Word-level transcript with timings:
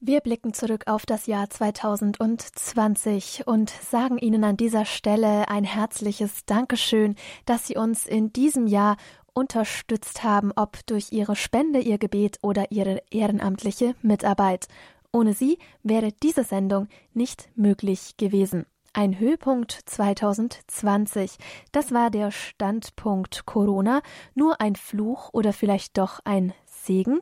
Wir 0.00 0.20
blicken 0.20 0.54
zurück 0.54 0.84
auf 0.86 1.06
das 1.06 1.26
Jahr 1.26 1.50
2020 1.50 3.48
und 3.48 3.68
sagen 3.68 4.16
Ihnen 4.18 4.44
an 4.44 4.56
dieser 4.56 4.84
Stelle 4.84 5.48
ein 5.48 5.64
herzliches 5.64 6.44
Dankeschön, 6.46 7.16
dass 7.46 7.66
Sie 7.66 7.76
uns 7.76 8.06
in 8.06 8.32
diesem 8.32 8.68
Jahr 8.68 8.96
unterstützt 9.34 10.22
haben, 10.22 10.52
ob 10.54 10.86
durch 10.86 11.10
Ihre 11.10 11.34
Spende, 11.34 11.80
Ihr 11.80 11.98
Gebet 11.98 12.38
oder 12.42 12.70
Ihre 12.70 13.02
ehrenamtliche 13.10 13.96
Mitarbeit. 14.00 14.68
Ohne 15.12 15.34
Sie 15.34 15.58
wäre 15.82 16.12
diese 16.22 16.44
Sendung 16.44 16.86
nicht 17.12 17.48
möglich 17.56 18.16
gewesen. 18.16 18.66
Ein 18.92 19.18
Höhepunkt 19.18 19.72
2020. 19.84 21.38
Das 21.72 21.90
war 21.90 22.10
der 22.10 22.30
Standpunkt 22.30 23.46
Corona. 23.46 24.00
Nur 24.36 24.60
ein 24.60 24.76
Fluch 24.76 25.30
oder 25.32 25.52
vielleicht 25.52 25.98
doch 25.98 26.20
ein 26.24 26.54
Segen? 26.84 27.20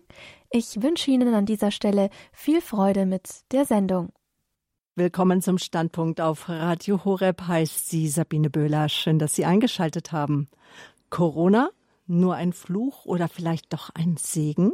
Ich 0.50 0.82
wünsche 0.82 1.10
Ihnen 1.10 1.34
an 1.34 1.46
dieser 1.46 1.70
Stelle 1.70 2.10
viel 2.32 2.60
Freude 2.60 3.06
mit 3.06 3.42
der 3.52 3.64
Sendung. 3.64 4.12
Willkommen 4.94 5.42
zum 5.42 5.58
Standpunkt 5.58 6.22
auf 6.22 6.48
Radio 6.48 7.04
Horeb 7.04 7.42
heißt 7.42 7.90
sie 7.90 8.08
Sabine 8.08 8.48
Böhler. 8.48 8.88
Schön, 8.88 9.18
dass 9.18 9.34
Sie 9.34 9.44
eingeschaltet 9.44 10.12
haben. 10.12 10.48
Corona? 11.10 11.68
Nur 12.06 12.34
ein 12.36 12.52
Fluch 12.52 13.04
oder 13.04 13.28
vielleicht 13.28 13.72
doch 13.72 13.90
ein 13.94 14.16
Segen? 14.16 14.72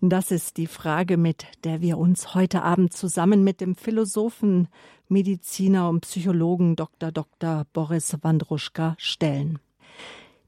Das 0.00 0.30
ist 0.30 0.56
die 0.56 0.66
Frage, 0.66 1.16
mit 1.16 1.46
der 1.64 1.80
wir 1.80 1.96
uns 1.98 2.34
heute 2.34 2.62
Abend 2.62 2.92
zusammen 2.92 3.44
mit 3.44 3.60
dem 3.60 3.76
Philosophen, 3.76 4.68
Mediziner 5.08 5.88
und 5.88 6.00
Psychologen 6.00 6.74
Dr. 6.74 7.12
Dr. 7.12 7.66
Boris 7.72 8.16
Wandruschka 8.22 8.96
stellen. 8.98 9.58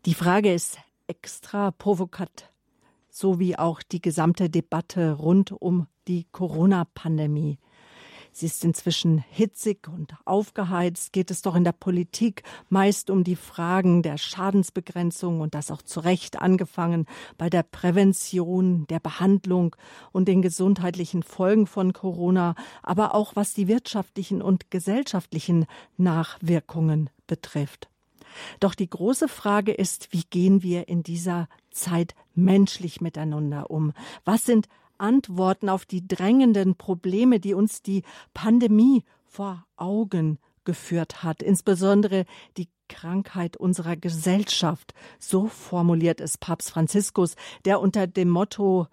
Die 0.07 0.15
Frage 0.15 0.53
ist 0.53 0.79
extra 1.07 1.71
provokat 1.71 2.51
sowie 3.19 3.57
auch 3.57 3.83
die 3.83 4.01
gesamte 4.01 4.49
Debatte 4.49 5.13
rund 5.13 5.53
um 5.53 5.87
die 6.07 6.27
Corona-Pandemie. 6.31 7.59
Sie 8.33 8.47
ist 8.47 8.65
inzwischen 8.65 9.19
hitzig 9.31 9.89
und 9.89 10.15
aufgeheizt, 10.25 11.13
geht 11.13 11.33
es 11.33 11.43
doch 11.43 11.57
in 11.57 11.65
der 11.65 11.73
Politik 11.73 12.45
meist 12.69 13.11
um 13.11 13.25
die 13.25 13.35
Fragen 13.35 14.03
der 14.03 14.17
Schadensbegrenzung 14.17 15.41
und 15.41 15.55
das 15.55 15.73
auch 15.73 15.83
zu 15.83 15.99
Recht 15.99 16.41
angefangen 16.41 17.07
bei 17.37 17.51
der 17.51 17.65
Prävention, 17.65 18.87
der 18.87 19.01
Behandlung 19.01 19.75
und 20.13 20.29
den 20.29 20.41
gesundheitlichen 20.41 21.25
Folgen 21.25 21.67
von 21.67 21.93
Corona, 21.93 22.55
aber 22.85 23.17
auch 23.17 23.35
was 23.35 23.55
die 23.55 23.67
wirtschaftlichen 23.67 24.41
und 24.41 24.71
gesellschaftlichen 24.71 25.67
Nachwirkungen 25.97 27.11
betrifft. 27.27 27.89
Doch 28.61 28.75
die 28.75 28.89
große 28.89 29.27
Frage 29.27 29.73
ist, 29.73 30.13
wie 30.13 30.23
gehen 30.31 30.63
wir 30.63 30.89
in 30.89 31.03
dieser 31.03 31.49
Zeit 31.79 32.15
menschlich 32.35 33.01
miteinander 33.01 33.71
um? 33.71 33.93
Was 34.25 34.45
sind 34.45 34.69
Antworten 34.99 35.69
auf 35.69 35.87
die 35.87 36.07
drängenden 36.07 36.75
Probleme, 36.75 37.41
die 37.41 37.55
uns 37.55 37.83
die 37.83 38.03
Pandemie 38.35 39.05
vor 39.25 39.65
Augen 39.77 40.39
geführt 40.65 41.23
hat, 41.23 41.43
insbesondere 41.43 42.27
die 42.57 42.69
Krankheit 42.89 43.57
unserer 43.57 43.97
Gesellschaft. 43.97 44.93
So 45.19 45.47
formuliert 45.47 46.21
es 46.21 46.37
Papst 46.37 46.71
Franziskus, 46.71 47.37
der 47.65 47.81
unter 47.81 48.07
dem 48.07 48.29
Motto 48.29 48.87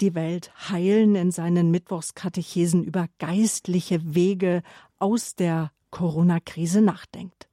die 0.00 0.14
Welt 0.14 0.50
heilen 0.70 1.14
in 1.14 1.30
seinen 1.30 1.70
Mittwochskatechesen 1.70 2.84
über 2.84 3.06
geistliche 3.18 4.14
Wege 4.14 4.62
aus 4.98 5.34
der 5.34 5.72
Corona-Krise 5.90 6.80
nachdenkt. 6.80 7.49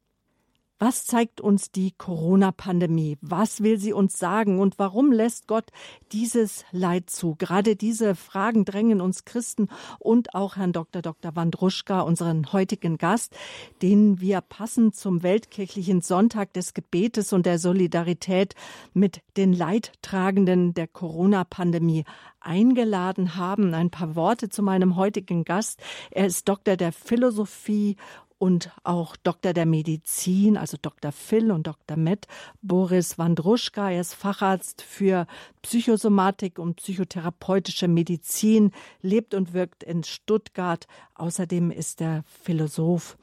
Was 0.80 1.06
zeigt 1.06 1.42
uns 1.42 1.72
die 1.72 1.92
Corona-Pandemie? 1.98 3.18
Was 3.22 3.64
will 3.64 3.80
sie 3.80 3.94
uns 3.94 4.20
sagen? 4.20 4.60
Und 4.60 4.78
warum 4.78 5.12
lässt 5.12 5.48
Gott 5.48 5.72
dieses 6.12 6.66
Leid 6.72 7.10
zu? 7.10 7.34
Gerade 7.34 7.76
diese 7.76 8.14
Fragen 8.14 8.64
drängen 8.64 9.02
uns 9.02 9.26
Christen 9.26 9.70
und 9.98 10.36
auch 10.36 10.56
Herrn 10.56 10.74
Dr. 10.74 11.02
Dr. 11.02 11.36
Wandruschka, 11.36 12.02
unseren 12.02 12.54
heutigen 12.54 13.00
Gast, 13.00 13.36
den 13.82 14.22
wir 14.22 14.42
passend 14.42 14.96
zum 14.96 15.24
weltkirchlichen 15.24 16.02
Sonntag 16.02 16.54
des 16.54 16.76
Gebetes 16.76 17.34
und 17.34 17.48
der 17.48 17.58
Solidarität 17.58 18.54
mit 18.94 19.24
den 19.36 19.54
Leidtragenden 19.54 20.76
der 20.76 20.88
Corona-Pandemie 20.88 22.04
eingeladen 22.40 23.36
haben. 23.36 23.74
Ein 23.74 23.90
paar 23.90 24.16
Worte 24.16 24.50
zu 24.50 24.62
meinem 24.62 24.96
heutigen 24.96 25.44
Gast. 25.44 25.82
Er 26.12 26.28
ist 26.28 26.48
Doktor 26.48 26.78
der 26.78 26.92
Philosophie 26.92 27.98
und 28.40 28.72
auch 28.84 29.16
Doktor 29.16 29.54
der 29.54 29.66
Medizin, 29.66 30.58
also 30.58 30.78
Dr. 30.82 31.12
Phil 31.12 31.52
und 31.52 31.68
Dr. 31.68 31.98
Met, 31.98 32.28
Boris 32.62 33.18
Wandruschka. 33.18 33.90
Er 33.90 34.02
ist 34.02 34.14
Facharzt 34.14 34.82
für 34.82 35.26
Psychosomatik 35.62 36.60
und 36.60 36.76
psychotherapeutische 36.76 37.88
Medizin, 37.88 38.72
lebt 39.02 39.34
und 39.34 39.54
wirkt 39.54 39.84
in 39.84 40.04
Stuttgart. 40.04 40.88
Außerdem 41.16 41.72
ist 41.72 42.02
er 42.02 42.24
Philosoph. 42.44 43.18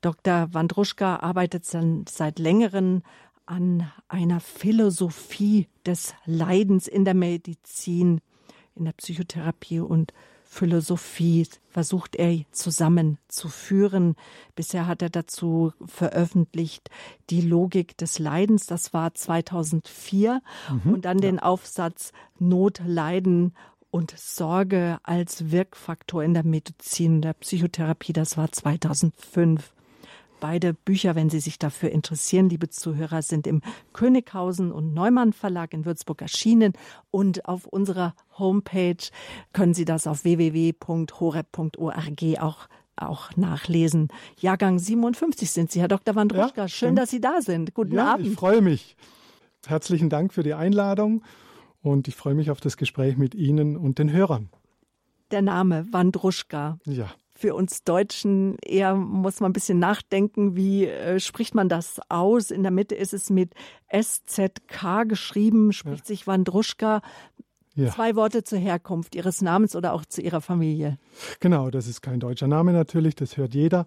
Dr. 0.00 0.48
Wandruschka 0.52 1.16
arbeitet 1.16 1.64
seit 1.64 2.38
längerem 2.38 3.02
an 3.46 3.90
einer 4.08 4.40
Philosophie 4.40 5.68
des 5.86 6.14
Leidens 6.26 6.86
in 6.86 7.04
der 7.06 7.14
Medizin, 7.14 8.20
in 8.74 8.84
der 8.84 8.92
Psychotherapie 8.92 9.80
und 9.80 10.12
Philosophie 10.50 11.46
versucht 11.68 12.16
er 12.16 12.40
zusammenzuführen. 12.50 14.16
Bisher 14.56 14.86
hat 14.86 15.02
er 15.02 15.10
dazu 15.10 15.72
veröffentlicht 15.84 16.90
die 17.28 17.42
Logik 17.42 17.96
des 17.98 18.18
Leidens, 18.18 18.66
das 18.66 18.94
war 18.94 19.14
2004, 19.14 20.40
mhm, 20.70 20.92
und 20.94 21.04
dann 21.04 21.18
ja. 21.18 21.22
den 21.22 21.38
Aufsatz 21.38 22.12
Not, 22.38 22.80
Leiden 22.84 23.54
und 23.90 24.14
Sorge 24.18 24.98
als 25.02 25.50
Wirkfaktor 25.50 26.24
in 26.24 26.34
der 26.34 26.44
Medizin, 26.44 27.20
der 27.20 27.34
Psychotherapie, 27.34 28.14
das 28.14 28.36
war 28.36 28.50
2005. 28.50 29.74
Beide 30.40 30.72
Bücher, 30.72 31.14
wenn 31.16 31.30
Sie 31.30 31.40
sich 31.40 31.58
dafür 31.58 31.90
interessieren, 31.90 32.48
liebe 32.48 32.68
Zuhörer, 32.68 33.22
sind 33.22 33.46
im 33.46 33.60
Könighausen 33.92 34.70
und 34.70 34.94
Neumann 34.94 35.32
Verlag 35.32 35.74
in 35.74 35.84
Würzburg 35.84 36.22
erschienen 36.22 36.74
und 37.10 37.46
auf 37.46 37.66
unserer 37.66 38.14
Homepage 38.38 38.96
können 39.52 39.74
Sie 39.74 39.84
das 39.84 40.06
auf 40.06 40.22
www.horeb.org 40.24 42.22
auch 42.40 42.68
auch 43.00 43.36
nachlesen. 43.36 44.08
Jahrgang 44.40 44.80
57 44.80 45.52
sind 45.52 45.70
Sie, 45.70 45.80
Herr 45.80 45.86
Dr. 45.86 46.16
Wandruschka. 46.16 46.62
Ja, 46.62 46.68
Schön, 46.68 46.96
dass 46.96 47.10
Sie 47.10 47.20
da 47.20 47.40
sind. 47.40 47.72
Guten 47.72 47.94
ja, 47.94 48.14
Abend. 48.14 48.26
Ich 48.26 48.34
freue 48.34 48.60
mich. 48.60 48.96
Herzlichen 49.66 50.10
Dank 50.10 50.34
für 50.34 50.42
die 50.42 50.54
Einladung 50.54 51.22
und 51.80 52.08
ich 52.08 52.16
freue 52.16 52.34
mich 52.34 52.50
auf 52.50 52.60
das 52.60 52.76
Gespräch 52.76 53.16
mit 53.16 53.36
Ihnen 53.36 53.76
und 53.76 54.00
den 54.00 54.10
Hörern. 54.10 54.48
Der 55.30 55.42
Name 55.42 55.86
Wandruschka. 55.92 56.80
Ja 56.86 57.08
für 57.38 57.54
uns 57.54 57.84
Deutschen 57.84 58.56
eher 58.64 58.96
muss 58.96 59.38
man 59.38 59.50
ein 59.50 59.52
bisschen 59.52 59.78
nachdenken, 59.78 60.56
wie 60.56 60.86
äh, 60.86 61.20
spricht 61.20 61.54
man 61.54 61.68
das 61.68 62.00
aus? 62.08 62.50
In 62.50 62.64
der 62.64 62.72
Mitte 62.72 62.96
ist 62.96 63.14
es 63.14 63.30
mit 63.30 63.54
SZK 63.92 65.04
geschrieben, 65.06 65.72
spricht 65.72 66.00
ja. 66.00 66.06
sich 66.06 66.26
Wandruschka. 66.26 67.00
Ja. 67.76 67.92
Zwei 67.92 68.16
Worte 68.16 68.42
zur 68.42 68.58
Herkunft 68.58 69.14
Ihres 69.14 69.40
Namens 69.40 69.76
oder 69.76 69.92
auch 69.92 70.04
zu 70.04 70.20
Ihrer 70.20 70.40
Familie. 70.40 70.98
Genau, 71.38 71.70
das 71.70 71.86
ist 71.86 72.02
kein 72.02 72.18
deutscher 72.18 72.48
Name 72.48 72.72
natürlich, 72.72 73.14
das 73.14 73.36
hört 73.36 73.54
jeder. 73.54 73.86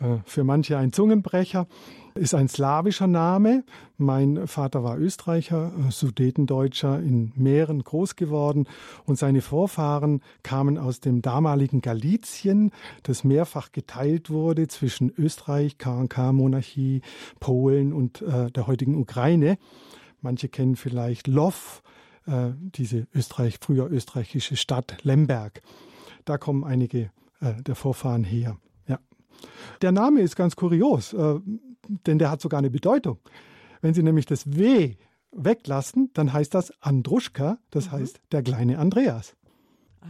Äh, 0.00 0.18
für 0.24 0.44
manche 0.44 0.76
ein 0.76 0.92
Zungenbrecher. 0.92 1.66
Ist 2.14 2.34
ein 2.34 2.46
slawischer 2.46 3.08
Name. 3.08 3.64
Mein 3.96 4.46
Vater 4.46 4.84
war 4.84 4.98
Österreicher, 4.98 5.72
äh, 5.76 5.90
Sudetendeutscher, 5.90 7.00
in 7.00 7.32
Mähren 7.34 7.82
groß 7.82 8.14
geworden 8.14 8.68
und 9.04 9.18
seine 9.18 9.40
Vorfahren 9.40 10.20
kamen 10.44 10.78
aus 10.78 11.00
dem 11.00 11.22
damaligen 11.22 11.80
Galizien, 11.80 12.70
das 13.02 13.24
mehrfach 13.24 13.72
geteilt 13.72 14.30
wurde 14.30 14.68
zwischen 14.68 15.12
Österreich, 15.16 15.76
KNK-Monarchie, 15.78 17.02
Polen 17.40 17.92
und 17.92 18.22
äh, 18.22 18.50
der 18.50 18.68
heutigen 18.68 18.96
Ukraine. 18.96 19.58
Manche 20.20 20.48
kennen 20.48 20.76
vielleicht 20.76 21.26
Lov, 21.26 21.82
äh, 22.26 22.50
diese 22.60 23.08
Österreich, 23.12 23.58
früher 23.60 23.90
österreichische 23.90 24.56
Stadt 24.56 24.98
Lemberg. 25.02 25.62
Da 26.24 26.38
kommen 26.38 26.62
einige 26.62 27.10
äh, 27.40 27.60
der 27.62 27.74
Vorfahren 27.74 28.24
her. 28.24 28.56
Der 29.82 29.92
Name 29.92 30.20
ist 30.20 30.36
ganz 30.36 30.56
kurios. 30.56 31.12
Äh, 31.12 31.40
denn 32.06 32.18
der 32.18 32.30
hat 32.30 32.40
sogar 32.40 32.58
eine 32.58 32.70
Bedeutung. 32.70 33.18
Wenn 33.80 33.94
Sie 33.94 34.02
nämlich 34.02 34.26
das 34.26 34.56
W 34.56 34.96
weglassen, 35.32 36.10
dann 36.14 36.32
heißt 36.32 36.54
das 36.54 36.72
Andruschka, 36.80 37.58
das 37.70 37.86
mhm. 37.86 37.92
heißt 37.92 38.20
der 38.32 38.42
kleine 38.42 38.78
Andreas. 38.78 39.36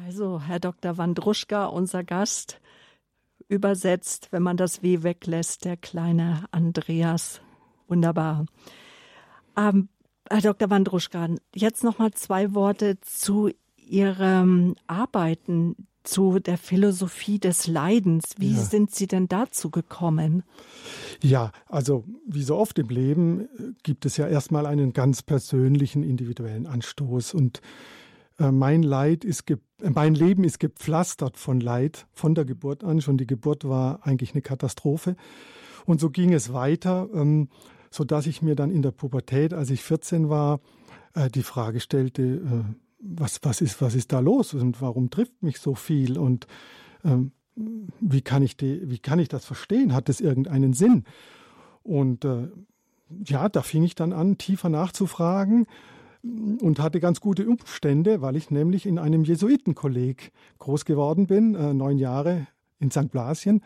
Also, 0.07 0.41
Herr 0.41 0.61
Dr. 0.61 0.99
Wandruschka, 0.99 1.67
unser 1.67 2.05
Gast, 2.05 2.61
übersetzt, 3.49 4.29
wenn 4.33 4.43
man 4.43 4.57
das 4.57 4.83
W 4.83 5.03
weglässt, 5.03 5.65
der 5.65 5.77
kleine 5.77 6.45
Andreas. 6.51 7.41
Wunderbar. 7.89 8.47
Ähm, 9.57 9.89
Herr 10.29 10.41
Dr. 10.41 10.71
Wandruschka, 10.71 11.29
jetzt 11.55 11.85
noch 11.85 11.99
mal 11.99 12.13
zwei 12.13 12.55
Worte 12.55 12.99
zu 13.01 13.51
Ihrem 13.77 14.75
Arbeiten 14.87 15.87
zu 16.05 16.39
der 16.39 16.59
Philosophie 16.59 17.39
des 17.39 17.67
Leidens. 17.67 18.35
Wie 18.39 18.55
ja. 18.55 18.61
sind 18.61 18.95
Sie 18.95 19.07
denn 19.07 19.27
dazu 19.27 19.71
gekommen? 19.71 20.45
Ja, 21.23 21.51
also 21.67 22.05
wie 22.27 22.43
so 22.43 22.57
oft 22.57 22.79
im 22.79 22.89
Leben 22.89 23.41
äh, 23.41 23.47
gibt 23.83 24.07
es 24.07 24.17
ja 24.17 24.29
erstmal 24.29 24.67
einen 24.67 24.93
ganz 24.93 25.23
persönlichen, 25.23 26.03
individuellen 26.03 26.67
Anstoß. 26.67 27.35
Und 27.35 27.61
äh, 28.39 28.51
mein 28.51 28.83
Leid 28.83 29.25
ist, 29.25 29.45
mein 29.83 30.15
Leben 30.15 30.45
ist 30.45 30.61
gepflastert 30.61 31.37
von 31.37 31.61
Leid 31.61 32.07
von 32.13 32.35
der 32.35 32.45
Geburt 32.45 32.85
an. 32.85 33.01
Schon 33.01 33.19
die 33.19 33.27
Geburt 33.27 33.69
war 33.69 34.07
eigentlich 34.07 34.33
eine 34.33 34.43
Katastrophe. 34.43 35.17
Und 35.87 36.01
so 36.01 36.11
ging 36.11 36.33
es 36.33 36.53
weiter, 36.53 37.09
ähm, 37.15 37.49
so 37.91 38.05
dass 38.05 38.27
ich 38.27 38.43
mir 38.43 38.57
dann 38.57 38.71
in 38.71 38.83
der 38.83 38.91
Pubertät, 38.91 39.55
als 39.55 39.71
ich 39.71 39.83
14 39.83 40.29
war, 40.29 40.61
äh, 41.15 41.31
die 41.31 41.43
Frage 41.43 41.81
stellte, 41.81 42.23
äh, 42.23 42.84
was, 43.05 43.41
was, 43.43 43.61
ist, 43.61 43.81
was 43.83 43.95
ist 43.95 44.13
da 44.13 44.21
los 44.21 44.55
und 44.55 44.81
warum 44.81 45.11
trifft 45.11 45.43
mich 45.43 45.59
so 45.59 45.75
viel 45.75 46.19
und 46.19 46.47
ähm, 47.05 47.33
wie, 48.01 48.23
kann 48.23 48.43
ich 48.43 48.57
die, 48.57 48.89
wie 48.91 48.99
kann 48.99 49.19
ich 49.19 49.29
das 49.29 49.45
verstehen? 49.45 49.95
Hat 49.95 50.09
es 50.09 50.21
irgendeinen 50.21 50.73
Sinn? 50.73 51.05
Und 51.83 52.25
äh, 52.25 52.49
ja, 53.25 53.49
da 53.49 53.63
fing 53.63 53.85
ich 53.85 53.95
dann 53.95 54.13
an, 54.13 54.39
tiefer 54.39 54.71
nachzufragen 54.71 55.67
und 56.23 56.81
hatte 56.81 57.01
ganz 57.01 57.21
gute 57.21 57.47
Umstände, 57.47 58.23
weil 58.23 58.37
ich 58.37 58.51
nämlich 58.51 58.87
in 58.87 58.99
einem 58.99 59.25
Jesuitenkolleg 59.25 60.33
groß 60.59 60.85
geworden 60.87 61.27
bin, 61.27 61.55
äh, 61.55 61.75
neun 61.75 61.99
Jahre 61.99 62.47
in 62.81 62.91
St. 62.91 63.11
Blasien 63.11 63.63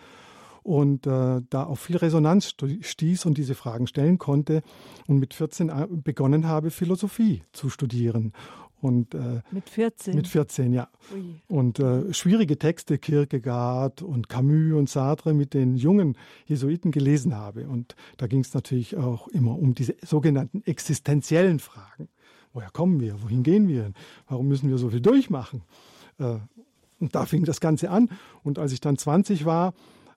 und 0.65 1.07
äh, 1.07 1.41
da 1.49 1.63
auf 1.65 1.81
viel 1.81 1.97
Resonanz 1.97 2.55
stieß 2.81 3.27
und 3.27 3.39
diese 3.39 3.55
Fragen 3.55 3.87
stellen 3.87 4.19
konnte 4.19 4.63
und 5.07 5.19
mit 5.19 5.33
14 5.33 5.69
äh, 5.71 5.87
begonnen 5.89 6.47
habe, 6.47 6.71
Philosophie 6.71 7.43
zu 7.53 7.71
studieren. 7.71 8.33
Und, 8.81 9.15
äh, 9.15 9.41
mit 9.51 9.69
14? 9.69 10.15
Mit 10.15 10.29
14, 10.29 10.73
ja. 10.73 10.89
Ui. 11.13 11.41
Und 11.49 11.81
äh, 11.81 12.13
schwierige 12.15 12.59
Texte, 12.59 12.99
Kierkegaard 12.99 14.03
und 14.03 14.29
Camus 14.29 14.79
und 14.79 14.89
Sartre 14.89 15.35
mit 15.35 15.55
den 15.55 15.75
jungen 15.75 16.17
Jesuiten 16.47 16.93
gelesen 16.93 17.37
habe. 17.37 17.69
Und 17.69 17.97
da 18.19 18.27
ging 18.27 18.41
es 18.41 18.55
natürlich 18.55 18.97
auch 18.97 19.29
immer 19.29 19.59
um 19.59 19.75
diese 19.75 19.97
sogenannten 20.03 20.63
existenziellen 20.65 21.59
Fragen. 21.59 22.09
Woher 22.53 22.71
kommen 22.71 23.01
wir? 23.01 23.23
Wohin 23.23 23.43
gehen 23.43 23.69
wir? 23.69 23.93
Warum 24.29 24.49
müssen 24.49 24.71
wir 24.71 24.79
so 24.79 24.91
viel 24.91 25.01
durchmachen? 25.01 25.63
Äh, 26.19 26.37
und 27.01 27.15
da 27.15 27.27
fing 27.27 27.45
das 27.45 27.61
Ganze 27.61 27.91
an. 27.91 28.11
Und 28.43 28.59
als 28.59 28.73
ich 28.73 28.81
dann 28.81 28.97
20 28.97 29.45
war, 29.45 29.75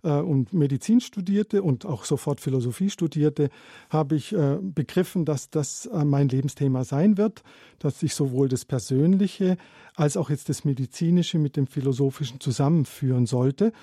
und 0.09 0.53
Medizin 0.53 1.00
studierte 1.00 1.62
und 1.63 1.86
auch 1.86 2.06
sofort 2.06 2.42
Philosophie 2.42 2.89
studierte, 2.89 3.50
habe 3.89 4.15
ich 4.15 4.33
äh, 4.33 4.57
begriffen, 4.62 5.25
dass 5.25 5.50
das 5.50 5.86
äh, 5.86 6.03
mein 6.06 6.27
Lebensthema 6.30 6.83
sein 6.83 7.18
wird, 7.18 7.44
dass 7.80 8.01
ich 8.01 8.15
sowohl 8.15 8.50
das 8.50 8.65
Persönliche 8.65 9.57
als 9.95 10.18
auch 10.18 10.30
jetzt 10.30 10.50
das 10.50 10.65
Medizinische 10.65 11.38
mit 11.38 11.56
dem 11.56 11.68
Philosophischen 11.68 12.39
zusammenführen 12.39 13.25
sollte 13.25 13.74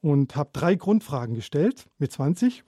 und 0.00 0.36
habe 0.36 0.50
drei 0.52 0.74
Grundfragen 0.74 1.34
gestellt 1.34 1.86
mit 1.98 2.12
20. 2.12 2.64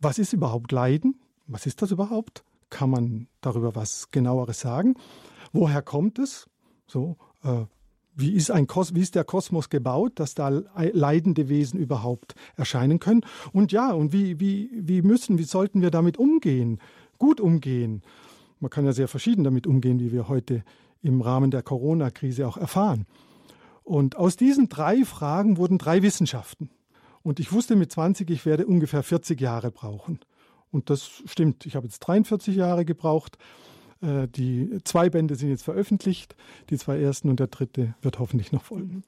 Was 0.00 0.18
ist 0.18 0.32
überhaupt 0.32 0.72
Leiden? 0.72 1.20
Was 1.46 1.66
ist 1.66 1.82
das 1.82 1.90
überhaupt? 1.90 2.44
Kann 2.70 2.90
man 2.90 3.28
darüber 3.40 3.74
was 3.74 4.10
genaueres 4.10 4.60
sagen? 4.60 4.94
Woher 5.52 5.82
kommt 5.82 6.18
es? 6.18 6.48
So, 6.86 7.16
äh, 7.42 7.64
wie 8.18 8.32
ist, 8.32 8.50
ein 8.50 8.66
Kos 8.66 8.94
wie 8.94 9.00
ist 9.00 9.14
der 9.14 9.24
Kosmos 9.24 9.70
gebaut, 9.70 10.12
dass 10.16 10.34
da 10.34 10.48
leidende 10.48 11.48
Wesen 11.48 11.78
überhaupt 11.78 12.34
erscheinen 12.56 12.98
können? 12.98 13.22
Und 13.52 13.70
ja, 13.70 13.92
und 13.92 14.12
wie, 14.12 14.40
wie, 14.40 14.70
wie 14.74 15.02
müssen, 15.02 15.38
wie 15.38 15.44
sollten 15.44 15.82
wir 15.82 15.90
damit 15.90 16.16
umgehen? 16.18 16.80
Gut 17.18 17.40
umgehen. 17.40 18.02
Man 18.58 18.70
kann 18.70 18.84
ja 18.84 18.92
sehr 18.92 19.06
verschieden 19.06 19.44
damit 19.44 19.68
umgehen, 19.68 20.00
wie 20.00 20.12
wir 20.12 20.28
heute 20.28 20.64
im 21.00 21.20
Rahmen 21.20 21.52
der 21.52 21.62
Corona-Krise 21.62 22.46
auch 22.48 22.56
erfahren. 22.56 23.06
Und 23.84 24.16
aus 24.16 24.36
diesen 24.36 24.68
drei 24.68 25.04
Fragen 25.04 25.56
wurden 25.56 25.78
drei 25.78 26.02
Wissenschaften. 26.02 26.70
Und 27.22 27.38
ich 27.40 27.52
wusste 27.52 27.76
mit 27.76 27.92
20, 27.92 28.28
ich 28.30 28.44
werde 28.44 28.66
ungefähr 28.66 29.02
40 29.02 29.40
Jahre 29.40 29.70
brauchen. 29.70 30.18
Und 30.70 30.90
das 30.90 31.22
stimmt. 31.24 31.66
Ich 31.66 31.76
habe 31.76 31.86
jetzt 31.86 32.00
43 32.00 32.56
Jahre 32.56 32.84
gebraucht. 32.84 33.38
Äh, 34.00 34.28
die 34.28 34.78
zwei 34.84 35.10
Bände 35.10 35.34
sind 35.34 35.50
jetzt 35.50 35.64
veröffentlicht, 35.64 36.36
die 36.70 36.78
zwei 36.78 37.00
ersten 37.00 37.28
und 37.28 37.40
der 37.40 37.48
dritte 37.48 37.94
wird 38.02 38.18
hoffentlich 38.18 38.52
noch 38.52 38.64
folgen. 38.64 38.96
Mhm. 38.96 39.02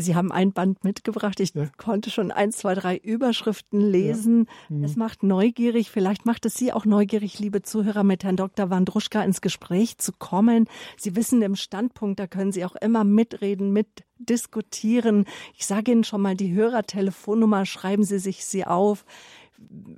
Sie 0.00 0.14
haben 0.14 0.32
ein 0.32 0.52
Band 0.52 0.82
mitgebracht. 0.84 1.40
Ich 1.40 1.54
ja. 1.54 1.66
konnte 1.76 2.10
schon 2.10 2.30
eins, 2.30 2.58
zwei, 2.58 2.74
drei 2.74 2.96
Überschriften 2.96 3.80
lesen. 3.80 4.46
Ja. 4.68 4.76
Mhm. 4.76 4.84
Es 4.84 4.96
macht 4.96 5.22
neugierig. 5.22 5.90
Vielleicht 5.90 6.26
macht 6.26 6.46
es 6.46 6.54
Sie 6.54 6.72
auch 6.72 6.84
neugierig, 6.84 7.38
liebe 7.38 7.62
Zuhörer, 7.62 8.02
mit 8.02 8.24
Herrn 8.24 8.36
Dr. 8.36 8.70
Wandruschka 8.70 9.22
ins 9.22 9.40
Gespräch 9.40 9.98
zu 9.98 10.12
kommen. 10.12 10.68
Sie 10.96 11.16
wissen 11.16 11.42
im 11.42 11.56
Standpunkt, 11.56 12.18
da 12.18 12.26
können 12.26 12.52
Sie 12.52 12.64
auch 12.64 12.76
immer 12.76 13.04
mitreden, 13.04 13.72
mitdiskutieren. 13.72 15.26
Ich 15.54 15.66
sage 15.66 15.92
Ihnen 15.92 16.04
schon 16.04 16.22
mal 16.22 16.36
die 16.36 16.54
Hörertelefonnummer. 16.54 17.66
Schreiben 17.66 18.04
Sie 18.04 18.18
sich 18.18 18.44
sie 18.44 18.66
auf 18.66 19.04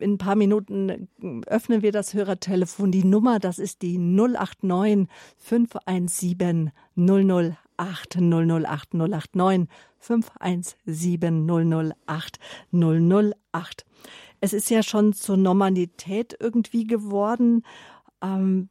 in 0.01 0.15
ein 0.15 0.19
paar 0.19 0.37
Minuten 0.37 1.09
öffnen 1.47 1.83
wir 1.83 1.93
das 1.93 2.15
Hörertelefon. 2.15 2.91
Die 2.91 3.05
Nummer, 3.05 3.39
das 3.39 3.59
ist 3.59 3.83
die 3.83 3.99
089 3.99 5.09
517 5.39 6.73
008 6.97 7.57
008 8.17 8.95
089 8.95 9.69
517 9.99 11.95
008 12.07 12.39
008. 12.73 13.87
Es 14.41 14.53
ist 14.53 14.71
ja 14.71 14.83
schon 14.83 15.13
zur 15.13 15.37
Normalität 15.37 16.37
irgendwie 16.41 16.85
geworden, 16.85 17.63
ähm, 18.21 18.69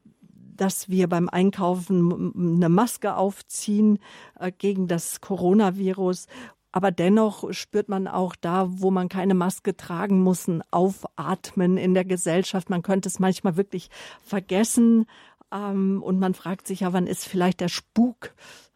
dass 0.62 0.90
wir 0.90 1.08
beim 1.08 1.30
Einkaufen 1.30 2.34
eine 2.36 2.70
Maske 2.70 3.16
aufziehen 3.16 4.00
äh, 4.40 4.52
gegen 4.52 4.88
das 4.88 5.22
Coronavirus 5.22 6.28
aber 6.72 6.92
dennoch 6.92 7.52
spürt 7.54 7.90
man 7.90 8.08
auch 8.08 8.36
da, 8.36 8.68
wo 8.70 8.92
man 8.92 9.10
keine 9.10 9.34
Maske 9.34 9.76
tragen 9.76 10.22
muss, 10.22 10.48
ein 10.48 10.64
Aufatmen 10.72 11.78
in 11.78 11.94
der 11.94 12.06
Gesellschaft. 12.06 12.70
Man 12.70 12.82
könnte 12.82 13.10
es 13.10 13.20
manchmal 13.20 13.58
wirklich 13.58 13.90
vergessen. 14.24 15.06
Ähm, 15.52 16.02
und 16.02 16.20
man 16.20 16.34
fragt 16.34 16.68
sich 16.68 16.82
ja, 16.82 16.94
wann 16.94 17.08
ist 17.08 17.28
vielleicht 17.28 17.60
der 17.60 17.68
Spuk 17.68 18.34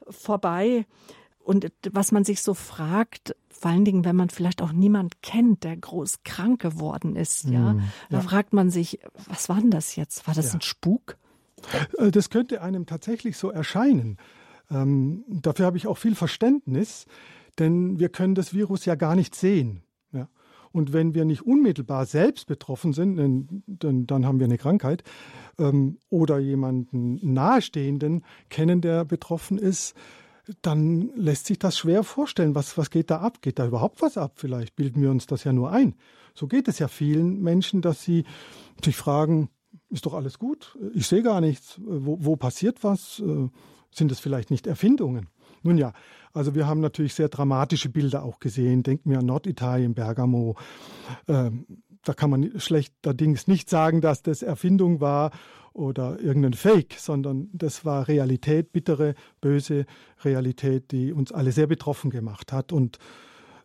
vorbei? 0.10 0.86
Und 1.40 1.72
was 1.92 2.12
man 2.12 2.26
sich 2.26 2.42
so 2.42 2.54
fragt, 2.54 3.36
vor 3.50 3.72
allen 3.72 3.86
Dingen, 3.86 4.04
wenn 4.04 4.16
man 4.16 4.30
vielleicht 4.30 4.62
auch 4.62 4.72
niemand 4.72 5.22
kennt, 5.22 5.64
der 5.64 5.78
groß 5.78 6.24
krank 6.24 6.62
geworden 6.62 7.16
ist, 7.16 7.46
ja, 7.46 7.74
mm, 7.74 7.80
ja. 7.80 7.86
da 8.10 8.22
fragt 8.22 8.52
man 8.52 8.72
sich, 8.72 9.00
was 9.30 9.48
war 9.48 9.62
denn 9.62 9.72
das 9.72 9.96
jetzt? 9.96 10.28
War 10.28 10.34
das 10.34 10.48
ja. 10.48 10.56
ein 10.56 10.62
Spuk? 10.62 11.18
Äh, 11.98 12.12
das 12.12 12.30
könnte 12.30 12.62
einem 12.62 12.86
tatsächlich 12.86 13.38
so 13.38 13.52
erscheinen. 13.52 14.18
Ähm, 14.72 15.24
dafür 15.28 15.68
habe 15.68 15.78
ich 15.78 15.88
auch 15.88 15.98
viel 15.98 16.16
Verständnis. 16.16 17.06
Denn 17.60 18.00
wir 18.00 18.10
können 18.10 18.36
das 18.36 18.54
Virus 18.54 18.86
ja 18.86 18.96
gar 18.96 19.16
nicht 19.16 19.36
sehen. 19.36 19.84
Ja. 20.12 20.30
Und 20.72 20.92
wenn 20.92 21.14
wir 21.14 21.26
nicht 21.26 21.42
unmittelbar 21.44 22.06
selbst 22.06 22.48
betroffen 22.48 22.94
sind, 22.94 23.18
dann, 23.18 23.64
dann, 23.66 24.08
dann 24.08 24.26
haben 24.26 24.40
wir 24.40 24.46
eine 24.46 24.58
Krankheit 24.58 25.04
ähm, 25.58 26.00
oder 26.10 26.38
jemanden 26.40 27.34
Nahestehenden 27.34 28.26
kennen, 28.50 28.82
der 28.82 29.06
betroffen 29.06 29.58
ist, 29.58 29.96
dann 30.62 31.12
lässt 31.16 31.48
sich 31.48 31.60
das 31.60 31.78
schwer 31.78 32.04
vorstellen. 32.04 32.56
Was, 32.56 32.78
was 32.78 32.90
geht 32.90 33.10
da 33.10 33.20
ab? 33.20 33.42
Geht 33.42 33.60
da 33.60 33.66
überhaupt 33.66 34.02
was 34.02 34.18
ab? 34.18 34.34
Vielleicht 34.36 34.76
bilden 34.76 35.02
wir 35.02 35.12
uns 35.12 35.26
das 35.26 35.44
ja 35.44 35.54
nur 35.54 35.72
ein. 35.72 35.96
So 36.34 36.48
geht 36.48 36.68
es 36.68 36.80
ja 36.80 36.88
vielen 36.88 37.42
Menschen, 37.42 37.82
dass 37.82 38.04
sie 38.04 38.26
sich 38.84 38.96
fragen, 38.96 39.50
ist 39.90 40.06
doch 40.06 40.14
alles 40.14 40.40
gut? 40.40 40.78
Ich 40.94 41.08
sehe 41.08 41.24
gar 41.24 41.42
nichts. 41.42 41.80
Wo, 41.84 42.18
wo 42.22 42.36
passiert 42.36 42.84
was? 42.84 43.20
Äh, 43.20 43.50
sind 43.92 44.12
es 44.12 44.20
vielleicht 44.20 44.52
nicht 44.52 44.68
Erfindungen? 44.68 45.30
Nun 45.66 45.78
ja, 45.78 45.94
also 46.32 46.54
wir 46.54 46.68
haben 46.68 46.80
natürlich 46.80 47.16
sehr 47.16 47.28
dramatische 47.28 47.90
Bilder 47.90 48.24
auch 48.24 48.40
gesehen. 48.40 48.84
Denken 48.84 49.10
wir 49.10 49.20
an 49.20 49.26
Norditalien, 49.26 49.96
Bergamo. 49.96 50.56
Ähm, 51.28 51.66
da 52.04 52.14
kann 52.14 52.30
man 52.30 52.60
schlechterdings 52.60 53.48
nicht 53.48 53.68
sagen, 53.68 54.00
dass 54.00 54.22
das 54.22 54.44
Erfindung 54.44 55.02
war 55.02 55.32
oder 55.74 56.20
irgendein 56.20 56.54
Fake, 56.54 56.96
sondern 57.00 57.50
das 57.52 57.84
war 57.84 58.08
Realität, 58.08 58.72
bittere, 58.72 59.16
böse 59.42 59.86
Realität, 60.24 60.92
die 60.92 61.12
uns 61.12 61.32
alle 61.32 61.52
sehr 61.52 61.68
betroffen 61.68 62.12
gemacht 62.12 62.54
hat. 62.54 62.72
Und 62.72 63.00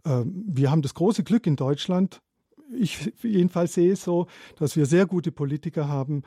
äh, 0.04 0.23
wir 0.25 0.71
haben 0.71 0.80
das 0.80 0.95
große 0.95 1.23
Glück 1.23 1.47
in 1.47 1.57
Deutschland, 1.57 2.23
ich 2.78 3.12
jedenfalls 3.22 3.74
sehe 3.74 3.92
es 3.92 4.04
so, 4.04 4.26
dass 4.56 4.76
wir 4.76 4.86
sehr 4.86 5.06
gute 5.06 5.32
Politiker 5.32 5.88
haben, 5.88 6.22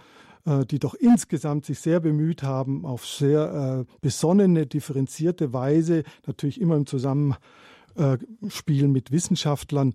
äh, 0.46 0.66
die 0.66 0.80
doch 0.80 0.94
insgesamt 0.94 1.66
sich 1.66 1.80
sehr 1.80 2.00
bemüht 2.00 2.44
haben, 2.44 2.86
auf 2.86 3.08
sehr 3.08 3.86
äh, 3.88 3.94
besonnene, 4.02 4.66
differenzierte 4.66 5.54
Weise, 5.54 6.04
natürlich 6.28 6.60
immer 6.60 6.76
im 6.76 6.86
Zusammenspiel 6.86 8.88
mit 8.88 9.12
Wissenschaftlern, 9.12 9.94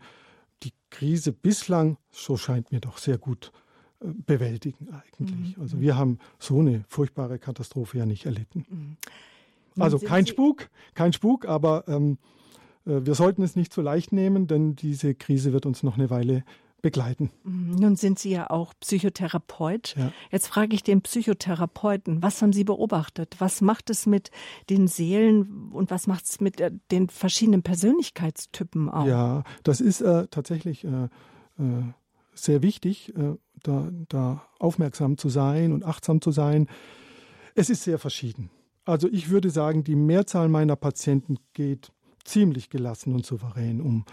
die 0.62 0.73
Krise 0.90 1.33
bislang, 1.33 1.99
so 2.11 2.37
scheint 2.37 2.73
mir 2.73 2.81
doch 2.81 2.99
sehr 2.99 3.19
gut 3.19 3.52
äh, 4.00 4.07
bewältigen 4.26 4.88
eigentlich. 4.90 5.57
Mhm. 5.57 5.62
Also 5.62 5.81
wir 5.81 5.97
haben 5.97 6.19
so 6.38 6.61
eine 6.61 6.85
furchtbare 6.88 7.38
Katastrophe 7.38 7.99
ja 7.99 8.07
nicht 8.07 8.26
erlitten. 8.26 8.67
Mhm. 8.69 8.97
Also 9.83 9.99
kein 9.99 10.26
Spuk, 10.26 10.71
kein 10.95 11.12
Spuk, 11.12 11.47
aber 11.47 11.85
ähm, 11.87 12.19
wir 12.88 13.14
sollten 13.14 13.42
es 13.42 13.57
nicht 13.57 13.73
so 13.73 13.83
leicht 13.83 14.12
nehmen, 14.12 14.47
denn 14.47 14.75
diese 14.75 15.14
Krise 15.14 15.52
wird 15.52 15.66
uns 15.66 15.83
noch 15.83 15.97
eine 15.97 16.11
Weile 16.11 16.45
begleiten. 16.80 17.30
Mhm. 17.45 17.73
Nun 17.73 17.97
sind 17.97 18.18
Sie 18.18 18.30
ja 18.30 18.50
auch 18.50 18.73
Psychotherapeut. 18.80 19.95
Ja. 19.97 20.12
Jetzt 20.30 20.47
frage 20.47 20.75
ich 20.75 20.83
den 20.83 21.02
Psychotherapeuten, 21.02 22.23
was 22.23 22.40
haben 22.40 22.52
Sie 22.52 22.64
beobachtet? 22.64 23.37
Was 23.38 23.61
macht 23.61 23.90
es 23.90 24.07
mit 24.07 24.30
den 24.71 24.87
Seelen 24.87 25.71
und 25.73 25.90
was 25.90 26.07
macht 26.07 26.26
es 26.26 26.40
mit 26.40 26.61
äh, 26.61 26.71
den 26.90 27.09
verschiedenen 27.09 27.62
Persönlichkeitstypen 27.62 28.88
auch? 28.88 29.07
Ja, 29.07 29.42
das 29.64 29.80
ist 29.80 30.00
äh, 30.00 30.28
tatsächlich 30.28 30.85
äh, 30.85 31.04
äh, 31.59 31.83
sehr 32.35 32.62
wichtig, 32.62 33.14
äh, 33.16 33.35
da, 33.62 33.90
da 34.09 34.45
aufmerksam 34.61 35.18
zu 35.18 35.28
sein 35.28 35.73
und 35.73 35.85
achtsam 35.85 36.21
zu 36.21 36.30
sein. 36.30 36.68
Es 37.54 37.71
ist 37.71 37.83
sehr 37.83 37.99
verschieden. 37.99 38.50
Also 38.85 39.09
ich 39.09 39.30
würde 39.30 39.50
sagen, 39.50 39.83
die 39.83 39.97
Mehrzahl 39.97 40.49
meiner 40.49 40.76
Patienten 40.76 41.38
geht 41.52 41.90
ziemlich 42.25 42.71
gelassen 42.71 43.15
und 43.15 43.27
souverän 43.27 43.81
um. 43.81 44.05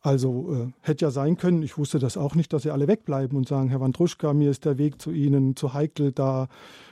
Also 0.00 0.52
äh, 0.52 0.72
hätte 0.82 1.06
ja 1.06 1.10
sein 1.10 1.38
können, 1.38 1.62
ich 1.62 1.78
wusste 1.78 1.98
das 1.98 2.18
auch 2.18 2.34
nicht, 2.34 2.52
dass 2.52 2.62
sie 2.62 2.70
alle 2.70 2.86
wegbleiben 2.88 3.38
und 3.38 3.48
sagen, 3.48 3.70
Herr 3.70 3.80
Wandruschka, 3.80 4.34
mir 4.34 4.50
ist 4.50 4.66
der 4.66 4.76
Weg 4.76 5.00
zu 5.00 5.10
Ihnen 5.10 5.56
zu 5.56 5.72
heikel, 5.72 6.12
da 6.12 6.48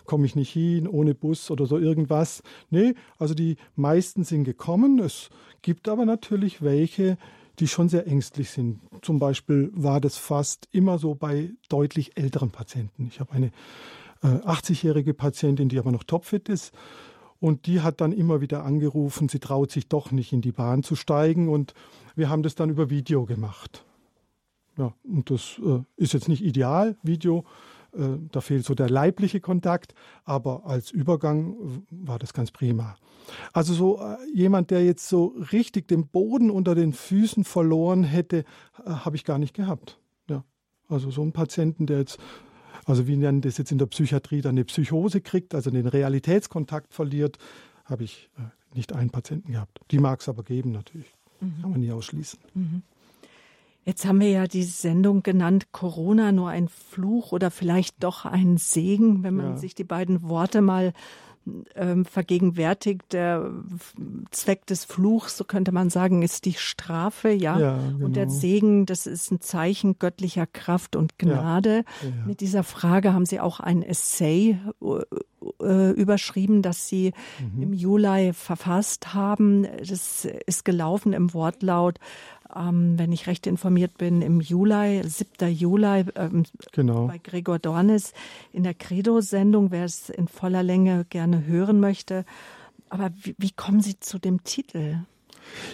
komme 0.07 0.25
ich 0.25 0.35
nicht 0.35 0.51
hin, 0.51 0.89
ohne 0.89 1.15
Bus 1.15 1.51
oder 1.51 1.67
so 1.67 1.77
irgendwas. 1.77 2.43
Nee, 2.71 2.95
also 3.19 3.35
die 3.35 3.57
meisten 3.77 4.25
sind 4.25 4.45
gekommen. 4.45 4.99
Es 4.99 5.29
gibt 5.61 5.91
aber 5.91 6.07
natürlich 6.07 6.63
welche, 6.63 7.19
die 7.59 7.69
schon 7.69 7.91
sehr 7.91 8.07
ängstlich 8.07 8.51
sind. 8.51 8.81
Zum 9.03 9.19
Beispiel 9.19 9.71
war 9.75 10.01
das 10.01 10.17
fast 10.17 10.69
immer 10.73 10.99
so 10.99 11.15
bei 11.15 11.51
deutlich 11.69 12.17
älteren 12.17 12.51
Patienten. 12.51 13.09
Ich 13.09 13.21
habe 13.21 13.33
eine 13.33 13.53
äh, 14.23 14.27
80-jährige 14.27 15.13
Patientin, 15.13 15.69
die 15.69 15.79
aber 15.79 15.93
noch 15.93 16.05
topfit 16.05 16.49
ist. 16.49 16.73
Und 17.43 17.67
die 17.67 17.81
hat 17.81 18.01
dann 18.01 18.13
immer 18.13 18.41
wieder 18.41 18.63
angerufen, 18.65 19.29
sie 19.29 19.41
traut 19.41 19.73
sich 19.73 19.89
doch 19.89 20.13
nicht 20.13 20.33
in 20.33 20.43
die 20.43 20.53
Bahn 20.53 20.85
zu 20.85 20.95
steigen. 20.95 21.49
Und 21.49 21.75
wir 22.15 22.31
haben 22.31 22.45
das 22.45 22.55
dann 22.55 22.71
über 22.71 22.89
Video 22.89 23.27
gemacht. 23.27 23.85
Ja, 24.79 24.95
und 25.03 25.29
das 25.29 25.61
äh, 25.61 25.81
ist 25.97 26.13
jetzt 26.13 26.29
nicht 26.29 26.45
ideal, 26.45 26.95
Video. 27.03 27.45
Äh, 27.95 28.19
da 28.31 28.41
fehlt 28.41 28.65
so 28.65 28.77
der 28.77 28.89
leibliche 28.89 29.41
Kontakt, 29.41 29.93
aber 30.25 30.67
als 30.67 30.93
Übergang 30.93 31.83
war 31.91 32.21
das 32.21 32.33
ganz 32.33 32.53
prima. 32.53 32.95
Also 33.53 33.75
so 33.75 33.99
äh, 33.99 34.19
jemand, 34.33 34.71
der 34.71 34.85
jetzt 34.85 35.09
so 35.09 35.35
richtig 35.51 35.89
den 35.89 36.07
Boden 36.07 36.49
unter 36.49 36.77
den 36.77 36.93
Füßen 36.93 37.43
verloren 37.43 38.05
hätte, 38.05 38.45
äh, 38.87 38.91
habe 38.91 39.17
ich 39.17 39.25
gar 39.25 39.39
nicht 39.39 39.53
gehabt. 39.53 39.99
Ja, 40.29 40.45
also 40.89 41.11
so 41.11 41.23
einen 41.23 41.33
Patienten, 41.33 41.87
der 41.87 41.99
jetzt 41.99 42.21
also 42.85 43.07
wie 43.07 43.17
nennen 43.17 43.41
das 43.41 43.59
jetzt 43.59 43.73
in 43.73 43.79
der 43.79 43.87
Psychiatrie 43.87 44.41
dann 44.41 44.57
eine 44.57 44.65
Psychose 44.65 45.21
kriegt, 45.21 45.55
also 45.55 45.71
den 45.71 45.87
Realitätskontakt 45.87 46.93
verliert, 46.93 47.39
habe 47.85 48.05
ich 48.05 48.29
äh, 48.39 48.43
nicht 48.77 48.93
einen 48.93 49.11
Patienten 49.11 49.53
gehabt. 49.53 49.81
Die 49.91 49.99
mag 49.99 50.21
es 50.21 50.29
aber 50.29 50.43
geben 50.43 50.73
natürlich. 50.73 51.15
Mhm. 51.41 51.61
Kann 51.61 51.71
man 51.71 51.81
nie 51.81 51.93
ausschließen. 51.93 52.39
Mhm. 52.55 52.83
Jetzt 53.85 54.07
haben 54.07 54.21
wir 54.21 54.31
ja 54.31 54.47
die 54.47 54.63
Sendung 54.63 55.23
genannt, 55.23 55.73
Corona 55.73 56.31
nur 56.31 56.51
ein 56.51 56.69
Fluch 56.69 57.33
oder 57.33 57.51
vielleicht 57.51 58.03
doch 58.03 58.25
ein 58.25 58.57
Segen, 58.57 59.23
wenn 59.25 59.35
man 59.35 59.51
ja. 59.51 59.57
sich 59.57 59.75
die 59.75 59.85
beiden 59.85 60.23
Worte 60.29 60.61
mal 60.61 60.93
ähm, 61.75 62.05
vergegenwärtigt. 62.05 63.13
Der 63.13 63.51
Zweck 64.31 64.67
des 64.67 64.85
Fluchs, 64.85 65.37
so 65.37 65.45
könnte 65.45 65.73
man 65.73 65.91
sagen, 65.91 66.23
ist 66.23 66.45
die 66.45 66.55
Strafe, 66.55 67.31
ja. 67.31 67.59
ja 67.59 67.79
genau. 67.79 68.07
Und 68.07 68.17
der 68.17 68.29
Segen, 68.29 68.87
das 68.87 69.07
ist 69.07 69.33
ein 69.33 69.41
Zeichen 69.41 69.99
göttlicher 69.99 70.47
Kraft 70.47 70.95
und 70.95 71.19
Gnade. 71.19 71.85
Ja. 72.03 72.27
Mit 72.27 72.41
dieser 72.41 72.63
Frage 72.63 73.13
haben 73.13 73.27
Sie 73.27 73.41
auch 73.41 73.61
ein 73.61 73.83
Essay 73.83 74.59
äh, 75.61 75.91
überschrieben, 75.91 76.63
das 76.63 76.87
Sie 76.87 77.13
mhm. 77.55 77.63
im 77.63 77.73
Juli 77.73 78.33
verfasst 78.33 79.15
haben. 79.15 79.67
Das 79.87 80.25
ist 80.47 80.65
gelaufen 80.65 81.13
im 81.13 81.35
Wortlaut 81.35 81.99
ähm, 82.55 82.99
wenn 82.99 83.13
ich 83.13 83.27
recht 83.27 83.47
informiert 83.47 83.99
bin, 83.99 84.23
im 84.23 84.41
Juli, 84.41 85.03
7. 85.05 85.51
Juli, 85.51 86.05
ähm, 86.15 86.45
genau. 86.73 87.07
bei 87.07 87.19
Gregor 87.19 87.59
Dornis 87.59 88.13
in 88.53 88.63
der 88.63 88.75
Credo-Sendung, 88.75 89.71
wer 89.71 89.85
es 89.85 90.11
in 90.11 90.29
voller 90.29 90.63
Länge 90.63 91.05
gerne 91.09 91.47
hören 91.47 91.81
möchte. 91.81 92.25
Aber 92.89 93.11
wie, 93.23 93.35
wie 93.39 93.51
kommen 93.51 93.81
Sie 93.81 93.99
zu 93.99 94.19
dem 94.19 94.45
Titel? 94.45 94.99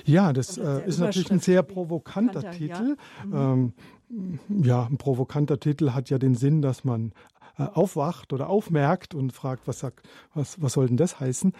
Ja, 0.04 0.32
das 0.32 0.56
äh, 0.58 0.86
ist 0.86 0.98
natürlich 0.98 1.30
ein 1.30 1.40
sehr 1.40 1.62
provokanter 1.62 2.50
Titel. 2.50 2.96
Ja. 3.30 3.54
Mhm. 3.54 3.72
Ähm, 4.10 4.64
ja, 4.64 4.86
ein 4.86 4.96
provokanter 4.96 5.60
Titel 5.60 5.90
hat 5.90 6.10
ja 6.10 6.18
den 6.18 6.34
Sinn, 6.34 6.62
dass 6.62 6.84
man 6.84 7.12
äh, 7.58 7.64
aufwacht 7.64 8.32
oder 8.32 8.48
aufmerkt 8.48 9.14
und 9.14 9.32
fragt, 9.32 9.66
was, 9.66 9.80
sagt, 9.80 10.08
was, 10.34 10.60
was 10.62 10.72
soll 10.72 10.86
denn 10.86 10.96
das 10.96 11.20
heißen? 11.20 11.52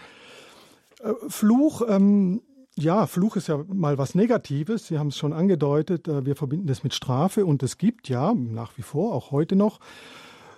Äh, 1.01 1.13
Fluch 1.27 1.83
ähm, 1.87 2.41
ja, 2.79 3.07
Fluch 3.07 3.35
ist 3.35 3.47
ja 3.47 3.63
mal 3.67 3.97
was 3.97 4.15
Negatives. 4.15 4.87
Sie 4.87 4.97
haben 4.97 5.07
es 5.07 5.17
schon 5.17 5.33
angedeutet. 5.33 6.07
Äh, 6.07 6.25
wir 6.25 6.35
verbinden 6.35 6.67
das 6.67 6.83
mit 6.83 6.93
Strafe 6.93 7.45
und 7.45 7.63
es 7.63 7.77
gibt 7.77 8.09
ja 8.09 8.33
nach 8.33 8.77
wie 8.77 8.81
vor, 8.81 9.13
auch 9.13 9.31
heute 9.31 9.55
noch, 9.55 9.79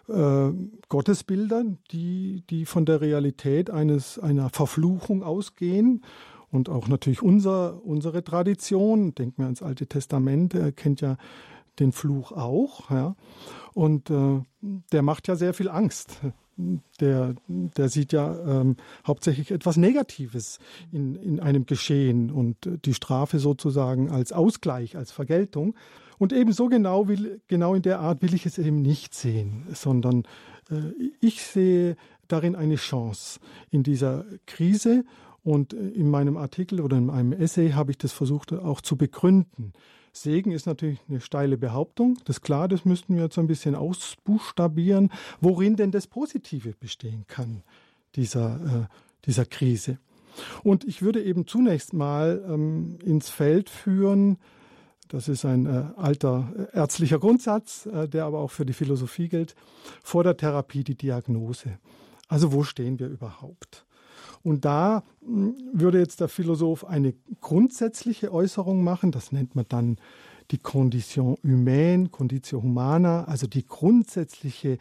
äh, 0.08 0.51
Gottesbilder, 0.90 1.63
die, 1.92 2.44
die 2.50 2.66
von 2.66 2.86
der 2.86 3.01
Realität 3.01 3.70
eines, 3.70 4.20
einer 4.20 4.50
Verfluchung 4.50 5.24
ausgehen. 5.24 6.04
Und 6.51 6.68
auch 6.68 6.90
natürlich 6.90 7.22
unser, 7.22 7.84
unsere 7.86 8.24
Tradition, 8.24 9.16
denken 9.16 9.38
wir 9.38 9.46
ans 9.46 9.62
Alte 9.62 9.88
Testament, 9.88 10.54
er 10.54 10.74
kennt 10.74 11.00
ja 11.00 11.16
den 11.80 11.94
Fluch 11.94 12.34
auch. 12.34 12.92
Ja. 12.92 13.16
Und 13.74 14.10
äh, 14.10 14.42
der 14.92 15.01
macht 15.01 15.28
ja 15.28 15.36
sehr 15.36 15.54
viel 15.54 15.70
Angst 15.70 16.20
der, 17.00 17.36
der 17.48 17.89
sieht 17.89 18.13
ja 18.13 18.38
ähm, 18.46 18.75
hauptsächlich 19.06 19.51
etwas 19.51 19.77
Negatives 19.77 20.60
in, 20.91 21.15
in 21.15 21.39
einem 21.39 21.65
Geschehen 21.65 22.32
und 22.32 22.58
die 22.86 22.94
Strafe 22.94 23.39
sozusagen 23.39 24.10
als 24.10 24.32
Ausgleich, 24.32 24.98
als 24.98 25.12
Vergeltung. 25.12 25.75
Und 26.18 26.34
ebenso 26.34 26.68
genau, 26.68 27.08
will, 27.08 27.41
genau 27.48 27.74
in 27.74 27.82
der 27.82 28.00
Art 28.00 28.22
will 28.22 28.34
ich 28.34 28.46
es 28.46 28.58
eben 28.58 28.82
nicht 28.82 29.13
sehen, 29.13 29.65
sondern 29.74 30.24
äh, 30.70 30.75
ich 31.20 31.41
sehe 31.41 31.96
darin 32.27 32.56
eine 32.56 32.75
Chance 32.75 33.39
in 33.72 33.84
dieser 33.84 34.25
Krise. 34.46 35.03
Und 35.44 35.74
in 35.74 36.10
meinem 36.10 36.38
Artikel 36.38 36.80
oder 36.80 36.98
in 36.98 37.08
meinem 37.08 37.34
Essay 37.34 37.72
habe 37.72 37.91
ich 37.91 37.98
das 37.98 38.12
versucht 38.12 38.53
auch 38.53 38.82
zu 38.82 38.96
begründen. 38.96 39.74
Segen 40.13 40.51
ist 40.51 40.65
natürlich 40.65 41.00
eine 41.08 41.22
steile 41.22 41.58
Behauptung. 41.58 42.18
Das 42.25 42.38
ist 42.38 42.41
klar, 42.41 42.68
das 42.68 42.86
müssten 42.86 43.15
wir 43.15 43.24
jetzt 43.24 43.39
ein 43.39 43.48
bisschen 43.48 43.75
ausbuchstabieren, 43.75 45.12
worin 45.39 45.75
denn 45.75 45.91
das 45.91 46.08
Positive 46.08 46.74
bestehen 46.80 47.25
kann, 47.27 47.63
dieser, 48.15 48.56
äh, 48.56 48.96
dieser 49.25 49.46
Krise. 49.46 50.00
Und 50.63 50.84
ich 50.86 51.01
würde 51.01 51.24
eben 51.24 51.48
zunächst 51.48 51.94
mal 51.94 52.44
ähm, 52.48 52.98
ins 53.03 53.30
Feld 53.30 53.70
führen, 53.70 54.38
das 55.12 55.27
ist 55.27 55.44
ein 55.44 55.65
äh, 55.65 55.84
alter 55.98 56.53
äh, 56.58 56.77
ärztlicher 56.77 57.20
Grundsatz, 57.20 57.86
äh, 57.86 58.08
der 58.08 58.24
aber 58.24 58.39
auch 58.39 58.51
für 58.51 58.65
die 58.65 58.72
Philosophie 58.72 59.27
gilt, 59.27 59.56
vor 60.01 60.24
der 60.24 60.38
Therapie 60.38 60.86
die 60.86 60.96
Diagnose. 60.96 61.80
Also 62.30 62.53
wo 62.53 62.63
stehen 62.63 62.98
wir 62.98 63.08
überhaupt? 63.08 63.86
Und 64.43 64.65
da 64.65 65.03
hm, 65.24 65.55
würde 65.74 66.00
jetzt 66.00 66.19
der 66.19 66.27
Philosoph 66.27 66.86
eine 66.86 67.13
grundsätzliche 67.39 68.31
Äußerung 68.31 68.83
machen, 68.83 69.12
das 69.12 69.31
nennt 69.31 69.55
man 69.55 69.65
dann 69.69 69.98
die 70.51 70.57
Condition 70.57 71.38
humaine, 71.43 72.10
Conditio 72.10 72.62
humana, 72.62 73.24
also 73.25 73.48
die 73.48 73.65
grundsätzliche 73.65 74.77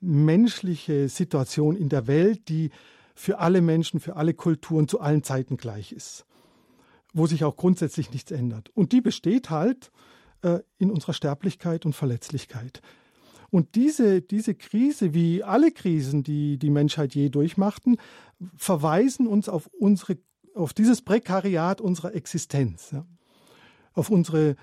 menschliche 0.00 1.08
Situation 1.08 1.76
in 1.76 1.88
der 1.88 2.06
Welt, 2.06 2.48
die 2.48 2.70
für 3.14 3.40
alle 3.40 3.60
Menschen, 3.60 3.98
für 3.98 4.14
alle 4.14 4.32
Kulturen 4.32 4.86
zu 4.86 5.00
allen 5.00 5.24
Zeiten 5.24 5.56
gleich 5.56 5.90
ist, 5.90 6.24
wo 7.12 7.26
sich 7.26 7.42
auch 7.42 7.56
grundsätzlich 7.56 8.12
nichts 8.12 8.30
ändert. 8.30 8.70
Und 8.74 8.92
die 8.92 9.00
besteht 9.00 9.50
halt 9.50 9.90
äh, 10.42 10.60
in 10.76 10.92
unserer 10.92 11.14
Sterblichkeit 11.14 11.84
und 11.84 11.94
Verletzlichkeit. 11.94 12.80
Und 13.50 13.74
diese, 13.74 14.20
diese 14.20 14.54
Krise, 14.54 15.14
wie 15.14 15.42
alle 15.42 15.72
Krisen, 15.72 16.22
die 16.22 16.58
die 16.58 16.70
Menschheit 16.70 17.14
je 17.14 17.30
durchmachten, 17.30 17.96
verweisen 18.56 19.26
uns 19.26 19.48
auf 19.48 19.68
unsere, 19.78 20.18
auf 20.54 20.72
dieses 20.72 21.02
Prekariat 21.02 21.80
unserer 21.80 22.14
Existenz, 22.14 22.90
ja? 22.92 23.06
auf 23.92 24.10
unsere 24.10 24.56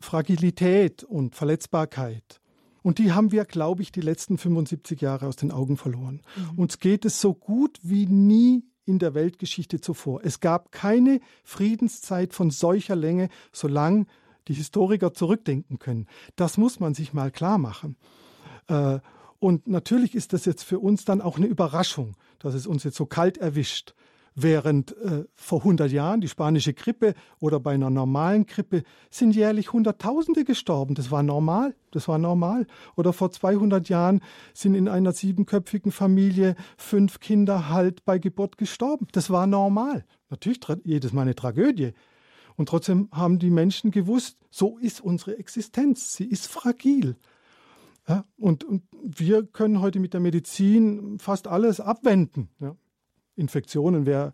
Fragilität 0.00 1.04
und 1.04 1.34
Verletzbarkeit. 1.34 2.40
Und 2.82 2.98
die 2.98 3.12
haben 3.12 3.30
wir, 3.30 3.44
glaube 3.44 3.82
ich, 3.82 3.92
die 3.92 4.00
letzten 4.00 4.38
75 4.38 5.00
Jahre 5.00 5.26
aus 5.26 5.36
den 5.36 5.52
Augen 5.52 5.76
verloren. 5.76 6.22
Mhm. 6.36 6.58
Uns 6.58 6.78
geht 6.78 7.04
es 7.04 7.20
so 7.20 7.34
gut 7.34 7.78
wie 7.82 8.06
nie 8.06 8.64
in 8.86 8.98
der 8.98 9.14
Weltgeschichte 9.14 9.80
zuvor. 9.80 10.20
Es 10.24 10.40
gab 10.40 10.72
keine 10.72 11.20
Friedenszeit 11.44 12.32
von 12.32 12.50
solcher 12.50 12.96
Länge, 12.96 13.28
solange 13.52 14.06
die 14.48 14.54
Historiker 14.54 15.12
zurückdenken 15.12 15.78
können. 15.78 16.06
Das 16.36 16.56
muss 16.56 16.80
man 16.80 16.94
sich 16.94 17.12
mal 17.12 17.30
klar 17.30 17.58
machen. 17.58 17.96
Äh, 18.68 19.00
und 19.40 19.66
natürlich 19.66 20.14
ist 20.14 20.34
das 20.34 20.44
jetzt 20.44 20.62
für 20.62 20.78
uns 20.78 21.04
dann 21.04 21.20
auch 21.20 21.38
eine 21.38 21.46
Überraschung, 21.46 22.14
dass 22.38 22.54
es 22.54 22.66
uns 22.66 22.84
jetzt 22.84 22.96
so 22.96 23.06
kalt 23.06 23.38
erwischt. 23.38 23.94
Während 24.36 24.96
äh, 24.98 25.24
vor 25.34 25.58
100 25.60 25.90
Jahren 25.90 26.20
die 26.20 26.28
spanische 26.28 26.72
Grippe 26.72 27.14
oder 27.40 27.58
bei 27.58 27.72
einer 27.72 27.90
normalen 27.90 28.46
Grippe 28.46 28.84
sind 29.10 29.34
jährlich 29.34 29.72
Hunderttausende 29.72 30.44
gestorben. 30.44 30.94
Das 30.94 31.10
war 31.10 31.22
normal. 31.24 31.74
Das 31.90 32.06
war 32.06 32.18
normal. 32.18 32.66
Oder 32.96 33.12
vor 33.12 33.32
200 33.32 33.88
Jahren 33.88 34.20
sind 34.54 34.76
in 34.76 34.88
einer 34.88 35.12
siebenköpfigen 35.12 35.90
Familie 35.90 36.54
fünf 36.76 37.18
Kinder 37.18 37.68
halt 37.70 38.04
bei 38.04 38.18
Geburt 38.18 38.56
gestorben. 38.56 39.08
Das 39.12 39.30
war 39.30 39.48
normal. 39.48 40.04
Natürlich 40.28 40.60
jedes 40.84 41.12
Mal 41.12 41.22
eine 41.22 41.34
Tragödie. 41.34 41.92
Und 42.56 42.68
trotzdem 42.68 43.08
haben 43.10 43.38
die 43.40 43.50
Menschen 43.50 43.90
gewusst, 43.90 44.38
so 44.50 44.78
ist 44.78 45.00
unsere 45.00 45.38
Existenz. 45.38 46.14
Sie 46.14 46.26
ist 46.26 46.46
fragil. 46.46 47.16
Ja, 48.10 48.24
und, 48.38 48.64
und, 48.64 48.82
wir 49.02 49.46
können 49.46 49.80
heute 49.80 50.00
mit 50.00 50.12
der 50.12 50.20
Medizin 50.20 51.18
fast 51.18 51.46
alles 51.46 51.80
abwenden. 51.80 52.48
Ja. 52.60 52.76
Infektionen, 53.36 54.04
wer, 54.04 54.32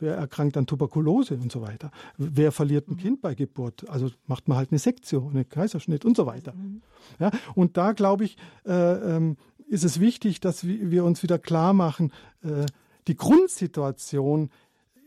wer 0.00 0.16
erkrankt 0.16 0.56
an 0.56 0.66
Tuberkulose 0.66 1.34
und 1.34 1.52
so 1.52 1.60
weiter. 1.60 1.90
Wer 2.16 2.52
verliert 2.52 2.88
ein 2.88 2.94
mhm. 2.94 2.98
Kind 2.98 3.20
bei 3.20 3.34
Geburt? 3.34 3.88
Also 3.88 4.10
macht 4.26 4.48
man 4.48 4.56
halt 4.56 4.72
eine 4.72 4.78
Sektion, 4.78 5.32
einen 5.34 5.48
Kaiserschnitt 5.48 6.04
und 6.04 6.16
so 6.16 6.26
weiter. 6.26 6.54
Mhm. 6.54 6.82
Ja, 7.20 7.30
und 7.54 7.76
da 7.76 7.92
glaube 7.92 8.24
ich, 8.24 8.38
äh, 8.64 8.72
ähm, 8.72 9.36
ist 9.68 9.84
es 9.84 10.00
wichtig, 10.00 10.40
dass 10.40 10.66
wir 10.66 11.04
uns 11.04 11.22
wieder 11.22 11.38
klar 11.38 11.74
machen, 11.74 12.12
äh, 12.42 12.66
die 13.08 13.16
Grundsituation 13.16 14.50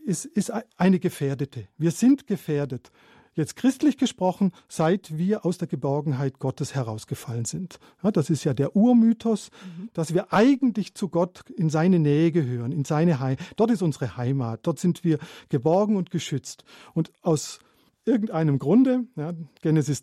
ist, 0.04 0.24
ist 0.24 0.52
eine 0.76 1.00
gefährdete. 1.00 1.66
Wir 1.76 1.90
sind 1.90 2.26
gefährdet. 2.26 2.90
Jetzt 3.34 3.54
christlich 3.54 3.96
gesprochen, 3.96 4.50
seit 4.68 5.16
wir 5.16 5.46
aus 5.46 5.56
der 5.56 5.68
Geborgenheit 5.68 6.40
Gottes 6.40 6.74
herausgefallen 6.74 7.44
sind. 7.44 7.78
Ja, 8.02 8.10
das 8.10 8.28
ist 8.28 8.42
ja 8.44 8.54
der 8.54 8.74
Urmythos, 8.74 9.50
mhm. 9.50 9.88
dass 9.92 10.12
wir 10.12 10.32
eigentlich 10.32 10.94
zu 10.94 11.08
Gott 11.08 11.48
in 11.50 11.70
seine 11.70 12.00
Nähe 12.00 12.32
gehören, 12.32 12.72
in 12.72 12.84
seine 12.84 13.20
Heimat. 13.20 13.38
Dort 13.56 13.70
ist 13.70 13.82
unsere 13.82 14.16
Heimat. 14.16 14.60
Dort 14.64 14.80
sind 14.80 15.04
wir 15.04 15.18
geborgen 15.48 15.96
und 15.96 16.10
geschützt. 16.10 16.64
Und 16.92 17.12
aus 17.22 17.60
irgendeinem 18.04 18.58
Grunde, 18.58 19.04
ja, 19.14 19.32
Genesis, 19.62 20.02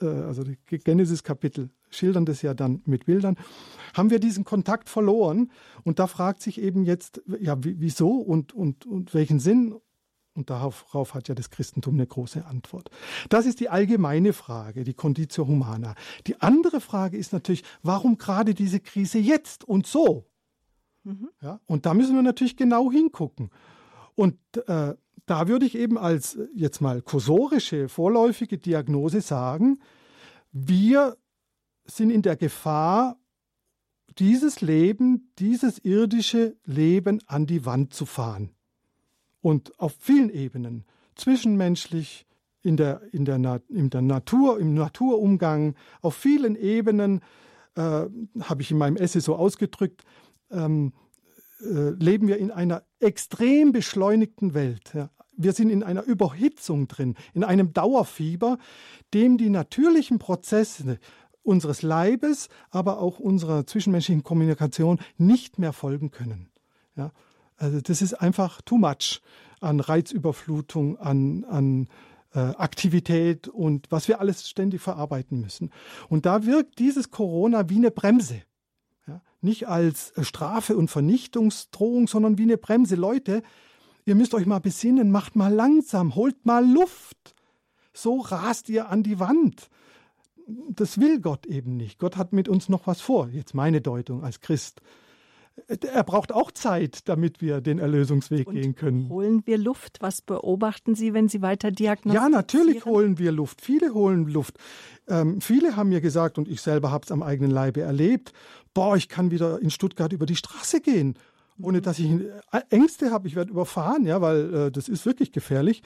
äh, 0.00 0.04
also 0.04 0.44
Genesis 0.66 1.22
Kapitel 1.22 1.70
schildern 1.88 2.26
das 2.26 2.42
ja 2.42 2.54
dann 2.54 2.82
mit 2.84 3.06
Bildern, 3.06 3.36
haben 3.94 4.10
wir 4.10 4.18
diesen 4.18 4.44
Kontakt 4.44 4.90
verloren. 4.90 5.50
Und 5.84 5.98
da 5.98 6.06
fragt 6.06 6.42
sich 6.42 6.60
eben 6.60 6.84
jetzt, 6.84 7.22
ja, 7.40 7.56
wieso 7.60 8.10
und, 8.10 8.52
und, 8.52 8.84
und 8.84 9.14
welchen 9.14 9.40
Sinn 9.40 9.74
und 10.34 10.50
darauf 10.50 11.14
hat 11.14 11.28
ja 11.28 11.34
das 11.34 11.50
Christentum 11.50 11.94
eine 11.94 12.06
große 12.06 12.46
Antwort. 12.46 12.90
Das 13.28 13.46
ist 13.46 13.60
die 13.60 13.68
allgemeine 13.68 14.32
Frage, 14.32 14.84
die 14.84 14.94
Conditio 14.94 15.46
Humana. 15.46 15.94
Die 16.26 16.40
andere 16.40 16.80
Frage 16.80 17.16
ist 17.18 17.32
natürlich, 17.32 17.64
warum 17.82 18.16
gerade 18.18 18.54
diese 18.54 18.80
Krise 18.80 19.18
jetzt 19.18 19.64
und 19.64 19.86
so? 19.86 20.26
Mhm. 21.04 21.28
Ja, 21.42 21.60
und 21.66 21.84
da 21.84 21.94
müssen 21.94 22.14
wir 22.14 22.22
natürlich 22.22 22.56
genau 22.56 22.90
hingucken. 22.90 23.50
Und 24.14 24.38
äh, 24.66 24.94
da 25.26 25.48
würde 25.48 25.66
ich 25.66 25.74
eben 25.74 25.98
als 25.98 26.38
jetzt 26.54 26.80
mal 26.80 27.02
kursorische, 27.02 27.88
vorläufige 27.88 28.58
Diagnose 28.58 29.20
sagen, 29.20 29.80
wir 30.50 31.16
sind 31.84 32.10
in 32.10 32.22
der 32.22 32.36
Gefahr, 32.36 33.18
dieses 34.18 34.60
Leben, 34.60 35.32
dieses 35.38 35.78
irdische 35.78 36.56
Leben 36.64 37.20
an 37.26 37.46
die 37.46 37.64
Wand 37.64 37.94
zu 37.94 38.04
fahren 38.04 38.54
und 39.42 39.78
auf 39.78 39.94
vielen 39.98 40.30
Ebenen, 40.30 40.84
zwischenmenschlich, 41.16 42.26
in 42.62 42.76
der, 42.76 43.02
in 43.12 43.24
der, 43.24 43.60
in 43.68 43.90
der 43.90 44.02
Natur, 44.02 44.58
im 44.60 44.74
Naturumgang, 44.74 45.74
auf 46.00 46.14
vielen 46.14 46.54
Ebenen, 46.54 47.20
äh, 47.74 47.80
habe 47.80 48.62
ich 48.62 48.70
in 48.70 48.78
meinem 48.78 48.96
Essay 48.96 49.20
so 49.20 49.34
ausgedrückt, 49.34 50.04
ähm, 50.50 50.92
äh, 51.60 51.90
leben 51.90 52.28
wir 52.28 52.38
in 52.38 52.50
einer 52.50 52.84
extrem 53.00 53.72
beschleunigten 53.72 54.54
Welt. 54.54 54.92
Ja. 54.94 55.10
Wir 55.36 55.52
sind 55.52 55.70
in 55.70 55.82
einer 55.82 56.04
Überhitzung 56.04 56.86
drin, 56.86 57.16
in 57.34 57.42
einem 57.42 57.72
Dauerfieber, 57.72 58.58
dem 59.12 59.38
die 59.38 59.50
natürlichen 59.50 60.18
Prozesse 60.18 60.98
unseres 61.42 61.82
Leibes, 61.82 62.48
aber 62.70 62.98
auch 62.98 63.18
unserer 63.18 63.66
zwischenmenschlichen 63.66 64.22
Kommunikation 64.22 65.00
nicht 65.16 65.58
mehr 65.58 65.72
folgen 65.72 66.12
können. 66.12 66.50
Ja. 66.94 67.10
Also 67.62 67.80
das 67.80 68.02
ist 68.02 68.14
einfach 68.14 68.60
too 68.62 68.76
much 68.76 69.22
an 69.60 69.78
Reizüberflutung, 69.78 70.98
an, 70.98 71.44
an 71.44 71.88
äh, 72.34 72.40
Aktivität 72.40 73.46
und 73.46 73.86
was 73.90 74.08
wir 74.08 74.20
alles 74.20 74.48
ständig 74.48 74.80
verarbeiten 74.80 75.40
müssen. 75.40 75.70
Und 76.08 76.26
da 76.26 76.44
wirkt 76.44 76.80
dieses 76.80 77.12
Corona 77.12 77.68
wie 77.68 77.76
eine 77.76 77.92
Bremse. 77.92 78.42
Ja? 79.06 79.22
Nicht 79.42 79.68
als 79.68 80.12
Strafe 80.22 80.76
und 80.76 80.90
Vernichtungsdrohung, 80.90 82.08
sondern 82.08 82.36
wie 82.36 82.42
eine 82.42 82.58
Bremse. 82.58 82.96
Leute, 82.96 83.44
ihr 84.06 84.16
müsst 84.16 84.34
euch 84.34 84.46
mal 84.46 84.58
besinnen, 84.58 85.12
macht 85.12 85.36
mal 85.36 85.54
langsam, 85.54 86.16
holt 86.16 86.44
mal 86.44 86.68
Luft. 86.68 87.36
So 87.92 88.18
rast 88.18 88.70
ihr 88.70 88.88
an 88.88 89.04
die 89.04 89.20
Wand. 89.20 89.68
Das 90.48 90.98
will 90.98 91.20
Gott 91.20 91.46
eben 91.46 91.76
nicht. 91.76 92.00
Gott 92.00 92.16
hat 92.16 92.32
mit 92.32 92.48
uns 92.48 92.68
noch 92.68 92.88
was 92.88 93.00
vor. 93.00 93.28
Jetzt 93.28 93.54
meine 93.54 93.80
Deutung 93.80 94.24
als 94.24 94.40
Christ 94.40 94.82
er 95.66 96.04
braucht 96.04 96.32
auch 96.32 96.50
Zeit, 96.50 97.08
damit 97.08 97.40
wir 97.40 97.60
den 97.60 97.78
Erlösungsweg 97.78 98.46
Und 98.46 98.54
gehen 98.54 98.74
können. 98.74 99.08
Holen 99.08 99.42
wir 99.46 99.58
Luft? 99.58 99.98
Was 100.00 100.22
beobachten 100.22 100.94
Sie, 100.94 101.14
wenn 101.14 101.28
Sie 101.28 101.42
weiter 101.42 101.70
diagnostizieren? 101.70 102.32
Ja, 102.32 102.36
natürlich 102.36 102.84
holen 102.84 103.18
wir 103.18 103.32
Luft. 103.32 103.60
Viele 103.60 103.94
holen 103.94 104.26
Luft. 104.28 104.58
Ähm, 105.08 105.40
viele 105.40 105.76
haben 105.76 105.90
mir 105.90 106.00
gesagt, 106.00 106.38
und 106.38 106.48
ich 106.48 106.60
selber 106.60 106.90
habe 106.90 107.04
es 107.04 107.12
am 107.12 107.22
eigenen 107.22 107.50
Leibe 107.50 107.82
erlebt, 107.82 108.32
boah, 108.74 108.96
ich 108.96 109.08
kann 109.08 109.30
wieder 109.30 109.60
in 109.60 109.70
Stuttgart 109.70 110.12
über 110.12 110.26
die 110.26 110.36
Straße 110.36 110.80
gehen, 110.80 111.18
ohne 111.60 111.82
dass 111.82 111.98
ich 111.98 112.10
äh, 112.10 112.60
Ängste 112.70 113.10
habe, 113.10 113.28
ich 113.28 113.36
werde 113.36 113.50
überfahren, 113.50 114.06
ja, 114.06 114.20
weil 114.20 114.54
äh, 114.54 114.70
das 114.70 114.88
ist 114.88 115.04
wirklich 115.04 115.32
gefährlich. 115.32 115.82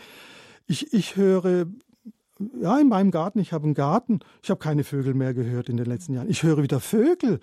Ich, 0.67 0.93
ich 0.93 1.17
höre 1.17 1.67
ja, 2.61 2.79
in 2.79 2.88
meinem 2.88 3.11
Garten, 3.11 3.38
ich 3.38 3.53
habe 3.53 3.64
einen 3.64 3.75
Garten, 3.75 4.21
ich 4.43 4.51
habe 4.51 4.59
keine 4.59 4.85
Vögel 4.85 5.14
mehr 5.14 5.35
gehört 5.35 5.69
in 5.69 5.77
den 5.77 5.87
letzten 5.87 6.12
Jahren. 6.12 6.29
Ich 6.29 6.43
höre 6.43 6.62
wieder 6.62 6.81
Vögel. 6.81 7.41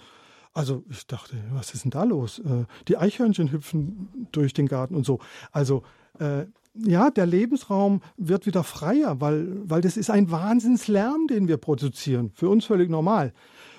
Also 0.54 0.84
ich 0.90 1.08
dachte, 1.08 1.36
was 1.52 1.74
ist 1.74 1.84
denn 1.84 1.92
da 1.92 2.04
los? 2.04 2.40
Äh, 2.40 2.66
die 2.88 2.98
Eichhörnchen 2.98 3.52
hüpfen 3.52 4.28
durch 4.32 4.54
den 4.54 4.68
Garten 4.68 4.96
und 4.96 5.06
so. 5.06 5.20
Also 5.52 5.84
äh, 6.20 6.46
ja, 6.76 7.12
der 7.12 7.26
Lebensraum 7.26 8.02
wird 8.18 8.46
wieder 8.46 8.64
freier, 8.64 9.22
weil, 9.22 9.70
weil 9.70 9.82
das 9.82 9.96
ist 9.98 10.10
ein 10.10 10.32
Wahnsinnslärm, 10.32 11.28
den 11.28 11.48
wir 11.48 11.58
produzieren. 11.58 12.32
Für 12.34 12.50
uns 12.50 12.66
völlig 12.66 12.90
normal. 12.90 13.34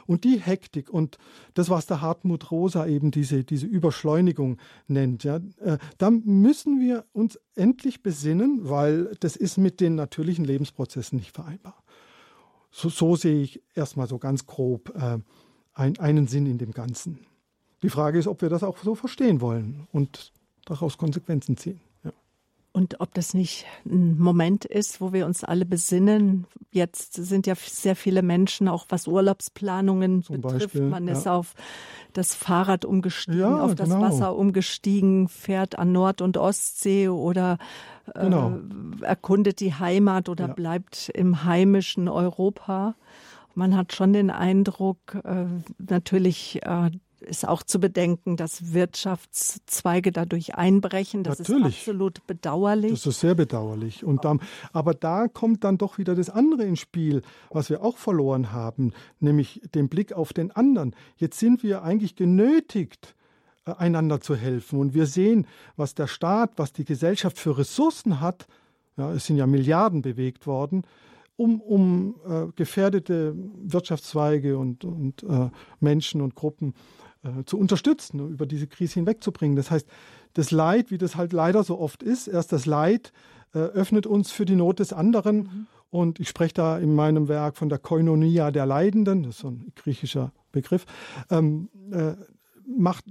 Und 0.07 0.25
die 0.25 0.39
Hektik 0.39 0.91
und 0.91 1.19
das, 1.55 1.71
was 1.71 1.87
der 1.87 2.01
Hartmut 2.01 2.51
Rosa 2.51 2.87
eben 2.87 3.11
diese, 3.11 3.43
diese 3.43 3.67
Überschleunigung 3.67 4.59
nennt, 4.87 5.25
ja, 5.25 5.37
äh, 5.61 5.79
da 5.99 6.11
müssen 6.11 6.81
wir 6.81 7.05
uns 7.13 7.39
endlich 7.55 8.03
besinnen, 8.03 8.69
weil 8.69 9.17
das 9.21 9.35
ist 9.37 9.57
mit 9.57 9.81
den 9.81 9.95
natürlichen 9.95 10.45
Lebensprozessen 10.45 11.19
nicht 11.19 11.33
vereinbar. 11.33 11.83
So, 12.71 12.89
so 12.89 13.17
sehe 13.17 13.41
ich 13.41 13.63
erstmal 13.75 14.09
so 14.09 14.19
ganz 14.19 14.47
grob 14.47 14.93
äh, 14.97 15.19
ein, 15.75 15.99
einen 15.99 16.27
Sinn 16.27 16.47
in 16.47 16.59
dem 16.59 16.73
Ganzen. 16.73 17.19
Die 17.83 17.91
Frage 17.91 18.19
ist, 18.19 18.27
ob 18.27 18.41
wir 18.43 18.49
das 18.49 18.63
auch 18.63 18.79
so 18.79 18.95
verstehen 18.95 19.41
wollen 19.41 19.87
und 19.93 20.33
daraus 20.65 20.97
Konsequenzen 20.97 21.57
ziehen. 21.57 21.81
Ja. 22.03 22.13
Und 22.73 23.01
ob 23.01 23.13
das 23.15 23.35
nicht 23.35 23.67
ein 23.85 24.19
Moment 24.19 24.65
ist, 24.65 25.01
wo 25.01 25.13
wir 25.13 25.27
uns 25.27 25.45
alle 25.45 25.67
besinnen. 25.67 26.47
Jetzt 26.71 27.13
sind 27.15 27.47
ja 27.47 27.55
sehr 27.55 27.95
viele 27.95 28.23
Menschen, 28.23 28.69
auch 28.69 28.87
was 28.89 29.07
Urlaubsplanungen 29.07 30.23
Zum 30.23 30.41
betrifft. 30.41 30.73
Beispiel, 30.73 30.89
Man 30.89 31.07
ja. 31.07 31.13
ist 31.13 31.29
auf 31.29 31.55
das 32.15 32.35
Fahrrad 32.35 32.85
umgestiegen, 32.85 33.41
ja, 33.41 33.61
auf 33.61 33.75
das 33.75 33.91
genau. 33.91 34.01
Wasser 34.01 34.35
umgestiegen, 34.35 35.29
fährt 35.29 35.79
an 35.79 35.93
Nord- 35.93 36.23
und 36.23 36.37
Ostsee 36.37 37.09
oder 37.09 37.59
äh, 38.15 38.21
genau. 38.23 38.59
erkundet 39.03 39.61
die 39.61 39.75
Heimat 39.75 40.29
oder 40.29 40.49
bleibt 40.49 41.11
im 41.15 41.45
heimischen 41.45 42.09
Europa. 42.09 42.95
Man 43.55 43.77
hat 43.77 43.93
schon 43.93 44.13
den 44.13 44.31
Eindruck, 44.31 44.99
äh, 45.25 45.47
natürlich 45.79 46.61
äh, 46.65 46.91
ist 47.25 47.47
auch 47.47 47.63
zu 47.63 47.81
bedenken, 47.81 48.37
dass 48.37 48.73
Wirtschaftszweige 48.73 50.13
dadurch 50.13 50.55
einbrechen. 50.55 51.25
Das 51.25 51.39
Natürlich. 51.39 51.79
ist 51.79 51.81
absolut 51.81 52.27
bedauerlich. 52.27 52.91
Das 52.93 53.07
ist 53.07 53.21
sehr 53.21 53.35
bedauerlich. 53.35 54.05
Und 54.05 54.25
dann, 54.25 54.41
aber 54.73 54.95
da 54.95 55.29
kommt 55.29 55.65
dann 55.65 55.79
doch 55.79 55.99
wieder 55.99 56.15
das 56.15 56.31
andere 56.31 56.65
ins 56.65 56.81
Spiel, 56.81 57.23
was 57.51 57.71
wir 57.71 57.83
auch 57.83 57.97
verloren 57.97 58.53
haben, 58.53 58.93
nämlich 59.21 59.61
den 59.75 59.89
Blick 59.89 60.13
auf 60.13 60.33
den 60.33 60.51
anderen. 60.51 60.95
Jetzt 61.17 61.39
sind 61.39 61.63
wir 61.63 61.83
eigentlich 61.83 62.17
genötigt, 62.17 63.15
äh, 63.67 63.73
einander 63.73 64.21
zu 64.21 64.37
helfen. 64.37 64.79
Und 64.79 64.95
wir 64.95 65.07
sehen, 65.07 65.47
was 65.77 65.95
der 65.95 66.07
Staat, 66.07 66.53
was 66.57 66.73
die 66.73 66.85
Gesellschaft 66.85 67.39
für 67.39 67.59
Ressourcen 67.59 68.21
hat. 68.21 68.47
Ja, 68.97 69.13
es 69.13 69.27
sind 69.27 69.37
ja 69.37 69.47
Milliarden 69.47 70.03
bewegt 70.03 70.47
worden 70.47 70.83
um, 71.37 71.61
um 71.61 72.15
äh, 72.27 72.47
gefährdete 72.55 73.35
Wirtschaftszweige 73.63 74.59
und, 74.59 74.85
und 74.85 75.23
äh, 75.25 75.51
Menschen 75.81 76.21
und 76.21 76.35
Gruppen 76.35 76.75
äh, 77.23 77.45
zu 77.45 77.59
unterstützen, 77.59 78.21
um 78.21 78.31
über 78.31 78.47
diese 78.47 78.67
Krise 78.67 78.95
hinwegzubringen. 78.95 79.57
Das 79.57 79.71
heißt, 79.71 79.89
das 80.35 80.51
Leid, 80.51 80.91
wie 80.91 80.99
das 80.99 81.17
halt 81.17 81.33
leider 81.33 81.65
so 81.65 81.79
oft 81.79 82.03
ist, 82.03 82.29
erst 82.29 82.53
das 82.53 82.67
Leid 82.67 83.13
äh, 83.55 83.59
öffnet 83.59 84.07
uns 84.07 84.33
für 84.33 84.45
die 84.45 84.57
Not 84.57 84.79
des 84.79 84.93
anderen. 84.93 85.37
Mhm. 85.37 85.67
Und 85.91 86.19
ich 86.19 86.29
spreche 86.29 86.55
da 86.55 86.79
in 86.79 86.95
meinem 86.95 87.29
Werk 87.29 87.57
von 87.57 87.69
der 87.69 87.79
Koinonia 87.79 88.51
der 88.51 88.67
Leidenden, 88.67 89.23
das 89.23 89.37
ist 89.37 89.41
so 89.43 89.49
ein 89.49 89.73
griechischer 89.77 90.33
Begriff. 90.51 90.87
Ähm, 91.31 91.69
äh, 91.93 92.15
macht 92.67 93.05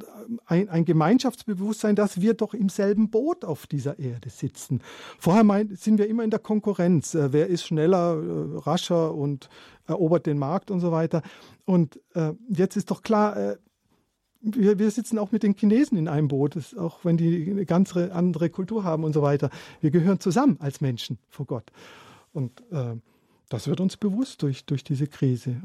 ein, 0.45 0.69
ein, 0.69 0.85
Gemeinschaftsbewusstsein, 0.85 1.95
dass 1.95 2.21
wir 2.21 2.33
doch 2.33 2.53
im 2.53 2.69
selben 2.69 3.09
Boot 3.09 3.45
auf 3.45 3.67
dieser 3.67 3.99
Erde 3.99 4.29
sitzen. 4.29 4.81
Vorher 5.19 5.43
mein, 5.43 5.75
sind 5.75 5.97
wir 5.97 6.07
immer 6.07 6.23
in 6.23 6.29
der 6.29 6.39
Konkurrenz. 6.39 7.15
Äh, 7.15 7.33
wer 7.33 7.47
ist 7.47 7.65
schneller, 7.65 8.21
äh, 8.21 8.57
rascher 8.59 9.13
und 9.13 9.49
erobert 9.87 10.25
den 10.25 10.37
Markt 10.37 10.71
und 10.71 10.79
so 10.79 10.91
weiter. 10.91 11.21
Und 11.65 11.99
äh, 12.15 12.33
jetzt 12.49 12.77
ist 12.77 12.91
doch 12.91 13.01
klar, 13.01 13.37
äh, 13.37 13.57
wir, 14.41 14.77
wir, 14.77 14.91
sitzen 14.91 15.17
auch 15.17 15.31
mit 15.31 15.43
den 15.43 15.55
Chinesen 15.55 15.97
in 15.97 16.07
einem 16.09 16.27
Boot, 16.27 16.57
das, 16.57 16.75
auch 16.75 17.05
wenn 17.05 17.15
die 17.15 17.49
eine 17.49 17.65
ganz 17.65 17.95
andere 17.95 18.49
Kultur 18.49 18.83
haben 18.83 19.05
und 19.05 19.13
so 19.13 19.21
weiter. 19.21 19.49
Wir 19.79 19.89
gehören 19.89 20.19
zusammen 20.19 20.57
als 20.59 20.81
Menschen 20.81 21.17
vor 21.29 21.45
Gott. 21.45 21.71
Und 22.33 22.61
äh, 22.71 22.95
das 23.49 23.67
wird 23.67 23.79
uns 23.79 23.95
bewusst 23.95 24.41
durch, 24.41 24.65
durch 24.65 24.83
diese 24.83 25.07
Krise. 25.07 25.55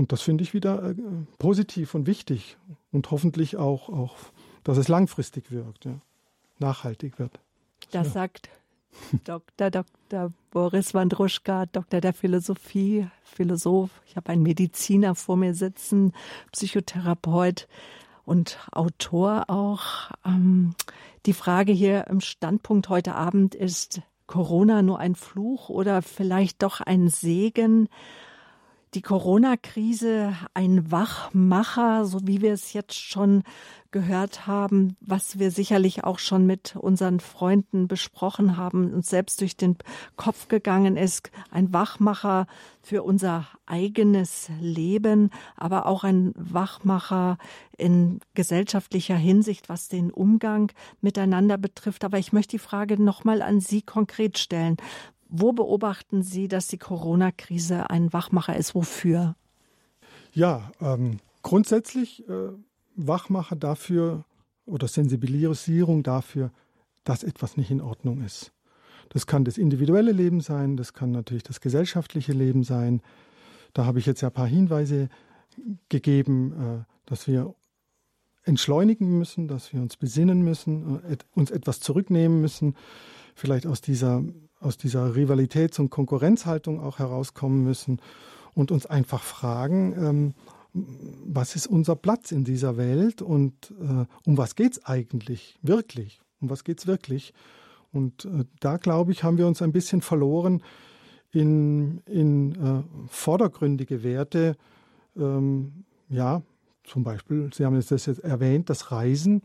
Und 0.00 0.12
das 0.12 0.22
finde 0.22 0.42
ich 0.42 0.54
wieder 0.54 0.92
äh, 0.92 0.94
positiv 1.38 1.94
und 1.94 2.06
wichtig 2.06 2.56
und 2.90 3.10
hoffentlich 3.10 3.58
auch, 3.58 3.90
auch 3.90 4.16
dass 4.64 4.78
es 4.78 4.88
langfristig 4.88 5.50
wirkt, 5.50 5.84
ja, 5.84 6.00
nachhaltig 6.58 7.18
wird. 7.18 7.38
Das 7.90 8.06
ja. 8.06 8.12
sagt 8.14 8.48
Dr. 9.24 9.70
Dr. 9.70 10.32
Boris 10.50 10.94
Wandruschka, 10.94 11.66
Doktor 11.66 12.00
der 12.00 12.14
Philosophie, 12.14 13.08
Philosoph. 13.24 13.90
Ich 14.06 14.16
habe 14.16 14.30
einen 14.30 14.42
Mediziner 14.42 15.14
vor 15.14 15.36
mir 15.36 15.52
sitzen, 15.52 16.14
Psychotherapeut. 16.50 17.68
und 18.24 18.58
Autor 18.72 19.50
auch. 19.50 20.12
Ähm, 20.24 20.74
die 21.26 21.34
Frage 21.34 21.72
hier 21.72 22.06
im 22.06 22.22
Standpunkt 22.22 22.88
heute 22.88 23.16
Abend 23.16 23.54
ist 23.54 24.00
Corona 24.26 24.80
nur 24.80 24.98
ein 24.98 25.14
Fluch 25.14 25.68
oder 25.68 26.00
vielleicht 26.00 26.62
doch 26.62 26.80
ein 26.80 27.08
Segen? 27.08 27.90
Die 28.94 29.02
Corona-Krise 29.02 30.34
ein 30.54 30.90
Wachmacher, 30.90 32.04
so 32.04 32.26
wie 32.26 32.42
wir 32.42 32.52
es 32.52 32.72
jetzt 32.72 32.98
schon 32.98 33.44
gehört 33.92 34.46
haben, 34.46 34.96
was 35.00 35.38
wir 35.38 35.50
sicherlich 35.50 36.04
auch 36.04 36.18
schon 36.18 36.46
mit 36.46 36.76
unseren 36.76 37.18
Freunden 37.18 37.88
besprochen 37.88 38.56
haben, 38.56 38.92
uns 38.92 39.08
selbst 39.08 39.40
durch 39.40 39.56
den 39.56 39.76
Kopf 40.16 40.48
gegangen 40.48 40.96
ist, 40.96 41.30
ein 41.50 41.72
Wachmacher 41.72 42.46
für 42.82 43.02
unser 43.02 43.46
eigenes 43.66 44.48
Leben, 44.60 45.30
aber 45.56 45.86
auch 45.86 46.04
ein 46.04 46.32
Wachmacher 46.36 47.38
in 47.76 48.20
gesellschaftlicher 48.34 49.16
Hinsicht, 49.16 49.68
was 49.68 49.88
den 49.88 50.12
Umgang 50.12 50.70
miteinander 51.00 51.58
betrifft. 51.58 52.04
Aber 52.04 52.18
ich 52.18 52.32
möchte 52.32 52.52
die 52.52 52.58
Frage 52.58 53.00
nochmal 53.02 53.42
an 53.42 53.60
Sie 53.60 53.82
konkret 53.82 54.38
stellen. 54.38 54.76
Wo 55.30 55.52
beobachten 55.52 56.22
Sie, 56.22 56.48
dass 56.48 56.66
die 56.66 56.78
Corona-Krise 56.78 57.88
ein 57.88 58.12
Wachmacher 58.12 58.56
ist? 58.56 58.74
Wofür? 58.74 59.36
Ja, 60.32 60.72
ähm, 60.80 61.18
grundsätzlich 61.42 62.28
äh, 62.28 62.48
Wachmacher 62.96 63.54
dafür 63.54 64.24
oder 64.66 64.88
Sensibilisierung 64.88 66.02
dafür, 66.02 66.50
dass 67.04 67.22
etwas 67.22 67.56
nicht 67.56 67.70
in 67.70 67.80
Ordnung 67.80 68.22
ist. 68.22 68.52
Das 69.08 69.26
kann 69.26 69.44
das 69.44 69.56
individuelle 69.56 70.12
Leben 70.12 70.40
sein, 70.40 70.76
das 70.76 70.92
kann 70.92 71.12
natürlich 71.12 71.42
das 71.42 71.60
gesellschaftliche 71.60 72.32
Leben 72.32 72.64
sein. 72.64 73.00
Da 73.72 73.84
habe 73.84 73.98
ich 74.00 74.06
jetzt 74.06 74.20
ja 74.20 74.28
ein 74.28 74.34
paar 74.34 74.46
Hinweise 74.46 75.08
gegeben, 75.88 76.52
äh, 76.52 76.84
dass 77.06 77.28
wir 77.28 77.54
entschleunigen 78.42 79.18
müssen, 79.18 79.46
dass 79.46 79.72
wir 79.72 79.80
uns 79.80 79.96
besinnen 79.96 80.42
müssen, 80.42 81.04
äh, 81.04 81.16
uns 81.34 81.52
etwas 81.52 81.78
zurücknehmen 81.78 82.40
müssen, 82.40 82.74
vielleicht 83.34 83.66
aus 83.66 83.80
dieser 83.80 84.24
aus 84.60 84.76
dieser 84.76 85.14
Rivalitäts- 85.14 85.80
und 85.80 85.90
Konkurrenzhaltung 85.90 86.80
auch 86.80 86.98
herauskommen 86.98 87.64
müssen 87.64 88.00
und 88.54 88.70
uns 88.70 88.86
einfach 88.86 89.22
fragen, 89.22 89.94
ähm, 89.98 90.34
was 90.72 91.56
ist 91.56 91.66
unser 91.66 91.96
Platz 91.96 92.30
in 92.30 92.44
dieser 92.44 92.76
Welt 92.76 93.22
und 93.22 93.72
äh, 93.80 94.04
um 94.24 94.38
was 94.38 94.54
geht 94.54 94.72
es 94.72 94.84
eigentlich 94.84 95.58
wirklich? 95.62 96.20
Um 96.40 96.48
was 96.50 96.62
geht 96.62 96.78
es 96.78 96.86
wirklich? 96.86 97.34
Und 97.92 98.24
äh, 98.26 98.44
da, 98.60 98.76
glaube 98.76 99.10
ich, 99.10 99.24
haben 99.24 99.38
wir 99.38 99.48
uns 99.48 99.62
ein 99.62 99.72
bisschen 99.72 100.00
verloren 100.00 100.62
in, 101.32 101.98
in 102.06 102.52
äh, 102.54 102.82
vordergründige 103.08 104.04
Werte. 104.04 104.56
Ähm, 105.16 105.84
ja, 106.08 106.42
zum 106.84 107.02
Beispiel, 107.02 107.50
Sie 107.52 107.64
haben 107.64 107.74
das 107.74 108.06
jetzt 108.06 108.20
erwähnt, 108.20 108.70
das 108.70 108.92
Reisen 108.92 109.42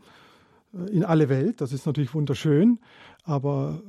in 0.90 1.04
alle 1.04 1.28
Welt. 1.28 1.60
Das 1.60 1.72
ist 1.72 1.86
natürlich 1.86 2.14
wunderschön, 2.14 2.78
aber 3.24 3.82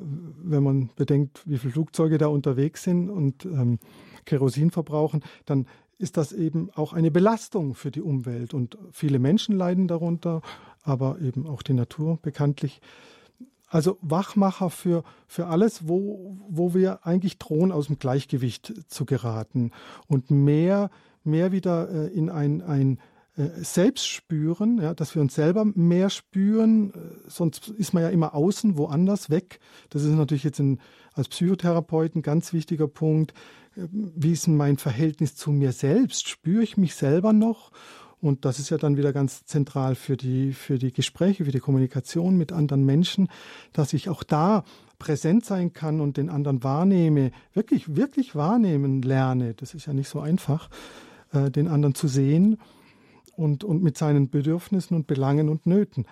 wenn 0.44 0.63
man 0.63 0.90
bedenkt, 0.96 1.42
wie 1.46 1.58
viele 1.58 1.74
Flugzeuge 1.74 2.18
da 2.18 2.28
unterwegs 2.28 2.84
sind 2.84 3.10
und 3.10 3.46
ähm, 3.46 3.80
Kerosin 4.26 4.72
verbrauchen, 4.72 5.24
dann 5.46 5.68
ist 5.98 6.18
das 6.18 6.32
eben 6.32 6.70
auch 6.76 6.94
eine 6.94 7.12
Belastung 7.12 7.74
für 7.74 7.92
die 7.92 8.02
Umwelt. 8.02 8.54
Und 8.54 8.78
viele 8.92 9.20
Menschen 9.20 9.56
leiden 9.56 9.88
darunter, 9.88 10.42
aber 10.84 11.20
eben 11.22 11.48
auch 11.48 11.62
die 11.62 11.74
Natur 11.74 12.20
bekanntlich. 12.22 12.82
Also 13.68 13.98
Wachmacher 14.02 14.70
für, 14.70 15.04
für 15.28 15.48
alles, 15.48 15.88
wo, 15.88 16.38
wo 16.48 16.74
wir 16.74 17.06
eigentlich 17.06 17.38
drohen, 17.38 17.72
aus 17.72 17.88
dem 17.88 18.00
Gleichgewicht 18.00 18.74
zu 18.88 19.06
geraten 19.06 19.72
und 20.08 20.32
mehr, 20.32 20.90
mehr 21.24 21.52
wieder 21.52 21.90
äh, 21.90 22.08
in 22.08 22.30
ein, 22.30 22.62
ein 22.62 23.00
selbst 23.38 24.08
spüren, 24.08 24.82
ja, 24.82 24.95
dass 24.95 25.13
wir 25.13 25.21
uns 25.21 25.36
selber 25.36 25.63
mehr 25.63 26.10
spüren, 26.10 26.91
äh, 26.91 26.97
sonst 27.28 27.69
ist 27.69 27.93
man 27.93 28.02
ja 28.02 28.10
immer 28.10 28.34
außen, 28.34 28.78
woanders 28.78 29.30
weg. 29.30 29.60
Das 29.89 30.04
ist 30.04 30.10
natürlich 30.10 30.43
jetzt 30.43 30.60
ein, 30.60 30.80
als 31.13 31.28
Psychotherapeut 31.28 32.15
ein 32.15 32.23
ganz 32.23 32.52
wichtiger 32.52 32.88
Punkt. 32.88 33.34
Äh, 33.76 33.88
wie 33.91 34.32
ist 34.32 34.47
denn 34.47 34.58
mein 34.58 34.78
Verhältnis 34.78 35.36
zu 35.36 35.52
mir 35.52 35.71
selbst? 35.71 36.28
Spüre 36.28 36.63
ich 36.63 36.78
mich 36.78 36.95
selber 36.95 37.32
noch? 37.32 37.71
Und 38.19 38.43
das 38.45 38.58
ist 38.58 38.71
ja 38.71 38.80
dann 38.80 38.97
wieder 38.97 39.13
ganz 39.13 39.45
zentral 39.45 39.93
für 39.93 40.17
die, 40.17 40.54
für 40.54 40.80
die 40.80 40.91
Gespräche, 40.91 41.45
für 41.45 41.52
die 41.52 41.60
Kommunikation 41.60 42.36
mit 42.36 42.52
anderen 42.52 42.84
Menschen, 42.84 43.28
dass 43.71 43.93
ich 43.93 44.10
auch 44.10 44.23
da 44.23 44.63
präsent 44.97 45.45
sein 45.45 45.73
kann 45.73 46.02
und 46.02 46.17
den 46.17 46.32
anderen 46.32 46.63
wahrnehme, 46.63 47.30
wirklich, 47.54 47.95
wirklich 47.95 48.34
wahrnehmen 48.34 49.04
lerne. 49.04 49.54
Das 49.54 49.76
ist 49.76 49.86
ja 49.86 49.93
nicht 49.93 50.10
so 50.10 50.19
einfach, 50.19 50.71
äh, 51.32 51.52
den 51.52 51.67
anderen 51.67 51.93
zu 51.93 52.08
sehen 52.08 52.58
und, 53.38 53.63
und 53.63 53.84
mit 53.84 53.97
seinen 53.97 54.30
Bedürfnissen 54.30 54.95
und 54.95 55.08
Belangen 55.08 55.50
und 55.50 55.65
Nöten. 55.65 56.06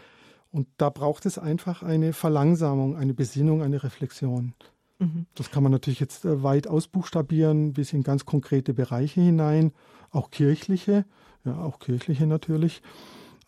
Und 0.51 0.67
da 0.77 0.89
braucht 0.89 1.25
es 1.25 1.37
einfach 1.37 1.83
eine 1.83 2.13
Verlangsamung, 2.13 2.95
eine 2.95 3.13
Besinnung, 3.13 3.61
eine 3.61 3.83
Reflexion. 3.83 4.53
Mhm. 4.99 5.25
Das 5.35 5.51
kann 5.51 5.63
man 5.63 5.71
natürlich 5.71 5.99
jetzt 5.99 6.23
äh, 6.23 6.43
weit 6.43 6.67
ausbuchstabieren, 6.67 7.73
bis 7.73 7.91
in 7.91 8.03
ganz 8.03 8.25
konkrete 8.25 8.73
Bereiche 8.73 9.21
hinein, 9.21 9.73
auch 10.11 10.31
kirchliche, 10.31 11.05
ja, 11.43 11.57
auch 11.57 11.79
kirchliche 11.79 12.25
natürlich. 12.27 12.81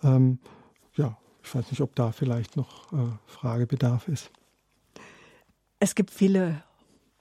Ähm, 0.04 0.40
ja, 0.96 1.18
ich 1.44 1.56
weiß 1.56 1.72
nicht, 1.72 1.82
ob 1.82 1.96
da 1.96 2.12
vielleicht 2.12 2.58
noch 2.58 2.92
äh, 2.92 2.98
Fragebedarf 3.26 4.08
ist. 4.10 4.32
Es 5.80 5.96
gibt 5.96 6.12
viele 6.12 6.64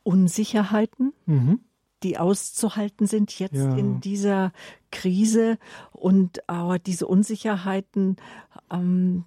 Unsicherheiten. 0.03 1.13
Mhm 1.27 1.61
die 2.07 2.19
auszuhalten 2.19 3.09
sind 3.09 3.37
jetzt 3.37 3.57
ja. 3.57 3.75
in 3.75 4.01
dieser 4.01 4.53
Krise 4.93 5.59
und 5.91 6.49
aber 6.49 6.79
diese 6.79 7.09
Unsicherheiten 7.09 8.17
ähm, 8.71 9.25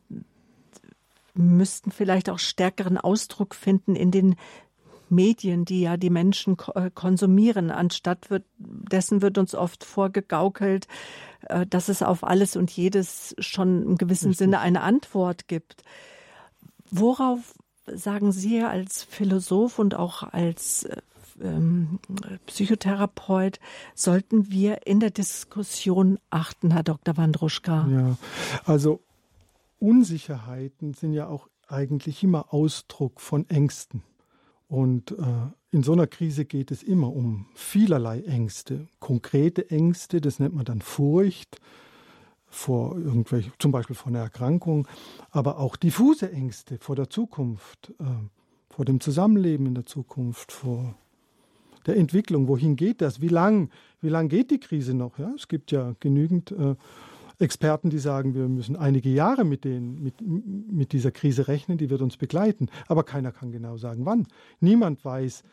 müssten 1.33 1.91
vielleicht 1.91 2.29
auch 2.29 2.39
stärkeren 2.39 2.97
Ausdruck 2.97 3.53
finden 3.53 3.97
in 3.97 4.11
den 4.11 4.35
Medien, 5.09 5.65
die 5.65 5.81
ja 5.81 5.97
die 5.97 6.09
Menschen 6.09 6.55
äh, 6.73 6.89
konsumieren. 6.89 7.69
Anstatt 7.69 8.29
wird, 8.29 8.45
dessen 8.57 9.21
wird 9.21 9.37
uns 9.37 9.55
oft 9.55 9.83
vorgegaukelt, 9.83 10.87
äh, 11.49 11.65
dass 11.65 11.89
es 11.89 12.01
auf 12.01 12.23
alles 12.23 12.55
und 12.55 12.71
jedes 12.71 13.35
schon 13.39 13.83
im 13.83 13.97
gewissen. 13.97 14.31
Sinne 14.31 14.61
eine 14.61 14.83
Antwort 14.83 15.49
gibt. 15.49 15.83
Worauf 16.91 17.55
sagen 17.87 18.31
Sie 18.31 18.61
als 18.61 19.03
Philosoph 19.03 19.79
und 19.79 19.95
auch 19.95 20.23
als 20.23 20.83
äh, 20.83 21.01
ähm, 21.41 21.99
Psychotherapeut, 22.45 23.59
sollten 23.95 24.51
wir 24.51 24.87
in 24.87 24.99
der 24.99 25.11
Diskussion 25.11 26.19
achten, 26.29 26.71
Herr 26.71 26.83
Dr. 26.83 27.17
Wandruschka? 27.17 27.87
Ja, 27.89 28.17
also 28.65 29.01
Unsicherheiten 29.79 30.93
sind 30.93 31.13
ja 31.13 31.27
auch 31.27 31.47
eigentlich 31.67 32.23
immer 32.23 32.53
Ausdruck 32.53 33.21
von 33.21 33.49
Ängsten. 33.49 34.03
Und 34.67 35.11
äh, 35.11 35.25
in 35.71 35.83
so 35.83 35.93
einer 35.93 36.07
Krise 36.07 36.45
geht 36.45 36.71
es 36.71 36.83
immer 36.83 37.13
um 37.13 37.47
vielerlei 37.55 38.21
Ängste. 38.21 38.87
Konkrete 38.99 39.69
Ängste, 39.69 40.21
das 40.21 40.39
nennt 40.39 40.55
man 40.55 40.65
dann 40.65 40.81
Furcht 40.81 41.59
vor 42.47 42.97
irgendwelchen, 42.97 43.53
zum 43.59 43.71
Beispiel 43.71 43.95
vor 43.95 44.07
einer 44.07 44.19
Erkrankung, 44.19 44.87
aber 45.29 45.59
auch 45.59 45.75
diffuse 45.75 46.31
Ängste 46.31 46.79
vor 46.79 46.95
der 46.95 47.09
Zukunft, 47.09 47.93
äh, 47.99 48.03
vor 48.69 48.85
dem 48.85 48.99
Zusammenleben 48.99 49.67
in 49.67 49.75
der 49.75 49.85
Zukunft, 49.85 50.51
vor 50.51 50.95
der 51.85 51.97
Entwicklung. 51.97 52.47
Wohin 52.47 52.75
geht 52.75 53.01
das? 53.01 53.21
Wie 53.21 53.27
lang, 53.27 53.69
wie 54.01 54.09
lang 54.09 54.29
geht 54.29 54.51
die 54.51 54.59
Krise 54.59 54.93
noch? 54.93 55.17
Ja, 55.19 55.31
es 55.35 55.47
gibt 55.47 55.71
ja 55.71 55.95
genügend 55.99 56.51
äh, 56.51 56.75
Experten, 57.39 57.89
die 57.89 57.99
sagen, 57.99 58.35
wir 58.35 58.47
müssen 58.49 58.75
einige 58.75 59.09
Jahre 59.09 59.45
mit, 59.45 59.63
den, 59.63 60.03
mit, 60.03 60.15
mit 60.21 60.91
dieser 60.91 61.11
Krise 61.11 61.47
rechnen, 61.47 61.77
die 61.77 61.89
wird 61.89 62.01
uns 62.01 62.17
begleiten. 62.17 62.67
Aber 62.87 63.03
keiner 63.03 63.31
kann 63.31 63.51
genau 63.51 63.77
sagen, 63.77 64.05
wann. 64.05 64.27
Niemand 64.59 65.03
weiß, 65.03 65.43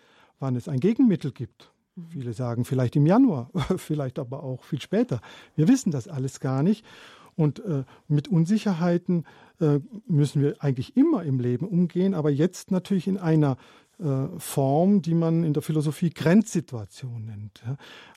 wann 0.40 0.56
es 0.56 0.68
ein 0.68 0.80
Gegenmittel 0.80 1.30
gibt. 1.30 1.70
Viele 2.10 2.32
sagen 2.32 2.64
vielleicht 2.64 2.96
im 2.96 3.06
Januar, 3.06 3.50
vielleicht 3.76 4.18
aber 4.18 4.42
auch 4.42 4.64
viel 4.64 4.80
später. 4.80 5.20
Wir 5.54 5.68
wissen 5.68 5.92
das 5.92 6.08
alles 6.08 6.40
gar 6.40 6.62
nicht. 6.62 6.84
Und 7.36 7.60
äh, 7.60 7.84
mit 8.08 8.28
Unsicherheiten 8.28 9.24
äh, 9.60 9.78
müssen 10.06 10.42
wir 10.42 10.56
eigentlich 10.60 10.96
immer 10.96 11.22
im 11.22 11.38
Leben 11.38 11.68
umgehen, 11.68 12.14
aber 12.14 12.30
jetzt 12.30 12.70
natürlich 12.70 13.06
in 13.06 13.18
einer 13.18 13.58
Form, 14.38 15.00
die 15.00 15.14
man 15.14 15.42
in 15.42 15.54
der 15.54 15.62
Philosophie 15.62 16.10
Grenzsituation 16.10 17.24
nennt. 17.24 17.62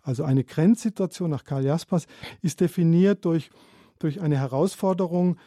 Also 0.04 0.24
eine 0.26 0.44
Grenzsituation 0.44 1.30
nach 1.30 1.46
Karl 1.46 1.63
Jaspers 1.63 2.06
ist 2.42 2.60
definiert 2.60 3.24
durch, 3.24 3.50
durch 3.98 4.20
eine 4.20 4.38
Herausforderung, 4.38 5.38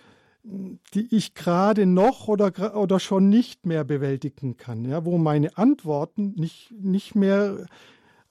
die 0.95 1.15
ich 1.15 1.35
gerade 1.35 1.87
noch 1.87 2.29
oder, 2.29 2.77
oder 2.77 2.99
schon 2.99 3.29
nicht 3.29 3.67
mehr 3.67 3.85
bewältigen 3.85 4.57
kann, 4.57 4.85
ja, 4.85 5.05
wo 5.05 5.19
meine 5.19 5.57
Antworten 5.57 6.33
nicht, 6.37 6.73
nicht 6.73 7.15
mehr 7.15 7.67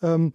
ähm, 0.01 0.33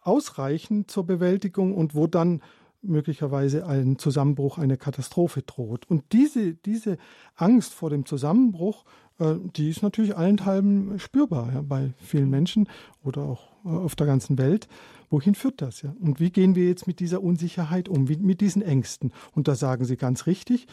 ausreichen 0.00 0.88
zur 0.88 1.04
Bewältigung 1.04 1.74
und 1.74 1.94
wo 1.94 2.06
dann 2.06 2.42
möglicherweise 2.82 3.66
ein 3.66 3.98
Zusammenbruch, 3.98 4.58
eine 4.58 4.76
Katastrophe 4.76 5.42
droht. 5.42 5.88
Und 5.90 6.04
diese, 6.12 6.54
diese 6.54 6.96
Angst 7.34 7.74
vor 7.74 7.90
dem 7.90 8.06
Zusammenbruch, 8.06 8.84
äh, 9.18 9.34
die 9.56 9.70
ist 9.70 9.82
natürlich 9.82 10.16
allenthalben 10.16 10.98
spürbar 10.98 11.52
ja, 11.52 11.62
bei 11.62 11.92
vielen 11.98 12.30
Menschen 12.30 12.68
oder 13.02 13.22
auch 13.22 13.48
äh, 13.64 13.68
auf 13.68 13.96
der 13.96 14.06
ganzen 14.06 14.38
Welt. 14.38 14.68
Wohin 15.10 15.34
führt 15.34 15.62
das? 15.62 15.82
Ja? 15.82 15.94
Und 16.00 16.20
wie 16.20 16.30
gehen 16.30 16.54
wir 16.54 16.66
jetzt 16.66 16.86
mit 16.86 17.00
dieser 17.00 17.22
Unsicherheit 17.22 17.88
um, 17.88 18.04
mit 18.04 18.40
diesen 18.40 18.62
Ängsten? 18.62 19.12
Und 19.32 19.48
da 19.48 19.54
sagen 19.54 19.84
Sie 19.84 19.96
ganz 19.96 20.26
richtig, 20.26 20.66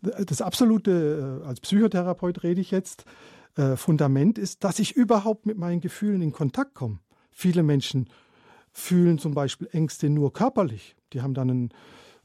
das 0.00 0.40
absolute, 0.40 1.40
äh, 1.42 1.46
als 1.46 1.60
Psychotherapeut 1.60 2.42
rede 2.42 2.60
ich 2.60 2.70
jetzt, 2.70 3.04
Fundament 3.76 4.38
ist, 4.38 4.64
dass 4.64 4.78
ich 4.78 4.96
überhaupt 4.96 5.44
mit 5.44 5.58
meinen 5.58 5.82
Gefühlen 5.82 6.22
in 6.22 6.32
Kontakt 6.32 6.72
komme. 6.72 7.00
Viele 7.30 7.62
Menschen 7.62 8.08
fühlen 8.72 9.18
zum 9.18 9.34
Beispiel 9.34 9.68
Ängste 9.72 10.08
nur 10.10 10.32
körperlich. 10.32 10.96
Die 11.12 11.22
haben 11.22 11.34
dann 11.34 11.50
einen 11.50 11.70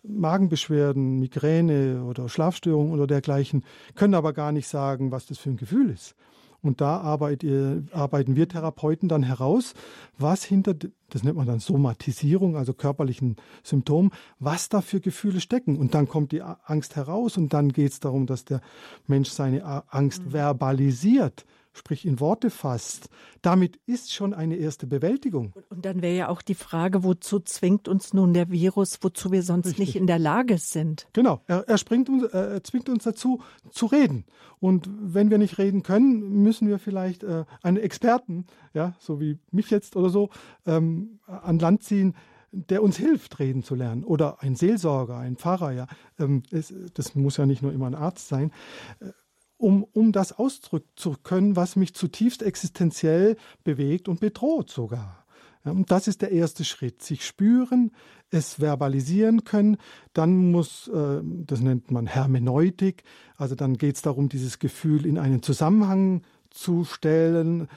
Magenbeschwerden, 0.04 1.20
Migräne 1.20 2.04
oder 2.04 2.30
Schlafstörungen 2.30 2.94
oder 2.94 3.08
dergleichen, 3.08 3.64
können 3.96 4.14
aber 4.14 4.34
gar 4.34 4.52
nicht 4.52 4.68
sagen, 4.68 5.12
was 5.12 5.26
das 5.26 5.38
für 5.38 5.50
ein 5.50 5.58
Gefühl 5.58 5.90
ist. 5.90 6.16
Und 6.62 6.82
da 6.82 7.00
arbeiten 7.00 8.36
wir 8.36 8.50
Therapeuten 8.50 9.08
dann 9.08 9.24
heraus, 9.24 9.74
was 10.18 10.44
hinter, 10.44 10.74
das 10.74 11.24
nennt 11.24 11.38
man 11.38 11.46
dann 11.46 11.60
Somatisierung, 11.60 12.58
also 12.58 12.74
körperlichen 12.74 13.36
Symptomen, 13.64 14.12
was 14.40 14.68
da 14.68 14.82
für 14.82 15.00
Gefühle 15.00 15.40
stecken. 15.40 15.78
Und 15.78 15.94
dann 15.94 16.08
kommt 16.08 16.32
die 16.32 16.42
Angst 16.42 16.96
heraus 16.96 17.38
und 17.38 17.54
dann 17.54 17.70
geht 17.70 17.92
es 17.92 18.00
darum, 18.00 18.26
dass 18.26 18.44
der 18.44 18.62
Mensch 19.06 19.30
seine 19.30 19.84
Angst 19.94 20.26
mhm. 20.26 20.32
verbalisiert 20.32 21.46
sprich 21.78 22.06
in 22.06 22.20
Worte 22.20 22.50
fasst, 22.50 23.10
damit 23.42 23.80
ist 23.86 24.14
schon 24.14 24.34
eine 24.34 24.56
erste 24.56 24.88
Bewältigung. 24.88 25.54
Und 25.70 25.86
dann 25.86 26.02
wäre 26.02 26.16
ja 26.16 26.30
auch 26.30 26.42
die 26.42 26.56
Frage, 26.56 27.04
wozu 27.04 27.40
zwingt 27.40 27.88
uns 27.88 28.14
nun 28.14 28.34
der 28.34 28.52
Virus, 28.52 29.00
wozu 29.02 29.32
wir 29.32 29.44
sonst 29.44 29.68
Richtig. 29.68 29.88
nicht 29.88 29.96
in 29.96 30.08
der 30.08 30.20
Lage 30.20 30.58
sind? 30.58 31.08
Genau, 31.14 31.42
er, 31.48 31.68
er, 31.68 31.78
springt 31.78 32.10
uns, 32.10 32.24
äh, 32.24 32.38
er 32.38 32.64
zwingt 32.64 32.90
uns 32.90 33.04
dazu, 33.04 33.42
zu 33.70 33.86
reden. 33.86 34.26
Und 34.60 34.90
wenn 35.00 35.30
wir 35.30 35.38
nicht 35.38 35.58
reden 35.58 35.84
können, 35.84 36.44
müssen 36.44 36.68
wir 36.68 36.80
vielleicht 36.80 37.24
äh, 37.24 37.46
einen 37.62 37.78
Experten, 37.78 38.46
ja, 38.74 38.96
so 39.00 39.20
wie 39.20 39.40
mich 39.52 39.70
jetzt 39.70 39.96
oder 39.96 40.10
so, 40.10 40.30
ähm, 40.66 41.20
an 41.28 41.60
Land 41.60 41.84
ziehen, 41.84 42.16
der 42.52 42.82
uns 42.82 42.98
hilft, 42.98 43.40
reden 43.40 43.64
zu 43.64 43.76
lernen. 43.76 44.04
Oder 44.04 44.42
ein 44.42 44.56
Seelsorger, 44.56 45.18
ein 45.18 45.36
Pfarrer, 45.36 45.72
ja. 45.72 45.88
Ähm, 46.20 46.44
es, 46.52 46.74
das 46.94 47.16
muss 47.16 47.38
ja 47.38 47.46
nicht 47.46 47.62
nur 47.62 47.74
immer 47.74 47.88
ein 47.88 47.96
Arzt 47.96 48.28
sein. 48.28 48.52
Äh, 49.00 49.12
um, 49.58 49.84
um 49.84 50.12
das 50.12 50.34
ausdrücken 50.34 50.90
zu 50.96 51.16
können, 51.24 51.56
was 51.56 51.76
mich 51.76 51.94
zutiefst 51.94 52.44
existenziell 52.44 53.38
bewegt 53.64 54.08
und 54.08 54.20
bedroht 54.20 54.70
sogar. 54.70 55.26
Und 55.64 55.92
das 55.92 56.08
ist 56.08 56.22
der 56.22 56.32
erste 56.32 56.64
Schritt. 56.64 57.02
Sich 57.02 57.26
spüren, 57.26 57.92
es 58.30 58.56
verbalisieren 58.56 59.44
können. 59.44 59.78
Dann 60.14 60.52
muss, 60.52 60.88
äh, 60.88 61.22
das 61.24 61.60
nennt 61.60 61.92
man 61.92 62.08
Hermeneutik, 62.08 63.04
also 63.36 63.56
dann 63.56 63.78
geht 63.78 63.96
es 63.96 64.02
darum, 64.02 64.30
dieses 64.30 64.60
Gefühl 64.60 65.06
in 65.06 65.18
einen 65.18 65.42
Zusammenhang 65.42 66.22
zu 66.50 66.84
stellen. 66.84 67.68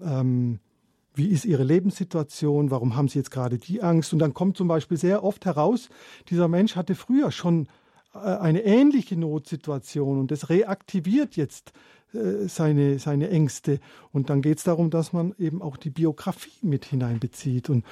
Ähm, 0.00 0.60
wie 1.14 1.28
ist 1.28 1.44
Ihre 1.44 1.64
Lebenssituation? 1.64 2.70
Warum 2.70 2.96
haben 2.96 3.08
Sie 3.08 3.18
jetzt 3.18 3.30
gerade 3.30 3.58
die 3.58 3.82
Angst? 3.82 4.12
Und 4.12 4.18
dann 4.18 4.32
kommt 4.34 4.56
zum 4.56 4.68
Beispiel 4.68 4.96
sehr 4.96 5.22
oft 5.22 5.44
heraus, 5.44 5.88
dieser 6.30 6.48
Mensch 6.48 6.76
hatte 6.76 6.94
früher 6.94 7.30
schon 7.30 7.68
eine 8.12 8.62
ähnliche 8.62 9.16
Notsituation 9.16 10.18
und 10.18 10.30
das 10.30 10.50
reaktiviert 10.50 11.36
jetzt 11.36 11.72
äh, 12.14 12.46
seine, 12.48 12.98
seine 12.98 13.30
Ängste. 13.30 13.80
Und 14.12 14.30
dann 14.30 14.42
geht 14.42 14.58
es 14.58 14.64
darum, 14.64 14.90
dass 14.90 15.12
man 15.12 15.34
eben 15.38 15.62
auch 15.62 15.76
die 15.76 15.90
Biografie 15.90 16.66
mit 16.66 16.84
hineinbezieht 16.84 17.70
und 17.70 17.84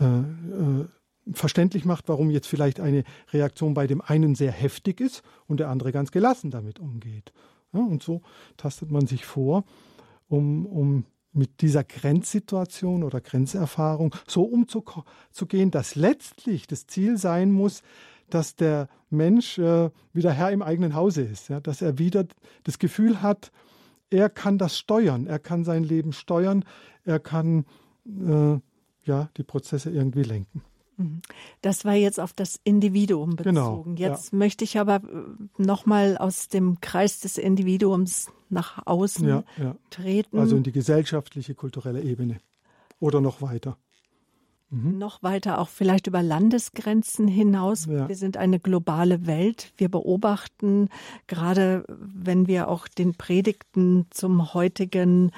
äh, 0.00 0.04
äh, 0.04 0.86
verständlich 1.32 1.84
macht, 1.84 2.08
warum 2.08 2.30
jetzt 2.30 2.48
vielleicht 2.48 2.80
eine 2.80 3.04
Reaktion 3.32 3.74
bei 3.74 3.86
dem 3.86 4.00
einen 4.00 4.34
sehr 4.34 4.52
heftig 4.52 5.00
ist 5.00 5.22
und 5.46 5.60
der 5.60 5.68
andere 5.68 5.92
ganz 5.92 6.10
gelassen 6.10 6.50
damit 6.50 6.80
umgeht. 6.80 7.32
Ja, 7.72 7.80
und 7.80 8.02
so 8.02 8.22
tastet 8.56 8.90
man 8.90 9.06
sich 9.06 9.24
vor, 9.24 9.64
um, 10.28 10.66
um 10.66 11.04
mit 11.32 11.60
dieser 11.60 11.84
Grenzsituation 11.84 13.04
oder 13.04 13.20
Grenzerfahrung 13.20 14.14
so 14.26 14.42
umzugehen, 14.42 15.70
dass 15.70 15.94
letztlich 15.94 16.66
das 16.66 16.88
Ziel 16.88 17.18
sein 17.18 17.52
muss, 17.52 17.82
dass 18.34 18.56
der 18.56 18.88
Mensch 19.10 19.58
äh, 19.58 19.90
wieder 20.12 20.32
Herr 20.32 20.50
im 20.50 20.62
eigenen 20.62 20.94
Hause 20.94 21.22
ist, 21.22 21.48
ja, 21.48 21.60
dass 21.60 21.82
er 21.82 21.98
wieder 21.98 22.26
das 22.64 22.78
Gefühl 22.78 23.22
hat, 23.22 23.50
er 24.10 24.28
kann 24.28 24.58
das 24.58 24.78
steuern, 24.78 25.26
er 25.26 25.38
kann 25.38 25.64
sein 25.64 25.84
Leben 25.84 26.12
steuern, 26.12 26.64
er 27.04 27.20
kann 27.20 27.64
äh, 28.06 28.58
ja 29.04 29.30
die 29.36 29.42
Prozesse 29.42 29.90
irgendwie 29.90 30.22
lenken. 30.22 30.62
Mhm. 30.96 31.22
Das 31.62 31.84
war 31.84 31.94
jetzt 31.94 32.20
auf 32.20 32.32
das 32.32 32.60
Individuum 32.64 33.36
genau, 33.36 33.76
bezogen. 33.76 33.96
Genau, 33.96 34.08
jetzt 34.08 34.32
ja. 34.32 34.38
möchte 34.38 34.64
ich 34.64 34.78
aber 34.78 34.96
äh, 34.96 35.62
nochmal 35.62 36.18
aus 36.18 36.48
dem 36.48 36.80
Kreis 36.80 37.20
des 37.20 37.38
Individuums 37.38 38.28
nach 38.48 38.86
außen 38.86 39.26
ja, 39.26 39.44
ja. 39.58 39.76
treten. 39.90 40.38
Also 40.38 40.56
in 40.56 40.62
die 40.62 40.72
gesellschaftliche, 40.72 41.54
kulturelle 41.54 42.02
Ebene 42.02 42.38
oder 42.98 43.20
noch 43.20 43.42
weiter 43.42 43.78
mhm. 44.70 44.98
noch 44.98 45.22
weiter 45.22 45.58
auch 45.58 45.68
vielleicht 45.68 46.06
über 46.06 46.22
Landesgrenzen 46.22 47.28
hinaus. 47.28 47.86
Ja. 47.86 48.08
Wir 48.08 48.16
sind 48.16 48.36
eine 48.36 48.58
globale 48.58 49.26
Welt. 49.26 49.72
Wir 49.76 49.88
beobachten, 49.88 50.88
gerade 51.26 51.84
wenn 51.88 52.46
wir 52.46 52.68
auch 52.68 52.88
den 52.88 53.14
Predigten 53.14 54.06
zum 54.10 54.54
heutigen 54.54 55.32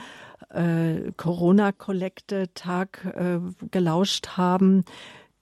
äh, 0.50 1.12
Corona-Kollekte-Tag 1.16 3.14
äh, 3.16 3.40
gelauscht 3.70 4.36
haben, 4.36 4.84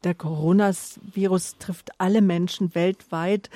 der 0.05 0.15
Coronavirus 0.15 1.59
trifft 1.59 1.91
alle 1.99 2.23
Menschen 2.23 2.75
weltweit, 2.75 3.51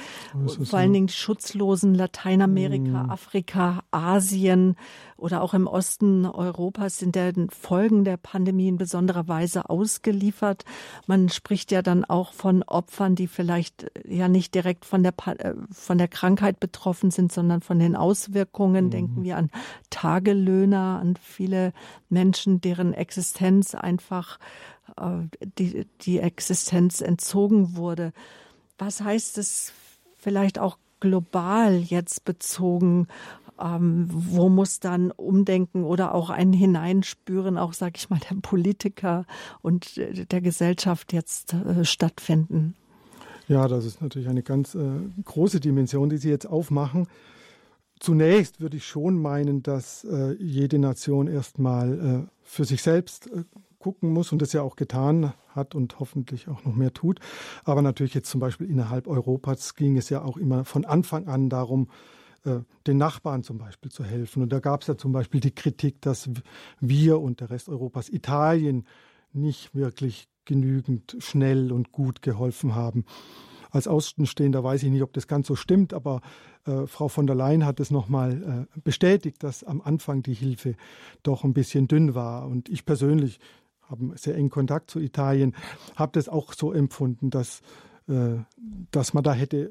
vor 0.65 0.79
allen 0.79 0.93
Dingen 0.93 1.09
Schutzlosen 1.09 1.95
Lateinamerika, 1.95 3.05
mm. 3.05 3.11
Afrika, 3.11 3.83
Asien 3.91 4.77
oder 5.17 5.43
auch 5.43 5.55
im 5.55 5.67
Osten 5.67 6.27
Europas 6.27 6.99
sind 6.99 7.15
den 7.15 7.49
Folgen 7.49 8.05
der 8.05 8.19
Pandemie 8.19 8.69
in 8.69 8.77
besonderer 8.77 9.27
Weise 9.27 9.71
ausgeliefert. 9.71 10.65
Man 11.07 11.31
spricht 11.31 11.73
ja 11.73 11.81
dann 11.81 12.05
auch 12.05 12.35
von 12.35 12.63
Opfern, 12.63 13.15
die 13.15 13.29
vielleicht 13.29 13.91
ja 14.07 14.29
nicht 14.29 14.55
direkt 14.55 14.85
von 14.85 15.03
der, 15.03 15.15
äh, 15.39 15.55
von 15.71 15.97
der 15.97 16.09
Krankheit 16.09 16.61
betroffen 16.61 17.11
sind, 17.11 17.33
sondern 17.33 17.63
von 17.63 17.79
den 17.79 17.97
Auswirkungen. 17.97 18.89
Mm. 18.89 18.91
Denken 18.91 19.25
wir 19.25 19.39
an 19.39 19.51
Tagelöhner, 19.89 20.99
an 21.01 21.17
viele 21.17 21.73
Menschen, 22.11 22.61
deren 22.61 22.93
Existenz 22.93 23.75
einfach 23.75 24.39
äh, 24.39 24.74
die, 25.59 25.87
die 26.03 26.19
Existenz 26.21 27.01
entzogen 27.01 27.77
wurde. 27.77 28.13
Was 28.79 29.01
heißt 29.01 29.39
es 29.39 29.73
vielleicht 30.17 30.59
auch 30.59 30.79
global 31.01 31.79
jetzt 31.79 32.25
bezogen? 32.25 33.09
Ähm, 33.61 34.09
wo 34.11 34.49
muss 34.49 34.81
dann 34.81 35.13
Umdenken 35.13 35.85
oder 35.85 36.15
auch 36.15 36.31
ein 36.31 36.53
Hineinspüren, 36.53 37.57
auch 37.57 37.73
sage 37.73 37.93
ich 37.97 38.11
mal, 38.11 38.19
der 38.29 38.37
Politiker 38.43 39.27
und 39.63 39.97
der 39.97 40.41
Gesellschaft 40.41 41.13
jetzt 41.13 41.55
äh, 41.55 41.85
stattfinden? 41.85 42.75
Ja, 43.47 43.69
das 43.69 43.85
ist 43.85 44.01
natürlich 44.01 44.29
eine 44.29 44.43
ganz 44.43 44.75
äh, 44.75 44.81
große 45.25 45.61
Dimension, 45.61 46.09
die 46.09 46.17
Sie 46.17 46.31
jetzt 46.31 46.47
aufmachen. 46.47 47.07
Zunächst 48.01 48.61
würde 48.61 48.77
ich 48.77 48.87
schon 48.87 49.21
meinen, 49.21 49.63
dass 49.63 50.05
äh, 50.05 50.33
jede 50.35 50.79
Nation 50.79 51.29
erstmal 51.29 52.27
äh, 52.27 52.31
für 52.43 52.65
sich 52.65 52.83
selbst 52.83 53.29
äh, 53.29 53.45
gucken 53.85 54.15
muss 54.15 54.33
und 54.33 54.41
das 54.41 54.55
ja 54.55 54.63
auch 54.63 54.77
getan 54.77 55.35
hat 55.49 55.75
und 55.75 56.01
hoffentlich 56.01 56.49
auch 56.49 56.65
noch 56.65 56.75
mehr 56.75 56.95
tut. 56.95 57.21
Aber 57.65 57.83
natürlich 57.83 58.15
jetzt 58.15 58.31
zum 58.31 58.41
Beispiel 58.41 58.67
innerhalb 58.67 59.07
Europas 59.07 59.75
ging 59.75 59.99
es 59.99 60.09
ja 60.09 60.23
auch 60.23 60.39
immer 60.39 60.65
von 60.65 60.87
Anfang 60.87 61.29
an 61.29 61.51
darum, 61.51 61.89
äh, 62.47 62.61
den 62.87 62.97
Nachbarn 62.97 63.43
zum 63.43 63.59
Beispiel 63.59 63.91
zu 63.91 64.03
helfen. 64.03 64.43
Und 64.43 64.55
da 64.55 64.61
gab 64.61 64.81
es 64.81 64.87
ja 64.87 64.97
zum 64.97 65.13
Beispiel 65.13 65.41
die 65.41 65.55
Kritik, 65.55 66.01
dass 66.01 66.31
wir 66.81 67.21
und 67.21 67.41
der 67.41 67.51
Rest 67.51 67.69
Europas 67.69 68.09
Italien 68.09 68.87
nicht 69.35 69.75
wirklich 69.75 70.29
genügend 70.47 71.15
schnell 71.19 71.71
und 71.71 71.93
gut 71.93 72.23
geholfen 72.23 72.75
haben. 72.75 73.05
Als 73.71 73.87
Außenstehender 73.87 74.65
weiß 74.65 74.83
ich 74.85 74.91
nicht, 74.91 75.03
ob 75.03 75.13
das 75.13 75.27
ganz 75.27 75.47
so 75.47 75.57
stimmt, 75.57 75.93
aber 75.93 76.23
äh, 76.65 76.87
Frau 76.87 77.09
von 77.09 77.27
der 77.27 77.37
Leyen 77.37 77.67
hat 77.67 77.81
es 77.81 77.91
nochmal 77.91 78.67
äh, 78.73 78.81
bestätigt, 78.81 79.43
dass 79.43 79.63
am 79.63 79.83
Anfang 79.83 80.23
die 80.23 80.33
Hilfe 80.33 80.75
doch 81.23 81.45
ein 81.45 81.53
bisschen 81.53 81.87
dünn 81.87 82.15
war. 82.15 82.47
Und 82.47 82.71
ich 82.71 82.87
persönlich 82.87 83.41
haben 83.89 84.13
sehr 84.17 84.35
engen 84.35 84.51
Kontakt 84.51 84.91
zu 84.91 85.01
Italien, 85.01 85.55
habe 85.97 86.13
das 86.13 86.29
auch 86.29 86.53
so 86.53 86.73
empfunden, 86.73 87.31
dass 87.31 87.63
äh, 88.07 88.37
dass 88.91 89.15
man 89.15 89.25
da 89.25 89.33
hätte 89.33 89.57
äh, 89.63 89.71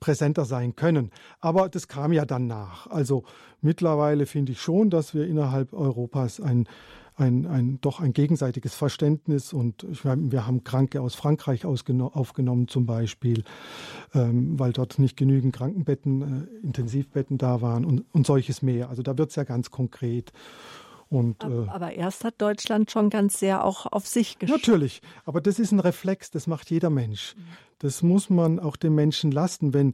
präsenter 0.00 0.44
sein 0.44 0.74
können. 0.74 1.12
Aber 1.38 1.68
das 1.68 1.86
kam 1.86 2.12
ja 2.12 2.24
dann 2.24 2.48
nach. 2.48 2.88
Also 2.88 3.22
mittlerweile 3.60 4.26
finde 4.26 4.50
ich 4.50 4.60
schon, 4.60 4.90
dass 4.90 5.14
wir 5.14 5.28
innerhalb 5.28 5.72
Europas 5.72 6.40
ein, 6.40 6.66
ein, 7.14 7.46
ein 7.46 7.80
doch 7.80 8.00
ein 8.00 8.14
gegenseitiges 8.14 8.74
Verständnis 8.74 9.52
und 9.52 9.84
ich 9.84 10.04
meine, 10.04 10.32
wir 10.32 10.44
haben 10.44 10.64
Kranke 10.64 11.00
aus 11.00 11.14
Frankreich 11.14 11.64
aufgenommen 11.64 12.66
zum 12.66 12.84
Beispiel, 12.84 13.44
ähm, 14.12 14.58
weil 14.58 14.72
dort 14.72 14.98
nicht 14.98 15.16
genügend 15.16 15.54
Krankenbetten, 15.54 16.22
äh, 16.22 16.66
Intensivbetten 16.66 17.38
da 17.38 17.60
waren 17.60 17.84
und, 17.84 18.04
und 18.12 18.26
solches 18.26 18.62
mehr. 18.62 18.88
Also 18.88 19.02
da 19.02 19.16
wird 19.16 19.30
es 19.30 19.36
ja 19.36 19.44
ganz 19.44 19.70
konkret. 19.70 20.32
Und, 21.12 21.44
aber, 21.44 21.66
äh, 21.66 21.68
aber 21.68 21.92
erst 21.92 22.24
hat 22.24 22.40
Deutschland 22.40 22.90
schon 22.90 23.10
ganz 23.10 23.38
sehr 23.38 23.64
auch 23.64 23.84
auf 23.84 24.06
sich 24.06 24.38
geschaut. 24.38 24.60
Natürlich, 24.60 25.02
aber 25.26 25.42
das 25.42 25.58
ist 25.58 25.70
ein 25.70 25.80
Reflex, 25.80 26.30
das 26.30 26.46
macht 26.46 26.70
jeder 26.70 26.88
Mensch. 26.88 27.36
Das 27.80 28.02
muss 28.02 28.30
man 28.30 28.58
auch 28.58 28.76
den 28.76 28.94
Menschen 28.94 29.30
lasten, 29.30 29.74
wenn, 29.74 29.92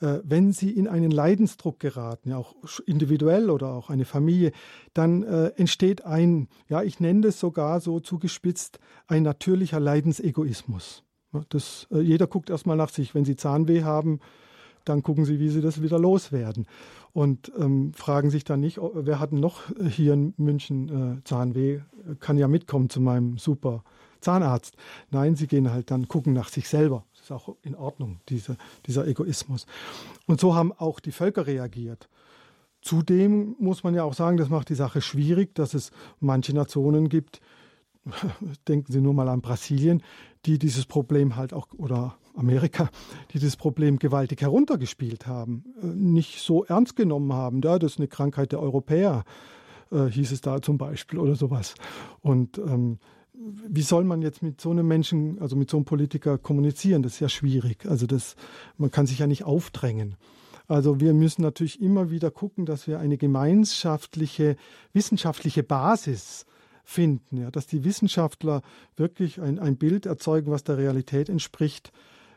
äh, 0.00 0.18
wenn 0.24 0.50
sie 0.50 0.70
in 0.70 0.88
einen 0.88 1.12
Leidensdruck 1.12 1.78
geraten, 1.78 2.30
ja 2.30 2.38
auch 2.38 2.56
individuell 2.84 3.48
oder 3.48 3.68
auch 3.68 3.90
eine 3.90 4.04
Familie, 4.04 4.50
dann 4.92 5.22
äh, 5.22 5.52
entsteht 5.56 6.04
ein, 6.04 6.48
ja, 6.68 6.82
ich 6.82 6.98
nenne 6.98 7.20
das 7.20 7.38
sogar 7.38 7.78
so 7.78 8.00
zugespitzt, 8.00 8.80
ein 9.06 9.22
natürlicher 9.22 9.78
Leidensegoismus. 9.78 11.04
Das, 11.48 11.86
äh, 11.92 12.00
jeder 12.00 12.26
guckt 12.26 12.50
erstmal 12.50 12.76
nach 12.76 12.90
sich. 12.90 13.14
Wenn 13.14 13.24
Sie 13.24 13.36
Zahnweh 13.36 13.84
haben, 13.84 14.18
dann 14.88 15.02
gucken 15.02 15.24
Sie, 15.24 15.38
wie 15.38 15.50
Sie 15.50 15.60
das 15.60 15.82
wieder 15.82 15.98
loswerden 15.98 16.66
und 17.12 17.52
ähm, 17.58 17.92
fragen 17.94 18.30
sich 18.30 18.44
dann 18.44 18.60
nicht, 18.60 18.78
oh, 18.78 18.92
wer 18.94 19.20
hat 19.20 19.32
noch 19.32 19.62
hier 19.88 20.14
in 20.14 20.34
München 20.36 21.18
äh, 21.18 21.24
Zahnweh, 21.24 21.80
kann 22.20 22.38
ja 22.38 22.48
mitkommen 22.48 22.90
zu 22.90 23.00
meinem 23.00 23.38
super 23.38 23.82
Zahnarzt. 24.20 24.76
Nein, 25.10 25.36
sie 25.36 25.46
gehen 25.46 25.70
halt 25.70 25.90
dann 25.90 26.08
gucken 26.08 26.32
nach 26.32 26.48
sich 26.48 26.68
selber. 26.68 27.04
Das 27.12 27.22
ist 27.22 27.30
auch 27.30 27.56
in 27.62 27.74
Ordnung, 27.74 28.20
diese, 28.28 28.56
dieser 28.86 29.06
Egoismus. 29.06 29.66
Und 30.26 30.40
so 30.40 30.54
haben 30.54 30.72
auch 30.72 31.00
die 31.00 31.12
Völker 31.12 31.46
reagiert. 31.46 32.08
Zudem 32.82 33.56
muss 33.58 33.82
man 33.84 33.94
ja 33.94 34.04
auch 34.04 34.14
sagen, 34.14 34.36
das 34.36 34.48
macht 34.48 34.68
die 34.68 34.74
Sache 34.74 35.00
schwierig, 35.00 35.54
dass 35.54 35.74
es 35.74 35.90
manche 36.20 36.54
Nationen 36.54 37.08
gibt, 37.08 37.40
denken 38.68 38.92
Sie 38.92 39.00
nur 39.00 39.14
mal 39.14 39.28
an 39.28 39.40
Brasilien, 39.40 40.02
die 40.44 40.58
dieses 40.58 40.86
Problem 40.86 41.36
halt 41.36 41.52
auch, 41.52 41.68
oder 41.76 42.16
Amerika, 42.34 42.90
die 43.32 43.38
das 43.38 43.56
Problem 43.56 43.98
gewaltig 43.98 44.42
heruntergespielt 44.42 45.26
haben, 45.26 45.64
äh, 45.82 45.86
nicht 45.86 46.40
so 46.40 46.64
ernst 46.64 46.96
genommen 46.96 47.32
haben. 47.32 47.60
Ja, 47.62 47.78
das 47.78 47.92
ist 47.92 47.98
eine 47.98 48.08
Krankheit 48.08 48.52
der 48.52 48.60
Europäer, 48.60 49.24
äh, 49.90 50.06
hieß 50.06 50.32
es 50.32 50.40
da 50.40 50.60
zum 50.60 50.78
Beispiel 50.78 51.18
oder 51.18 51.34
sowas. 51.34 51.74
Und 52.20 52.58
ähm, 52.58 52.98
wie 53.68 53.82
soll 53.82 54.04
man 54.04 54.22
jetzt 54.22 54.42
mit 54.42 54.60
so 54.60 54.70
einem 54.70 54.88
Menschen, 54.88 55.38
also 55.40 55.56
mit 55.56 55.70
so 55.70 55.76
einem 55.76 55.84
Politiker 55.84 56.38
kommunizieren? 56.38 57.02
Das 57.02 57.14
ist 57.14 57.20
ja 57.20 57.28
schwierig. 57.28 57.86
Also 57.86 58.06
das, 58.06 58.36
man 58.78 58.90
kann 58.90 59.06
sich 59.06 59.18
ja 59.18 59.26
nicht 59.26 59.44
aufdrängen. 59.44 60.16
Also 60.68 61.00
wir 61.00 61.14
müssen 61.14 61.42
natürlich 61.42 61.80
immer 61.80 62.10
wieder 62.10 62.30
gucken, 62.30 62.66
dass 62.66 62.86
wir 62.86 62.98
eine 62.98 63.18
gemeinschaftliche, 63.18 64.56
wissenschaftliche 64.92 65.62
Basis 65.62 66.44
finden, 66.88 67.38
ja, 67.38 67.50
dass 67.50 67.66
die 67.66 67.84
Wissenschaftler 67.84 68.62
wirklich 68.96 69.40
ein, 69.40 69.58
ein 69.58 69.76
Bild 69.76 70.06
erzeugen, 70.06 70.50
was 70.50 70.64
der 70.64 70.78
Realität 70.78 71.28
entspricht 71.28 71.92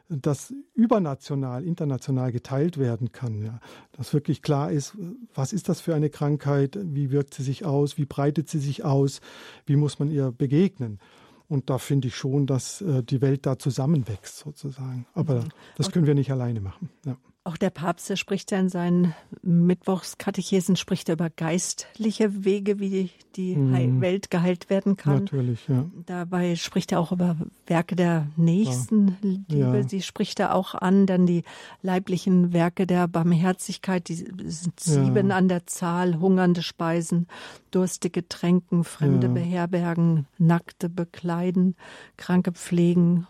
das 0.09 0.53
übernational, 0.73 1.63
international 1.63 2.31
geteilt 2.31 2.79
werden 2.79 3.11
kann. 3.11 3.43
Ja. 3.43 3.59
Dass 3.91 4.11
wirklich 4.11 4.41
klar 4.41 4.71
ist, 4.71 4.97
was 5.35 5.53
ist 5.53 5.69
das 5.69 5.81
für 5.81 5.93
eine 5.93 6.09
Krankheit, 6.09 6.79
wie 6.81 7.11
wirkt 7.11 7.35
sie 7.35 7.43
sich 7.43 7.63
aus, 7.63 7.97
wie 7.97 8.05
breitet 8.05 8.49
sie 8.49 8.57
sich 8.57 8.83
aus, 8.83 9.21
wie 9.67 9.75
muss 9.75 9.99
man 9.99 10.09
ihr 10.09 10.31
begegnen. 10.31 10.99
Und 11.47 11.69
da 11.69 11.77
finde 11.77 12.07
ich 12.07 12.15
schon, 12.15 12.47
dass 12.47 12.81
äh, 12.81 13.03
die 13.03 13.21
Welt 13.21 13.45
da 13.45 13.59
zusammenwächst, 13.59 14.39
sozusagen. 14.39 15.05
Aber 15.13 15.41
mhm. 15.41 15.49
das 15.77 15.91
können 15.91 16.07
wir 16.07 16.15
nicht 16.15 16.31
alleine 16.31 16.59
machen. 16.59 16.89
Ja. 17.05 17.15
Auch 17.49 17.57
der 17.57 17.71
Papst, 17.71 18.07
der 18.11 18.15
spricht 18.15 18.51
ja 18.51 18.59
in 18.59 18.69
seinen 18.69 19.15
Mittwochskatechesen, 19.41 20.75
spricht 20.75 21.09
er 21.09 21.13
über 21.13 21.31
geistliche 21.31 22.45
Wege, 22.45 22.79
wie 22.79 23.09
die, 23.35 23.55
mhm. 23.55 24.01
Welt 24.01 24.29
geheilt 24.29 24.69
werden 24.69 24.97
kann. 24.97 25.23
Natürlich, 25.23 25.67
ja. 25.67 25.89
Dabei 26.05 26.55
spricht 26.55 26.91
er 26.91 26.99
auch 26.99 27.11
über 27.11 27.37
Werke 27.65 27.95
der 27.95 28.27
Nächstenliebe. 28.37 29.45
Ja. 29.47 29.81
Sie 29.81 30.03
spricht 30.03 30.39
er 30.39 30.53
auch 30.53 30.75
an, 30.75 31.07
dann 31.07 31.25
die 31.25 31.41
leiblichen 31.81 32.53
Werke 32.53 32.85
der 32.85 33.07
Barmherzigkeit, 33.07 34.09
die 34.09 34.13
sind 34.13 34.79
sieben 34.79 35.29
ja. 35.29 35.35
an 35.35 35.47
der 35.47 35.65
Zahl, 35.65 36.19
hungernde 36.19 36.61
Speisen, 36.61 37.25
durstige 37.71 38.29
Tränken, 38.29 38.83
Fremde 38.83 39.25
ja. 39.25 39.33
beherbergen, 39.33 40.27
Nackte 40.37 40.87
bekleiden, 40.87 41.75
Kranke 42.15 42.51
pflegen, 42.51 43.25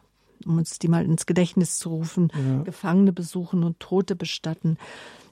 um 0.46 0.58
uns 0.58 0.80
die 0.80 0.88
mal 0.88 1.06
ins 1.06 1.26
Gedächtnis 1.26 1.78
zu 1.78 1.90
rufen, 1.90 2.32
ja. 2.34 2.64
Gefangene 2.64 3.14
besuchen 3.14 3.64
und 3.64 3.80
Tote 3.80 4.16
bestatten. 4.16 4.78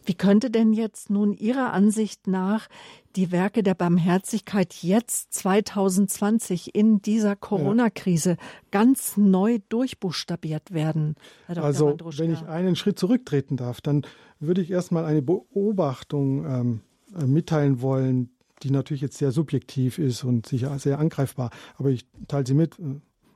Wie 0.08 0.14
könnte 0.14 0.50
denn 0.50 0.72
jetzt 0.72 1.10
nun 1.10 1.34
Ihrer 1.34 1.74
Ansicht 1.74 2.28
nach 2.28 2.70
die 3.18 3.34
Werke 3.34 3.62
der 3.62 3.74
Barmherzigkeit 3.74 4.74
jetzt 4.76 5.34
2020 5.34 6.74
in 6.74 7.02
dieser 7.02 7.36
Corona-Krise 7.36 8.30
ja. 8.30 8.38
ganz 8.72 9.18
neu 9.18 9.60
durchbuchstabiert 9.68 10.72
werden? 10.72 11.16
Also, 11.48 11.98
wenn 12.18 12.32
ich 12.32 12.46
einen 12.46 12.78
Schritt 12.78 12.98
zurücktreten 12.98 13.58
darf, 13.58 13.82
dann 13.82 14.04
würde 14.40 14.62
ich 14.62 14.72
erstmal 14.72 15.04
eine 15.04 15.22
Beobachtung 15.22 16.46
ähm, 16.46 16.82
äh, 17.20 17.26
mitteilen 17.26 17.82
wollen, 17.82 18.30
die 18.64 18.72
natürlich 18.72 19.02
jetzt 19.02 19.18
sehr 19.18 19.34
subjektiv 19.34 20.00
ist 20.00 20.24
und 20.24 20.46
sicher 20.46 20.80
sehr 20.80 21.00
angreifbar, 21.00 21.50
aber 21.76 21.90
ich 21.90 22.08
teile 22.30 22.48
sie 22.48 22.54
mit. 22.54 22.78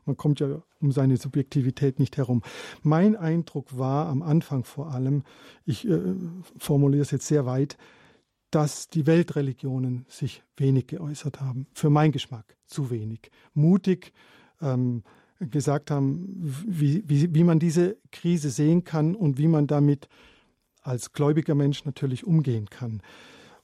Man 0.05 0.17
kommt 0.17 0.39
ja 0.39 0.61
um 0.79 0.91
seine 0.91 1.17
Subjektivität 1.17 1.99
nicht 1.99 2.17
herum. 2.17 2.41
Mein 2.81 3.15
Eindruck 3.15 3.77
war 3.77 4.07
am 4.07 4.21
Anfang 4.21 4.63
vor 4.63 4.91
allem, 4.91 5.23
ich 5.65 5.87
äh, 5.87 5.99
formuliere 6.57 7.03
es 7.03 7.11
jetzt 7.11 7.27
sehr 7.27 7.45
weit, 7.45 7.77
dass 8.49 8.89
die 8.89 9.07
Weltreligionen 9.07 10.05
sich 10.09 10.43
wenig 10.57 10.87
geäußert 10.87 11.39
haben. 11.39 11.67
Für 11.73 11.89
meinen 11.89 12.11
Geschmack 12.11 12.57
zu 12.65 12.89
wenig. 12.91 13.31
Mutig 13.53 14.11
ähm, 14.61 15.03
gesagt 15.39 15.89
haben, 15.89 16.53
wie, 16.67 17.03
wie, 17.07 17.33
wie 17.33 17.43
man 17.43 17.59
diese 17.59 17.97
Krise 18.11 18.49
sehen 18.49 18.83
kann 18.83 19.15
und 19.15 19.37
wie 19.37 19.47
man 19.47 19.67
damit 19.67 20.07
als 20.81 21.13
gläubiger 21.13 21.55
Mensch 21.55 21.85
natürlich 21.85 22.25
umgehen 22.25 22.69
kann. 22.69 23.01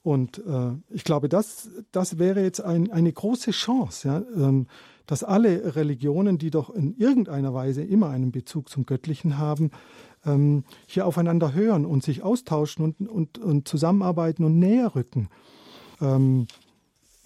Und 0.01 0.37
äh, 0.45 0.71
ich 0.89 1.03
glaube, 1.03 1.27
das, 1.27 1.69
das 1.91 2.17
wäre 2.17 2.41
jetzt 2.41 2.61
ein, 2.61 2.91
eine 2.91 3.11
große 3.11 3.51
Chance. 3.51 4.07
Ja? 4.07 4.23
Ähm, 4.35 4.67
dass 5.07 5.23
alle 5.23 5.75
Religionen, 5.75 6.37
die 6.37 6.51
doch 6.51 6.69
in 6.69 6.95
irgendeiner 6.97 7.53
Weise 7.53 7.81
immer 7.81 8.09
einen 8.09 8.31
Bezug 8.31 8.69
zum 8.69 8.85
Göttlichen 8.85 9.37
haben, 9.37 9.71
ähm, 10.25 10.65
hier 10.85 11.07
aufeinander 11.07 11.53
hören 11.53 11.85
und 11.85 12.03
sich 12.03 12.21
austauschen 12.21 12.83
und, 12.83 13.09
und, 13.09 13.39
und 13.39 13.67
zusammenarbeiten 13.67 14.43
und 14.43 14.59
näher 14.59 14.93
rücken. 14.93 15.29
Ähm, 16.01 16.47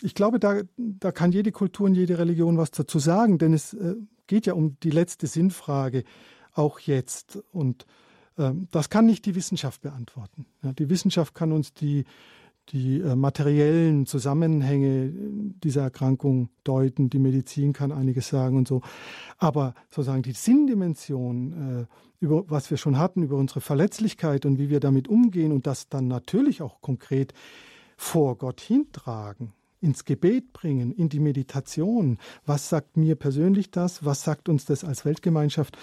ich 0.01 0.15
glaube, 0.15 0.39
da, 0.39 0.61
da 0.77 1.11
kann 1.11 1.31
jede 1.31 1.51
Kultur 1.51 1.87
und 1.87 1.95
jede 1.95 2.17
Religion 2.17 2.57
was 2.57 2.71
dazu 2.71 2.99
sagen, 2.99 3.37
denn 3.37 3.53
es 3.53 3.73
äh, 3.73 3.95
geht 4.27 4.45
ja 4.45 4.53
um 4.53 4.79
die 4.81 4.91
letzte 4.91 5.27
Sinnfrage, 5.27 6.03
auch 6.53 6.79
jetzt. 6.79 7.39
Und 7.51 7.85
ähm, 8.37 8.67
das 8.71 8.89
kann 8.89 9.05
nicht 9.07 9.25
die 9.25 9.35
Wissenschaft 9.35 9.81
beantworten. 9.81 10.45
Die 10.61 10.89
Wissenschaft 10.89 11.33
kann 11.33 11.51
uns 11.51 11.73
die 11.73 12.05
die 12.71 13.01
äh, 13.01 13.15
materiellen 13.15 14.05
Zusammenhänge 14.05 15.11
dieser 15.63 15.83
Erkrankung 15.83 16.49
deuten. 16.63 17.09
Die 17.09 17.19
Medizin 17.19 17.73
kann 17.73 17.91
einiges 17.91 18.29
sagen 18.29 18.57
und 18.57 18.67
so. 18.67 18.81
Aber 19.37 19.73
sozusagen 19.89 20.21
die 20.21 20.31
Sinndimension, 20.31 21.87
äh, 21.87 22.23
über 22.23 22.49
was 22.49 22.69
wir 22.69 22.77
schon 22.77 22.97
hatten, 22.97 23.23
über 23.23 23.37
unsere 23.37 23.61
Verletzlichkeit 23.61 24.45
und 24.45 24.57
wie 24.59 24.69
wir 24.69 24.79
damit 24.79 25.07
umgehen 25.07 25.51
und 25.51 25.67
das 25.67 25.89
dann 25.89 26.07
natürlich 26.07 26.61
auch 26.61 26.81
konkret 26.81 27.33
vor 27.97 28.37
Gott 28.37 28.61
hintragen, 28.61 29.53
ins 29.81 30.05
Gebet 30.05 30.53
bringen, 30.53 30.91
in 30.91 31.09
die 31.09 31.19
Meditation. 31.19 32.17
Was 32.45 32.69
sagt 32.69 32.97
mir 32.97 33.15
persönlich 33.15 33.71
das? 33.71 34.05
Was 34.05 34.23
sagt 34.23 34.49
uns 34.49 34.65
das 34.65 34.83
als 34.83 35.05
Weltgemeinschaft? 35.05 35.77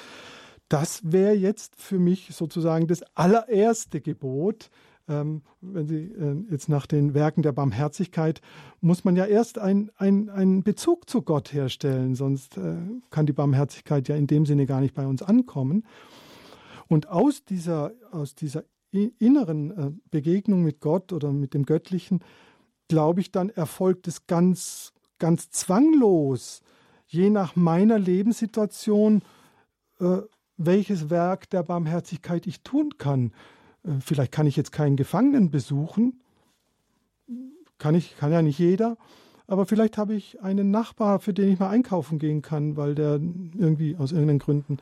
Das 0.69 1.01
wäre 1.13 1.35
jetzt 1.35 1.77
für 1.77 1.99
mich 1.99 2.31
sozusagen 2.33 2.87
das 2.87 3.03
allererste 3.15 4.01
Gebot, 4.01 4.71
ähm, 5.09 5.43
wenn 5.61 5.87
Sie 5.87 6.05
äh, 6.13 6.37
jetzt 6.51 6.69
nach 6.69 6.87
den 6.87 7.15
Werken 7.15 7.43
der 7.43 7.53
Barmherzigkeit, 7.53 8.41
muss 8.81 9.05
man 9.05 9.17
ja 9.17 9.25
erst 9.25 9.59
einen 9.59 9.91
ein 9.99 10.63
Bezug 10.63 11.09
zu 11.09 11.23
Gott 11.23 11.53
herstellen, 11.53 12.15
sonst 12.15 12.57
äh, 12.57 12.77
kann 13.11 13.27
die 13.27 13.33
Barmherzigkeit 13.33 14.09
ja 14.09 14.17
in 14.17 14.27
dem 14.27 14.47
Sinne 14.47 14.67
gar 14.67 14.81
nicht 14.81 14.95
bei 14.95 15.07
uns 15.07 15.23
ankommen. 15.23 15.85
Und 16.89 17.09
aus 17.09 17.45
dieser, 17.45 17.93
aus 18.11 18.35
dieser 18.35 18.65
inneren 18.91 19.71
äh, 19.71 19.91
Begegnung 20.11 20.63
mit 20.63 20.81
Gott 20.81 21.13
oder 21.13 21.33
mit 21.33 21.55
dem 21.55 21.67
Göttlichen, 21.67 22.21
glaube 22.89 23.21
ich, 23.21 23.31
dann 23.31 23.51
erfolgt 23.51 24.09
es 24.09 24.27
ganz, 24.27 24.93
ganz 25.19 25.51
zwanglos, 25.51 26.63
je 27.07 27.31
nach 27.31 27.57
meiner 27.57 27.99
Lebenssituation, 27.99 29.23
äh, 30.01 30.19
welches 30.57 31.11
Werk 31.11 31.51
der 31.51 31.63
Barmherzigkeit 31.63 32.47
ich 32.47 32.63
tun 32.63 32.97
kann. 32.99 33.33
Äh, 33.85 34.01
vielleicht 34.01 34.33
kann 34.33 34.47
ich 34.47 34.57
jetzt 34.57 34.73
keinen 34.73 34.97
Gefangenen 34.97 35.51
besuchen. 35.51 36.21
Kann, 37.79 37.95
ich, 37.95 38.17
kann 38.17 38.33
ja 38.33 38.43
nicht 38.43 38.59
jeder. 38.59 38.97
Aber 39.47 39.65
vielleicht 39.65 39.97
habe 39.97 40.15
ich 40.15 40.43
einen 40.43 40.71
Nachbar, 40.71 41.21
für 41.21 41.33
den 41.33 41.51
ich 41.51 41.59
mal 41.59 41.71
einkaufen 41.71 42.19
gehen 42.19 42.43
kann, 42.43 42.77
weil 42.77 42.95
der 42.95 43.15
irgendwie 43.15 43.97
aus 43.97 44.13
irgendeinen 44.13 44.41
Gründen 44.41 44.77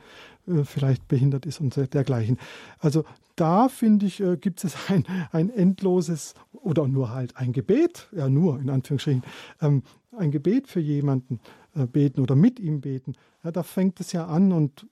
äh, 0.45 0.63
vielleicht 0.63 1.07
behindert 1.07 1.45
ist 1.45 1.61
und 1.61 1.75
dergleichen. 1.93 2.37
Also 2.79 3.05
da 3.37 3.69
finde 3.69 4.07
ich, 4.07 4.19
äh, 4.19 4.35
gibt 4.35 4.63
es 4.63 4.75
ein, 4.89 5.05
ein 5.31 5.49
endloses 5.49 6.33
oder 6.51 6.87
nur 6.87 7.11
halt 7.11 7.37
ein 7.37 7.53
Gebet, 7.53 8.09
ja 8.11 8.27
nur 8.27 8.59
in 8.59 8.69
Anführungsstrichen, 8.69 9.23
ähm, 9.61 9.83
ein 10.17 10.31
Gebet 10.31 10.67
für 10.67 10.79
jemanden 10.79 11.39
beten 11.85 12.21
oder 12.21 12.35
mit 12.35 12.59
ihm 12.59 12.81
beten. 12.81 13.13
Ja, 13.43 13.51
da 13.51 13.61
fängt 13.61 13.99
es 13.99 14.11
ja 14.11 14.25
an 14.25 14.51
und 14.51 14.87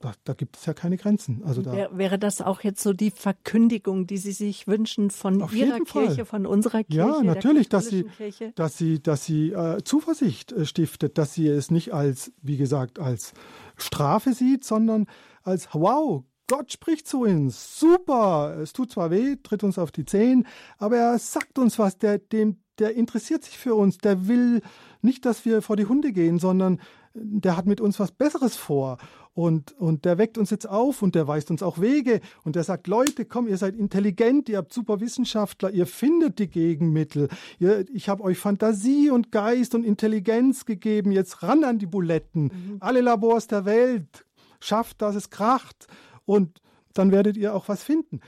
da, 0.00 0.12
da, 0.24 0.34
gibt 0.34 0.56
es 0.56 0.66
ja 0.66 0.74
keine 0.74 0.96
Grenzen. 0.96 1.42
Also 1.44 1.62
da 1.62 1.72
Wär, 1.72 1.96
wäre 1.96 2.18
das 2.18 2.42
auch 2.42 2.60
jetzt 2.60 2.82
so 2.82 2.92
die 2.92 3.10
Verkündigung, 3.10 4.06
die 4.06 4.18
Sie 4.18 4.32
sich 4.32 4.66
wünschen 4.66 5.10
von 5.10 5.40
Ihrer 5.52 5.80
Kirche, 5.80 6.16
Fall. 6.16 6.24
von 6.26 6.46
unserer 6.46 6.84
Kirche? 6.84 6.98
Ja, 6.98 7.22
natürlich, 7.22 7.68
dass 7.68 7.86
sie, 7.86 8.04
Kirche? 8.04 8.52
dass 8.56 8.76
sie, 8.76 9.02
dass 9.02 9.24
sie 9.24 9.52
äh, 9.52 9.82
Zuversicht 9.84 10.52
äh, 10.52 10.66
stiftet, 10.66 11.16
dass 11.16 11.32
sie 11.32 11.48
es 11.48 11.70
nicht 11.70 11.94
als, 11.94 12.32
wie 12.42 12.58
gesagt, 12.58 12.98
als 12.98 13.32
Strafe 13.76 14.34
sieht, 14.34 14.64
sondern 14.64 15.06
als 15.42 15.68
Wow, 15.72 16.24
Gott 16.48 16.72
spricht 16.72 17.08
zu 17.08 17.22
uns, 17.22 17.78
super. 17.78 18.58
Es 18.62 18.72
tut 18.72 18.92
zwar 18.92 19.10
weh, 19.10 19.36
tritt 19.42 19.64
uns 19.64 19.78
auf 19.78 19.90
die 19.90 20.04
Zehen, 20.04 20.46
aber 20.78 20.96
er 20.96 21.18
sagt 21.18 21.58
uns 21.58 21.78
was. 21.78 21.98
Der, 21.98 22.18
dem, 22.18 22.58
der 22.78 22.94
interessiert 22.94 23.44
sich 23.44 23.58
für 23.58 23.74
uns. 23.74 23.98
Der 23.98 24.28
will 24.28 24.60
nicht, 25.00 25.24
dass 25.24 25.44
wir 25.44 25.62
vor 25.62 25.76
die 25.76 25.86
Hunde 25.86 26.12
gehen, 26.12 26.38
sondern 26.38 26.80
der 27.14 27.56
hat 27.56 27.66
mit 27.66 27.80
uns 27.80 27.98
was 27.98 28.12
Besseres 28.12 28.56
vor. 28.56 28.98
Und, 29.36 29.78
und 29.78 30.06
der 30.06 30.16
weckt 30.16 30.38
uns 30.38 30.48
jetzt 30.48 30.66
auf 30.66 31.02
und 31.02 31.14
der 31.14 31.28
weist 31.28 31.50
uns 31.50 31.62
auch 31.62 31.78
Wege. 31.78 32.22
Und 32.42 32.56
der 32.56 32.64
sagt, 32.64 32.86
Leute, 32.86 33.26
komm, 33.26 33.46
ihr 33.48 33.58
seid 33.58 33.76
intelligent, 33.76 34.48
ihr 34.48 34.56
habt 34.56 34.72
super 34.72 34.98
Wissenschaftler, 35.00 35.70
ihr 35.70 35.86
findet 35.86 36.38
die 36.38 36.48
Gegenmittel. 36.48 37.28
Ihr, 37.58 37.84
ich 37.92 38.08
habe 38.08 38.22
euch 38.24 38.38
Fantasie 38.38 39.10
und 39.10 39.32
Geist 39.32 39.74
und 39.74 39.84
Intelligenz 39.84 40.64
gegeben. 40.64 41.12
Jetzt 41.12 41.42
ran 41.42 41.64
an 41.64 41.78
die 41.78 41.84
Buletten. 41.84 42.44
Mhm. 42.44 42.76
Alle 42.80 43.02
Labors 43.02 43.46
der 43.46 43.66
Welt. 43.66 44.24
Schafft, 44.58 45.02
dass 45.02 45.14
es 45.14 45.28
kracht. 45.28 45.86
Und 46.24 46.62
dann 46.94 47.12
werdet 47.12 47.36
ihr 47.36 47.54
auch 47.54 47.68
was 47.68 47.84
finden 47.84 48.22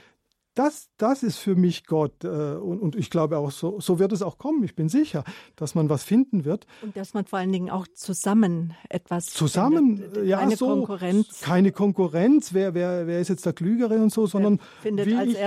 das, 0.59 0.89
das 0.97 1.23
ist 1.23 1.37
für 1.37 1.55
mich 1.55 1.85
Gott. 1.85 2.25
Äh, 2.25 2.27
und, 2.27 2.79
und 2.79 2.95
ich 2.97 3.09
glaube 3.09 3.37
auch, 3.37 3.49
so, 3.49 3.79
so 3.79 3.97
wird 3.97 4.11
es 4.11 4.21
auch 4.21 4.37
kommen. 4.37 4.61
Ich 4.65 4.75
bin 4.75 4.89
sicher, 4.89 5.23
dass 5.55 5.73
man 5.73 5.89
was 5.89 6.03
finden 6.03 6.43
wird. 6.43 6.67
Und 6.81 6.97
dass 6.97 7.13
man 7.13 7.23
vor 7.23 7.39
allen 7.39 7.53
Dingen 7.53 7.69
auch 7.69 7.87
zusammen 7.87 8.73
etwas 8.89 9.27
Zusammen, 9.27 9.99
findet. 9.99 10.27
ja, 10.27 10.39
keine 10.39 10.57
so, 10.57 10.67
Konkurrenz. 10.67 11.39
Keine 11.39 11.71
Konkurrenz, 11.71 12.53
wer, 12.53 12.73
wer, 12.73 13.07
wer 13.07 13.21
ist 13.21 13.29
jetzt 13.29 13.45
der 13.45 13.53
Klügere 13.53 13.95
und 14.01 14.11
so, 14.11 14.27
sondern 14.27 14.59
wie, 14.83 14.89
ich, 14.99 15.37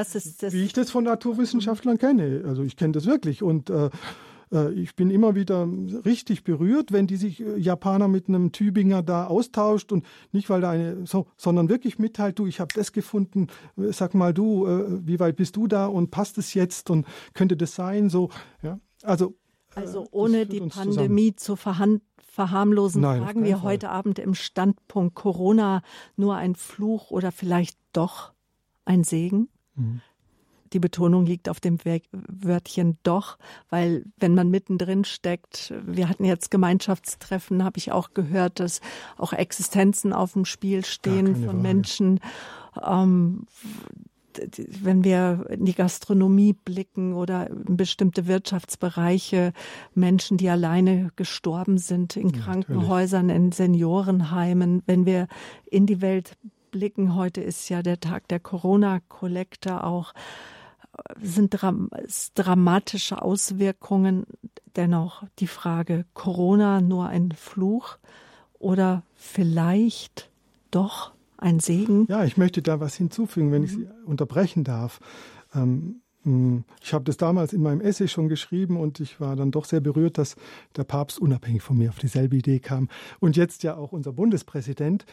wie 0.53 0.65
ich 0.65 0.73
das 0.73 0.91
von 0.91 1.05
Naturwissenschaftlern 1.05 1.99
kenne. 1.99 2.45
Also 2.47 2.63
ich 2.63 2.77
kenne 2.77 2.93
das 2.93 3.05
wirklich. 3.05 3.43
Und 3.43 3.69
äh, 3.69 3.91
ich 4.75 4.95
bin 4.95 5.11
immer 5.11 5.35
wieder 5.35 5.67
richtig 6.05 6.45
berührt, 6.45 6.93
wenn 6.93 7.07
die 7.07 7.17
sich 7.17 7.41
äh, 7.41 7.57
Japaner 7.59 8.09
mit 8.09 8.29
einem 8.29 8.53
Tübinger 8.53 9.03
da 9.03 9.27
austauscht 9.27 9.93
und 9.93 10.05
nicht, 10.33 10.51
weil 10.51 10.61
da 10.61 10.71
eine 10.71 11.07
so, 11.07 11.27
sondern 11.37 11.69
wirklich 11.69 11.99
mitteilt, 11.99 12.39
du, 12.39 12.47
ich 12.47 12.61
habe 12.61 12.73
das 12.75 12.93
gefunden, 12.93 13.49
äh, 13.77 13.93
sag 13.93 14.15
mal 14.15 14.35
du, 14.35 14.67
wie 15.05 15.21
weit 15.21 15.37
bist 15.37 15.57
du 15.57 15.67
da 15.67 15.87
und 15.87 16.11
passt 16.11 16.39
es 16.39 16.55
jetzt 16.55 16.91
und 16.91 17.07
könnte 17.35 17.57
das 17.57 17.75
sein, 17.75 18.09
so, 18.11 18.31
ja. 18.63 18.79
Also, 19.03 19.35
also 19.75 20.07
ohne 20.11 20.47
die 20.47 20.61
Pandemie 20.61 21.35
zu 21.35 21.57
verhandeln 21.57 22.03
verharmlosen, 22.33 23.03
Nein, 23.03 23.23
fragen 23.23 23.45
wir 23.45 23.59
Fall. 23.59 23.73
heute 23.73 23.91
Abend 23.91 24.19
im 24.19 24.35
Standpunkt 24.35 25.15
Corona 25.15 25.83
nur 26.17 26.35
ein 26.35 26.55
Fluch 26.55 27.11
oder 27.11 27.31
vielleicht 27.31 27.79
doch 27.93 28.33
ein 28.87 29.05
Segen? 29.05 29.49
Mhm 29.75 30.01
die 30.73 30.79
Betonung 30.79 31.27
liegt 31.27 31.49
auf 31.49 31.61
dem 31.61 31.79
Wörtchen 32.13 32.99
doch, 33.03 33.39
weil 33.69 34.05
wenn 34.19 34.35
man 34.35 34.51
mittendrin 34.51 35.05
steckt, 35.05 35.73
wir 35.85 36.09
hatten 36.09 36.25
jetzt 36.25 36.51
Gemeinschaftstreffen, 36.51 37.65
habe 37.65 37.79
ich 37.79 37.93
auch 37.93 38.15
gehört, 38.15 38.61
dass 38.61 38.81
auch 39.17 39.33
Existenzen 39.33 40.13
auf 40.13 40.33
dem 40.33 40.45
Spiel 40.45 40.85
stehen 40.85 41.35
von 41.35 41.45
Frage. 41.45 41.59
Menschen. 41.59 42.21
Ähm, 42.85 43.47
wenn 44.83 45.05
wir 45.05 45.47
in 45.51 45.65
die 45.67 45.75
Gastronomie 45.75 46.55
blicken 46.55 47.13
oder 47.13 47.51
in 47.51 47.77
bestimmte 47.77 48.27
Wirtschaftsbereiche, 48.27 49.53
Menschen, 49.95 50.39
die 50.39 50.49
alleine 50.49 51.11
gestorben 51.17 51.79
sind 51.79 52.17
in 52.17 52.33
Krankenhäusern, 52.33 53.29
ja, 53.29 53.35
in 53.35 53.53
Seniorenheimen, 53.53 54.83
wenn 54.87 55.07
wir 55.07 55.29
in 55.71 55.87
die 55.87 56.01
Welt 56.01 56.37
blicken, 56.71 57.15
heute 57.15 57.41
ist 57.43 57.69
ja 57.69 57.83
der 57.83 58.01
Tag 58.01 58.29
der 58.29 58.41
Corona-Kollekte 58.41 59.85
auch, 59.85 60.15
sind 61.21 61.51
dram 61.51 61.91
dramatische 62.35 63.23
Auswirkungen. 63.23 64.27
Dennoch 64.77 65.25
die 65.39 65.47
Frage, 65.47 66.07
Corona 66.15 66.81
nur 66.81 67.09
ein 67.09 67.33
Fluch 67.33 67.99
oder 68.59 69.03
vielleicht 69.15 70.31
doch 70.71 71.13
ein 71.37 71.61
Segen? 71.61 72.07
Ja, 72.09 72.25
ich 72.25 72.37
möchte 72.37 72.63
da 72.63 72.81
was 72.81 72.95
hinzufügen, 72.95 73.53
wenn 73.53 73.65
ich 73.65 73.73
Sie 73.73 73.89
unterbrechen 74.07 74.65
darf. 74.65 75.01
Ähm, 75.55 76.03
hm, 76.23 76.65
ich 76.81 76.95
habe 76.95 77.05
das 77.05 77.17
damals 77.17 77.53
in 77.53 77.63
meinem 77.63 77.81
Essay 77.81 78.09
schon 78.09 78.29
geschrieben 78.29 78.77
und 78.79 79.01
ich 79.01 79.21
war 79.21 79.37
dann 79.37 79.51
doch 79.51 79.65
sehr 79.65 79.81
berührt, 79.81 80.19
dass 80.19 80.37
der 80.77 80.85
Papst 80.85 81.19
unabhängig 81.19 81.63
von 81.63 81.77
mir 81.77 81.91
auf 81.91 81.99
dieselbe 81.99 82.37
Idee 82.37 82.61
kam. 82.61 82.89
Und 83.21 83.37
jetzt 83.37 83.63
ja 83.63 83.77
auch 83.77 83.93
unser 83.93 84.13
Bundespräsident 84.13 85.05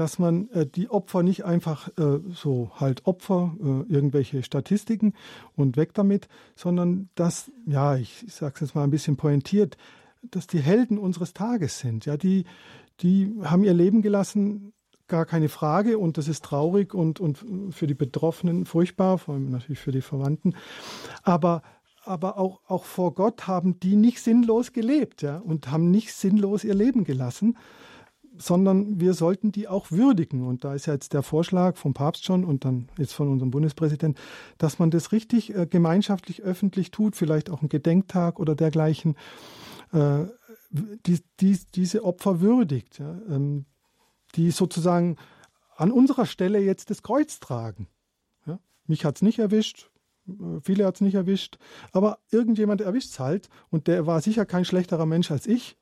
dass 0.00 0.18
man 0.18 0.48
äh, 0.52 0.66
die 0.66 0.88
Opfer 0.88 1.22
nicht 1.22 1.44
einfach 1.44 1.88
äh, 1.98 2.20
so 2.32 2.70
halt 2.76 3.06
Opfer, 3.06 3.54
äh, 3.60 3.92
irgendwelche 3.92 4.42
Statistiken 4.42 5.12
und 5.56 5.76
weg 5.76 5.92
damit, 5.92 6.26
sondern 6.56 7.10
dass, 7.16 7.52
ja, 7.66 7.96
ich, 7.96 8.24
ich 8.26 8.32
sage 8.32 8.54
es 8.54 8.60
jetzt 8.62 8.74
mal 8.74 8.84
ein 8.84 8.90
bisschen 8.90 9.18
pointiert, 9.18 9.76
dass 10.22 10.46
die 10.46 10.60
Helden 10.60 10.96
unseres 10.96 11.34
Tages 11.34 11.80
sind. 11.80 12.06
Ja, 12.06 12.16
die, 12.16 12.44
die 13.00 13.30
haben 13.42 13.62
ihr 13.62 13.74
Leben 13.74 14.00
gelassen, 14.00 14.72
gar 15.06 15.26
keine 15.26 15.50
Frage, 15.50 15.98
und 15.98 16.16
das 16.16 16.28
ist 16.28 16.44
traurig 16.44 16.94
und, 16.94 17.20
und 17.20 17.44
für 17.70 17.86
die 17.86 17.94
Betroffenen 17.94 18.64
furchtbar, 18.64 19.18
vor 19.18 19.34
allem 19.34 19.50
natürlich 19.50 19.80
für 19.80 19.92
die 19.92 20.00
Verwandten. 20.00 20.54
Aber 21.22 21.62
aber 22.06 22.38
auch, 22.38 22.60
auch 22.66 22.84
vor 22.84 23.14
Gott 23.14 23.46
haben 23.46 23.78
die 23.78 23.94
nicht 23.94 24.22
sinnlos 24.22 24.72
gelebt 24.72 25.20
ja, 25.20 25.36
und 25.36 25.70
haben 25.70 25.90
nicht 25.90 26.14
sinnlos 26.14 26.64
ihr 26.64 26.74
Leben 26.74 27.04
gelassen, 27.04 27.58
sondern 28.36 29.00
wir 29.00 29.14
sollten 29.14 29.52
die 29.52 29.68
auch 29.68 29.90
würdigen. 29.90 30.46
Und 30.46 30.64
da 30.64 30.74
ist 30.74 30.86
ja 30.86 30.94
jetzt 30.94 31.12
der 31.12 31.22
Vorschlag 31.22 31.76
vom 31.76 31.94
Papst 31.94 32.24
schon 32.24 32.44
und 32.44 32.64
dann 32.64 32.88
jetzt 32.96 33.12
von 33.12 33.28
unserem 33.28 33.50
Bundespräsident, 33.50 34.18
dass 34.58 34.78
man 34.78 34.90
das 34.90 35.12
richtig 35.12 35.54
äh, 35.54 35.66
gemeinschaftlich 35.66 36.42
öffentlich 36.42 36.90
tut, 36.90 37.16
vielleicht 37.16 37.50
auch 37.50 37.62
ein 37.62 37.68
Gedenktag 37.68 38.38
oder 38.38 38.54
dergleichen, 38.54 39.16
äh, 39.92 40.24
die, 40.70 41.20
die, 41.40 41.58
diese 41.74 42.04
Opfer 42.04 42.40
würdigt, 42.40 42.98
ja, 42.98 43.18
ähm, 43.28 43.66
die 44.36 44.50
sozusagen 44.52 45.16
an 45.76 45.90
unserer 45.90 46.26
Stelle 46.26 46.60
jetzt 46.60 46.90
das 46.90 47.02
Kreuz 47.02 47.40
tragen. 47.40 47.88
Ja? 48.46 48.60
Mich 48.86 49.04
hat 49.04 49.16
es 49.16 49.22
nicht 49.22 49.38
erwischt, 49.38 49.90
äh, 50.28 50.60
viele 50.62 50.86
hat 50.86 50.96
es 50.96 51.00
nicht 51.00 51.14
erwischt, 51.14 51.58
aber 51.92 52.18
irgendjemand 52.30 52.80
erwischt 52.80 53.10
es 53.10 53.18
halt 53.18 53.48
und 53.70 53.88
der 53.88 54.06
war 54.06 54.20
sicher 54.20 54.46
kein 54.46 54.64
schlechterer 54.64 55.06
Mensch 55.06 55.30
als 55.30 55.46
ich. 55.46 55.79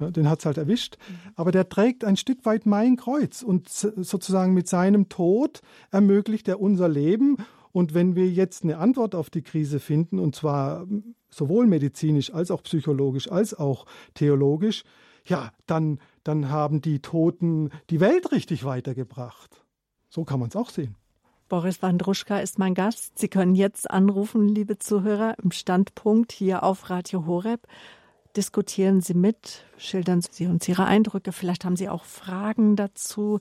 Ja, 0.00 0.10
den 0.10 0.28
hat 0.28 0.40
es 0.40 0.46
halt 0.46 0.58
erwischt. 0.58 0.96
Mhm. 1.08 1.32
Aber 1.34 1.52
der 1.52 1.68
trägt 1.68 2.04
ein 2.04 2.16
Stück 2.16 2.44
weit 2.44 2.66
mein 2.66 2.96
Kreuz 2.96 3.42
und 3.42 3.68
sozusagen 3.68 4.54
mit 4.54 4.68
seinem 4.68 5.08
Tod 5.08 5.60
ermöglicht 5.90 6.48
er 6.48 6.60
unser 6.60 6.88
Leben. 6.88 7.36
Und 7.72 7.94
wenn 7.94 8.14
wir 8.14 8.28
jetzt 8.30 8.64
eine 8.64 8.78
Antwort 8.78 9.14
auf 9.14 9.30
die 9.30 9.42
Krise 9.42 9.80
finden, 9.80 10.18
und 10.18 10.34
zwar 10.34 10.86
sowohl 11.30 11.66
medizinisch 11.66 12.32
als 12.32 12.50
auch 12.50 12.62
psychologisch 12.62 13.30
als 13.30 13.54
auch 13.54 13.86
theologisch, 14.14 14.84
ja, 15.24 15.50
dann, 15.66 16.00
dann 16.24 16.48
haben 16.48 16.80
die 16.80 17.00
Toten 17.00 17.70
die 17.90 18.00
Welt 18.00 18.32
richtig 18.32 18.64
weitergebracht. 18.64 19.64
So 20.08 20.24
kann 20.24 20.40
man 20.40 20.48
es 20.48 20.56
auch 20.56 20.70
sehen. 20.70 20.96
Boris 21.48 21.82
Wandruschka 21.82 22.40
ist 22.40 22.58
mein 22.58 22.74
Gast. 22.74 23.18
Sie 23.18 23.28
können 23.28 23.54
jetzt 23.54 23.90
anrufen, 23.90 24.48
liebe 24.48 24.78
Zuhörer, 24.78 25.34
im 25.42 25.50
Standpunkt 25.50 26.32
hier 26.32 26.62
auf 26.62 26.90
Radio 26.90 27.26
Horeb 27.26 27.66
diskutieren 28.36 29.00
Sie 29.00 29.14
mit, 29.14 29.64
schildern 29.76 30.20
Sie 30.20 30.46
uns 30.46 30.68
Ihre 30.68 30.84
Eindrücke. 30.84 31.32
Vielleicht 31.32 31.64
haben 31.64 31.76
Sie 31.76 31.88
auch 31.88 32.04
Fragen 32.04 32.76
dazu. 32.76 33.40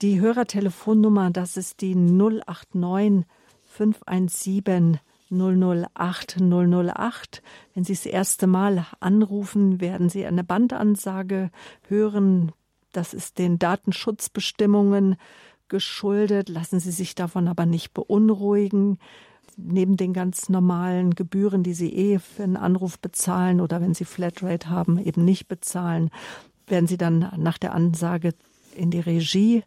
Die 0.00 0.20
Hörertelefonnummer, 0.20 1.30
das 1.30 1.56
ist 1.56 1.80
die 1.80 1.94
089 1.94 3.24
517 3.66 5.00
008 5.30 6.36
008. 6.40 7.42
Wenn 7.74 7.84
Sie 7.84 7.94
das 7.94 8.06
erste 8.06 8.46
Mal 8.46 8.86
anrufen, 9.00 9.80
werden 9.80 10.08
Sie 10.08 10.26
eine 10.26 10.44
Bandansage 10.44 11.50
hören. 11.88 12.52
Das 12.92 13.14
ist 13.14 13.38
den 13.38 13.58
Datenschutzbestimmungen 13.58 15.16
geschuldet. 15.68 16.50
Lassen 16.50 16.80
Sie 16.80 16.90
sich 16.90 17.14
davon 17.14 17.48
aber 17.48 17.64
nicht 17.64 17.94
beunruhigen 17.94 18.98
neben 19.56 19.96
den 19.96 20.12
ganz 20.12 20.48
normalen 20.48 21.14
Gebühren, 21.14 21.62
die 21.62 21.74
Sie 21.74 21.92
eh 21.92 22.18
für 22.18 22.42
einen 22.42 22.56
Anruf 22.56 22.98
bezahlen 22.98 23.60
oder 23.60 23.80
wenn 23.80 23.94
Sie 23.94 24.04
Flatrate 24.04 24.68
haben, 24.70 24.98
eben 24.98 25.24
nicht 25.24 25.48
bezahlen, 25.48 26.10
werden 26.66 26.86
Sie 26.86 26.96
dann 26.96 27.32
nach 27.36 27.58
der 27.58 27.74
Ansage 27.74 28.34
in 28.74 28.90
die 28.90 29.00
Regie 29.00 29.64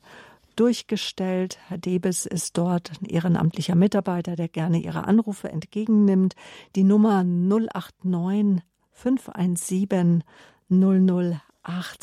durchgestellt. 0.55 1.59
Herr 1.67 1.77
Debes 1.77 2.25
ist 2.25 2.57
dort 2.57 2.91
ein 3.01 3.05
ehrenamtlicher 3.05 3.75
Mitarbeiter, 3.75 4.35
der 4.35 4.47
gerne 4.47 4.79
Ihre 4.79 5.05
Anrufe 5.05 5.49
entgegennimmt. 5.49 6.35
Die 6.75 6.83
Nummer 6.83 7.23
089 7.23 8.63
517 8.91 10.23
008 10.69 11.41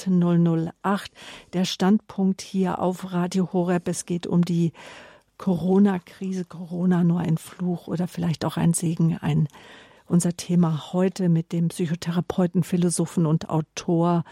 008. 0.08 1.12
Der 1.52 1.64
Standpunkt 1.64 2.40
hier 2.42 2.80
auf 2.80 3.12
Radio 3.12 3.52
Horeb. 3.52 3.88
Es 3.88 4.06
geht 4.06 4.26
um 4.26 4.44
die 4.44 4.72
Corona-Krise, 5.38 6.44
Corona 6.44 7.04
nur 7.04 7.20
ein 7.20 7.38
Fluch 7.38 7.88
oder 7.88 8.08
vielleicht 8.08 8.44
auch 8.44 8.56
ein 8.56 8.74
Segen, 8.74 9.18
ein 9.18 9.48
unser 10.06 10.36
Thema 10.36 10.92
heute 10.92 11.28
mit 11.28 11.52
dem 11.52 11.68
Psychotherapeuten, 11.68 12.64
Philosophen 12.64 13.26
und 13.26 13.48
Autor 13.48 14.24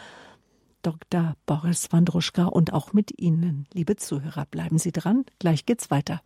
Dr. 0.82 1.36
Boris 1.46 1.92
Wandruschka 1.92 2.46
und 2.46 2.72
auch 2.72 2.92
mit 2.92 3.18
Ihnen, 3.18 3.66
liebe 3.72 3.96
Zuhörer. 3.96 4.46
Bleiben 4.46 4.78
Sie 4.78 4.92
dran, 4.92 5.24
gleich 5.38 5.66
geht's 5.66 5.90
weiter. 5.90 6.22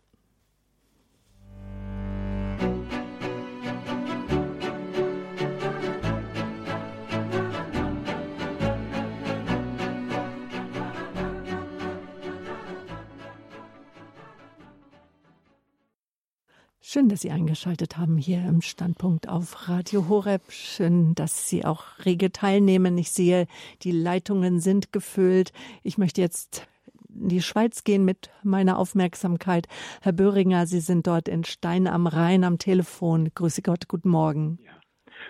Schön, 16.95 17.09
dass 17.09 17.23
Sie 17.23 17.31
eingeschaltet 17.31 17.97
haben 17.97 18.15
hier 18.15 18.37
im 18.47 18.61
Standpunkt 18.61 19.27
auf 19.27 19.67
Radio 19.67 20.07
Horeb. 20.07 20.43
Schön, 20.49 21.13
dass 21.13 21.49
Sie 21.49 21.65
auch 21.65 21.83
rege 22.05 22.31
teilnehmen. 22.31 22.97
Ich 22.97 23.11
sehe, 23.11 23.47
die 23.81 23.91
Leitungen 23.91 24.61
sind 24.61 24.93
gefüllt. 24.93 25.51
Ich 25.83 25.97
möchte 25.97 26.21
jetzt 26.21 26.69
in 27.09 27.27
die 27.27 27.41
Schweiz 27.41 27.83
gehen 27.83 28.05
mit 28.05 28.29
meiner 28.43 28.79
Aufmerksamkeit. 28.79 29.67
Herr 30.03 30.13
Böhringer, 30.13 30.67
Sie 30.67 30.79
sind 30.79 31.05
dort 31.05 31.27
in 31.27 31.43
Stein 31.43 31.87
am 31.87 32.07
Rhein 32.07 32.45
am 32.45 32.59
Telefon. 32.59 33.29
Grüße 33.35 33.61
Gott, 33.61 33.89
guten 33.89 34.07
Morgen. 34.07 34.59
Ja. 34.63 34.71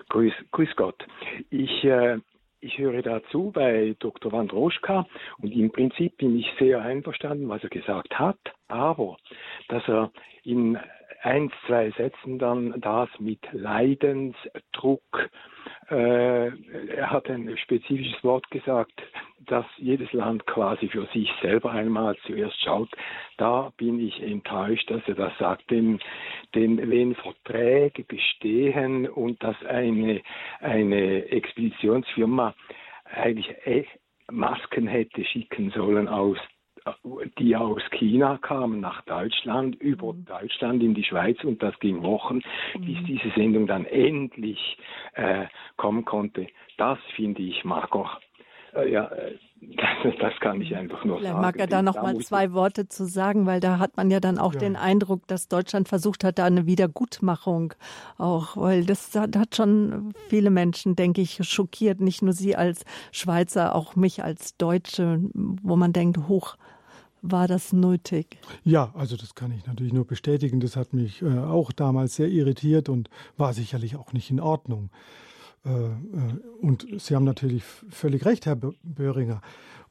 Grüß, 0.08 0.34
grüß 0.52 0.76
Gott. 0.76 1.04
Ich, 1.50 1.82
äh, 1.82 2.18
ich 2.60 2.78
höre 2.78 3.02
dazu 3.02 3.50
bei 3.52 3.96
Dr. 3.98 4.30
Wandroschka 4.30 5.04
und 5.38 5.50
im 5.50 5.72
Prinzip 5.72 6.16
bin 6.18 6.38
ich 6.38 6.46
sehr 6.60 6.80
einverstanden, 6.80 7.48
was 7.48 7.64
er 7.64 7.70
gesagt 7.70 8.16
hat, 8.16 8.38
aber 8.68 9.16
dass 9.66 9.82
er 9.88 10.12
in 10.44 10.78
ein, 11.22 11.50
zwei 11.66 11.90
Sätzen 11.92 12.38
dann 12.38 12.80
das 12.80 13.08
mit 13.18 13.40
Leidensdruck. 13.52 15.30
Äh, 15.90 16.48
er 16.48 17.10
hat 17.10 17.28
ein 17.30 17.56
spezifisches 17.58 18.22
Wort 18.24 18.50
gesagt, 18.50 19.02
dass 19.46 19.64
jedes 19.76 20.12
Land 20.12 20.46
quasi 20.46 20.88
für 20.88 21.06
sich 21.06 21.30
selber 21.40 21.70
einmal 21.70 22.16
zuerst 22.26 22.60
schaut. 22.62 22.88
Da 23.36 23.72
bin 23.76 24.00
ich 24.00 24.20
enttäuscht, 24.22 24.90
dass 24.90 25.02
er 25.06 25.14
das 25.14 25.36
sagt, 25.38 25.70
denn, 25.70 26.00
denn 26.54 26.90
wenn 26.90 27.14
Verträge 27.14 28.04
bestehen 28.04 29.08
und 29.08 29.42
dass 29.42 29.56
eine, 29.64 30.22
eine 30.60 31.26
Expeditionsfirma 31.26 32.54
eigentlich 33.04 33.54
Masken 34.30 34.88
hätte 34.88 35.24
schicken 35.24 35.70
sollen 35.70 36.08
aus 36.08 36.38
die 37.38 37.56
aus 37.56 37.82
China 37.90 38.38
kamen 38.38 38.80
nach 38.80 39.02
Deutschland, 39.02 39.76
über 39.76 40.12
mhm. 40.12 40.24
Deutschland 40.24 40.82
in 40.82 40.94
die 40.94 41.04
Schweiz 41.04 41.42
und 41.44 41.62
das 41.62 41.78
ging 41.80 42.02
Wochen, 42.02 42.42
mhm. 42.74 42.86
bis 42.86 43.04
diese 43.06 43.30
Sendung 43.34 43.66
dann 43.66 43.84
endlich 43.86 44.78
äh, 45.14 45.46
kommen 45.76 46.04
konnte. 46.04 46.46
Das 46.76 46.98
finde 47.14 47.42
ich 47.42 47.64
mager. 47.64 48.18
Äh, 48.74 48.92
ja, 48.92 49.06
äh, 49.06 49.38
das, 49.60 50.14
das, 50.20 50.32
kann 50.40 50.60
ich 50.60 50.76
einfach 50.76 51.04
nur 51.04 51.16
Vielleicht 51.16 51.32
sagen. 51.32 51.42
Mag 51.42 51.56
er 51.58 51.66
da 51.66 51.82
noch 51.82 52.00
mal 52.00 52.16
zwei 52.18 52.52
Worte 52.52 52.88
zu 52.88 53.06
sagen, 53.06 53.46
weil 53.46 53.60
da 53.60 53.78
hat 53.78 53.96
man 53.96 54.10
ja 54.10 54.20
dann 54.20 54.38
auch 54.38 54.52
ja. 54.54 54.60
den 54.60 54.76
Eindruck, 54.76 55.26
dass 55.26 55.48
Deutschland 55.48 55.88
versucht 55.88 56.24
hat, 56.24 56.38
da 56.38 56.44
eine 56.44 56.66
Wiedergutmachung 56.66 57.74
auch, 58.18 58.56
weil 58.56 58.84
das 58.84 59.14
hat 59.14 59.56
schon 59.56 60.12
viele 60.28 60.50
Menschen, 60.50 60.94
denke 60.94 61.20
ich, 61.20 61.38
schockiert. 61.48 62.00
Nicht 62.00 62.22
nur 62.22 62.32
Sie 62.32 62.54
als 62.54 62.84
Schweizer, 63.12 63.74
auch 63.74 63.96
mich 63.96 64.22
als 64.22 64.56
Deutsche, 64.56 65.20
wo 65.34 65.76
man 65.76 65.92
denkt, 65.92 66.28
hoch, 66.28 66.56
war 67.22 67.48
das 67.48 67.72
nötig? 67.72 68.38
Ja, 68.64 68.92
also 68.94 69.16
das 69.16 69.34
kann 69.34 69.52
ich 69.52 69.66
natürlich 69.66 69.92
nur 69.92 70.06
bestätigen. 70.06 70.60
Das 70.60 70.76
hat 70.76 70.92
mich 70.92 71.22
äh, 71.22 71.38
auch 71.38 71.72
damals 71.72 72.16
sehr 72.16 72.28
irritiert 72.28 72.88
und 72.88 73.10
war 73.36 73.52
sicherlich 73.52 73.96
auch 73.96 74.12
nicht 74.12 74.30
in 74.30 74.40
Ordnung. 74.40 74.90
Äh, 75.66 75.70
äh, 75.70 75.92
und 76.60 76.86
Sie 76.98 77.14
haben 77.14 77.24
natürlich 77.24 77.64
völlig 77.64 78.24
recht, 78.24 78.46
Herr 78.46 78.56
Böhringer. 78.56 79.40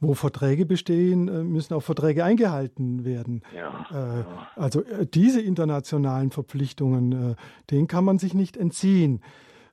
Wo 0.01 0.13
Verträge 0.13 0.65
bestehen, 0.65 1.27
äh, 1.27 1.43
müssen 1.43 1.73
auch 1.73 1.83
Verträge 1.83 2.23
eingehalten 2.23 3.05
werden. 3.05 3.41
Ja, 3.55 4.25
Also 4.55 4.83
diese 5.13 5.41
internationalen 5.41 6.31
Verpflichtungen, 6.31 7.35
denen 7.71 7.87
kann 7.87 8.03
man 8.03 8.19
sich 8.19 8.33
nicht 8.33 8.57
entziehen. 8.57 9.21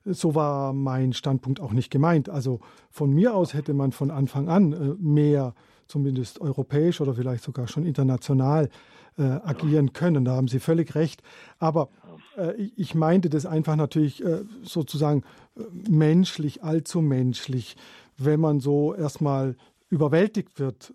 So 0.05 0.35
war 0.35 0.73
mein 0.73 1.13
Standpunkt 1.13 1.59
auch 1.59 1.71
nicht 1.71 1.89
gemeint. 1.89 2.29
Also 2.29 2.59
von 2.89 3.11
mir 3.11 3.35
aus 3.35 3.53
hätte 3.53 3.73
man 3.73 3.91
von 3.91 4.11
Anfang 4.11 4.49
an 4.49 4.97
mehr 4.99 5.53
zumindest 5.87 6.41
europäisch 6.41 7.01
oder 7.01 7.13
vielleicht 7.13 7.43
sogar 7.43 7.67
schon 7.67 7.85
international 7.85 8.69
äh, 9.17 9.23
agieren 9.23 9.93
können. 9.93 10.25
Da 10.25 10.35
haben 10.35 10.47
Sie 10.47 10.59
völlig 10.59 10.95
recht. 10.95 11.21
Aber 11.59 11.89
äh, 12.37 12.53
ich 12.75 12.95
meinte 12.95 13.29
das 13.29 13.45
einfach 13.45 13.75
natürlich 13.75 14.23
äh, 14.23 14.43
sozusagen 14.63 15.23
äh, 15.55 15.61
menschlich, 15.89 16.63
allzu 16.63 17.01
menschlich, 17.01 17.75
wenn 18.17 18.39
man 18.39 18.59
so 18.59 18.93
erstmal 18.93 19.55
überwältigt 19.89 20.59
wird, 20.59 20.93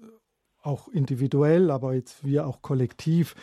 auch 0.62 0.88
individuell, 0.88 1.70
aber 1.70 1.94
jetzt 1.94 2.24
wir 2.24 2.46
auch 2.46 2.62
kollektiv 2.62 3.34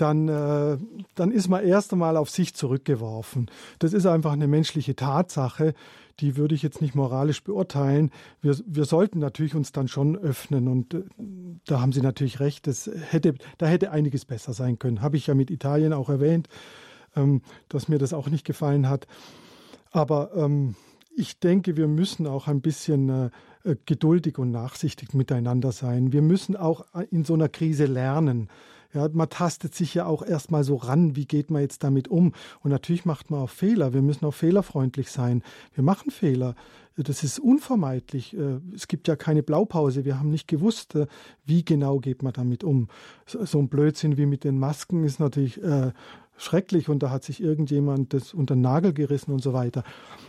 dann, 0.00 0.28
äh, 0.28 0.78
dann 1.14 1.30
ist 1.30 1.48
man 1.48 1.64
erst 1.64 1.92
einmal 1.92 2.16
auf 2.16 2.30
sich 2.30 2.54
zurückgeworfen. 2.54 3.50
Das 3.78 3.92
ist 3.92 4.06
einfach 4.06 4.32
eine 4.32 4.46
menschliche 4.46 4.96
Tatsache, 4.96 5.74
die 6.18 6.36
würde 6.36 6.54
ich 6.54 6.62
jetzt 6.62 6.80
nicht 6.80 6.94
moralisch 6.94 7.42
beurteilen. 7.44 8.10
Wir, 8.42 8.56
wir 8.66 8.84
sollten 8.84 9.18
natürlich 9.18 9.54
uns 9.54 9.72
dann 9.72 9.88
schon 9.88 10.16
öffnen 10.16 10.68
und 10.68 10.94
äh, 10.94 11.04
da 11.66 11.80
haben 11.80 11.92
Sie 11.92 12.00
natürlich 12.00 12.40
recht, 12.40 12.66
das 12.66 12.90
hätte, 13.10 13.34
da 13.58 13.66
hätte 13.66 13.90
einiges 13.90 14.24
besser 14.24 14.52
sein 14.52 14.78
können. 14.78 15.02
Habe 15.02 15.16
ich 15.16 15.26
ja 15.26 15.34
mit 15.34 15.50
Italien 15.50 15.92
auch 15.92 16.08
erwähnt, 16.08 16.48
ähm, 17.16 17.42
dass 17.68 17.88
mir 17.88 17.98
das 17.98 18.12
auch 18.12 18.28
nicht 18.28 18.44
gefallen 18.44 18.88
hat. 18.88 19.06
Aber 19.92 20.32
ähm, 20.34 20.74
ich 21.14 21.38
denke, 21.38 21.76
wir 21.76 21.88
müssen 21.88 22.26
auch 22.26 22.48
ein 22.48 22.60
bisschen 22.60 23.08
äh, 23.08 23.30
äh 23.64 23.76
geduldig 23.86 24.38
und 24.38 24.50
nachsichtig 24.50 25.14
miteinander 25.14 25.72
sein. 25.72 26.12
Wir 26.12 26.22
müssen 26.22 26.56
auch 26.56 26.84
in 27.10 27.24
so 27.24 27.34
einer 27.34 27.48
Krise 27.48 27.86
lernen. 27.86 28.48
Ja, 28.92 29.08
man 29.12 29.28
tastet 29.28 29.74
sich 29.74 29.94
ja 29.94 30.06
auch 30.06 30.22
erstmal 30.22 30.64
so 30.64 30.76
ran, 30.76 31.14
wie 31.14 31.26
geht 31.26 31.50
man 31.50 31.62
jetzt 31.62 31.84
damit 31.84 32.08
um? 32.08 32.32
Und 32.60 32.70
natürlich 32.70 33.04
macht 33.04 33.30
man 33.30 33.40
auch 33.40 33.50
Fehler. 33.50 33.92
Wir 33.92 34.02
müssen 34.02 34.24
auch 34.24 34.34
fehlerfreundlich 34.34 35.10
sein. 35.10 35.42
Wir 35.74 35.84
machen 35.84 36.10
Fehler. 36.10 36.56
Das 36.96 37.22
ist 37.22 37.38
unvermeidlich. 37.38 38.36
Äh, 38.36 38.60
es 38.74 38.88
gibt 38.88 39.06
ja 39.08 39.16
keine 39.16 39.42
Blaupause. 39.42 40.04
Wir 40.04 40.18
haben 40.18 40.30
nicht 40.30 40.48
gewusst, 40.48 40.94
äh, 40.96 41.06
wie 41.46 41.64
genau 41.64 41.98
geht 42.00 42.22
man 42.22 42.32
damit 42.32 42.64
um. 42.64 42.88
So 43.26 43.58
ein 43.58 43.68
Blödsinn 43.68 44.16
wie 44.16 44.26
mit 44.26 44.44
den 44.44 44.58
Masken 44.58 45.04
ist 45.04 45.20
natürlich 45.20 45.62
äh, 45.62 45.92
schrecklich 46.40 46.88
und 46.88 47.02
da 47.02 47.10
hat 47.10 47.24
sich 47.24 47.42
irgendjemand 47.42 48.14
das 48.14 48.32
unter 48.34 48.54
den 48.54 48.62
Nagel 48.62 48.92
gerissen 48.92 49.32
und 49.32 49.42
so 49.42 49.52
weiter. 49.52 49.84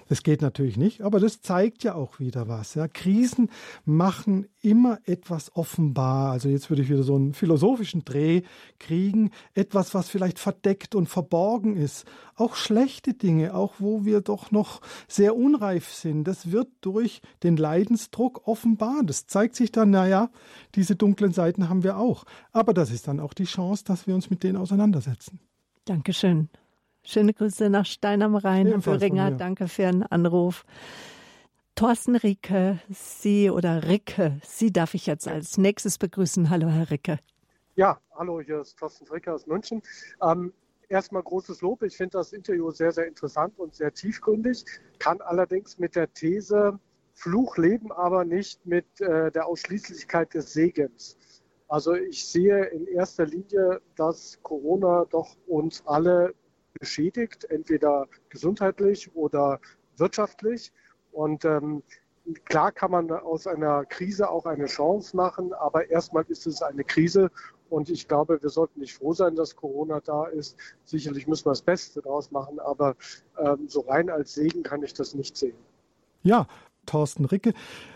Das 0.09 0.23
geht 0.23 0.41
natürlich 0.41 0.75
nicht, 0.75 1.01
aber 1.01 1.19
das 1.19 1.41
zeigt 1.41 1.83
ja 1.83 1.95
auch 1.95 2.19
wieder 2.19 2.47
was. 2.47 2.75
Ja. 2.75 2.87
Krisen 2.87 3.49
machen 3.85 4.47
immer 4.61 4.99
etwas 5.05 5.55
offenbar. 5.55 6.31
Also 6.31 6.49
jetzt 6.49 6.69
würde 6.69 6.81
ich 6.81 6.89
wieder 6.89 7.03
so 7.03 7.15
einen 7.15 7.33
philosophischen 7.33 8.03
Dreh 8.03 8.41
kriegen. 8.77 9.31
Etwas, 9.53 9.93
was 9.93 10.09
vielleicht 10.09 10.37
verdeckt 10.37 10.95
und 10.95 11.07
verborgen 11.07 11.77
ist. 11.77 12.05
Auch 12.35 12.55
schlechte 12.55 13.13
Dinge, 13.13 13.53
auch 13.53 13.75
wo 13.79 14.03
wir 14.03 14.19
doch 14.19 14.51
noch 14.51 14.81
sehr 15.07 15.35
unreif 15.35 15.93
sind. 15.93 16.25
Das 16.25 16.51
wird 16.51 16.67
durch 16.81 17.21
den 17.43 17.55
Leidensdruck 17.55 18.47
offenbar. 18.47 19.03
Das 19.03 19.27
zeigt 19.27 19.55
sich 19.55 19.71
dann, 19.71 19.91
naja, 19.91 20.29
diese 20.75 20.95
dunklen 20.95 21.31
Seiten 21.31 21.69
haben 21.69 21.83
wir 21.83 21.97
auch. 21.97 22.25
Aber 22.51 22.73
das 22.73 22.91
ist 22.91 23.07
dann 23.07 23.19
auch 23.19 23.33
die 23.33 23.45
Chance, 23.45 23.85
dass 23.85 24.07
wir 24.07 24.15
uns 24.15 24.29
mit 24.29 24.43
denen 24.43 24.57
auseinandersetzen. 24.57 25.39
Dankeschön. 25.85 26.49
Schöne 27.03 27.33
Grüße 27.33 27.69
nach 27.69 27.85
Stein 27.85 28.21
am 28.21 28.35
Rhein, 28.35 28.67
Herr 28.67 28.81
Föhringer. 28.81 29.31
Danke 29.31 29.67
für 29.67 29.83
Ihren 29.83 30.03
Anruf. 30.03 30.63
Thorsten 31.73 32.15
Ricke, 32.15 32.79
Sie 32.89 33.49
oder 33.49 33.87
Ricke, 33.87 34.39
Sie 34.43 34.71
darf 34.71 34.93
ich 34.93 35.07
jetzt 35.07 35.27
als 35.27 35.57
nächstes 35.57 35.97
begrüßen. 35.97 36.49
Hallo, 36.49 36.69
Herr 36.69 36.91
Ricke. 36.91 37.17
Ja, 37.75 37.99
hallo, 38.15 38.41
hier 38.41 38.59
ist 38.59 38.77
Thorsten 38.77 39.07
Ricke 39.07 39.33
aus 39.33 39.47
München. 39.47 39.81
Ähm, 40.21 40.53
erstmal 40.89 41.23
großes 41.23 41.61
Lob. 41.61 41.81
Ich 41.81 41.97
finde 41.97 42.17
das 42.19 42.33
Interview 42.33 42.69
sehr, 42.69 42.91
sehr 42.91 43.07
interessant 43.07 43.57
und 43.57 43.73
sehr 43.73 43.91
tiefgründig, 43.93 44.63
kann 44.99 45.21
allerdings 45.21 45.79
mit 45.79 45.95
der 45.95 46.13
These 46.13 46.77
Fluch 47.13 47.57
leben, 47.57 47.91
aber 47.91 48.25
nicht 48.25 48.65
mit 48.65 48.85
äh, 49.01 49.31
der 49.31 49.47
Ausschließlichkeit 49.47 50.33
des 50.33 50.53
Segens. 50.53 51.17
Also 51.71 51.93
ich 51.93 52.27
sehe 52.27 52.65
in 52.65 52.85
erster 52.85 53.25
Linie, 53.25 53.79
dass 53.95 54.37
Corona 54.43 55.05
doch 55.09 55.37
uns 55.47 55.81
alle 55.85 56.35
beschädigt, 56.77 57.45
entweder 57.45 58.09
gesundheitlich 58.27 59.15
oder 59.15 59.61
wirtschaftlich. 59.95 60.73
Und 61.13 61.45
ähm, 61.45 61.81
klar 62.43 62.73
kann 62.73 62.91
man 62.91 63.09
aus 63.09 63.47
einer 63.47 63.85
Krise 63.85 64.29
auch 64.29 64.45
eine 64.45 64.65
Chance 64.65 65.15
machen, 65.15 65.53
aber 65.53 65.89
erstmal 65.89 66.25
ist 66.27 66.45
es 66.45 66.61
eine 66.61 66.83
Krise. 66.83 67.31
Und 67.69 67.89
ich 67.89 68.09
glaube, 68.09 68.43
wir 68.43 68.49
sollten 68.49 68.81
nicht 68.81 68.97
froh 68.97 69.13
sein, 69.13 69.37
dass 69.37 69.55
Corona 69.55 70.01
da 70.01 70.25
ist. 70.25 70.57
Sicherlich 70.83 71.25
müssen 71.25 71.45
wir 71.45 71.51
das 71.51 71.61
Beste 71.61 72.01
daraus 72.01 72.31
machen, 72.31 72.59
aber 72.59 72.97
ähm, 73.37 73.69
so 73.69 73.79
rein 73.79 74.09
als 74.09 74.33
Segen 74.33 74.63
kann 74.63 74.83
ich 74.83 74.93
das 74.93 75.15
nicht 75.15 75.37
sehen. 75.37 75.55
Ja, 76.21 76.49
Thorsten 76.85 77.25
Ricke. 77.25 77.53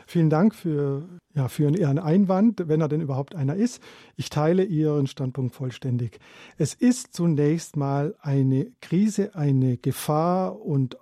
Vielen 0.07 0.29
Dank 0.29 0.53
für, 0.53 1.07
ja, 1.33 1.47
für 1.47 1.69
Ihren 1.69 1.99
Einwand, 1.99 2.63
wenn 2.67 2.81
er 2.81 2.87
denn 2.87 3.01
überhaupt 3.01 3.35
einer 3.35 3.55
ist. 3.55 3.81
Ich 4.15 4.29
teile 4.29 4.63
Ihren 4.63 5.07
Standpunkt 5.07 5.55
vollständig. 5.55 6.19
Es 6.57 6.73
ist 6.73 7.13
zunächst 7.13 7.75
mal 7.75 8.15
eine 8.21 8.67
Krise, 8.81 9.35
eine 9.35 9.77
Gefahr 9.77 10.61
und 10.61 10.97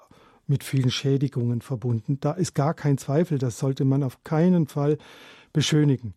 mit 0.47 0.63
vielen 0.63 0.91
Schädigungen 0.91 1.61
verbunden. 1.61 2.19
Da 2.19 2.31
ist 2.33 2.53
gar 2.53 2.73
kein 2.73 2.97
Zweifel, 2.97 3.37
das 3.37 3.59
sollte 3.59 3.85
man 3.85 4.03
auf 4.03 4.23
keinen 4.23 4.67
Fall 4.67 4.97
beschönigen. 5.53 6.15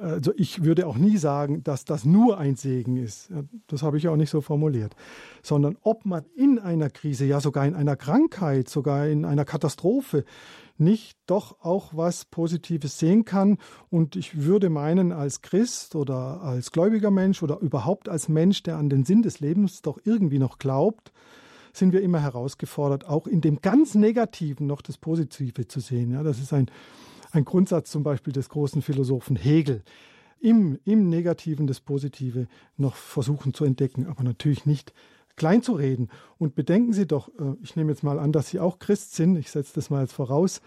Also 0.00 0.32
ich 0.36 0.62
würde 0.64 0.86
auch 0.86 0.96
nie 0.96 1.16
sagen, 1.16 1.64
dass 1.64 1.84
das 1.84 2.04
nur 2.04 2.38
ein 2.38 2.56
Segen 2.56 2.96
ist. 2.96 3.30
Das 3.66 3.82
habe 3.82 3.98
ich 3.98 4.08
auch 4.08 4.16
nicht 4.16 4.30
so 4.30 4.40
formuliert. 4.40 4.94
Sondern 5.42 5.76
ob 5.82 6.04
man 6.04 6.24
in 6.36 6.58
einer 6.58 6.90
Krise, 6.90 7.24
ja 7.24 7.40
sogar 7.40 7.66
in 7.66 7.74
einer 7.74 7.96
Krankheit, 7.96 8.68
sogar 8.68 9.08
in 9.08 9.24
einer 9.24 9.44
Katastrophe 9.44 10.24
nicht 10.78 11.18
doch 11.26 11.56
auch 11.60 11.90
was 11.94 12.24
Positives 12.24 12.98
sehen 12.98 13.24
kann. 13.24 13.58
Und 13.90 14.16
ich 14.16 14.42
würde 14.42 14.70
meinen, 14.70 15.12
als 15.12 15.42
Christ 15.42 15.96
oder 15.96 16.40
als 16.42 16.70
gläubiger 16.70 17.10
Mensch 17.10 17.42
oder 17.42 17.58
überhaupt 17.58 18.08
als 18.08 18.28
Mensch, 18.28 18.62
der 18.62 18.76
an 18.78 18.88
den 18.88 19.04
Sinn 19.04 19.22
des 19.22 19.40
Lebens 19.40 19.82
doch 19.82 19.98
irgendwie 20.04 20.38
noch 20.38 20.58
glaubt, 20.58 21.12
sind 21.72 21.92
wir 21.92 22.02
immer 22.02 22.20
herausgefordert, 22.20 23.08
auch 23.08 23.26
in 23.26 23.40
dem 23.40 23.60
ganz 23.60 23.94
Negativen 23.94 24.66
noch 24.66 24.82
das 24.82 24.98
Positive 24.98 25.66
zu 25.66 25.80
sehen. 25.80 26.12
Ja, 26.12 26.22
das 26.22 26.38
ist 26.38 26.52
ein, 26.52 26.70
ein 27.30 27.44
Grundsatz 27.44 27.90
zum 27.90 28.02
Beispiel 28.02 28.32
des 28.32 28.48
großen 28.48 28.82
Philosophen 28.82 29.36
Hegel. 29.36 29.82
Im, 30.40 30.78
Im 30.84 31.08
Negativen 31.08 31.66
das 31.66 31.80
Positive 31.80 32.46
noch 32.76 32.94
versuchen 32.94 33.54
zu 33.54 33.64
entdecken, 33.64 34.06
aber 34.06 34.22
natürlich 34.22 34.66
nicht 34.66 34.92
klein 35.36 35.62
zu 35.62 35.72
reden. 35.72 36.08
Und 36.36 36.54
bedenken 36.54 36.92
Sie 36.92 37.06
doch, 37.06 37.28
äh, 37.38 37.54
ich 37.62 37.76
nehme 37.76 37.90
jetzt 37.90 38.02
mal 38.02 38.18
an, 38.18 38.32
dass 38.32 38.48
Sie 38.48 38.60
auch 38.60 38.78
Christ 38.78 39.14
sind, 39.14 39.36
ich 39.36 39.50
setze 39.50 39.74
das 39.74 39.90
mal 39.90 40.02
jetzt 40.02 40.12
voraus, 40.12 40.60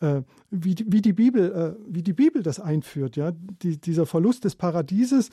äh, 0.00 0.22
wie, 0.50 0.76
wie, 0.86 1.00
die, 1.00 1.12
Bibel, 1.12 1.52
äh, 1.52 1.92
wie 1.92 2.02
die 2.02 2.12
Bibel 2.12 2.42
das 2.42 2.60
einführt. 2.60 3.16
Ja? 3.16 3.32
Die, 3.32 3.80
dieser 3.80 4.06
Verlust 4.06 4.44
des 4.44 4.54
Paradieses 4.54 5.30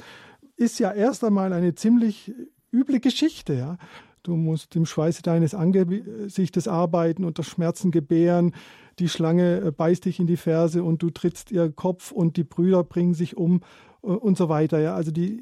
ist 0.55 0.79
ja 0.79 0.91
erst 0.91 1.23
einmal 1.23 1.53
eine 1.53 1.75
ziemlich 1.75 2.33
üble 2.71 2.99
Geschichte. 2.99 3.53
Ja? 3.53 3.77
Du 4.23 4.35
musst 4.35 4.75
im 4.75 4.85
Schweiße 4.85 5.21
deines 5.21 5.53
Angesichtes 5.53 6.67
arbeiten, 6.67 7.25
unter 7.25 7.43
Schmerzen 7.43 7.91
gebären. 7.91 8.53
Die 8.99 9.09
Schlange 9.09 9.71
beißt 9.71 10.05
dich 10.05 10.19
in 10.19 10.27
die 10.27 10.37
Ferse 10.37 10.83
und 10.83 11.01
du 11.01 11.09
trittst 11.09 11.51
ihr 11.51 11.71
Kopf 11.71 12.11
und 12.11 12.37
die 12.37 12.43
Brüder 12.43 12.83
bringen 12.83 13.13
sich 13.13 13.35
um 13.35 13.61
und 14.01 14.37
so 14.37 14.49
weiter. 14.49 14.79
Ja, 14.79 14.95
also 14.95 15.11
die, 15.11 15.41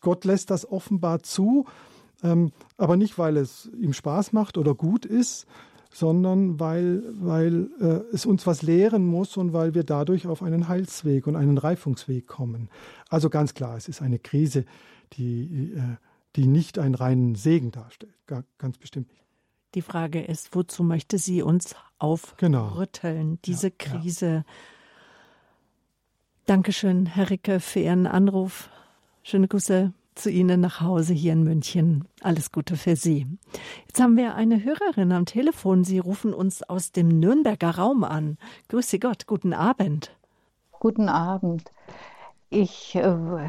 Gott 0.00 0.24
lässt 0.24 0.50
das 0.50 0.70
offenbar 0.70 1.22
zu, 1.22 1.66
ähm, 2.22 2.52
aber 2.76 2.96
nicht, 2.96 3.18
weil 3.18 3.36
es 3.36 3.70
ihm 3.78 3.92
Spaß 3.92 4.32
macht 4.32 4.58
oder 4.58 4.74
gut 4.74 5.04
ist, 5.04 5.46
sondern 5.92 6.58
weil, 6.58 7.04
weil 7.20 7.68
äh, 7.80 8.14
es 8.14 8.26
uns 8.26 8.46
was 8.46 8.62
lehren 8.62 9.06
muss 9.06 9.36
und 9.36 9.52
weil 9.52 9.74
wir 9.74 9.84
dadurch 9.84 10.26
auf 10.26 10.42
einen 10.42 10.66
Heilsweg 10.68 11.26
und 11.26 11.36
einen 11.36 11.56
Reifungsweg 11.56 12.26
kommen. 12.26 12.68
Also 13.08 13.30
ganz 13.30 13.54
klar, 13.54 13.76
es 13.76 13.88
ist 13.88 14.02
eine 14.02 14.18
Krise, 14.18 14.64
die, 15.12 15.72
äh, 15.76 15.96
die 16.34 16.48
nicht 16.48 16.80
einen 16.80 16.96
reinen 16.96 17.36
Segen 17.36 17.70
darstellt. 17.70 18.14
Ganz 18.26 18.78
bestimmt 18.78 19.10
nicht. 19.12 19.23
Die 19.74 19.82
Frage 19.82 20.22
ist, 20.22 20.54
wozu 20.54 20.84
möchte 20.84 21.18
sie 21.18 21.42
uns 21.42 21.74
aufrütteln, 21.98 22.52
genau. 22.52 23.38
diese 23.44 23.68
ja, 23.68 23.74
Krise? 23.76 24.26
Ja. 24.26 24.44
Dankeschön, 26.46 27.06
Herr 27.06 27.30
Ricke, 27.30 27.58
für 27.58 27.80
Ihren 27.80 28.06
Anruf. 28.06 28.68
Schöne 29.22 29.48
Grüße 29.48 29.92
zu 30.14 30.30
Ihnen 30.30 30.60
nach 30.60 30.80
Hause 30.80 31.12
hier 31.12 31.32
in 31.32 31.42
München. 31.42 32.06
Alles 32.20 32.52
Gute 32.52 32.76
für 32.76 32.94
Sie. 32.94 33.26
Jetzt 33.86 34.00
haben 34.00 34.16
wir 34.16 34.34
eine 34.34 34.62
Hörerin 34.62 35.10
am 35.10 35.26
Telefon. 35.26 35.82
Sie 35.82 35.98
rufen 35.98 36.32
uns 36.32 36.62
aus 36.62 36.92
dem 36.92 37.08
Nürnberger 37.08 37.70
Raum 37.70 38.04
an. 38.04 38.38
Grüße 38.68 38.98
Gott, 38.98 39.26
guten 39.26 39.52
Abend. 39.52 40.14
Guten 40.78 41.08
Abend. 41.08 41.72
Ich 42.50 42.94
äh, 42.94 43.48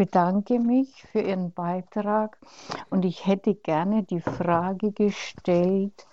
bedanke 0.00 0.58
mich 0.58 1.02
für 1.12 1.20
Ihren 1.20 1.52
Beitrag 1.52 2.38
und 2.88 3.04
ich 3.04 3.26
hätte 3.26 3.54
gerne 3.54 4.02
die 4.02 4.22
Frage 4.22 4.92
gestellt, 4.92 6.06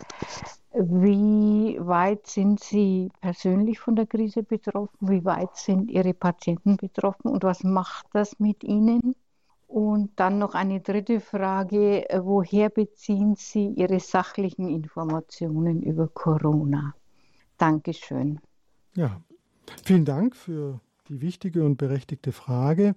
wie 0.73 1.77
weit 1.79 2.27
sind 2.27 2.59
Sie 2.59 3.09
persönlich 3.21 3.79
von 3.79 3.95
der 3.95 4.05
Krise 4.05 4.43
betroffen? 4.43 5.07
Wie 5.07 5.23
weit 5.23 5.55
sind 5.55 5.89
Ihre 5.89 6.13
Patienten 6.13 6.75
betroffen? 6.75 7.29
Und 7.29 7.45
was 7.45 7.63
macht 7.63 8.07
das 8.11 8.38
mit 8.41 8.61
Ihnen? 8.65 9.15
Und 9.67 10.11
dann 10.17 10.38
noch 10.38 10.53
eine 10.53 10.81
dritte 10.81 11.21
Frage. 11.21 12.05
Woher 12.23 12.69
beziehen 12.69 13.35
Sie 13.38 13.67
Ihre 13.69 14.01
sachlichen 14.01 14.67
Informationen 14.67 15.81
über 15.81 16.09
Corona? 16.09 16.93
Dankeschön. 17.57 18.41
Ja, 18.95 19.21
vielen 19.85 20.03
Dank 20.03 20.35
für 20.35 20.81
die 21.07 21.21
wichtige 21.21 21.63
und 21.63 21.77
berechtigte 21.77 22.33
Frage. 22.33 22.93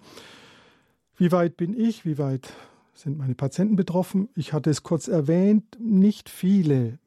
Wie 1.20 1.32
weit 1.32 1.58
bin 1.58 1.78
ich? 1.78 2.06
Wie 2.06 2.16
weit 2.16 2.50
sind 2.94 3.18
meine 3.18 3.34
Patienten 3.34 3.76
betroffen? 3.76 4.30
Ich 4.34 4.54
hatte 4.54 4.70
es 4.70 4.82
kurz 4.82 5.06
erwähnt, 5.06 5.76
nicht 5.78 6.30
viele 6.30 6.86
äh, 6.86 6.98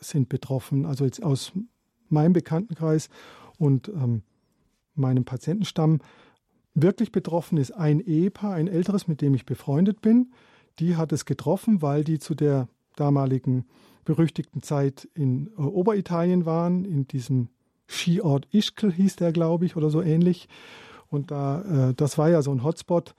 sind 0.00 0.30
betroffen. 0.30 0.86
Also 0.86 1.04
jetzt 1.04 1.22
aus 1.22 1.52
meinem 2.08 2.32
Bekanntenkreis 2.32 3.10
und 3.58 3.88
ähm, 3.88 4.22
meinem 4.94 5.26
Patientenstamm 5.26 6.00
Wirklich 6.72 7.12
betroffen 7.12 7.58
ist 7.58 7.72
ein 7.72 8.00
Ehepaar, 8.00 8.54
ein 8.54 8.66
älteres, 8.66 9.08
mit 9.08 9.20
dem 9.20 9.34
ich 9.34 9.44
befreundet 9.44 10.00
bin. 10.00 10.32
Die 10.78 10.96
hat 10.96 11.12
es 11.12 11.26
getroffen, 11.26 11.82
weil 11.82 12.02
die 12.02 12.18
zu 12.18 12.34
der 12.34 12.66
damaligen 12.96 13.66
berüchtigten 14.06 14.62
Zeit 14.62 15.06
in 15.12 15.48
äh, 15.58 15.60
Oberitalien 15.60 16.46
waren, 16.46 16.86
in 16.86 17.06
diesem 17.06 17.48
Skiort 17.88 18.48
Ischkel 18.52 18.90
hieß 18.90 19.16
der, 19.16 19.32
glaube 19.32 19.66
ich, 19.66 19.76
oder 19.76 19.90
so 19.90 20.00
ähnlich. 20.00 20.48
Und 21.10 21.30
da, 21.30 21.90
äh, 21.90 21.94
das 21.94 22.16
war 22.16 22.30
ja 22.30 22.40
so 22.40 22.52
ein 22.52 22.62
Hotspot, 22.62 23.14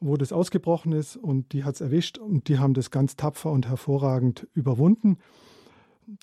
wo 0.00 0.16
das 0.16 0.32
ausgebrochen 0.32 0.92
ist 0.92 1.16
und 1.16 1.52
die 1.52 1.64
hat 1.64 1.76
es 1.76 1.80
erwischt 1.80 2.18
und 2.18 2.48
die 2.48 2.58
haben 2.58 2.74
das 2.74 2.90
ganz 2.90 3.16
tapfer 3.16 3.50
und 3.50 3.68
hervorragend 3.68 4.46
überwunden. 4.54 5.18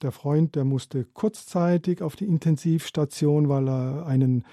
Der 0.01 0.11
Freund, 0.11 0.55
der 0.55 0.63
musste 0.63 1.05
kurzzeitig 1.05 2.01
auf 2.01 2.15
die 2.15 2.25
Intensivstation, 2.25 3.49
weil 3.49 3.67
er 3.67 4.05
einen 4.05 4.45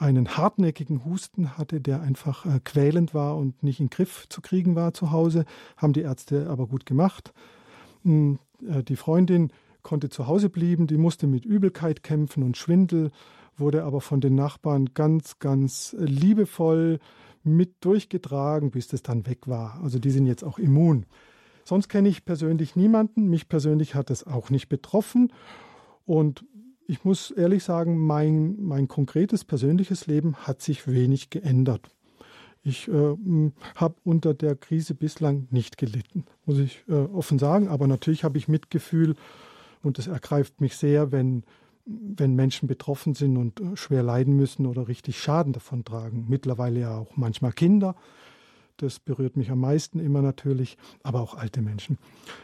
einen 0.00 0.36
hartnäckigen 0.36 1.04
Husten 1.04 1.58
hatte, 1.58 1.80
der 1.80 2.00
einfach 2.00 2.46
äh, 2.46 2.60
quälend 2.64 3.12
war 3.12 3.36
und 3.36 3.62
nicht 3.62 3.80
in 3.80 3.86
den 3.86 3.90
Griff 3.90 4.26
zu 4.30 4.40
kriegen 4.40 4.74
war 4.74 4.94
zu 4.94 5.10
Hause, 5.10 5.44
haben 5.76 5.92
die 5.92 6.00
Ärzte 6.00 6.48
aber 6.48 6.66
gut 6.66 6.86
gemacht. 6.86 7.34
Hm, 8.04 8.38
äh, 8.66 8.82
die 8.82 8.96
Freundin 8.96 9.52
konnte 9.82 10.08
zu 10.08 10.26
Hause 10.26 10.48
bleiben, 10.48 10.86
die 10.86 10.96
musste 10.96 11.26
mit 11.26 11.44
Übelkeit 11.44 12.02
kämpfen 12.02 12.42
und 12.42 12.56
Schwindel, 12.56 13.10
wurde 13.58 13.84
aber 13.84 14.00
von 14.00 14.22
den 14.22 14.34
Nachbarn 14.34 14.90
ganz, 14.94 15.38
ganz 15.38 15.94
äh, 15.98 16.04
liebevoll 16.04 16.98
mit 17.42 17.76
durchgetragen, 17.80 18.70
bis 18.70 18.88
das 18.88 19.02
dann 19.02 19.26
weg 19.26 19.48
war. 19.48 19.80
Also 19.82 19.98
die 19.98 20.10
sind 20.10 20.26
jetzt 20.26 20.44
auch 20.44 20.58
immun. 20.58 21.06
Sonst 21.64 21.88
kenne 21.88 22.08
ich 22.08 22.24
persönlich 22.24 22.76
niemanden. 22.76 23.28
Mich 23.28 23.48
persönlich 23.48 23.94
hat 23.94 24.10
es 24.10 24.26
auch 24.26 24.50
nicht 24.50 24.68
betroffen. 24.68 25.32
Und 26.04 26.44
ich 26.86 27.04
muss 27.04 27.30
ehrlich 27.30 27.62
sagen, 27.62 27.98
mein, 27.98 28.56
mein 28.60 28.88
konkretes 28.88 29.44
persönliches 29.44 30.06
Leben 30.06 30.34
hat 30.36 30.60
sich 30.60 30.88
wenig 30.88 31.30
geändert. 31.30 31.88
Ich 32.62 32.88
äh, 32.88 33.16
habe 33.76 33.94
unter 34.04 34.34
der 34.34 34.54
Krise 34.54 34.94
bislang 34.94 35.46
nicht 35.50 35.78
gelitten, 35.78 36.24
muss 36.44 36.58
ich 36.58 36.84
äh, 36.88 36.92
offen 36.92 37.38
sagen. 37.38 37.68
Aber 37.68 37.86
natürlich 37.86 38.24
habe 38.24 38.36
ich 38.36 38.48
Mitgefühl 38.48 39.14
und 39.82 39.98
es 39.98 40.08
ergreift 40.08 40.60
mich 40.60 40.76
sehr, 40.76 41.12
wenn, 41.12 41.44
wenn 42.16 42.34
Menschen 42.34 42.68
betroffen 42.68 43.14
sind 43.14 43.36
und 43.36 43.60
äh, 43.60 43.76
schwer 43.76 44.02
leiden 44.02 44.36
müssen 44.36 44.66
oder 44.66 44.88
richtig 44.88 45.18
Schaden 45.20 45.52
davon 45.52 45.84
tragen. 45.84 46.26
Mittlerweile 46.28 46.80
ja 46.80 46.96
auch 46.96 47.16
manchmal 47.16 47.52
Kinder. 47.52 47.96
Das 48.76 48.98
berührt 48.98 49.36
mich 49.36 49.50
am 49.50 49.60
meisten 49.60 49.98
immer 49.98 50.22
natürlich, 50.22 50.78
aber 51.02 51.20
auch 51.20 51.34
alte 51.34 51.60
Menschen. 51.60 51.98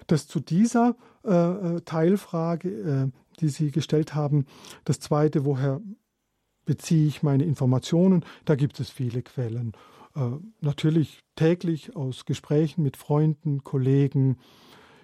Das 0.07 0.27
zu 0.27 0.41
dieser 0.41 0.97
äh, 1.25 1.31
äh 1.31 1.81
Teilfrage, 1.83 2.69
äh, 2.69 3.11
die 3.41 3.49
Sie 3.49 3.71
gestellt 3.71 4.15
haben. 4.15 4.47
Das 4.85 5.01
zweite, 5.01 5.45
woher 5.45 5.81
beziehe 6.65 7.07
ich 7.07 7.23
meine 7.23 7.45
Informationen? 7.45 8.25
Da 8.45 8.55
gibt 8.55 8.81
es 8.81 8.91
viele 8.91 9.23
Quellen. 9.23 9.73
Äh, 10.15 10.31
natürlich 10.61 11.21
täglich 11.37 11.97
aus 11.97 12.25
Gesprächen 12.25 12.83
mit 12.83 12.97
Freunden, 12.97 13.65
Kollegen. 13.65 14.37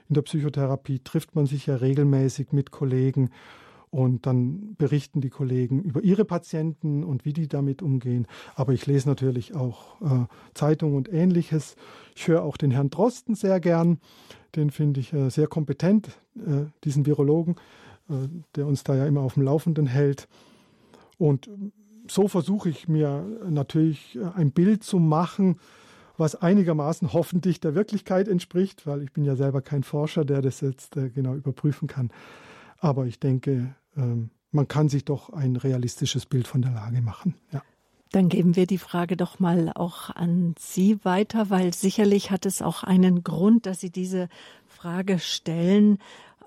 In 0.09 0.14
der 0.14 0.22
Psychotherapie 0.22 0.99
trifft 0.99 1.34
man 1.34 1.47
sich 1.47 1.66
ja 1.66 1.76
regelmäßig 1.76 2.53
mit 2.53 2.70
Kollegen 2.70 3.30
und 3.93 4.26
dann 4.26 4.74
berichten 4.76 5.20
die 5.20 5.30
Kollegen 5.30 5.80
über 5.82 6.03
ihre 6.03 6.24
Patienten 6.24 7.05
und 7.05 7.24
wie 7.24 7.32
die 7.32 7.47
damit 7.47 7.80
umgehen. 7.80 8.26
Aber 8.57 8.72
ich 8.72 8.86
lese 8.86 9.09
natürlich 9.09 9.55
auch 9.55 10.01
äh, 10.01 10.26
Zeitungen 10.55 10.97
und 10.97 11.12
ähnliches. 11.12 11.76
Ich 12.16 12.26
höre 12.26 12.43
auch 12.43 12.57
den 12.57 12.72
Herrn 12.72 12.90
Drosten 12.90 13.36
sehr 13.36 13.61
gern. 13.61 13.99
Den 14.57 14.70
finde 14.70 14.99
ich 14.99 15.12
äh, 15.12 15.30
sehr 15.30 15.47
kompetent, 15.47 16.09
äh, 16.36 16.64
diesen 16.82 17.07
Virologen. 17.07 17.57
Äh, 18.09 18.28
der 18.57 18.66
uns 18.66 18.84
da 18.84 18.95
ja 18.95 19.07
immer 19.07 19.20
auf 19.20 19.34
dem 19.34 19.43
Laufenden 19.43 19.86
hält. 19.86 20.28
Und 21.18 21.49
so 22.09 22.28
versuche 22.28 22.68
ich 22.68 22.88
mir 22.88 23.24
natürlich 23.49 24.18
ein 24.34 24.51
Bild 24.51 24.82
zu 24.82 24.99
machen, 24.99 25.59
was 26.16 26.34
einigermaßen 26.34 27.12
hoffentlich 27.12 27.61
der 27.61 27.74
Wirklichkeit 27.74 28.28
entspricht, 28.28 28.86
weil 28.86 29.03
ich 29.03 29.12
bin 29.12 29.24
ja 29.24 29.36
selber 29.36 29.62
kein 29.62 29.82
Forscher, 29.82 30.24
der 30.24 30.43
das 30.43 30.61
jetzt 30.61 30.97
äh, 30.97 31.11
genau 31.11 31.34
überprüfen 31.34 31.88
kann. 31.88 32.11
Aber 32.78 33.07
ich 33.07 33.18
denke, 33.20 33.74
ähm, 33.97 34.30
man 34.51 34.68
kann 34.68 34.88
sich 34.88 35.05
doch 35.05 35.30
ein 35.30 35.57
realistisches 35.57 36.26
Bild 36.26 36.47
von 36.47 36.62
der 36.62 36.72
Lage 36.72 37.01
machen. 37.01 37.34
Ja. 37.53 37.62
Dann 38.12 38.28
geben 38.28 38.57
wir 38.57 38.66
die 38.66 38.78
Frage 38.78 39.16
doch 39.16 39.40
mal 39.40 39.72
auch 39.74 40.11
an 40.11 40.55
Sie 40.59 41.03
weiter, 41.03 41.49
weil 41.49 41.72
sicherlich 41.72 42.30
hat 42.30 42.45
es 42.45 42.61
auch 42.61 42.82
einen 42.82 43.24
Grund, 43.24 43.64
dass 43.64 43.80
Sie 43.80 43.88
diese 43.88 44.28
Frage 44.66 45.18
stellen. 45.18 45.99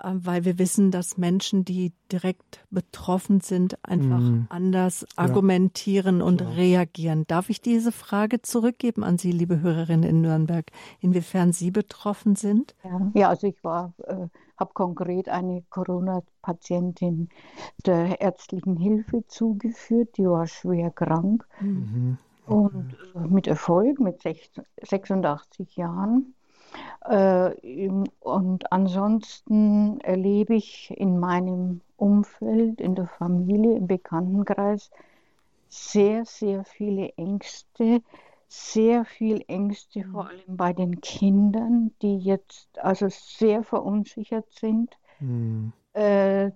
Äh, 0.02 0.12
weil 0.14 0.44
wir 0.44 0.58
wissen, 0.58 0.90
dass 0.90 1.16
Menschen, 1.16 1.64
die 1.64 1.92
direkt 2.10 2.64
betroffen 2.70 3.40
sind, 3.40 3.82
einfach 3.84 4.20
mm. 4.20 4.46
anders 4.48 5.02
ja. 5.02 5.24
argumentieren 5.24 6.22
und 6.22 6.40
ja. 6.40 6.48
reagieren. 6.50 7.26
Darf 7.26 7.50
ich 7.50 7.60
diese 7.60 7.92
Frage 7.92 8.42
zurückgeben 8.42 9.04
an 9.04 9.18
Sie, 9.18 9.32
liebe 9.32 9.60
Hörerinnen 9.60 10.08
in 10.08 10.20
Nürnberg, 10.20 10.70
inwiefern 11.00 11.52
Sie 11.52 11.70
betroffen 11.70 12.36
sind? 12.36 12.74
Ja, 13.14 13.28
also 13.28 13.46
ich 13.46 13.62
war, 13.64 13.92
äh, 14.04 14.28
habe 14.56 14.72
konkret 14.74 15.28
eine 15.28 15.62
Corona-Patientin 15.70 17.28
der 17.84 18.20
ärztlichen 18.20 18.76
Hilfe 18.76 19.26
zugeführt, 19.26 20.16
die 20.16 20.26
war 20.26 20.46
schwer 20.46 20.90
krank 20.90 21.46
mhm. 21.60 22.18
okay. 22.46 22.76
und 22.76 22.96
äh, 23.14 23.26
mit 23.26 23.46
Erfolg, 23.46 24.00
mit 24.00 24.22
86 24.82 25.76
Jahren. 25.76 26.34
Äh, 27.08 27.88
und 28.20 28.72
ansonsten 28.72 30.00
erlebe 30.00 30.54
ich 30.54 30.92
in 30.96 31.18
meinem 31.18 31.80
Umfeld, 31.96 32.80
in 32.80 32.94
der 32.94 33.06
Familie, 33.06 33.76
im 33.76 33.86
Bekanntenkreis 33.86 34.90
sehr, 35.68 36.24
sehr 36.24 36.64
viele 36.64 37.10
Ängste, 37.16 38.02
sehr 38.48 39.04
viel 39.04 39.44
Ängste, 39.48 40.04
vor 40.04 40.24
mhm. 40.24 40.28
allem 40.28 40.56
bei 40.56 40.72
den 40.72 41.00
Kindern, 41.00 41.92
die 42.02 42.18
jetzt 42.18 42.68
also 42.78 43.08
sehr 43.08 43.62
verunsichert 43.62 44.46
sind. 44.52 44.96
Mhm. 45.20 45.72
Äh, 45.92 46.50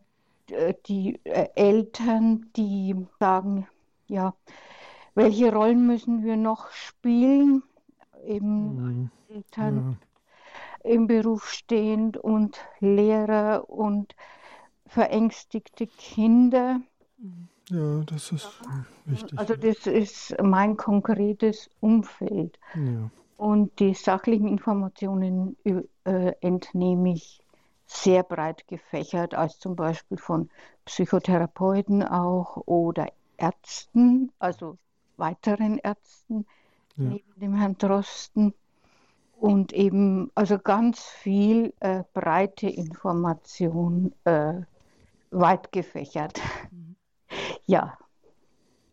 die 0.87 1.21
äh, 1.25 1.49
Eltern, 1.55 2.51
die 2.57 2.97
sagen, 3.21 3.69
ja, 4.09 4.35
welche 5.15 5.53
Rollen 5.53 5.87
müssen 5.87 6.25
wir 6.25 6.37
noch 6.37 6.71
spielen? 6.71 7.63
Eben 8.27 8.77
mhm. 8.77 9.11
Eltern, 9.29 9.77
ja 9.77 10.07
im 10.83 11.07
Beruf 11.07 11.49
stehend 11.49 12.17
und 12.17 12.59
Lehrer 12.81 13.69
und 13.69 14.15
verängstigte 14.87 15.87
Kinder. 15.87 16.81
Ja, 17.69 18.03
das 18.05 18.33
ist 18.33 18.61
wichtig. 19.05 19.39
Also 19.39 19.55
das 19.55 19.87
ist 19.87 20.35
mein 20.43 20.77
konkretes 20.77 21.71
Umfeld. 21.81 22.59
Ja. 22.75 23.11
Und 23.37 23.79
die 23.79 23.95
sachlichen 23.95 24.49
Informationen 24.49 25.57
äh, 25.65 26.33
entnehme 26.41 27.13
ich 27.13 27.41
sehr 27.87 28.23
breit 28.23 28.67
gefächert, 28.69 29.35
als 29.35 29.59
zum 29.59 29.77
Beispiel 29.77 30.19
von 30.19 30.51
Psychotherapeuten 30.85 32.03
auch 32.03 32.57
oder 32.67 33.09
Ärzten, 33.37 34.31
also 34.39 34.77
weiteren 35.17 35.79
Ärzten, 35.79 36.47
ja. 36.97 37.05
neben 37.05 37.41
dem 37.41 37.55
Herrn 37.55 37.77
Drosten 37.79 38.55
und 39.41 39.73
eben 39.73 40.31
also 40.35 40.59
ganz 40.59 41.01
viel 41.01 41.73
äh, 41.81 42.05
breite 42.13 42.69
Information, 42.69 44.13
äh, 44.25 44.61
weit 45.31 45.73
gefächert. 45.73 46.41
Mhm. 46.71 46.97
Ja. 47.67 47.97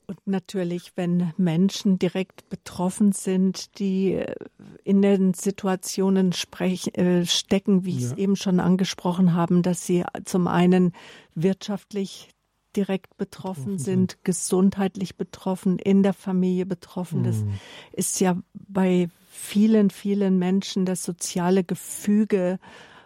Und 0.10 0.26
natürlich, 0.26 0.94
wenn 0.96 1.34
Menschen 1.36 2.00
direkt 2.00 2.48
betroffen 2.48 3.12
sind, 3.12 3.78
die 3.78 4.14
äh, 4.14 4.36
in 4.86 5.02
den 5.02 5.34
Situationen 5.34 6.32
sprech, 6.32 6.98
äh, 6.98 7.26
stecken, 7.26 7.84
wie 7.84 7.92
ja. 7.92 7.98
ich 7.98 8.04
es 8.06 8.14
eben 8.14 8.38
schon 8.38 8.62
angesprochen 8.62 9.34
haben, 9.34 9.64
dass 9.64 9.86
sie 9.86 10.06
zum 10.24 10.48
einen 10.48 10.94
wirtschaftlich 11.36 12.30
direkt 12.76 13.18
betroffen, 13.18 13.38
betroffen 13.38 13.78
sind, 13.78 14.12
sind, 14.12 14.24
gesundheitlich 14.24 15.18
betroffen, 15.18 15.80
in 15.80 16.04
der 16.04 16.14
Familie 16.14 16.66
betroffen. 16.66 17.22
Mhm. 17.22 17.24
Das 17.24 17.44
ist 17.94 18.20
ja 18.20 18.38
bei 18.54 19.10
vielen, 19.30 19.90
vielen 19.90 20.40
Menschen 20.40 20.86
das 20.86 21.04
soziale 21.04 21.64
Gefüge 21.64 22.60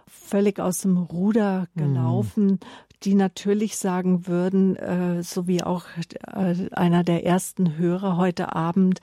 völlig 0.07 0.59
aus 0.59 0.79
dem 0.79 0.97
Ruder 0.97 1.67
mhm. 1.73 1.79
gelaufen, 1.79 2.45
mhm. 2.45 2.59
die 3.03 3.15
natürlich 3.15 3.77
sagen 3.77 4.27
würden, 4.27 4.75
äh, 4.75 5.23
so 5.23 5.47
wie 5.47 5.63
auch 5.63 5.85
äh, 5.97 6.69
einer 6.71 7.03
der 7.03 7.25
ersten 7.25 7.77
Hörer 7.77 8.17
heute 8.17 8.55
Abend, 8.55 9.01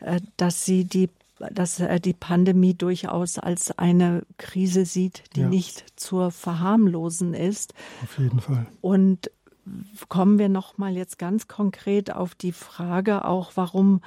äh, 0.00 0.20
dass 0.36 0.64
sie 0.64 0.84
die 0.84 1.08
dass 1.54 1.80
er 1.80 2.00
die 2.00 2.12
Pandemie 2.12 2.74
durchaus 2.74 3.38
als 3.38 3.70
eine 3.78 4.26
Krise 4.36 4.84
sieht, 4.84 5.22
die 5.36 5.40
ja. 5.40 5.48
nicht 5.48 5.84
zur 5.96 6.30
verharmlosen 6.30 7.32
ist. 7.32 7.72
Auf 8.02 8.18
jeden 8.18 8.40
Fall. 8.40 8.66
Und 8.82 9.30
kommen 10.08 10.38
wir 10.38 10.48
noch 10.48 10.78
mal 10.78 10.96
jetzt 10.96 11.18
ganz 11.18 11.48
konkret 11.48 12.14
auf 12.14 12.34
die 12.34 12.52
Frage 12.52 13.24
auch, 13.24 13.52
warum, 13.54 14.00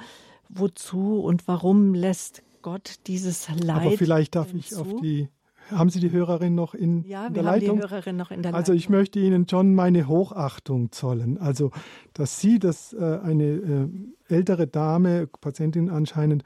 wozu 0.48 1.20
und 1.20 1.46
warum 1.48 1.94
lässt 1.94 2.42
Gott 2.62 2.94
dieses 3.06 3.48
Leid. 3.48 3.70
Aber 3.86 3.90
vielleicht 3.92 4.34
darf 4.34 4.52
ich 4.54 4.74
auf 4.76 5.00
die 5.00 5.28
haben 5.70 5.90
Sie 5.90 6.00
die 6.00 6.10
Hörerin 6.10 6.54
noch 6.54 6.74
in, 6.74 7.04
ja, 7.04 7.26
in 7.26 7.34
der 7.34 7.42
Leitung? 7.42 7.62
Ja, 7.62 7.62
wir 7.62 7.68
haben 7.68 7.88
die 7.88 7.94
Hörerin 7.94 8.16
noch 8.16 8.30
in 8.30 8.42
der 8.42 8.52
Leitung. 8.52 8.60
Also 8.60 8.72
ich 8.72 8.88
möchte 8.88 9.18
Ihnen 9.18 9.48
schon 9.48 9.74
meine 9.74 10.06
Hochachtung 10.08 10.92
zollen. 10.92 11.38
Also, 11.38 11.70
dass 12.12 12.40
Sie, 12.40 12.58
dass 12.58 12.92
äh, 12.92 13.20
eine 13.22 13.44
äh, 13.44 13.88
ältere 14.28 14.66
Dame, 14.66 15.26
Patientin 15.40 15.90
anscheinend, 15.90 16.44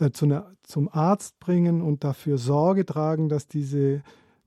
äh, 0.00 0.10
zu 0.10 0.24
einer, 0.24 0.52
zum 0.62 0.88
Arzt 0.88 1.38
bringen 1.40 1.82
und 1.82 2.04
dafür 2.04 2.38
Sorge 2.38 2.84
tragen, 2.84 3.28
dass 3.28 3.46
diese, 3.46 4.02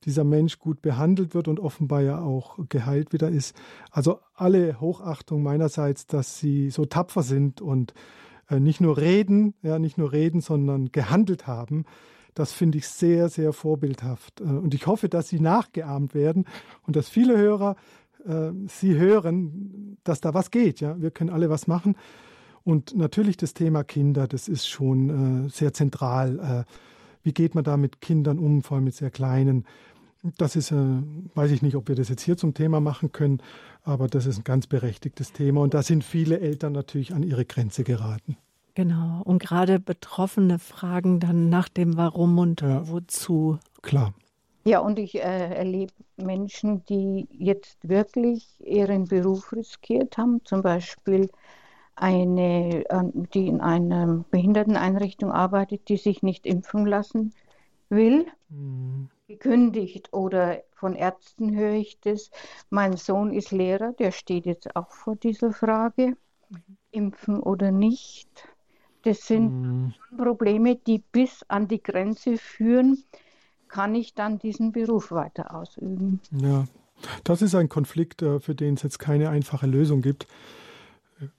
dieser 0.06 0.24
Mensch 0.24 0.60
gut 0.60 0.82
behandelt 0.82 1.34
wird 1.34 1.48
und 1.48 1.60
offenbar 1.60 2.02
ja 2.02 2.20
auch 2.22 2.58
geheilt 2.70 3.14
wieder 3.14 3.30
ist. 3.30 3.56
Also 3.92 4.20
alle 4.34 4.80
Hochachtung 4.82 5.44
meinerseits, 5.44 6.08
dass 6.08 6.40
Sie 6.40 6.70
so 6.70 6.86
tapfer 6.86 7.24
sind 7.24 7.62
und 7.62 7.94
äh, 8.50 8.60
nicht 8.60 8.82
nur 8.82 8.98
reden, 8.98 9.54
ja, 9.62 9.80
nicht 9.80 9.98
nur 9.98 10.12
reden, 10.12 10.42
sondern 10.42 10.92
gehandelt 10.92 11.48
haben. 11.48 11.86
Das 12.34 12.52
finde 12.52 12.78
ich 12.78 12.88
sehr, 12.88 13.30
sehr 13.30 13.54
vorbildhaft. 13.54 14.42
Äh, 14.42 14.44
und 14.44 14.74
ich 14.74 14.88
hoffe, 14.88 15.10
dass 15.10 15.30
sie 15.30 15.40
nachgeahmt 15.40 16.14
werden 16.14 16.46
und 16.86 16.96
dass 16.96 17.10
viele 17.10 17.38
Hörer 17.38 17.76
äh, 18.26 18.52
sie 18.68 18.96
hören, 18.96 19.98
dass 20.04 20.22
da 20.22 20.34
was 20.34 20.52
geht. 20.52 20.82
Ja, 20.82 21.00
wir 21.02 21.12
können 21.12 21.30
alle 21.30 21.50
was 21.50 21.68
machen. 21.68 21.96
Und 22.64 22.96
natürlich 22.96 23.38
das 23.38 23.54
Thema 23.54 23.84
Kinder, 23.84 24.28
das 24.28 24.48
ist 24.48 24.68
schon 24.68 25.46
äh, 25.46 25.50
sehr 25.50 25.74
zentral. 25.74 26.66
Äh, 26.68 26.72
wie 27.24 27.34
geht 27.34 27.56
man 27.56 27.64
da 27.64 27.78
mit 27.78 28.02
Kindern 28.02 28.40
um, 28.40 28.64
vor 28.64 28.76
allem 28.76 28.86
mit 28.86 28.96
sehr 28.96 29.12
kleinen? 29.12 29.66
Das 30.38 30.56
ist, 30.56 30.72
äh, 30.72 30.76
weiß 30.76 31.52
ich 31.52 31.62
nicht, 31.62 31.76
ob 31.76 31.88
wir 31.88 31.96
das 31.96 32.10
jetzt 32.10 32.22
hier 32.22 32.38
zum 32.38 32.54
Thema 32.54 32.80
machen 32.80 33.12
können, 33.12 33.42
aber 33.84 34.08
das 34.08 34.28
ist 34.28 34.38
ein 34.38 34.44
ganz 34.44 34.68
berechtigtes 34.68 35.34
Thema 35.34 35.62
und 35.62 35.74
da 35.74 35.82
sind 35.82 36.04
viele 36.04 36.40
Eltern 36.40 36.74
natürlich 36.74 37.14
an 37.14 37.24
ihre 37.24 37.46
Grenze 37.46 37.84
geraten. 37.84 38.38
Genau, 38.76 39.22
und 39.24 39.42
gerade 39.42 39.80
Betroffene 39.80 40.60
fragen 40.60 41.20
dann 41.20 41.50
nach 41.50 41.70
dem 41.70 41.98
Warum 41.98 42.38
und 42.38 42.62
ja, 42.62 42.88
wozu. 42.88 43.58
Klar. 43.82 44.14
Ja, 44.64 44.80
und 44.80 45.00
ich 45.00 45.16
äh, 45.16 45.56
erlebe 45.56 45.92
Menschen, 46.18 46.86
die 46.86 47.28
jetzt 47.32 47.90
wirklich 47.90 48.48
ihren 48.60 49.06
Beruf 49.06 49.52
riskiert 49.54 50.18
haben, 50.18 50.46
zum 50.46 50.62
Beispiel 50.62 51.30
eine, 51.96 52.84
die 53.34 53.48
in 53.48 53.60
einer 53.60 54.24
Behinderteneinrichtung 54.30 55.32
arbeitet, 55.32 55.90
die 55.90 55.98
sich 55.98 56.22
nicht 56.22 56.46
impfen 56.46 56.86
lassen 56.86 57.34
will. 57.90 58.28
Mhm 58.50 59.10
gekündigt 59.32 60.14
oder 60.14 60.62
von 60.74 60.96
Ärzten 60.96 61.56
höre 61.56 61.74
ich 61.74 62.00
das. 62.02 62.32
Mein 62.70 62.98
Sohn 62.98 63.34
ist 63.34 63.52
Lehrer, 63.52 63.94
der 63.94 64.12
steht 64.12 64.46
jetzt 64.46 64.76
auch 64.76 64.92
vor 64.92 65.16
dieser 65.16 65.54
Frage, 65.54 66.18
impfen 66.92 67.40
oder 67.40 67.72
nicht. 67.72 68.30
Das 69.04 69.26
sind 69.26 69.62
mhm. 69.62 69.94
Probleme, 70.18 70.76
die 70.76 71.00
bis 71.00 71.44
an 71.48 71.68
die 71.68 71.82
Grenze 71.82 72.38
führen. 72.38 73.04
Kann 73.68 73.96
ich 73.96 74.14
dann 74.14 74.38
diesen 74.38 74.74
Beruf 74.74 75.12
weiter 75.12 75.56
ausüben? 75.56 76.20
Ja, 76.32 76.66
das 77.24 77.42
ist 77.42 77.56
ein 77.56 77.70
Konflikt, 77.70 78.22
äh, 78.22 78.40
für 78.40 78.54
den 78.54 78.74
es 78.74 78.84
jetzt 78.84 79.00
keine 79.00 79.30
einfache 79.30 79.66
Lösung 79.66 80.02
gibt. 80.02 80.28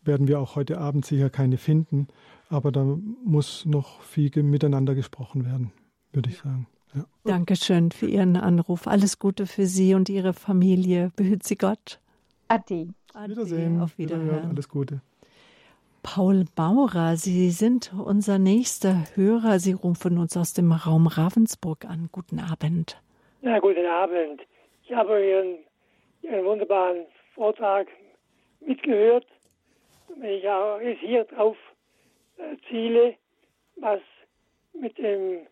Werden 0.03 0.29
wir 0.29 0.41
auch 0.41 0.57
heute 0.57 0.79
Abend 0.79 1.05
sicher 1.05 1.29
keine 1.29 1.59
finden. 1.59 2.09
Aber 2.49 2.73
da 2.73 2.85
muss 3.25 3.65
noch 3.67 4.01
viel 4.03 4.31
miteinander 4.43 4.95
gesprochen 4.95 5.45
werden, 5.45 5.73
würde 6.13 6.31
ich 6.31 6.39
sagen. 6.39 6.67
Ja. 6.95 7.05
Dankeschön 7.25 7.91
für 7.91 8.07
Ihren 8.07 8.37
Anruf. 8.37 8.87
Alles 8.87 9.19
Gute 9.19 9.47
für 9.47 9.67
Sie 9.67 9.95
und 9.95 10.09
Ihre 10.09 10.33
Familie. 10.33 11.11
Behüt 11.17 11.43
Sie 11.45 11.57
Gott. 11.57 12.01
Ade. 12.49 12.89
Ade. 13.15 13.31
Wiedersehen. 13.31 13.81
Auf 13.81 13.97
Wiederhören. 13.99 14.27
Wiederhören. 14.27 14.51
Alles 14.51 14.69
Gute. 14.69 15.01
Paul 16.03 16.47
Maurer, 16.57 17.17
Sie 17.17 17.51
sind 17.51 17.93
unser 17.95 18.39
nächster 18.39 19.05
Hörer. 19.15 19.61
Sie 19.61 19.73
rufen 19.73 20.19
uns 20.19 20.37
aus 20.37 20.53
dem 20.53 20.73
Raum 20.73 21.07
Ravensburg 21.07 21.85
an. 21.85 22.09
Guten 22.11 22.41
Abend. 22.41 23.01
Na, 23.41 23.61
guten 23.61 23.87
Abend. 23.87 24.43
Ich 24.85 24.93
habe 24.93 25.25
Ihren, 25.25 25.59
Ihren 26.23 26.45
wunderbaren 26.45 27.07
Vortrag 27.35 27.87
mitgehört. 28.61 29.27
Wenn 30.17 30.31
ich 30.31 30.49
auch 30.49 30.81
jetzt 30.81 31.01
hier 31.01 31.25
drauf 31.25 31.57
äh, 32.37 32.57
ziele, 32.69 33.15
was 33.77 34.01
mit 34.79 34.99
dem 34.99 35.47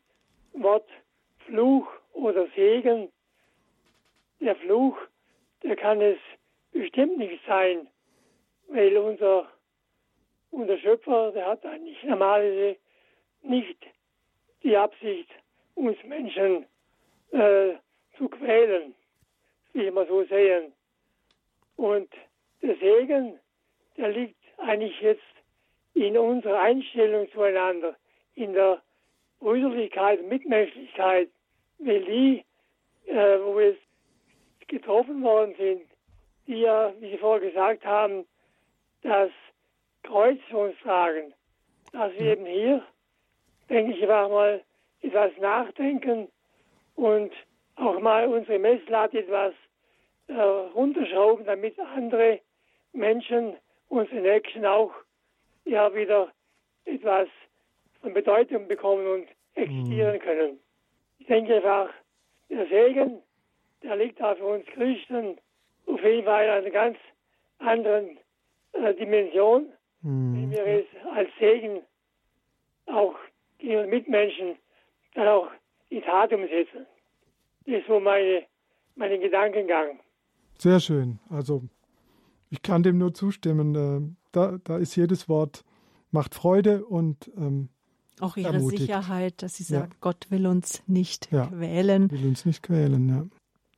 Wort 0.55 0.87
Fluch 1.51 1.89
oder 2.13 2.47
Segen. 2.55 3.11
Der 4.41 4.55
Fluch, 4.57 4.97
der 5.65 5.75
kann 5.77 6.01
es 6.01 6.19
bestimmt 6.73 7.19
nicht 7.19 7.45
sein, 7.45 7.89
weil 8.69 8.97
unser, 8.97 9.51
unser 10.53 10.79
Schöpfer, 10.79 11.33
der 11.33 11.47
hat 11.47 11.67
eigentlich 11.67 12.03
normalerweise 12.05 12.77
nicht 13.43 13.79
die 14.63 14.77
Absicht, 14.77 15.29
uns 15.75 15.99
Menschen 16.05 16.67
äh, 17.33 17.75
zu 18.17 18.29
quälen. 18.29 18.95
wie 19.73 19.91
mal 19.91 20.07
so 20.07 20.25
sehen. 20.25 20.73
Und 21.77 22.11
der 22.63 22.77
Segen, 22.77 23.39
der 23.97 24.11
liegt 24.11 24.37
eigentlich 24.59 25.01
jetzt 25.01 25.23
in 25.95 26.17
unserer 26.17 26.61
Einstellung 26.61 27.29
zueinander, 27.33 27.97
in 28.35 28.53
der 28.53 28.83
Brüderlichkeit, 29.41 30.23
Mitmenschlichkeit, 30.29 31.31
weil 31.81 32.05
die, 32.05 32.45
äh, 33.07 33.39
wo 33.41 33.59
wir 33.59 33.77
getroffen 34.69 35.23
worden 35.23 35.55
sind, 35.59 35.83
die 36.47 36.61
ja, 36.61 36.93
wie 37.01 37.11
Sie 37.11 37.19
vorher 37.19 37.49
gesagt 37.49 37.85
haben, 37.85 38.25
das 39.03 39.31
Kreuz 40.03 40.39
für 40.49 40.59
uns 40.59 40.77
tragen, 40.83 41.33
dass 41.93 42.13
wir 42.15 42.33
eben 42.33 42.47
hier, 42.47 42.85
denke 43.69 43.93
ich, 43.93 44.03
einfach 44.03 44.29
mal 44.29 44.63
etwas 45.03 45.33
nachdenken 45.39 46.29
und 46.97 47.33
auch 47.77 47.99
mal 48.01 48.27
unsere 48.29 48.59
Messlatte 48.59 49.21
etwas 49.21 49.55
äh, 50.29 50.35
runterschrauben, 50.35 51.45
damit 51.45 51.79
andere 51.79 52.41
Menschen, 52.93 53.57
unsere 53.89 54.21
Nächsten 54.21 54.67
auch, 54.67 54.93
ja 55.65 55.95
wieder 55.95 56.33
etwas 56.85 57.29
von 58.01 58.13
Bedeutung 58.13 58.67
bekommen 58.67 59.07
und 59.07 59.29
existieren 59.55 60.17
mhm. 60.17 60.21
können. 60.21 60.61
Ich 61.21 61.27
denke 61.27 61.57
einfach, 61.57 61.91
der 62.49 62.67
Segen, 62.67 63.23
der 63.83 63.97
liegt 63.97 64.19
da 64.21 64.35
für 64.35 64.45
uns 64.45 64.67
Christen 64.67 65.39
auf 65.87 66.03
jeden 66.03 66.25
Fall 66.25 66.45
in 66.45 66.51
einer 66.51 66.71
ganz 66.71 66.97
anderen 67.59 68.19
äh, 68.73 68.95
Dimension, 68.95 69.67
mhm. 70.03 70.35
wenn 70.35 70.51
wir 70.51 70.67
es 70.67 70.87
als 71.15 71.29
Segen 71.39 71.83
auch 72.87 73.15
gegen 73.59 73.89
Mitmenschen 73.89 74.57
dann 75.15 75.29
auch 75.29 75.49
in 75.91 76.03
Tat 76.03 76.33
umsetzen. 76.33 76.87
Das 77.67 77.81
ist 77.81 77.87
so 77.87 78.01
meine, 78.01 78.45
mein 78.97 79.21
Gedankengang. 79.21 80.01
Sehr 80.59 80.81
schön. 80.81 81.21
Also 81.29 81.63
ich 82.49 82.63
kann 82.63 82.83
dem 82.83 82.99
nur 82.99 83.15
zustimmen. 83.15 83.75
Äh, 83.75 84.17
da, 84.33 84.59
da 84.65 84.79
ist 84.79 84.97
jedes 84.97 85.29
Wort 85.29 85.65
macht 86.11 86.35
Freude 86.35 86.85
und 86.85 87.31
ähm, 87.37 87.69
auch 88.23 88.37
ihre 88.37 88.55
ermutigt. 88.55 88.83
Sicherheit, 88.83 89.43
dass 89.43 89.57
sie 89.57 89.63
sagt, 89.63 89.93
ja. 89.93 89.99
Gott 90.01 90.27
will 90.31 90.47
uns 90.47 90.83
nicht 90.87 91.31
ja, 91.31 91.47
quälen. 91.47 92.11
Will 92.11 92.27
uns 92.27 92.45
nicht 92.45 92.63
quälen, 92.63 93.09
ja. 93.09 93.27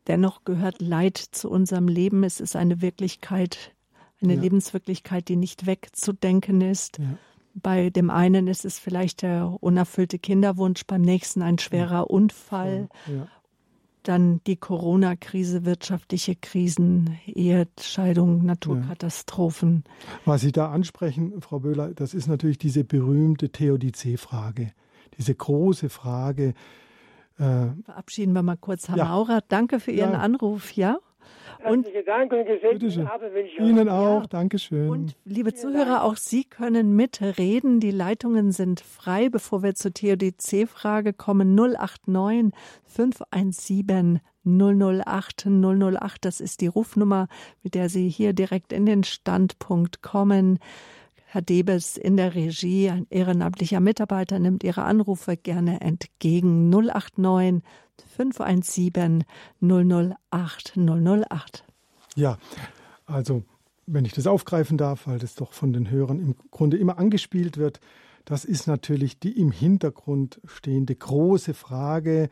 Dennoch 0.07 0.45
gehört 0.45 0.81
Leid 0.81 1.17
zu 1.17 1.49
unserem 1.49 1.89
Leben. 1.89 2.25
Es 2.25 2.41
ist 2.41 2.57
eine 2.57 2.83
Wirklichkeit, 2.83 3.73
eine 4.21 4.35
ja. 4.35 4.41
Lebenswirklichkeit, 4.41 5.29
die 5.29 5.37
nicht 5.37 5.67
wegzudenken 5.67 6.61
ist. 6.61 6.99
Bei 7.55 7.91
dem 7.91 8.11
einen 8.11 8.49
ist 8.49 8.65
es 8.65 8.79
vielleicht 8.79 9.23
der 9.23 9.57
unerfüllte 9.61 10.19
Kinderwunsch, 10.19 10.87
beim 10.87 11.03
nächsten 11.03 11.43
ein 11.43 11.59
schwerer 11.59 12.11
Unfall 12.11 12.89
dann 14.03 14.41
die 14.47 14.57
Corona-Krise, 14.57 15.65
wirtschaftliche 15.65 16.37
Krisen, 16.37 17.19
Ehescheidungen, 17.27 18.45
Naturkatastrophen. 18.45 19.85
Ja. 19.87 20.21
Was 20.25 20.41
Sie 20.43 20.53
da 20.53 20.71
ansprechen, 20.71 21.41
Frau 21.41 21.61
Böhler, 21.61 21.95
das 21.95 22.15
ist 22.15 22.27
natürlich 22.27 22.59
diese 22.59 22.85
berühmte 22.85 23.51
Theodizee-Frage, 23.51 24.73
diese 25.19 25.35
große 25.35 25.89
Frage. 25.89 26.55
Äh, 27.39 27.67
Verabschieden 27.85 28.33
wir 28.33 28.43
mal 28.43 28.57
kurz 28.57 28.89
Herr 28.89 28.97
ja. 28.97 29.05
Maurer. 29.07 29.41
Danke 29.49 29.81
für 29.81 29.93
Ihren 29.93 30.13
ja. 30.13 30.19
Anruf, 30.19 30.73
ja? 30.73 30.99
Und 31.65 31.87
Dank 32.07 32.33
und 32.33 32.45
gesegneten 32.45 33.07
Abend 33.07 33.35
wünsche 33.35 33.53
ich 33.53 33.61
Ihnen 33.61 33.89
auch, 33.89 34.23
ja. 34.23 34.27
Dankeschön. 34.27 34.89
Und 34.89 35.17
liebe 35.25 35.55
Zuhörer, 35.55 36.03
auch 36.03 36.17
Sie 36.17 36.45
können 36.45 36.97
mitreden. 36.97 37.79
Die 37.79 37.91
Leitungen 37.91 38.51
sind 38.53 38.81
frei. 38.81 39.29
Bevor 39.29 39.63
wir 39.63 39.75
zur 39.75 39.95
TODC-Frage 39.95 41.13
kommen, 41.13 41.55
089 41.55 42.53
517 42.87 44.21
008 44.45 45.47
008. 45.47 46.25
Das 46.25 46.41
ist 46.41 46.61
die 46.61 46.67
Rufnummer, 46.67 47.29
mit 47.63 47.75
der 47.75 47.89
Sie 47.89 48.09
hier 48.09 48.33
direkt 48.33 48.73
in 48.73 48.87
den 48.87 49.05
Standpunkt 49.05 50.03
kommen. 50.03 50.59
Herr 51.33 51.41
Debes 51.41 51.97
in 51.97 52.19
der 52.19 52.35
Regie, 52.35 52.91
ein 52.91 53.07
ehrenamtlicher 53.09 53.81
Mitarbeiter, 53.81 54.39
nimmt 54.39 54.63
Ihre 54.65 54.83
Anrufe 54.83 55.39
gerne 55.39 55.81
entgegen. 55.81 56.69
089 56.69 57.63
517 58.15 59.25
008 59.63 60.77
008. 60.77 61.65
Ja, 62.17 62.37
also 63.07 63.45
wenn 63.87 64.05
ich 64.05 64.13
das 64.13 64.27
aufgreifen 64.27 64.77
darf, 64.77 65.07
weil 65.07 65.19
das 65.19 65.35
doch 65.35 65.55
von 65.55 65.73
den 65.73 65.89
Hörern 65.89 66.19
im 66.19 66.35
Grunde 66.51 66.77
immer 66.77 66.99
angespielt 66.99 67.57
wird, 67.57 67.81
das 68.27 68.45
ist 68.45 68.67
natürlich 68.67 69.19
die 69.19 69.41
im 69.41 69.53
Hintergrund 69.53 70.39
stehende 70.45 70.95
große 70.95 71.55
Frage, 71.55 72.29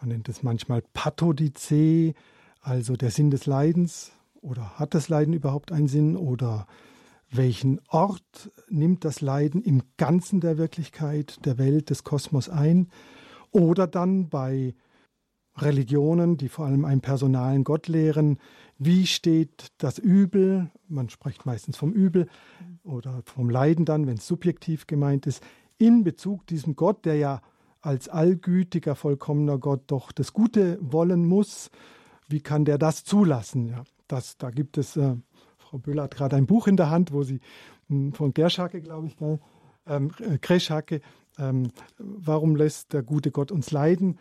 man 0.00 0.08
nennt 0.08 0.30
es 0.30 0.42
manchmal 0.42 0.82
Pathodice, 0.94 2.14
also 2.62 2.96
der 2.96 3.10
Sinn 3.10 3.30
des 3.30 3.44
Leidens 3.44 4.12
oder 4.40 4.78
hat 4.78 4.94
das 4.94 5.10
Leiden 5.10 5.34
überhaupt 5.34 5.70
einen 5.70 5.88
Sinn 5.88 6.16
oder 6.16 6.66
welchen 7.32 7.80
Ort 7.88 8.50
nimmt 8.68 9.04
das 9.04 9.20
Leiden 9.20 9.62
im 9.62 9.82
Ganzen 9.96 10.40
der 10.40 10.58
Wirklichkeit, 10.58 11.44
der 11.44 11.58
Welt, 11.58 11.90
des 11.90 12.04
Kosmos 12.04 12.48
ein 12.48 12.88
oder 13.50 13.86
dann 13.86 14.28
bei 14.28 14.74
Religionen, 15.56 16.36
die 16.36 16.48
vor 16.48 16.66
allem 16.66 16.84
einen 16.84 17.00
personalen 17.00 17.64
Gott 17.64 17.88
lehren. 17.88 18.38
Wie 18.78 19.06
steht 19.06 19.68
das 19.78 19.98
Übel? 19.98 20.70
Man 20.88 21.10
spricht 21.10 21.44
meistens 21.44 21.76
vom 21.76 21.92
Übel 21.92 22.28
oder 22.84 23.22
vom 23.24 23.50
Leiden 23.50 23.84
dann, 23.84 24.06
wenn 24.06 24.16
es 24.16 24.26
subjektiv 24.26 24.86
gemeint 24.86 25.26
ist, 25.26 25.42
in 25.78 26.04
Bezug 26.04 26.46
diesem 26.46 26.76
Gott, 26.76 27.04
der 27.04 27.16
ja 27.16 27.42
als 27.80 28.08
allgütiger, 28.08 28.94
vollkommener 28.94 29.58
Gott 29.58 29.82
doch 29.88 30.12
das 30.12 30.32
Gute 30.32 30.78
wollen 30.80 31.26
muss. 31.26 31.70
Wie 32.28 32.40
kann 32.40 32.64
der 32.64 32.78
das 32.78 33.04
zulassen? 33.04 33.68
Ja, 33.68 33.84
das, 34.06 34.38
da 34.38 34.50
gibt 34.50 34.78
es, 34.78 34.96
äh, 34.96 35.16
Frau 35.72 35.78
Böhler 35.78 36.02
hat 36.02 36.14
gerade 36.14 36.36
ein 36.36 36.44
Buch 36.44 36.66
in 36.66 36.76
der 36.76 36.90
Hand, 36.90 37.12
wo 37.12 37.22
sie 37.22 37.40
hm, 37.88 38.12
von 38.12 38.34
Gerschake, 38.34 38.82
glaube 38.82 39.06
ich, 39.06 39.16
ähm, 39.86 40.10
äh, 40.20 40.36
Kreschake, 40.36 41.00
ähm, 41.38 41.70
warum 41.96 42.56
lässt 42.56 42.92
der 42.92 43.02
gute 43.02 43.30
Gott 43.30 43.50
uns 43.50 43.70
leiden? 43.70 44.18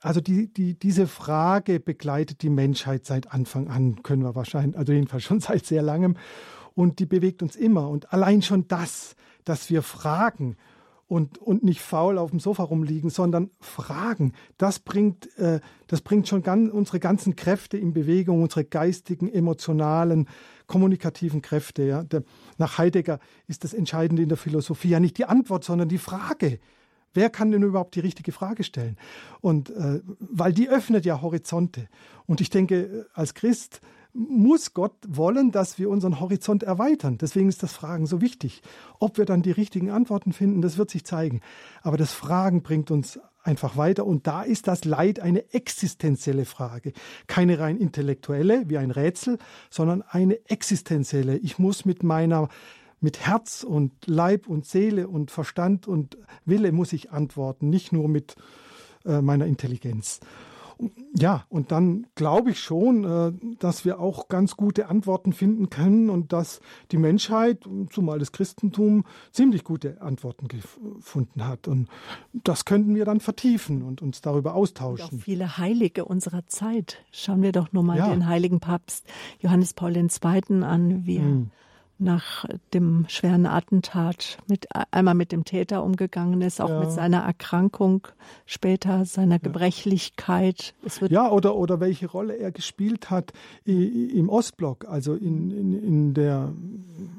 Also 0.00 0.22
die, 0.22 0.50
die, 0.50 0.78
diese 0.78 1.06
Frage 1.06 1.78
begleitet 1.78 2.40
die 2.40 2.48
Menschheit 2.48 3.04
seit 3.04 3.34
Anfang 3.34 3.68
an, 3.68 4.02
können 4.02 4.22
wir 4.22 4.34
wahrscheinlich, 4.34 4.78
also 4.78 4.94
jedenfalls 4.94 5.24
schon 5.24 5.40
seit 5.40 5.66
sehr 5.66 5.82
langem. 5.82 6.16
Und 6.74 7.00
die 7.00 7.06
bewegt 7.06 7.42
uns 7.42 7.54
immer. 7.54 7.90
Und 7.90 8.14
allein 8.14 8.40
schon 8.40 8.66
das, 8.66 9.14
dass 9.44 9.68
wir 9.68 9.82
fragen 9.82 10.56
und, 11.06 11.36
und 11.36 11.64
nicht 11.64 11.82
faul 11.82 12.16
auf 12.16 12.30
dem 12.30 12.40
Sofa 12.40 12.62
rumliegen, 12.62 13.10
sondern 13.10 13.50
fragen, 13.60 14.32
das 14.56 14.78
bringt, 14.78 15.36
äh, 15.36 15.60
das 15.86 16.00
bringt 16.00 16.28
schon 16.28 16.42
ganz, 16.42 16.72
unsere 16.72 16.98
ganzen 16.98 17.36
Kräfte 17.36 17.76
in 17.76 17.92
Bewegung, 17.92 18.42
unsere 18.42 18.64
geistigen, 18.64 19.28
emotionalen, 19.28 20.28
kommunikativen 20.66 21.42
Kräfte. 21.42 21.82
Ja. 21.84 22.02
Der, 22.02 22.22
nach 22.58 22.78
Heidegger 22.78 23.18
ist 23.46 23.64
das 23.64 23.74
Entscheidende 23.74 24.22
in 24.22 24.28
der 24.28 24.38
Philosophie 24.38 24.90
ja 24.90 25.00
nicht 25.00 25.18
die 25.18 25.24
Antwort, 25.24 25.64
sondern 25.64 25.88
die 25.88 25.98
Frage. 25.98 26.58
Wer 27.12 27.30
kann 27.30 27.52
denn 27.52 27.62
überhaupt 27.62 27.94
die 27.94 28.00
richtige 28.00 28.32
Frage 28.32 28.64
stellen? 28.64 28.96
Und 29.40 29.70
äh, 29.70 30.00
weil 30.18 30.52
die 30.52 30.68
öffnet 30.68 31.04
ja 31.04 31.22
Horizonte. 31.22 31.88
Und 32.26 32.40
ich 32.40 32.50
denke, 32.50 33.06
als 33.14 33.34
Christ 33.34 33.80
muss 34.14 34.74
Gott 34.74 34.94
wollen, 35.08 35.50
dass 35.50 35.78
wir 35.78 35.90
unseren 35.90 36.20
Horizont 36.20 36.62
erweitern. 36.62 37.18
Deswegen 37.18 37.48
ist 37.48 37.62
das 37.62 37.72
Fragen 37.72 38.06
so 38.06 38.20
wichtig. 38.20 38.62
Ob 39.00 39.18
wir 39.18 39.24
dann 39.24 39.42
die 39.42 39.50
richtigen 39.50 39.90
Antworten 39.90 40.32
finden, 40.32 40.62
das 40.62 40.78
wird 40.78 40.90
sich 40.90 41.04
zeigen. 41.04 41.40
Aber 41.82 41.96
das 41.96 42.12
Fragen 42.12 42.62
bringt 42.62 42.92
uns 42.92 43.18
einfach 43.42 43.76
weiter. 43.76 44.06
Und 44.06 44.26
da 44.26 44.42
ist 44.42 44.68
das 44.68 44.84
Leid 44.84 45.18
eine 45.20 45.52
existenzielle 45.52 46.44
Frage. 46.44 46.92
Keine 47.26 47.58
rein 47.58 47.76
intellektuelle, 47.76 48.68
wie 48.68 48.78
ein 48.78 48.92
Rätsel, 48.92 49.38
sondern 49.68 50.02
eine 50.02 50.38
existenzielle. 50.48 51.36
Ich 51.38 51.58
muss 51.58 51.84
mit 51.84 52.02
meiner 52.02 52.48
mit 53.00 53.20
Herz 53.20 53.64
und 53.64 53.92
Leib 54.06 54.46
und 54.46 54.64
Seele 54.64 55.08
und 55.08 55.30
Verstand 55.30 55.86
und 55.86 56.16
Wille 56.46 56.72
muss 56.72 56.94
ich 56.94 57.10
antworten, 57.10 57.68
nicht 57.68 57.92
nur 57.92 58.08
mit 58.08 58.34
äh, 59.04 59.20
meiner 59.20 59.44
Intelligenz. 59.44 60.20
Ja, 61.16 61.44
und 61.48 61.70
dann 61.70 62.06
glaube 62.14 62.50
ich 62.50 62.60
schon, 62.60 63.04
äh, 63.04 63.32
dass 63.58 63.84
wir 63.84 64.00
auch 64.00 64.28
ganz 64.28 64.56
gute 64.56 64.88
Antworten 64.88 65.32
finden 65.32 65.70
können 65.70 66.10
und 66.10 66.32
dass 66.32 66.60
die 66.90 66.96
Menschheit, 66.96 67.64
zumal 67.90 68.18
das 68.18 68.32
Christentum, 68.32 69.04
ziemlich 69.30 69.64
gute 69.64 70.00
Antworten 70.00 70.48
gefunden 70.48 71.46
hat. 71.46 71.68
Und 71.68 71.88
das 72.32 72.64
könnten 72.64 72.94
wir 72.94 73.04
dann 73.04 73.20
vertiefen 73.20 73.82
und 73.82 74.02
uns 74.02 74.20
darüber 74.20 74.54
austauschen. 74.54 75.10
Und 75.10 75.18
auch 75.20 75.24
viele 75.24 75.58
Heilige 75.58 76.04
unserer 76.04 76.46
Zeit. 76.46 77.04
Schauen 77.12 77.42
wir 77.42 77.52
doch 77.52 77.72
nur 77.72 77.82
mal 77.82 77.98
ja. 77.98 78.10
den 78.10 78.26
heiligen 78.26 78.60
Papst 78.60 79.06
Johannes 79.40 79.74
Paul 79.74 79.96
II. 79.96 80.08
an, 80.62 81.06
wie 81.06 81.18
er 81.18 81.22
mhm 81.22 81.50
nach 81.98 82.44
dem 82.72 83.06
schweren 83.08 83.46
Attentat 83.46 84.38
mit 84.48 84.66
einmal 84.90 85.14
mit 85.14 85.32
dem 85.32 85.44
Täter 85.44 85.84
umgegangen 85.84 86.42
ist, 86.42 86.60
auch 86.60 86.68
ja. 86.68 86.80
mit 86.80 86.90
seiner 86.90 87.20
Erkrankung 87.20 88.08
später, 88.46 89.04
seiner 89.04 89.38
Gebrechlichkeit. 89.38 90.74
ja, 91.08 91.30
oder, 91.30 91.54
oder 91.54 91.80
welche 91.80 92.06
Rolle 92.06 92.36
er 92.36 92.50
gespielt 92.50 93.10
hat 93.10 93.32
im 93.64 94.28
Ostblock, 94.28 94.86
also 94.86 95.14
in, 95.14 95.50
in, 95.50 95.72
in, 95.72 96.14
der, 96.14 96.52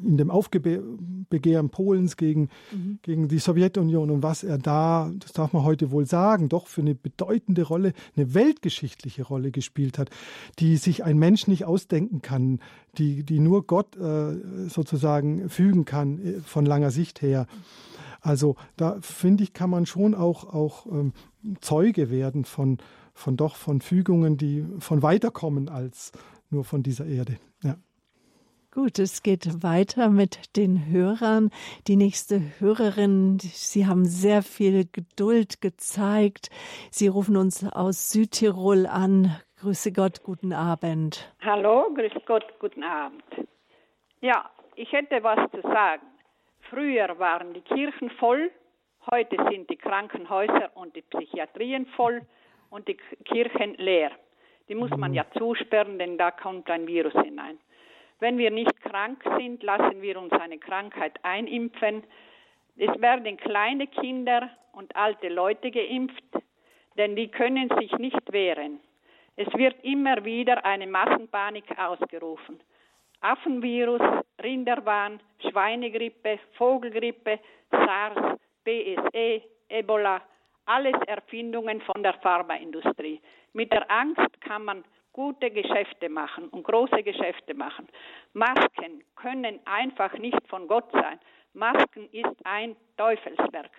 in 0.03 0.17
dem 0.17 0.29
Aufgebe 0.29 0.83
Begehren 1.29 1.69
Polens 1.69 2.17
gegen, 2.17 2.49
mhm. 2.71 2.99
gegen 3.01 3.27
die 3.27 3.39
Sowjetunion 3.39 4.11
und 4.11 4.23
was 4.23 4.43
er 4.43 4.57
da, 4.57 5.11
das 5.19 5.33
darf 5.33 5.53
man 5.53 5.63
heute 5.63 5.91
wohl 5.91 6.05
sagen, 6.05 6.49
doch 6.49 6.67
für 6.67 6.81
eine 6.81 6.95
bedeutende 6.95 7.63
Rolle, 7.63 7.93
eine 8.15 8.33
weltgeschichtliche 8.33 9.23
Rolle 9.23 9.51
gespielt 9.51 9.97
hat, 9.97 10.09
die 10.59 10.77
sich 10.77 11.03
ein 11.03 11.17
Mensch 11.17 11.47
nicht 11.47 11.65
ausdenken 11.65 12.21
kann, 12.21 12.59
die, 12.97 13.23
die 13.23 13.39
nur 13.39 13.65
Gott 13.65 13.95
äh, 13.97 14.64
sozusagen 14.69 15.49
fügen 15.49 15.85
kann 15.85 16.19
äh, 16.19 16.39
von 16.41 16.65
langer 16.65 16.91
Sicht 16.91 17.21
her. 17.21 17.47
Also 18.21 18.55
da 18.75 18.97
finde 19.01 19.43
ich, 19.43 19.53
kann 19.53 19.69
man 19.69 19.85
schon 19.85 20.15
auch, 20.15 20.51
auch 20.53 20.87
ähm, 20.87 21.13
Zeuge 21.61 22.09
werden 22.09 22.43
von, 22.43 22.79
von 23.13 23.37
doch 23.37 23.55
von 23.55 23.81
Fügungen, 23.81 24.37
die 24.37 24.65
von 24.79 25.03
weiterkommen 25.03 25.69
als 25.69 26.11
nur 26.49 26.63
von 26.63 26.81
dieser 26.81 27.05
Erde. 27.05 27.37
Ja. 27.63 27.75
Gut, 28.71 28.99
es 28.99 29.23
geht 29.23 29.63
weiter 29.63 30.09
mit 30.09 30.57
den 30.57 30.87
Hörern. 30.87 31.49
Die 31.87 31.95
nächste 31.95 32.41
Hörerin, 32.59 33.37
Sie 33.39 33.85
haben 33.87 34.05
sehr 34.05 34.41
viel 34.41 34.85
Geduld 34.91 35.61
gezeigt. 35.61 36.49
Sie 36.91 37.07
rufen 37.07 37.37
uns 37.37 37.63
aus 37.63 38.09
Südtirol 38.09 38.85
an. 38.85 39.33
Grüße 39.61 39.93
Gott, 39.93 40.23
guten 40.23 40.51
Abend. 40.51 41.31
Hallo, 41.41 41.87
grüß 41.95 42.11
Gott, 42.25 42.43
guten 42.59 42.83
Abend. 42.83 43.23
Ja, 44.19 44.49
ich 44.75 44.91
hätte 44.91 45.23
was 45.23 45.49
zu 45.51 45.61
sagen. 45.61 46.05
Früher 46.69 47.17
waren 47.19 47.53
die 47.53 47.61
Kirchen 47.61 48.09
voll, 48.11 48.51
heute 49.11 49.37
sind 49.49 49.69
die 49.69 49.77
Krankenhäuser 49.77 50.71
und 50.75 50.95
die 50.95 51.03
Psychiatrien 51.03 51.85
voll 51.87 52.21
und 52.69 52.87
die 52.87 52.97
Kirchen 53.25 53.75
leer. 53.75 54.11
Die 54.67 54.75
muss 54.75 54.89
man 54.91 55.13
ja 55.13 55.25
zusperren, 55.37 55.99
denn 55.99 56.17
da 56.17 56.31
kommt 56.31 56.69
ein 56.69 56.87
Virus 56.87 57.13
hinein. 57.13 57.59
Wenn 58.19 58.37
wir 58.37 58.49
nicht 58.49 58.81
krank 58.81 59.23
sind, 59.37 59.61
lassen 59.61 60.01
wir 60.01 60.19
uns 60.19 60.31
eine 60.33 60.57
Krankheit 60.57 61.19
einimpfen. 61.23 62.03
Es 62.77 62.99
werden 62.99 63.37
kleine 63.37 63.87
Kinder 63.87 64.49
und 64.73 64.95
alte 64.95 65.29
Leute 65.29 65.69
geimpft, 65.69 66.23
denn 66.97 67.15
die 67.15 67.27
können 67.27 67.69
sich 67.79 67.91
nicht 67.97 68.31
wehren. 68.31 68.79
Es 69.35 69.53
wird 69.53 69.75
immer 69.83 70.23
wieder 70.25 70.65
eine 70.65 70.87
Massenpanik 70.87 71.77
ausgerufen. 71.77 72.59
Affenvirus, 73.25 74.01
Rinderwahn, 74.43 75.19
Schweinegrippe, 75.49 76.39
Vogelgrippe, 76.57 77.39
SARS, 77.71 78.39
BSE, 78.63 79.41
Ebola, 79.69 80.21
alles 80.65 80.95
Erfindungen 81.07 81.81
von 81.81 82.03
der 82.03 82.13
Pharmaindustrie. 82.21 83.19
Mit 83.53 83.71
der 83.71 83.89
Angst 83.89 84.41
kann 84.41 84.65
man 84.65 84.83
gute 85.15 85.49
Geschäfte 85.49 86.09
machen 86.09 86.49
und 86.49 86.63
große 86.63 87.01
Geschäfte 87.01 87.53
machen. 87.53 87.87
Masken 88.33 89.01
können 89.15 89.61
einfach 89.63 90.11
nicht 90.17 90.45
von 90.49 90.67
Gott 90.67 90.91
sein. 90.91 91.17
Masken 91.53 92.09
ist 92.11 92.35
ein 92.43 92.75
Teufelswerk. 92.97 93.71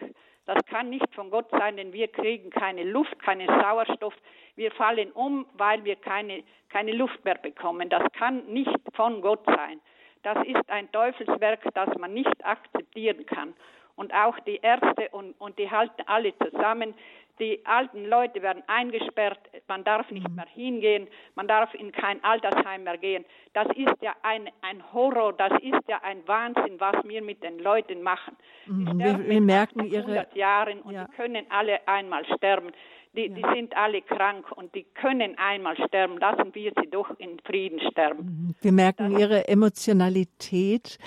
Das 0.46 0.64
kann 0.64 0.88
nicht 0.88 1.14
von 1.14 1.30
Gott 1.30 1.50
sein, 1.50 1.76
denn 1.76 1.92
wir 1.92 2.08
kriegen 2.08 2.48
keine 2.48 2.84
Luft, 2.84 3.18
keinen 3.18 3.48
Sauerstoff. 3.48 4.14
Wir 4.54 4.70
fallen 4.70 5.12
um, 5.12 5.44
weil 5.58 5.84
wir 5.84 5.96
keine, 5.96 6.42
keine 6.70 6.92
Luft 6.92 7.22
mehr 7.22 7.34
bekommen. 7.34 7.90
Das 7.90 8.10
kann 8.12 8.46
nicht 8.46 8.80
von 8.94 9.20
Gott 9.20 9.44
sein. 9.44 9.78
Das 10.22 10.38
ist 10.46 10.70
ein 10.70 10.90
Teufelswerk, 10.90 11.60
das 11.74 11.98
man 11.98 12.14
nicht 12.14 12.46
akzeptieren 12.46 13.26
kann. 13.26 13.52
Und 13.94 14.14
auch 14.14 14.38
die 14.40 14.56
Ärzte 14.62 15.10
und, 15.10 15.34
und 15.38 15.58
die 15.58 15.70
halten 15.70 16.02
alle 16.06 16.32
zusammen 16.38 16.94
die 17.38 17.64
alten 17.64 18.04
Leute 18.06 18.42
werden 18.42 18.62
eingesperrt, 18.66 19.38
man 19.68 19.84
darf 19.84 20.10
nicht 20.10 20.28
mhm. 20.28 20.36
mehr 20.36 20.46
hingehen, 20.46 21.08
man 21.34 21.46
darf 21.46 21.74
in 21.74 21.92
kein 21.92 22.22
Altersheim 22.24 22.84
mehr 22.84 22.98
gehen. 22.98 23.24
Das 23.52 23.66
ist 23.76 24.00
ja 24.00 24.14
ein, 24.22 24.48
ein 24.62 24.82
Horror, 24.92 25.32
das 25.34 25.52
ist 25.62 25.88
ja 25.88 26.00
ein 26.02 26.26
Wahnsinn, 26.26 26.78
was 26.78 26.96
wir 27.04 27.22
mit 27.22 27.42
den 27.42 27.58
Leuten 27.58 28.02
machen. 28.02 28.36
Mhm. 28.66 28.98
Wir, 28.98 29.28
wir 29.28 29.40
merken 29.40 29.84
ihre 29.84 30.26
Jahren 30.34 30.80
und 30.80 30.94
ja. 30.94 31.04
die 31.04 31.16
können 31.16 31.46
alle 31.50 31.86
einmal 31.86 32.24
sterben. 32.36 32.72
Die, 33.14 33.26
ja. 33.26 33.34
die, 33.34 33.44
sind 33.54 33.74
alle 33.76 34.02
krank 34.02 34.52
und 34.52 34.74
die 34.74 34.84
können 34.94 35.38
einmal 35.38 35.76
sterben. 35.86 36.18
Lassen 36.18 36.54
wir 36.54 36.72
sie 36.80 36.90
doch 36.90 37.18
in 37.18 37.38
Frieden 37.46 37.80
sterben. 37.90 38.24
Mhm. 38.24 38.54
Wir 38.60 38.72
merken 38.72 39.12
das 39.12 39.20
ihre 39.20 39.48
Emotionalität. 39.48 40.98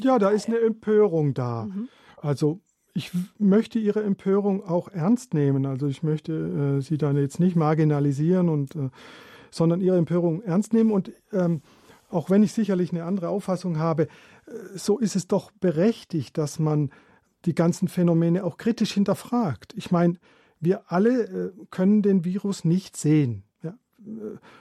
Ja, 0.00 0.18
da 0.18 0.30
ist 0.30 0.48
eine 0.48 0.58
Empörung 0.58 1.34
da. 1.34 1.64
Mhm. 1.64 1.88
Also 2.16 2.60
ich 2.94 3.10
möchte 3.38 3.78
Ihre 3.78 4.02
Empörung 4.02 4.64
auch 4.64 4.88
ernst 4.88 5.34
nehmen. 5.34 5.66
Also 5.66 5.88
ich 5.88 6.02
möchte 6.02 6.78
äh, 6.78 6.80
Sie 6.80 6.96
dann 6.96 7.16
jetzt 7.16 7.40
nicht 7.40 7.56
marginalisieren 7.56 8.48
und 8.48 8.76
äh, 8.76 8.88
sondern 9.50 9.80
Ihre 9.80 9.98
Empörung 9.98 10.42
ernst 10.42 10.72
nehmen. 10.72 10.92
Und 10.92 11.12
ähm, 11.32 11.60
auch 12.08 12.30
wenn 12.30 12.42
ich 12.42 12.52
sicherlich 12.52 12.92
eine 12.92 13.04
andere 13.04 13.28
Auffassung 13.28 13.78
habe, 13.78 14.04
äh, 14.04 14.08
so 14.76 14.98
ist 14.98 15.16
es 15.16 15.26
doch 15.26 15.50
berechtigt, 15.50 16.38
dass 16.38 16.58
man 16.60 16.90
die 17.44 17.54
ganzen 17.54 17.88
Phänomene 17.88 18.44
auch 18.44 18.56
kritisch 18.56 18.94
hinterfragt. 18.94 19.74
Ich 19.76 19.90
meine, 19.90 20.16
wir 20.60 20.90
alle 20.92 21.24
äh, 21.24 21.52
können 21.70 22.00
den 22.00 22.24
Virus 22.24 22.64
nicht 22.64 22.96
sehen 22.96 23.44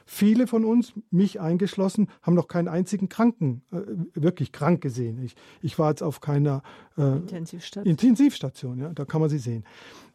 viele 0.05 0.47
von 0.47 0.65
uns, 0.65 0.93
mich 1.11 1.39
eingeschlossen, 1.39 2.07
haben 2.21 2.35
noch 2.35 2.47
keinen 2.47 2.67
einzigen 2.67 3.09
Kranken, 3.09 3.61
äh, 3.71 3.81
wirklich 4.13 4.51
krank 4.51 4.81
gesehen. 4.81 5.21
Ich, 5.23 5.35
ich 5.61 5.79
war 5.79 5.89
jetzt 5.89 6.03
auf 6.03 6.21
keiner 6.21 6.61
äh, 6.97 7.17
Intensivstation. 7.17 7.89
Intensivstation, 7.89 8.79
ja, 8.79 8.89
da 8.93 9.05
kann 9.05 9.21
man 9.21 9.29
sie 9.29 9.39
sehen. 9.39 9.63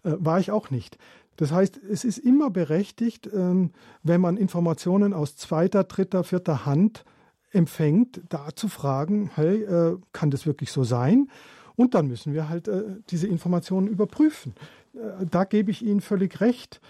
Äh, 0.04 0.12
war 0.18 0.40
ich 0.40 0.50
auch 0.50 0.70
nicht. 0.70 0.98
Das 1.36 1.52
heißt, 1.52 1.80
es 1.88 2.04
ist 2.04 2.18
immer 2.18 2.50
berechtigt, 2.50 3.28
ähm, 3.32 3.70
wenn 4.02 4.20
man 4.20 4.36
Informationen 4.36 5.12
aus 5.12 5.36
zweiter, 5.36 5.84
dritter, 5.84 6.24
vierter 6.24 6.66
Hand 6.66 7.04
empfängt, 7.50 8.22
da 8.28 8.48
zu 8.54 8.68
fragen, 8.68 9.30
hey, 9.34 9.62
äh, 9.62 9.96
kann 10.12 10.30
das 10.30 10.46
wirklich 10.46 10.72
so 10.72 10.84
sein? 10.84 11.28
Und 11.76 11.94
dann 11.94 12.08
müssen 12.08 12.34
wir 12.34 12.48
halt 12.48 12.66
äh, 12.66 12.82
diese 13.10 13.28
Informationen 13.28 13.86
überprüfen. 13.86 14.54
Äh, 14.94 15.26
da 15.30 15.44
gebe 15.44 15.70
ich 15.70 15.84
Ihnen 15.84 16.00
völlig 16.00 16.40
recht 16.40 16.80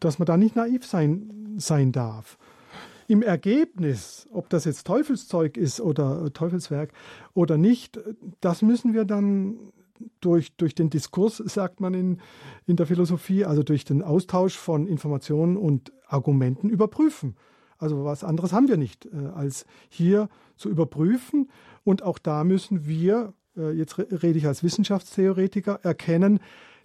dass 0.00 0.18
man 0.18 0.26
da 0.26 0.36
nicht 0.36 0.56
naiv 0.56 0.84
sein, 0.84 1.45
sein 1.56 1.92
darf. 1.92 2.38
Im 3.08 3.22
Ergebnis, 3.22 4.26
ob 4.32 4.48
das 4.50 4.64
jetzt 4.64 4.86
Teufelszeug 4.86 5.56
ist 5.56 5.80
oder 5.80 6.32
Teufelswerk 6.32 6.92
oder 7.34 7.56
nicht, 7.56 8.00
das 8.40 8.62
müssen 8.62 8.94
wir 8.94 9.04
dann 9.04 9.58
durch, 10.20 10.56
durch 10.56 10.74
den 10.74 10.90
Diskurs, 10.90 11.36
sagt 11.38 11.80
man 11.80 11.94
in, 11.94 12.20
in 12.66 12.76
der 12.76 12.86
Philosophie, 12.86 13.44
also 13.44 13.62
durch 13.62 13.84
den 13.84 14.02
Austausch 14.02 14.56
von 14.56 14.86
Informationen 14.86 15.56
und 15.56 15.92
Argumenten 16.06 16.68
überprüfen. 16.68 17.36
Also 17.78 18.04
was 18.04 18.24
anderes 18.24 18.52
haben 18.52 18.68
wir 18.68 18.76
nicht, 18.76 19.06
äh, 19.06 19.26
als 19.34 19.66
hier 19.88 20.28
zu 20.56 20.68
überprüfen. 20.68 21.50
Und 21.84 22.02
auch 22.02 22.18
da 22.18 22.44
müssen 22.44 22.86
wir, 22.86 23.34
äh, 23.56 23.72
jetzt 23.72 23.98
rede 23.98 24.38
ich 24.38 24.46
als 24.46 24.62
Wissenschaftstheoretiker, 24.62 25.80
erkennen, 25.82 26.40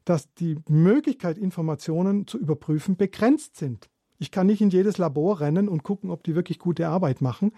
dass 0.05 0.33
die 0.33 0.57
Möglichkeit, 0.67 1.37
Informationen 1.37 2.27
zu 2.27 2.37
überprüfen, 2.37 2.97
begrenzt 2.97 3.55
sind. 3.55 3.89
Ich 4.21 4.29
kann 4.29 4.45
nicht 4.45 4.61
in 4.61 4.69
jedes 4.69 4.99
Labor 4.99 5.39
rennen 5.39 5.67
und 5.67 5.81
gucken, 5.81 6.11
ob 6.11 6.23
die 6.23 6.35
wirklich 6.35 6.59
gute 6.59 6.87
Arbeit 6.87 7.21
machen, 7.21 7.53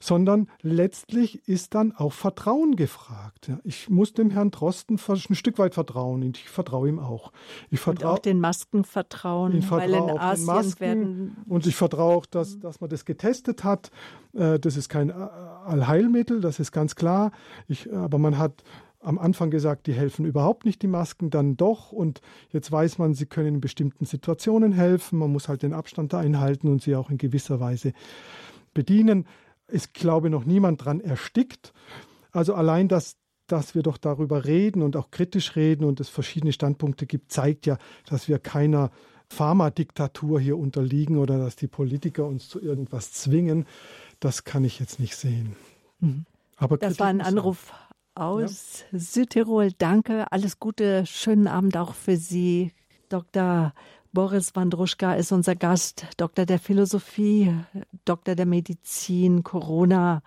sondern 0.00 0.48
letztlich 0.60 1.46
ist 1.48 1.76
dann 1.76 1.92
auch 1.92 2.12
Vertrauen 2.12 2.74
gefragt. 2.74 3.52
Ich 3.62 3.88
muss 3.88 4.12
dem 4.12 4.30
Herrn 4.30 4.50
Drosten 4.50 4.98
ein 5.08 5.34
Stück 5.36 5.60
weit 5.60 5.74
vertrauen 5.74 6.24
und 6.24 6.38
ich 6.38 6.48
vertraue 6.48 6.88
ihm 6.88 6.98
auch. 6.98 7.30
Ich 7.70 7.78
vertraue 7.78 8.10
und 8.10 8.18
auch 8.18 8.22
den 8.22 8.40
Masken 8.40 8.82
vertrauen, 8.82 9.64
weil 9.70 9.94
in 9.94 10.18
Asien 10.18 10.46
Masken, 10.46 10.80
werden 10.80 11.36
und 11.48 11.68
ich 11.68 11.76
vertraue 11.76 12.16
auch, 12.16 12.26
dass, 12.26 12.58
dass 12.58 12.80
man 12.80 12.90
das 12.90 13.04
getestet 13.04 13.62
hat. 13.62 13.92
Äh, 14.34 14.58
das 14.58 14.76
ist 14.76 14.88
kein 14.88 15.12
Allheilmittel, 15.12 16.40
das 16.40 16.58
ist 16.58 16.72
ganz 16.72 16.96
klar. 16.96 17.30
Ich, 17.68 17.92
aber 17.92 18.18
man 18.18 18.38
hat 18.38 18.64
am 19.06 19.18
Anfang 19.20 19.50
gesagt, 19.50 19.86
die 19.86 19.92
helfen 19.92 20.26
überhaupt 20.26 20.64
nicht, 20.64 20.82
die 20.82 20.88
Masken, 20.88 21.30
dann 21.30 21.56
doch. 21.56 21.92
Und 21.92 22.20
jetzt 22.50 22.72
weiß 22.72 22.98
man, 22.98 23.14
sie 23.14 23.26
können 23.26 23.54
in 23.54 23.60
bestimmten 23.60 24.04
Situationen 24.04 24.72
helfen. 24.72 25.20
Man 25.20 25.30
muss 25.30 25.48
halt 25.48 25.62
den 25.62 25.72
Abstand 25.72 26.12
da 26.12 26.18
einhalten 26.18 26.66
und 26.68 26.82
sie 26.82 26.96
auch 26.96 27.08
in 27.08 27.16
gewisser 27.16 27.60
Weise 27.60 27.92
bedienen. 28.74 29.26
Ist, 29.68 29.94
glaube 29.94 30.26
ich, 30.26 30.32
noch 30.32 30.44
niemand 30.44 30.84
dran 30.84 31.00
erstickt. 31.00 31.72
Also 32.32 32.54
allein, 32.54 32.88
dass, 32.88 33.16
dass 33.46 33.76
wir 33.76 33.84
doch 33.84 33.96
darüber 33.96 34.44
reden 34.44 34.82
und 34.82 34.96
auch 34.96 35.12
kritisch 35.12 35.54
reden 35.54 35.84
und 35.84 36.00
es 36.00 36.08
verschiedene 36.08 36.52
Standpunkte 36.52 37.06
gibt, 37.06 37.30
zeigt 37.30 37.64
ja, 37.66 37.78
dass 38.06 38.26
wir 38.26 38.40
keiner 38.40 38.90
Pharmadiktatur 39.28 40.40
hier 40.40 40.58
unterliegen 40.58 41.18
oder 41.18 41.38
dass 41.38 41.54
die 41.54 41.68
Politiker 41.68 42.26
uns 42.26 42.48
zu 42.48 42.60
irgendwas 42.60 43.12
zwingen. 43.12 43.66
Das 44.18 44.42
kann 44.42 44.64
ich 44.64 44.80
jetzt 44.80 44.98
nicht 44.98 45.14
sehen. 45.14 45.54
Mhm. 46.00 46.26
Aber 46.56 46.78
das 46.78 46.98
war 46.98 47.06
ein 47.06 47.20
Anruf 47.20 47.72
aus 48.16 48.84
ja. 48.92 48.98
Südtirol. 48.98 49.70
Danke, 49.78 50.30
alles 50.32 50.58
Gute, 50.58 51.06
schönen 51.06 51.46
Abend 51.46 51.76
auch 51.76 51.94
für 51.94 52.16
Sie. 52.16 52.72
Dr. 53.08 53.72
Boris 54.12 54.56
Wandruschka 54.56 55.14
ist 55.14 55.30
unser 55.32 55.54
Gast, 55.54 56.06
Doktor 56.16 56.46
der 56.46 56.58
Philosophie, 56.58 57.54
Doktor 58.04 58.34
der 58.34 58.46
Medizin, 58.46 59.42
Corona 59.42 60.22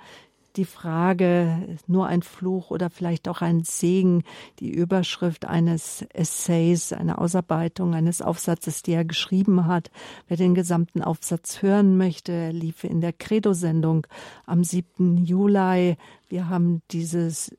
die 0.55 0.65
Frage, 0.65 1.77
nur 1.87 2.07
ein 2.07 2.21
Fluch 2.21 2.71
oder 2.71 2.89
vielleicht 2.89 3.27
auch 3.27 3.41
ein 3.41 3.63
Segen, 3.63 4.23
die 4.59 4.71
Überschrift 4.71 5.45
eines 5.45 6.05
Essays, 6.13 6.93
einer 6.93 7.19
Ausarbeitung 7.19 7.93
eines 7.93 8.21
Aufsatzes, 8.21 8.83
die 8.83 8.93
er 8.93 9.05
geschrieben 9.05 9.67
hat. 9.67 9.91
Wer 10.27 10.37
den 10.37 10.55
gesamten 10.55 11.01
Aufsatz 11.01 11.61
hören 11.61 11.97
möchte, 11.97 12.51
lief 12.51 12.83
in 12.83 13.01
der 13.01 13.13
Credo-Sendung 13.13 14.07
am 14.45 14.63
7. 14.63 15.17
Juli. 15.23 15.97
Wir 16.29 16.49
haben 16.49 16.81
dieses 16.91 17.51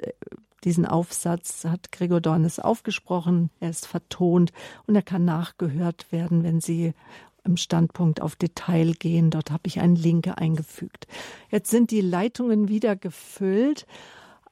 diesen 0.64 0.84
Aufsatz 0.84 1.64
hat 1.64 1.91
Gregor 1.91 2.20
Dornes 2.20 2.59
aufgesprochen. 2.59 3.51
Er 3.61 3.70
ist 3.70 3.86
vertont 3.86 4.53
und 4.86 4.95
er 4.95 5.03
kann 5.03 5.24
nachgehört 5.24 6.12
werden, 6.12 6.43
wenn 6.43 6.61
Sie 6.61 6.93
im 7.45 7.57
Standpunkt 7.57 8.20
auf 8.22 8.36
Detail 8.36 8.93
gehen. 8.93 9.30
Dort 9.30 9.51
habe 9.51 9.62
ich 9.66 9.80
einen 9.80 9.97
Link 9.97 10.28
eingefügt. 10.36 11.07
Jetzt 11.51 11.70
sind 11.70 11.91
die 11.91 12.01
Leitungen 12.01 12.68
wieder 12.68 12.97
gefüllt. 12.97 13.86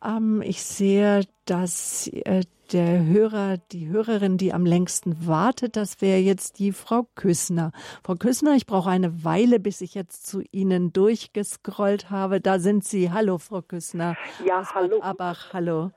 Ähm, 0.05 0.43
ich 0.43 0.63
sehe, 0.63 1.23
dass 1.45 2.09
äh, 2.09 2.43
der 2.73 3.05
Hörer, 3.05 3.57
die 3.73 3.89
Hörerin, 3.89 4.37
die 4.37 4.53
am 4.53 4.67
längsten 4.67 5.27
wartet, 5.27 5.77
das 5.77 6.03
wäre 6.03 6.19
jetzt 6.19 6.59
die 6.59 6.73
Frau 6.73 7.07
Küssner. 7.15 7.73
Frau 8.05 8.15
Küssner, 8.15 8.55
ich 8.55 8.67
brauche 8.67 8.91
eine 8.91 9.25
Weile, 9.25 9.59
bis 9.59 9.81
ich 9.81 9.95
jetzt 9.95 10.27
zu 10.27 10.43
Ihnen 10.53 10.93
durchgescrollt 10.93 12.11
habe. 12.11 12.41
Da 12.41 12.59
sind 12.59 12.85
Sie. 12.85 13.11
Hallo, 13.11 13.39
Frau 13.39 13.63
Küssner. 13.63 14.17
Ja, 14.45 14.63
hallo. 14.75 15.01
Abach, 15.01 15.53
hallo. 15.53 15.91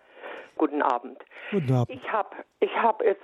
Guten 0.57 0.81
Abend. 0.81 1.17
Guten 1.51 1.73
Abend. 1.73 1.89
Ich 1.97 2.11
habe 2.11 2.29
ich 2.59 2.71
hab 2.81 3.03
jetzt 3.03 3.21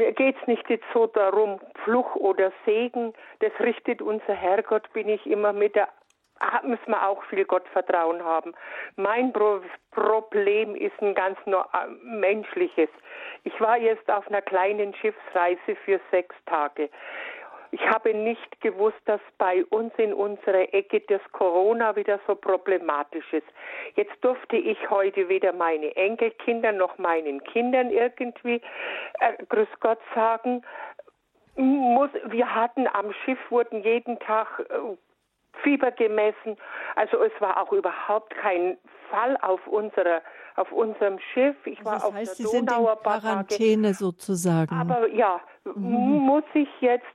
mir 0.00 0.12
geht 0.12 0.36
es 0.40 0.46
nicht 0.46 0.68
jetzt 0.70 0.86
so 0.94 1.06
darum, 1.06 1.60
Fluch 1.84 2.16
oder 2.16 2.52
Segen, 2.64 3.12
das 3.40 3.52
richtet 3.60 4.00
unser 4.00 4.34
Herrgott, 4.34 4.90
bin 4.92 5.08
ich 5.08 5.26
immer 5.26 5.52
mit 5.52 5.76
der 5.76 5.88
müssen 6.62 6.90
wir 6.90 7.06
auch 7.06 7.22
viel 7.24 7.44
Gottvertrauen 7.44 8.24
haben. 8.24 8.54
Mein 8.96 9.30
Pro 9.30 9.60
Problem 9.90 10.74
ist 10.74 10.98
ein 11.02 11.14
ganz 11.14 11.38
nur 11.44 11.68
äh, 11.74 11.86
menschliches. 12.02 12.88
Ich 13.44 13.60
war 13.60 13.76
jetzt 13.76 14.08
auf 14.10 14.26
einer 14.28 14.40
kleinen 14.40 14.94
Schiffsreise 14.94 15.76
für 15.84 16.00
sechs 16.10 16.34
Tage. 16.46 16.88
Ich 17.72 17.86
habe 17.88 18.14
nicht 18.14 18.60
gewusst, 18.60 19.00
dass 19.04 19.20
bei 19.38 19.64
uns 19.66 19.92
in 19.96 20.12
unserer 20.12 20.74
Ecke 20.74 21.00
das 21.08 21.20
Corona 21.32 21.94
wieder 21.94 22.18
so 22.26 22.34
problematisch 22.34 23.32
ist. 23.32 23.46
Jetzt 23.94 24.12
durfte 24.22 24.56
ich 24.56 24.90
heute 24.90 25.28
weder 25.28 25.52
meine 25.52 25.94
Enkelkinder 25.94 26.72
noch 26.72 26.98
meinen 26.98 27.42
Kindern 27.44 27.90
irgendwie 27.90 28.60
äh, 29.20 29.44
Grüß 29.48 29.68
Gott 29.80 30.00
sagen. 30.14 30.62
Muss, 31.56 32.10
wir 32.26 32.54
hatten 32.54 32.88
am 32.92 33.12
Schiff 33.24 33.38
wurden 33.50 33.82
jeden 33.82 34.18
Tag 34.18 34.60
äh, 34.68 34.96
Fieber 35.62 35.90
gemessen. 35.90 36.56
Also 36.96 37.22
es 37.22 37.32
war 37.40 37.62
auch 37.62 37.72
überhaupt 37.72 38.34
kein 38.36 38.78
Fall 39.10 39.36
auf 39.42 39.64
unserer 39.66 40.22
auf 40.56 40.72
unserem 40.72 41.18
Schiff. 41.32 41.56
Ich 41.64 41.78
also 41.78 41.84
war 41.84 41.94
das 41.94 42.04
auf 42.04 42.14
heißt, 42.14 42.38
der 42.38 42.46
Sie 42.46 42.56
sind 42.56 42.70
in 42.70 42.86
Quarantäne 43.02 43.94
sozusagen. 43.94 44.74
Aber 44.74 45.08
ja, 45.08 45.40
mhm. 45.64 45.82
muss 45.82 46.44
ich 46.54 46.68
jetzt 46.80 47.06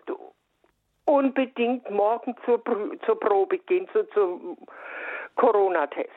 unbedingt 1.06 1.90
morgen 1.90 2.36
zur, 2.46 2.62
zur 3.06 3.20
Probe 3.20 3.60
gehen, 3.60 3.88
zu, 3.94 4.08
zum 4.10 4.58
Corona-Test. 5.36 6.10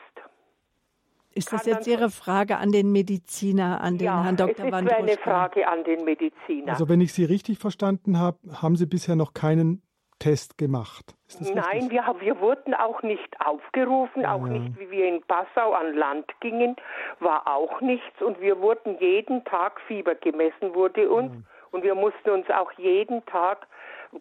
Ist 1.31 1.53
das 1.53 1.65
jetzt 1.65 1.87
Ihre 1.87 2.09
Frage 2.09 2.57
an 2.57 2.71
den 2.71 2.91
Mediziner, 2.91 3.81
an 3.81 3.97
den 3.97 4.05
ja, 4.05 4.23
Herrn 4.23 4.35
Dr. 4.35 4.65
Es 4.65 4.65
ist 4.65 4.91
eine 4.91 5.17
Frage 5.17 5.67
an 5.67 5.83
den 5.83 6.03
Mediziner. 6.03 6.71
Also 6.71 6.89
wenn 6.89 7.01
ich 7.01 7.13
Sie 7.13 7.23
richtig 7.23 7.59
verstanden 7.59 8.19
habe, 8.19 8.37
haben 8.61 8.75
Sie 8.75 8.87
bisher 8.87 9.15
noch 9.15 9.33
keinen 9.33 9.83
Test 10.17 10.57
gemacht. 10.57 11.15
Nein, 11.39 11.89
wir, 11.89 12.03
wir, 12.19 12.41
wurden 12.41 12.73
auch 12.73 13.01
nicht 13.03 13.39
aufgerufen, 13.39 14.25
auch 14.25 14.45
ja. 14.45 14.53
nicht, 14.53 14.77
wie 14.79 14.91
wir 14.91 15.07
in 15.07 15.21
Passau 15.23 15.73
an 15.73 15.93
Land 15.93 16.25
gingen, 16.41 16.75
war 17.19 17.47
auch 17.47 17.79
nichts. 17.79 18.21
Und 18.21 18.41
wir 18.41 18.59
wurden 18.59 18.97
jeden 18.99 19.45
Tag 19.45 19.79
Fieber 19.87 20.15
gemessen, 20.15 20.73
wurde 20.73 21.09
uns. 21.09 21.33
Ja. 21.33 21.41
Und 21.71 21.83
wir 21.83 21.95
mussten 21.95 22.31
uns 22.31 22.49
auch 22.49 22.71
jeden 22.73 23.25
Tag 23.27 23.67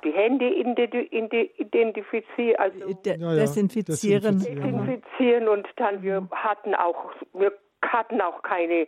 die 0.04 0.12
Hände 0.12 0.50
identifizieren, 0.50 2.56
also 2.58 2.94
De 3.04 3.18
ja, 3.18 3.34
desinfizieren. 3.34 4.38
desinfizieren. 4.38 5.48
Und 5.48 5.66
dann, 5.76 6.02
wir 6.02 6.28
hatten 6.30 6.74
auch, 6.74 7.12
wir 7.32 7.52
hatten 7.82 8.20
auch 8.20 8.42
keine 8.42 8.86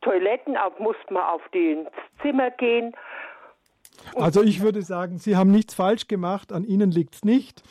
Toiletten, 0.00 0.56
auch 0.56 0.78
mussten 0.78 1.14
wir 1.14 1.32
auf 1.32 1.42
das 1.52 1.92
Zimmer 2.20 2.50
gehen. 2.50 2.94
Also 4.16 4.42
ich 4.42 4.62
würde 4.62 4.82
sagen, 4.82 5.18
Sie 5.18 5.36
haben 5.36 5.50
nichts 5.50 5.74
falsch 5.74 6.08
gemacht, 6.08 6.52
an 6.52 6.64
Ihnen 6.64 6.90
liegt 6.90 7.14
es 7.14 7.24
nicht, 7.24 7.62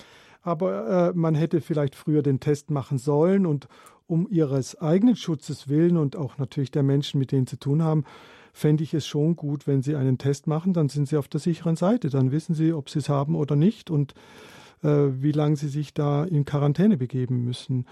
aber 0.44 1.10
äh, 1.10 1.18
man 1.18 1.36
hätte 1.36 1.62
vielleicht 1.62 1.96
früher 1.96 2.22
den 2.22 2.40
Test 2.40 2.72
machen 2.72 2.98
sollen 2.98 3.46
und 3.46 3.68
um 4.08 4.28
Ihres 4.30 4.80
eigenen 4.82 5.16
Schutzes 5.16 5.70
willen 5.70 5.98
und 5.98 6.16
auch 6.16 6.38
natürlich 6.38 6.72
der 6.72 6.84
Menschen, 6.84 7.20
mit 7.20 7.32
denen 7.32 7.48
Sie 7.48 7.58
tun 7.58 7.84
haben, 7.84 8.06
fände 8.54 8.84
ich 8.84 8.94
es 8.94 9.08
schon 9.08 9.36
gut, 9.36 9.68
wenn 9.68 9.82
Sie 9.82 9.96
einen 9.96 10.18
Test 10.18 10.48
machen, 10.48 10.74
dann 10.74 10.90
sind 10.90 11.08
Sie 11.08 11.18
auf 11.18 11.28
der 11.28 11.40
sicheren 11.40 11.76
Seite, 11.76 12.10
dann 12.10 12.32
wissen 12.32 12.56
Sie, 12.56 12.74
ob 12.74 12.90
Sie 12.90 13.00
es 13.00 13.10
haben 13.10 13.36
oder 13.36 13.56
nicht 13.56 13.90
und 13.90 14.14
äh, 14.84 14.88
wie 14.88 15.32
lange 15.32 15.56
Sie 15.56 15.68
sich 15.68 15.94
da 15.94 16.24
in 16.24 16.46
Quarantäne 16.46 16.98
begeben 16.98 17.44
müssen. 17.44 17.86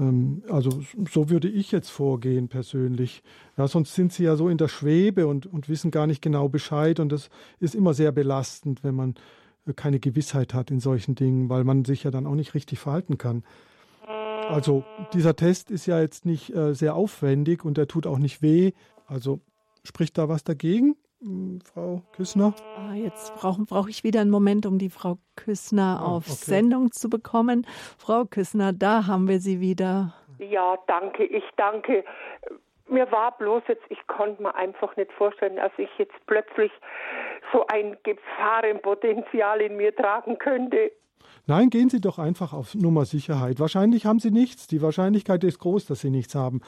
Ähm, 0.00 0.42
also 0.48 0.70
so 1.10 1.30
würde 1.30 1.48
ich 1.48 1.70
jetzt 1.70 1.90
vorgehen 1.90 2.48
persönlich. 2.48 3.22
Ja, 3.56 3.68
sonst 3.68 3.94
sind 3.94 4.12
sie 4.12 4.24
ja 4.24 4.36
so 4.36 4.48
in 4.48 4.58
der 4.58 4.68
Schwebe 4.68 5.26
und, 5.26 5.46
und 5.46 5.68
wissen 5.68 5.90
gar 5.90 6.06
nicht 6.06 6.22
genau 6.22 6.48
Bescheid. 6.48 6.98
Und 6.98 7.10
das 7.12 7.28
ist 7.60 7.74
immer 7.74 7.94
sehr 7.94 8.10
belastend, 8.10 8.82
wenn 8.82 8.94
man 8.94 9.14
äh, 9.66 9.72
keine 9.74 10.00
Gewissheit 10.00 10.54
hat 10.54 10.70
in 10.70 10.80
solchen 10.80 11.14
Dingen, 11.14 11.48
weil 11.48 11.64
man 11.64 11.84
sich 11.84 12.04
ja 12.04 12.10
dann 12.10 12.26
auch 12.26 12.34
nicht 12.34 12.54
richtig 12.54 12.78
verhalten 12.78 13.18
kann. 13.18 13.44
Also 14.48 14.84
dieser 15.12 15.36
Test 15.36 15.70
ist 15.70 15.86
ja 15.86 16.00
jetzt 16.00 16.26
nicht 16.26 16.52
äh, 16.52 16.74
sehr 16.74 16.96
aufwendig 16.96 17.64
und 17.64 17.76
der 17.76 17.86
tut 17.86 18.06
auch 18.06 18.18
nicht 18.18 18.42
weh. 18.42 18.72
Also 19.06 19.40
spricht 19.84 20.18
da 20.18 20.28
was 20.28 20.44
dagegen? 20.44 20.96
Hm, 21.22 21.60
Frau 21.62 22.02
Küssner? 22.12 22.54
Ah, 22.76 22.94
jetzt 22.94 23.34
brauche 23.34 23.62
brauch 23.64 23.88
ich 23.88 24.04
wieder 24.04 24.20
einen 24.20 24.30
Moment, 24.30 24.64
um 24.64 24.78
die 24.78 24.88
Frau 24.88 25.18
Küssner 25.36 26.00
ah, 26.00 26.06
auf 26.06 26.26
okay. 26.26 26.36
Sendung 26.36 26.92
zu 26.92 27.10
bekommen. 27.10 27.66
Frau 27.98 28.24
Küssner, 28.24 28.72
da 28.72 29.06
haben 29.06 29.28
wir 29.28 29.40
Sie 29.40 29.60
wieder. 29.60 30.14
Ja, 30.38 30.76
danke. 30.86 31.24
Ich 31.24 31.44
danke. 31.56 32.04
Mir 32.88 33.10
war 33.12 33.36
bloß 33.36 33.62
jetzt, 33.68 33.84
ich 33.90 34.04
konnte 34.06 34.42
mir 34.42 34.54
einfach 34.54 34.96
nicht 34.96 35.12
vorstellen, 35.12 35.56
dass 35.56 35.72
ich 35.76 35.90
jetzt 35.98 36.14
plötzlich 36.26 36.72
so 37.52 37.64
ein 37.68 37.96
Gefahrenpotenzial 38.02 39.60
in 39.60 39.76
mir 39.76 39.94
tragen 39.94 40.38
könnte. 40.38 40.90
Nein, 41.46 41.70
gehen 41.70 41.90
Sie 41.90 42.00
doch 42.00 42.18
einfach 42.18 42.52
auf 42.52 42.74
Nummer 42.74 43.04
Sicherheit. 43.04 43.60
Wahrscheinlich 43.60 44.06
haben 44.06 44.18
Sie 44.18 44.30
nichts. 44.30 44.66
Die 44.66 44.82
Wahrscheinlichkeit 44.82 45.44
ist 45.44 45.58
groß, 45.58 45.86
dass 45.86 46.00
Sie 46.00 46.10
nichts 46.10 46.34
haben. 46.34 46.60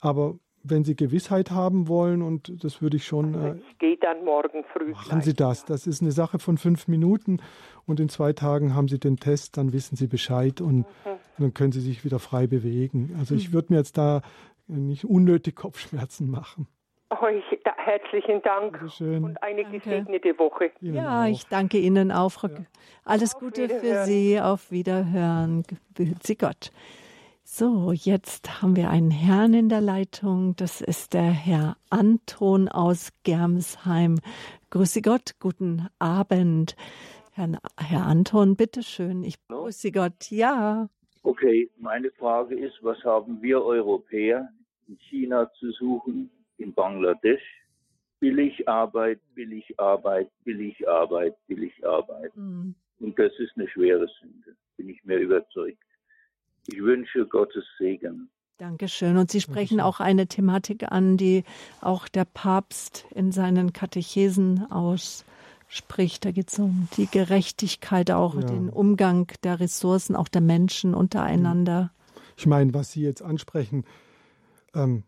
Aber 0.00 0.34
wenn 0.62 0.84
Sie 0.84 0.96
Gewissheit 0.96 1.50
haben 1.50 1.88
wollen, 1.88 2.22
und 2.22 2.62
das 2.62 2.82
würde 2.82 2.96
ich 2.96 3.06
schon. 3.06 3.34
Also 3.34 3.60
ich 3.70 3.78
gehe 3.78 3.96
dann 3.96 4.24
morgen 4.24 4.64
früh. 4.72 4.90
Machen 4.90 5.22
Sie 5.22 5.34
das. 5.34 5.64
Das 5.64 5.86
ist 5.86 6.02
eine 6.02 6.12
Sache 6.12 6.38
von 6.38 6.58
fünf 6.58 6.88
Minuten 6.88 7.40
und 7.86 8.00
in 8.00 8.08
zwei 8.08 8.32
Tagen 8.32 8.74
haben 8.74 8.88
Sie 8.88 8.98
den 8.98 9.16
Test, 9.16 9.56
dann 9.56 9.72
wissen 9.72 9.96
Sie 9.96 10.06
Bescheid 10.06 10.60
und 10.60 10.78
mhm. 10.78 10.84
dann 11.38 11.54
können 11.54 11.72
Sie 11.72 11.80
sich 11.80 12.04
wieder 12.04 12.18
frei 12.18 12.46
bewegen. 12.46 13.16
Also 13.18 13.34
ich 13.34 13.48
mhm. 13.48 13.54
würde 13.54 13.72
mir 13.72 13.78
jetzt 13.78 13.96
da 13.96 14.22
nicht 14.66 15.04
unnötig 15.04 15.56
Kopfschmerzen 15.56 16.30
machen. 16.30 16.68
Euch 17.10 17.42
da, 17.64 17.72
herzlichen 17.76 18.40
Dank 18.42 18.80
und 19.00 19.42
eine 19.42 19.64
danke. 19.64 19.80
gesegnete 19.80 20.38
Woche. 20.38 20.70
Ihnen 20.80 20.94
ja, 20.94 21.24
auch. 21.24 21.26
ich 21.26 21.44
danke 21.48 21.78
Ihnen 21.78 22.12
auch. 22.12 22.30
Frau 22.30 22.46
ja. 22.46 22.54
Alles 23.04 23.34
auf 23.34 23.40
Gute 23.40 23.68
für 23.68 24.04
Sie. 24.04 24.40
Auf 24.40 24.70
Wiederhören. 24.70 25.64
Behüt 25.94 26.22
Sie 26.22 26.36
Gott. 26.36 26.70
So, 27.52 27.90
jetzt 27.92 28.62
haben 28.62 28.76
wir 28.76 28.90
einen 28.90 29.10
Herrn 29.10 29.54
in 29.54 29.68
der 29.68 29.80
Leitung. 29.80 30.54
Das 30.54 30.80
ist 30.80 31.14
der 31.14 31.32
Herr 31.32 31.76
Anton 31.90 32.68
aus 32.68 33.10
Germsheim. 33.24 34.20
Grüße 34.70 35.02
Gott, 35.02 35.34
guten 35.40 35.88
Abend. 35.98 36.76
Herr, 37.32 37.60
Herr 37.76 38.06
Anton, 38.06 38.54
bitteschön. 38.54 39.24
Ich 39.24 39.34
grüße 39.48 39.90
Gott. 39.90 40.30
Ja. 40.30 40.88
Okay, 41.24 41.68
meine 41.76 42.12
Frage 42.12 42.54
ist, 42.54 42.78
was 42.82 43.02
haben 43.02 43.42
wir 43.42 43.60
Europäer 43.64 44.48
in 44.86 44.96
China 45.10 45.50
zu 45.58 45.72
suchen, 45.72 46.30
in 46.56 46.72
Bangladesch? 46.72 47.42
Billig 48.20 48.68
Arbeit, 48.68 49.18
billig 49.34 49.74
Arbeit, 49.76 50.30
billig 50.44 50.88
Arbeit, 50.88 51.34
billig 51.48 51.84
Arbeit. 51.84 52.34
Mhm. 52.36 52.76
Und 53.00 53.18
das 53.18 53.32
ist 53.40 53.50
eine 53.56 53.68
schwere 53.68 54.06
Sünde, 54.20 54.54
bin 54.76 54.88
ich 54.88 55.04
mir 55.04 55.16
überzeugt. 55.16 55.82
Ich 56.72 56.82
wünsche 56.82 57.26
Gottes 57.26 57.64
Segen. 57.78 58.30
Dankeschön. 58.58 59.16
Und 59.16 59.30
Sie 59.30 59.40
sprechen 59.40 59.80
auch 59.80 60.00
eine 60.00 60.26
Thematik 60.26 60.92
an, 60.92 61.16
die 61.16 61.44
auch 61.80 62.08
der 62.08 62.26
Papst 62.26 63.06
in 63.14 63.32
seinen 63.32 63.72
Katechesen 63.72 64.70
ausspricht. 64.70 66.24
Da 66.26 66.30
geht 66.30 66.50
es 66.50 66.58
um 66.58 66.88
die 66.98 67.06
Gerechtigkeit, 67.06 68.10
auch 68.10 68.34
ja. 68.34 68.42
den 68.42 68.68
Umgang 68.68 69.32
der 69.44 69.60
Ressourcen, 69.60 70.14
auch 70.14 70.28
der 70.28 70.42
Menschen 70.42 70.94
untereinander. 70.94 71.90
Ich 72.36 72.46
meine, 72.46 72.74
was 72.74 72.92
Sie 72.92 73.02
jetzt 73.02 73.22
ansprechen, 73.22 73.84
ähm, 74.74 75.04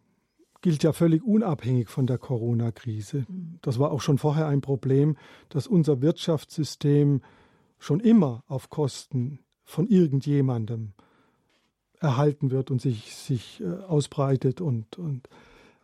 gilt 0.62 0.82
ja 0.82 0.92
völlig 0.92 1.22
unabhängig 1.22 1.88
von 1.88 2.06
der 2.06 2.16
Corona-Krise. 2.16 3.26
Das 3.60 3.78
war 3.78 3.90
auch 3.90 4.00
schon 4.00 4.16
vorher 4.16 4.46
ein 4.46 4.62
Problem, 4.62 5.16
dass 5.50 5.66
unser 5.66 6.00
Wirtschaftssystem 6.00 7.20
schon 7.78 8.00
immer 8.00 8.44
auf 8.46 8.70
Kosten 8.70 9.40
von 9.64 9.88
irgendjemandem 9.88 10.94
erhalten 12.02 12.50
wird 12.50 12.70
und 12.70 12.82
sich, 12.82 13.14
sich 13.14 13.62
äh, 13.62 13.84
ausbreitet. 13.84 14.60
Und, 14.60 14.98
und 14.98 15.28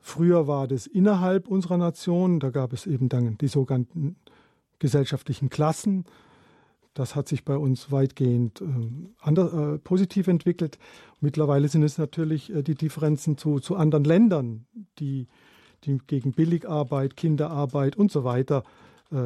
früher 0.01 0.47
war 0.47 0.69
das 0.69 0.87
innerhalb 0.87 1.49
unserer 1.49 1.79
Nation, 1.79 2.41
da 2.41 2.51
gab 2.51 2.73
es 2.73 2.87
eben 2.87 3.09
dann 3.09 3.39
die 3.39 3.49
sogenannten 3.49 4.17
gesellschaftlichen 4.79 5.49
Klassen. 5.49 6.05
Das 6.95 7.15
hat 7.15 7.29
sich 7.29 7.45
bei 7.45 7.57
uns 7.57 7.93
weitgehend 7.93 8.61
äh, 8.61 8.65
ander, 9.21 9.75
äh, 9.75 9.79
positiv 9.79 10.27
entwickelt. 10.27 10.79
Mittlerweile 11.21 11.69
sind 11.69 11.85
es 11.85 11.97
natürlich 11.97 12.53
äh, 12.53 12.63
die 12.63 12.75
Differenzen 12.75 13.39
zu, 13.39 13.61
zu 13.61 13.77
anderen 13.77 14.05
Ländern, 14.05 14.67
die, 14.99 15.29
die 15.85 15.99
gegen 16.07 16.33
Billigarbeit, 16.33 17.17
Kinderarbeit 17.17 17.97
und 17.97 18.11
so 18.11 18.25
weiter 18.25 18.65
äh, 19.13 19.17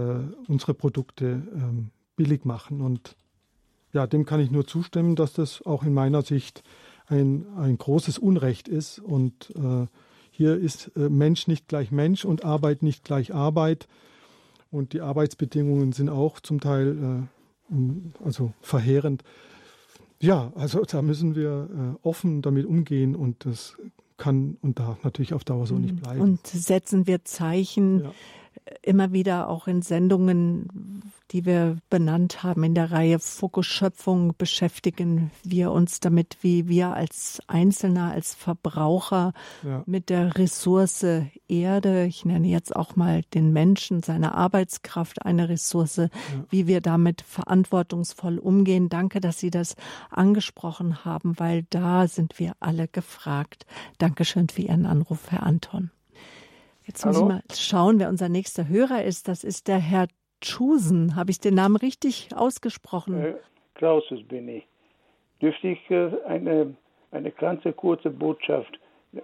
unsere 0.48 0.74
Produkte 0.74 1.42
ähm, 1.54 1.90
billig 2.16 2.44
machen. 2.44 2.82
Und 2.82 3.16
ja, 3.92 4.06
dem 4.06 4.24
kann 4.24 4.40
ich 4.40 4.50
nur 4.50 4.66
zustimmen, 4.66 5.16
dass 5.16 5.34
das 5.34 5.62
auch 5.64 5.82
in 5.82 5.92
meiner 5.92 6.22
Sicht 6.22 6.62
ein, 7.06 7.46
ein 7.56 7.76
großes 7.78 8.18
Unrecht 8.18 8.68
ist. 8.68 8.98
Und 8.98 9.52
äh, 9.56 9.86
hier 10.30 10.56
ist 10.56 10.90
äh, 10.96 11.08
Mensch 11.08 11.46
nicht 11.46 11.68
gleich 11.68 11.90
Mensch 11.90 12.24
und 12.24 12.44
Arbeit 12.44 12.82
nicht 12.82 13.04
gleich 13.04 13.34
Arbeit. 13.34 13.86
Und 14.70 14.94
die 14.94 15.02
Arbeitsbedingungen 15.02 15.92
sind 15.92 16.08
auch 16.08 16.40
zum 16.40 16.60
Teil 16.60 17.28
äh, 17.70 17.74
also 18.24 18.52
verheerend. 18.62 19.22
Ja, 20.20 20.52
also 20.54 20.82
da 20.84 21.02
müssen 21.02 21.34
wir 21.34 21.68
äh, 22.02 22.06
offen 22.06 22.42
damit 22.42 22.64
umgehen 22.64 23.14
und 23.14 23.44
das 23.44 23.76
kann 24.16 24.56
und 24.62 24.78
darf 24.78 25.02
natürlich 25.02 25.34
auf 25.34 25.42
Dauer 25.44 25.66
so 25.66 25.74
nicht 25.74 25.96
mhm. 25.96 26.00
bleiben. 26.00 26.20
Und 26.20 26.46
setzen 26.46 27.06
wir 27.06 27.24
Zeichen. 27.24 28.04
Ja 28.04 28.12
immer 28.82 29.12
wieder 29.12 29.48
auch 29.48 29.66
in 29.66 29.82
Sendungen, 29.82 31.02
die 31.30 31.46
wir 31.46 31.78
benannt 31.88 32.42
haben 32.42 32.62
in 32.62 32.74
der 32.74 32.92
Reihe 32.92 33.18
Fokus 33.18 33.66
Schöpfung, 33.66 34.34
beschäftigen 34.36 35.30
wir 35.42 35.72
uns 35.72 36.00
damit, 36.00 36.38
wie 36.42 36.68
wir 36.68 36.94
als 36.94 37.40
Einzelner, 37.46 38.12
als 38.12 38.34
Verbraucher 38.34 39.32
ja. 39.62 39.82
mit 39.86 40.10
der 40.10 40.36
Ressource 40.36 41.04
Erde, 41.48 42.06
ich 42.06 42.24
nenne 42.24 42.48
jetzt 42.48 42.74
auch 42.74 42.96
mal 42.96 43.22
den 43.34 43.52
Menschen, 43.52 44.02
seine 44.02 44.34
Arbeitskraft 44.34 45.24
eine 45.24 45.48
Ressource, 45.48 45.96
ja. 45.96 46.10
wie 46.50 46.66
wir 46.66 46.80
damit 46.80 47.22
verantwortungsvoll 47.22 48.38
umgehen. 48.38 48.88
Danke, 48.88 49.20
dass 49.20 49.38
Sie 49.38 49.50
das 49.50 49.76
angesprochen 50.10 51.04
haben, 51.04 51.38
weil 51.38 51.64
da 51.70 52.08
sind 52.08 52.38
wir 52.38 52.52
alle 52.60 52.88
gefragt. 52.88 53.66
Dankeschön 53.98 54.48
für 54.48 54.62
Ihren 54.62 54.86
Anruf, 54.86 55.30
Herr 55.30 55.42
Anton. 55.44 55.90
Jetzt 56.92 57.06
muss 57.06 57.18
ich 57.18 57.24
mal 57.24 57.42
schauen, 57.54 57.98
wer 57.98 58.10
unser 58.10 58.28
nächster 58.28 58.68
Hörer 58.68 59.02
ist. 59.02 59.26
Das 59.26 59.44
ist 59.44 59.66
der 59.66 59.78
Herr 59.78 60.08
Chusen. 60.42 61.16
Habe 61.16 61.30
ich 61.30 61.40
den 61.40 61.54
Namen 61.54 61.76
richtig 61.76 62.28
ausgesprochen? 62.36 63.18
Äh, 63.18 63.34
Klausus 63.74 64.22
bin 64.24 64.46
ich. 64.46 64.66
Dürfte 65.40 65.68
ich 65.68 65.90
äh, 65.90 66.10
eine, 66.26 66.74
eine 67.10 67.30
ganze 67.30 67.72
kurze 67.72 68.10
Botschaft 68.10 68.78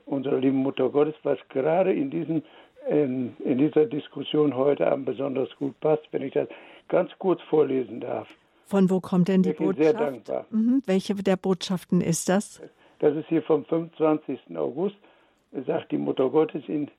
unserer 0.06 0.38
lieben 0.38 0.56
Mutter 0.56 0.88
Gottes, 0.88 1.14
was 1.24 1.38
gerade 1.50 1.92
in, 1.92 2.10
diesem, 2.10 2.42
in, 2.88 3.36
in 3.44 3.58
dieser 3.58 3.84
Diskussion 3.84 4.56
heute 4.56 4.90
Abend 4.90 5.04
besonders 5.04 5.50
gut 5.58 5.78
passt, 5.80 6.08
wenn 6.10 6.22
ich 6.22 6.32
das 6.32 6.48
ganz 6.88 7.10
kurz 7.18 7.42
vorlesen 7.50 8.00
darf. 8.00 8.28
Von 8.64 8.88
wo 8.88 9.00
kommt 9.00 9.28
denn 9.28 9.42
die 9.42 9.50
ich 9.50 9.58
Botschaft? 9.58 9.76
Bin 9.76 9.84
sehr 9.84 9.92
dankbar. 9.92 10.46
Mhm. 10.48 10.82
Welche 10.86 11.14
der 11.16 11.36
Botschaften 11.36 12.00
ist 12.00 12.30
das? 12.30 12.62
Das 13.00 13.14
ist 13.14 13.28
hier 13.28 13.42
vom 13.42 13.66
25. 13.66 14.56
August, 14.56 14.96
sagt 15.66 15.92
die 15.92 15.98
Mutter 15.98 16.30
Gottes 16.30 16.62
in 16.66 16.90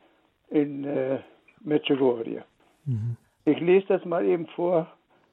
in 0.49 0.83
äh, 0.83 1.19
Medjugorje. 1.61 2.43
Mhm. 2.85 3.17
Ich 3.45 3.59
lese 3.59 3.87
das 3.87 4.05
mal 4.05 4.25
eben 4.25 4.47
vor 4.47 4.87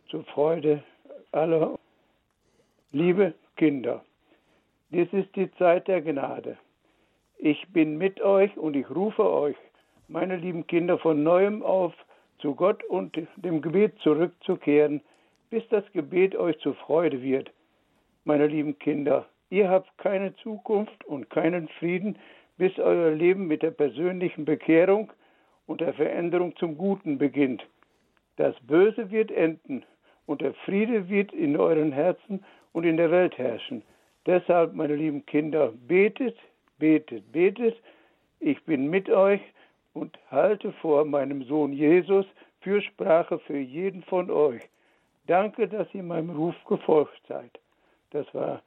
zur 0.09 0.25
Freude 0.25 0.83
aller. 1.33 1.79
Liebe 2.93 3.35
Kinder, 3.57 4.05
dies 4.91 5.13
ist 5.13 5.35
die 5.37 5.51
Zeit 5.57 5.89
der 5.89 6.01
Gnade. 6.01 6.57
Ich 7.39 7.67
bin 7.73 7.99
mit 7.99 8.21
euch 8.21 8.57
und 8.57 8.77
ich 8.77 8.89
rufe 8.89 9.31
euch, 9.31 9.57
meine 10.09 10.37
lieben 10.37 10.67
Kinder, 10.67 10.99
von 10.99 11.23
neuem 11.23 11.63
auf, 11.63 11.93
zu 12.39 12.55
Gott 12.55 12.85
und 12.85 13.19
dem 13.37 13.61
Gebet 13.61 13.99
zurückzukehren, 14.01 15.01
bis 15.51 15.67
das 15.69 15.85
Gebet 15.93 16.37
euch 16.37 16.59
zur 16.61 16.75
Freude 16.75 17.23
wird. 17.23 17.51
Meine 18.25 18.47
lieben 18.47 18.79
Kinder, 18.79 19.27
ihr 19.51 19.69
habt 19.69 19.97
keine 19.99 20.35
Zukunft 20.37 21.05
und 21.05 21.31
keinen 21.31 21.69
Frieden, 21.69 22.19
bis 22.59 22.79
euer 22.79 23.11
Leben 23.11 23.47
mit 23.47 23.63
der 23.63 23.71
persönlichen 23.71 24.45
Bekehrung 24.45 25.13
und 25.67 25.81
der 25.81 25.95
Veränderung 25.95 26.57
zum 26.57 26.77
Guten 26.77 27.19
beginnt. 27.19 27.67
Das 28.37 28.55
Böse 28.61 29.11
wird 29.11 29.31
enden 29.31 29.85
und 30.27 30.41
der 30.41 30.55
Friede 30.55 31.09
wird 31.09 31.33
in 31.33 31.57
euren 31.57 31.93
Herzen 31.93 32.45
und 32.73 32.85
in 32.85 32.97
der 32.97 33.11
Welt 33.11 33.37
herrschen. 33.39 33.83
Deshalb, 34.27 34.75
meine 34.75 34.97
lieben 34.97 35.25
Kinder, 35.27 35.73
betet, 35.87 36.37
betet, 36.79 37.31
betet. 37.33 37.77
Ich 38.41 38.63
bin 38.65 38.91
mit 38.91 39.09
euch 39.09 39.41
und 39.95 40.19
halte 40.31 40.73
vor 40.73 41.05
meinem 41.05 41.45
Sohn 41.45 41.73
Jesus 41.73 42.27
Fürsprache 42.61 43.39
für 43.41 43.59
jeden 43.59 44.03
von 44.03 44.31
euch. 44.31 44.63
Danke, 45.27 45.69
dass 45.69 45.93
ihr 45.95 46.03
meinem 46.03 46.31
Ruf 46.31 46.55
gefolgt 46.69 47.23
seid. 47.29 47.59
Das 48.11 48.27
war 48.35 48.63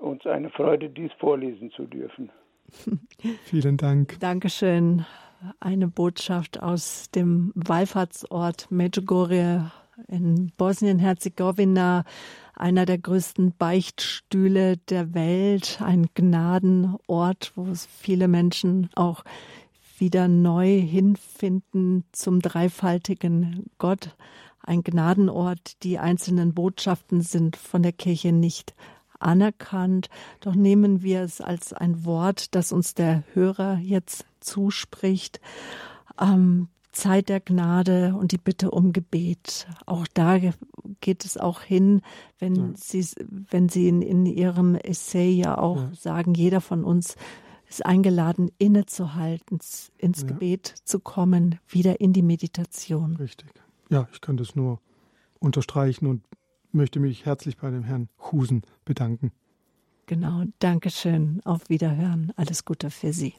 uns 0.00 0.26
eine 0.26 0.50
Freude, 0.50 0.88
dies 0.88 1.12
vorlesen 1.14 1.70
zu 1.72 1.84
dürfen. 1.86 2.30
Vielen 3.44 3.76
Dank. 3.76 4.18
Dankeschön. 4.20 5.04
Eine 5.60 5.88
Botschaft 5.88 6.62
aus 6.62 7.10
dem 7.14 7.52
Wallfahrtsort 7.54 8.70
Medjugorje 8.70 9.70
in 10.08 10.52
Bosnien-Herzegowina, 10.56 12.04
einer 12.54 12.86
der 12.86 12.98
größten 12.98 13.54
Beichtstühle 13.56 14.78
der 14.88 15.14
Welt, 15.14 15.80
ein 15.82 16.06
Gnadenort, 16.14 17.52
wo 17.54 17.66
viele 17.74 18.28
Menschen 18.28 18.88
auch 18.94 19.24
wieder 19.98 20.28
neu 20.28 20.80
hinfinden 20.80 22.04
zum 22.12 22.40
dreifaltigen 22.40 23.66
Gott. 23.78 24.16
Ein 24.60 24.82
Gnadenort. 24.82 25.82
Die 25.82 25.98
einzelnen 25.98 26.54
Botschaften 26.54 27.20
sind 27.20 27.56
von 27.56 27.82
der 27.82 27.92
Kirche 27.92 28.32
nicht 28.32 28.74
anerkannt. 29.24 30.08
Doch 30.40 30.54
nehmen 30.54 31.02
wir 31.02 31.22
es 31.22 31.40
als 31.40 31.72
ein 31.72 32.04
Wort, 32.04 32.54
das 32.54 32.72
uns 32.72 32.94
der 32.94 33.24
Hörer 33.32 33.78
jetzt 33.78 34.26
zuspricht. 34.40 35.40
Ähm, 36.20 36.68
Zeit 36.92 37.28
der 37.28 37.40
Gnade 37.40 38.14
und 38.14 38.32
die 38.32 38.38
Bitte 38.38 38.70
um 38.70 38.92
Gebet. 38.92 39.66
Auch 39.84 40.06
da 40.14 40.38
geht 41.00 41.24
es 41.24 41.36
auch 41.36 41.60
hin, 41.60 42.02
wenn 42.38 42.54
ja. 42.54 42.70
Sie, 42.76 43.04
wenn 43.50 43.68
Sie 43.68 43.88
in, 43.88 44.00
in 44.00 44.26
Ihrem 44.26 44.76
Essay 44.76 45.30
ja 45.32 45.58
auch 45.58 45.82
ja. 45.82 45.94
sagen, 45.94 46.34
jeder 46.34 46.60
von 46.60 46.84
uns 46.84 47.16
ist 47.68 47.84
eingeladen, 47.84 48.50
innezuhalten, 48.58 49.58
ins 49.98 50.20
ja. 50.20 50.28
Gebet 50.28 50.74
zu 50.84 51.00
kommen, 51.00 51.58
wieder 51.68 52.00
in 52.00 52.12
die 52.12 52.22
Meditation. 52.22 53.16
Richtig. 53.16 53.48
Ja, 53.90 54.08
ich 54.12 54.20
kann 54.20 54.36
das 54.36 54.54
nur 54.54 54.80
unterstreichen 55.40 56.06
und 56.06 56.22
möchte 56.74 57.00
mich 57.00 57.26
herzlich 57.26 57.56
bei 57.56 57.70
dem 57.70 57.84
Herrn 57.84 58.08
Husen 58.30 58.62
bedanken. 58.84 59.32
Genau, 60.06 60.44
Dankeschön. 60.58 61.40
Auf 61.44 61.70
Wiederhören. 61.70 62.32
Alles 62.36 62.64
Gute 62.64 62.90
für 62.90 63.12
Sie. 63.12 63.34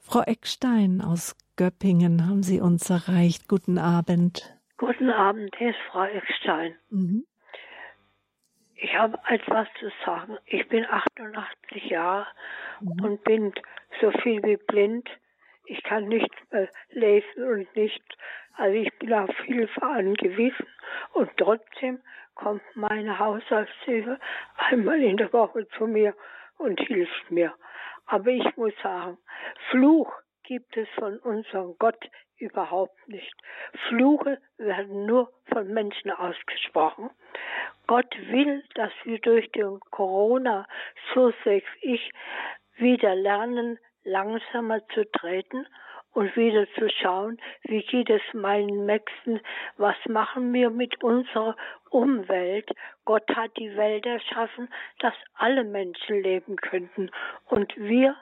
Frau 0.00 0.22
Eckstein 0.22 1.00
aus 1.00 1.36
Göppingen 1.56 2.26
haben 2.26 2.42
Sie 2.42 2.60
uns 2.60 2.90
erreicht. 2.90 3.48
Guten 3.48 3.78
Abend. 3.78 4.54
Guten 4.76 5.08
Abend, 5.08 5.54
hier 5.56 5.70
ist 5.70 5.78
Frau 5.90 6.04
Eckstein. 6.04 6.74
Mhm. 6.90 7.24
Ich 8.74 8.94
habe 8.96 9.18
etwas 9.28 9.68
zu 9.78 9.90
sagen. 10.04 10.36
Ich 10.46 10.68
bin 10.68 10.84
88 10.84 11.84
Jahre 11.84 12.26
mhm. 12.80 13.04
und 13.04 13.24
bin 13.24 13.52
so 14.00 14.10
viel 14.22 14.42
wie 14.42 14.56
blind. 14.56 15.08
Ich 15.66 15.82
kann 15.82 16.08
nicht 16.08 16.30
äh, 16.50 16.66
lesen 16.90 17.44
und 17.44 17.76
nicht, 17.76 18.02
also 18.56 18.74
ich 18.76 18.92
bin 18.98 19.12
auf 19.12 19.36
Hilfe 19.40 19.82
angewiesen 19.82 20.66
und 21.12 21.30
trotzdem 21.36 22.00
kommt 22.34 22.62
meine 22.74 23.18
Haushaltshilfe 23.18 24.18
einmal 24.56 25.00
in 25.00 25.16
der 25.16 25.32
Woche 25.32 25.66
zu 25.76 25.86
mir 25.86 26.14
und 26.58 26.80
hilft 26.80 27.30
mir. 27.30 27.54
Aber 28.06 28.30
ich 28.30 28.56
muss 28.56 28.74
sagen, 28.82 29.18
Fluch 29.70 30.12
gibt 30.42 30.76
es 30.76 30.88
von 30.98 31.18
unserem 31.20 31.74
Gott 31.78 31.98
überhaupt 32.36 33.08
nicht. 33.08 33.34
Fluche 33.88 34.38
werden 34.58 35.06
nur 35.06 35.32
von 35.46 35.72
Menschen 35.72 36.10
ausgesprochen. 36.10 37.10
Gott 37.86 38.14
will, 38.28 38.62
dass 38.74 38.92
wir 39.04 39.18
durch 39.20 39.50
den 39.52 39.80
Corona, 39.90 40.66
so 41.14 41.32
sehe 41.44 41.62
ich, 41.80 42.10
wieder 42.76 43.14
lernen, 43.14 43.78
langsamer 44.04 44.86
zu 44.88 45.10
treten 45.10 45.66
und 46.12 46.36
wieder 46.36 46.66
zu 46.74 46.88
schauen, 46.88 47.40
wie 47.62 47.82
geht 47.82 48.08
es 48.08 48.22
meinen 48.32 48.86
Nächsten, 48.86 49.40
was 49.76 49.96
machen 50.08 50.52
wir 50.52 50.70
mit 50.70 51.02
unserer 51.02 51.56
Umwelt. 51.90 52.70
Gott 53.04 53.28
hat 53.34 53.56
die 53.56 53.76
Welt 53.76 54.06
erschaffen, 54.06 54.68
dass 55.00 55.14
alle 55.34 55.64
Menschen 55.64 56.22
leben 56.22 56.56
könnten. 56.56 57.10
Und 57.46 57.76
wir, 57.76 58.16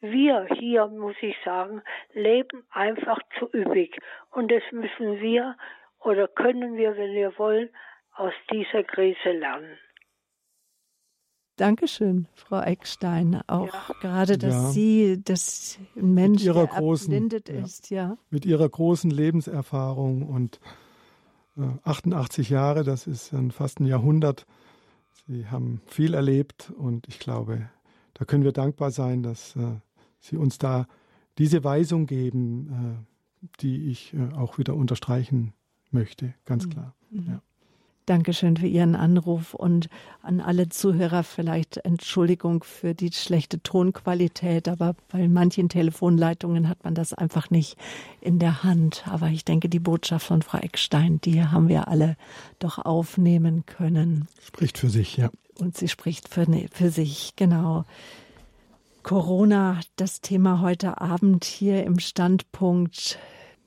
wir 0.00 0.46
hier, 0.54 0.86
muss 0.86 1.16
ich 1.20 1.36
sagen, 1.44 1.82
leben 2.12 2.64
einfach 2.70 3.18
zu 3.38 3.50
üppig. 3.52 3.98
Und 4.30 4.52
das 4.52 4.62
müssen 4.70 5.20
wir 5.20 5.56
oder 6.00 6.28
können 6.28 6.76
wir, 6.76 6.96
wenn 6.96 7.12
wir 7.12 7.36
wollen, 7.38 7.70
aus 8.14 8.34
dieser 8.50 8.84
Krise 8.84 9.32
lernen. 9.32 9.78
Dankeschön, 11.56 12.26
Frau 12.34 12.60
Eckstein. 12.60 13.40
Auch 13.46 13.72
ja. 13.72 13.94
gerade, 14.00 14.38
dass 14.38 14.54
ja. 14.54 14.70
Sie, 14.70 15.22
dass 15.22 15.78
ein 15.96 16.14
Mensch, 16.14 16.40
mit 16.40 16.46
ihrer 16.46 16.66
der 16.66 16.78
großen, 16.80 17.12
erblindet 17.12 17.48
ja. 17.48 17.64
ist, 17.64 17.90
ja. 17.90 18.18
Mit 18.30 18.44
ihrer 18.44 18.68
großen 18.68 19.10
Lebenserfahrung 19.10 20.22
und 20.22 20.58
äh, 21.56 21.62
88 21.84 22.50
Jahre, 22.50 22.82
das 22.82 23.06
ist 23.06 23.32
dann 23.32 23.52
fast 23.52 23.80
ein 23.80 23.86
Jahrhundert. 23.86 24.46
Sie 25.26 25.46
haben 25.46 25.80
viel 25.86 26.14
erlebt 26.14 26.72
und 26.76 27.06
ich 27.08 27.18
glaube, 27.20 27.70
da 28.14 28.24
können 28.24 28.44
wir 28.44 28.52
dankbar 28.52 28.90
sein, 28.90 29.22
dass 29.22 29.54
äh, 29.56 29.80
Sie 30.18 30.36
uns 30.36 30.58
da 30.58 30.86
diese 31.38 31.64
Weisung 31.64 32.06
geben, 32.06 33.06
äh, 33.42 33.50
die 33.60 33.90
ich 33.90 34.14
äh, 34.14 34.32
auch 34.34 34.58
wieder 34.58 34.74
unterstreichen 34.74 35.52
möchte, 35.90 36.34
ganz 36.44 36.66
mhm. 36.66 36.70
klar. 36.70 36.94
Mhm. 37.10 37.26
Ja. 37.28 37.42
Dankeschön 38.06 38.56
für 38.56 38.66
Ihren 38.66 38.96
Anruf 38.96 39.54
und 39.54 39.88
an 40.22 40.40
alle 40.40 40.68
Zuhörer 40.68 41.22
vielleicht 41.22 41.78
Entschuldigung 41.78 42.62
für 42.62 42.94
die 42.94 43.10
schlechte 43.12 43.62
Tonqualität, 43.62 44.68
aber 44.68 44.94
bei 45.08 45.26
manchen 45.26 45.68
Telefonleitungen 45.68 46.68
hat 46.68 46.84
man 46.84 46.94
das 46.94 47.14
einfach 47.14 47.50
nicht 47.50 47.78
in 48.20 48.38
der 48.38 48.62
Hand. 48.62 49.04
Aber 49.08 49.28
ich 49.28 49.44
denke, 49.44 49.68
die 49.68 49.80
Botschaft 49.80 50.26
von 50.26 50.42
Frau 50.42 50.58
Eckstein, 50.58 51.20
die 51.22 51.42
haben 51.44 51.68
wir 51.68 51.88
alle 51.88 52.16
doch 52.58 52.78
aufnehmen 52.78 53.64
können. 53.64 54.28
Spricht 54.42 54.76
für 54.76 54.90
sich, 54.90 55.16
ja. 55.16 55.30
Und 55.58 55.76
sie 55.76 55.88
spricht 55.88 56.28
für, 56.28 56.50
ne, 56.50 56.68
für 56.72 56.90
sich, 56.90 57.34
genau. 57.36 57.84
Corona, 59.02 59.80
das 59.96 60.20
Thema 60.20 60.60
heute 60.60 61.00
Abend 61.00 61.44
hier 61.44 61.84
im 61.84 61.98
Standpunkt. 61.98 63.18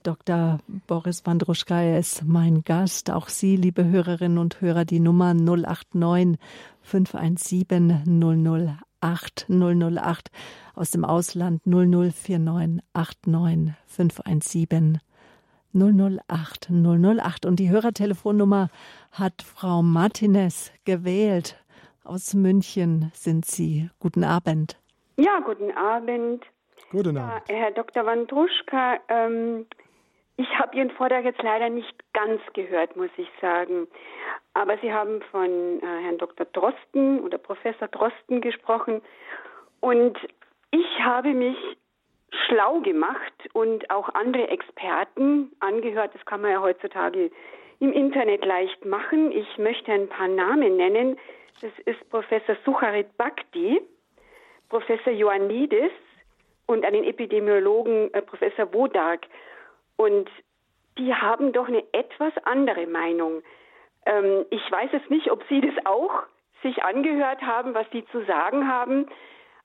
Dr. 0.03 0.59
Boris 0.87 1.25
Wandruschka 1.25 1.97
ist 1.97 2.23
mein 2.25 2.63
Gast. 2.63 3.11
Auch 3.11 3.29
Sie, 3.29 3.55
liebe 3.55 3.85
Hörerinnen 3.85 4.37
und 4.37 4.61
Hörer, 4.61 4.85
die 4.85 4.99
Nummer 4.99 5.33
089 5.33 6.37
517 6.81 8.03
008 9.01 9.47
008 9.49 10.31
aus 10.75 10.91
dem 10.91 11.03
Ausland 11.05 11.61
0049 11.65 12.81
89 13.25 13.73
517 13.85 14.99
008 15.73 16.69
008. 16.69 17.45
Und 17.45 17.59
die 17.59 17.69
Hörertelefonnummer 17.69 18.69
hat 19.11 19.41
Frau 19.41 19.81
Martinez 19.81 20.71
gewählt. 20.85 21.63
Aus 22.03 22.33
München 22.33 23.11
sind 23.13 23.45
Sie. 23.45 23.89
Guten 23.99 24.23
Abend. 24.23 24.79
Ja, 25.17 25.39
guten 25.43 25.71
Abend. 25.71 26.45
Guten 26.91 27.17
Abend. 27.17 27.49
Ja, 27.49 27.55
Herr 27.55 27.71
Dr. 27.71 28.05
Wandruschka, 28.05 28.99
ähm, 29.09 29.65
ich 30.37 30.59
habe 30.59 30.75
Ihren 30.75 30.91
Vortrag 30.91 31.25
jetzt 31.25 31.41
leider 31.41 31.69
nicht 31.69 31.95
ganz 32.13 32.41
gehört, 32.53 32.95
muss 32.95 33.09
ich 33.17 33.29
sagen. 33.41 33.87
Aber 34.53 34.77
Sie 34.77 34.93
haben 34.93 35.21
von 35.31 35.81
äh, 35.81 36.03
Herrn 36.03 36.19
Dr. 36.19 36.45
Drosten 36.45 37.19
oder 37.21 37.37
Professor 37.37 37.87
Drosten 37.87 38.41
gesprochen. 38.41 39.01
Und 39.79 40.17
ich 40.71 40.99
habe 40.99 41.33
mich 41.33 41.57
schlau 42.45 42.79
gemacht 42.81 43.33
und 43.53 43.89
auch 43.89 44.09
andere 44.13 44.47
Experten 44.49 45.51
angehört. 45.59 46.13
Das 46.13 46.25
kann 46.25 46.41
man 46.41 46.51
ja 46.51 46.61
heutzutage 46.61 47.31
im 47.79 47.91
Internet 47.93 48.45
leicht 48.45 48.85
machen. 48.85 49.31
Ich 49.31 49.57
möchte 49.57 49.91
ein 49.91 50.07
paar 50.07 50.27
Namen 50.27 50.77
nennen. 50.77 51.17
Das 51.61 51.71
ist 51.85 52.09
Professor 52.09 52.55
Sucharit 52.63 53.17
Bhakti, 53.17 53.81
Professor 54.69 55.13
Ioannidis 55.13 55.91
und 56.67 56.85
einen 56.85 57.03
Epidemiologen, 57.03 58.13
äh, 58.13 58.21
Professor 58.21 58.71
Wodak. 58.73 59.27
Und 59.97 60.29
die 60.97 61.13
haben 61.13 61.51
doch 61.51 61.67
eine 61.67 61.83
etwas 61.93 62.33
andere 62.43 62.87
Meinung. 62.87 63.41
Ähm, 64.05 64.45
ich 64.49 64.71
weiß 64.71 64.91
jetzt 64.93 65.09
nicht, 65.09 65.31
ob 65.31 65.43
Sie 65.49 65.61
das 65.61 65.85
auch 65.85 66.23
sich 66.63 66.83
angehört 66.83 67.41
haben, 67.41 67.73
was 67.73 67.85
Sie 67.91 68.05
zu 68.11 68.25
sagen 68.25 68.67
haben, 68.67 69.07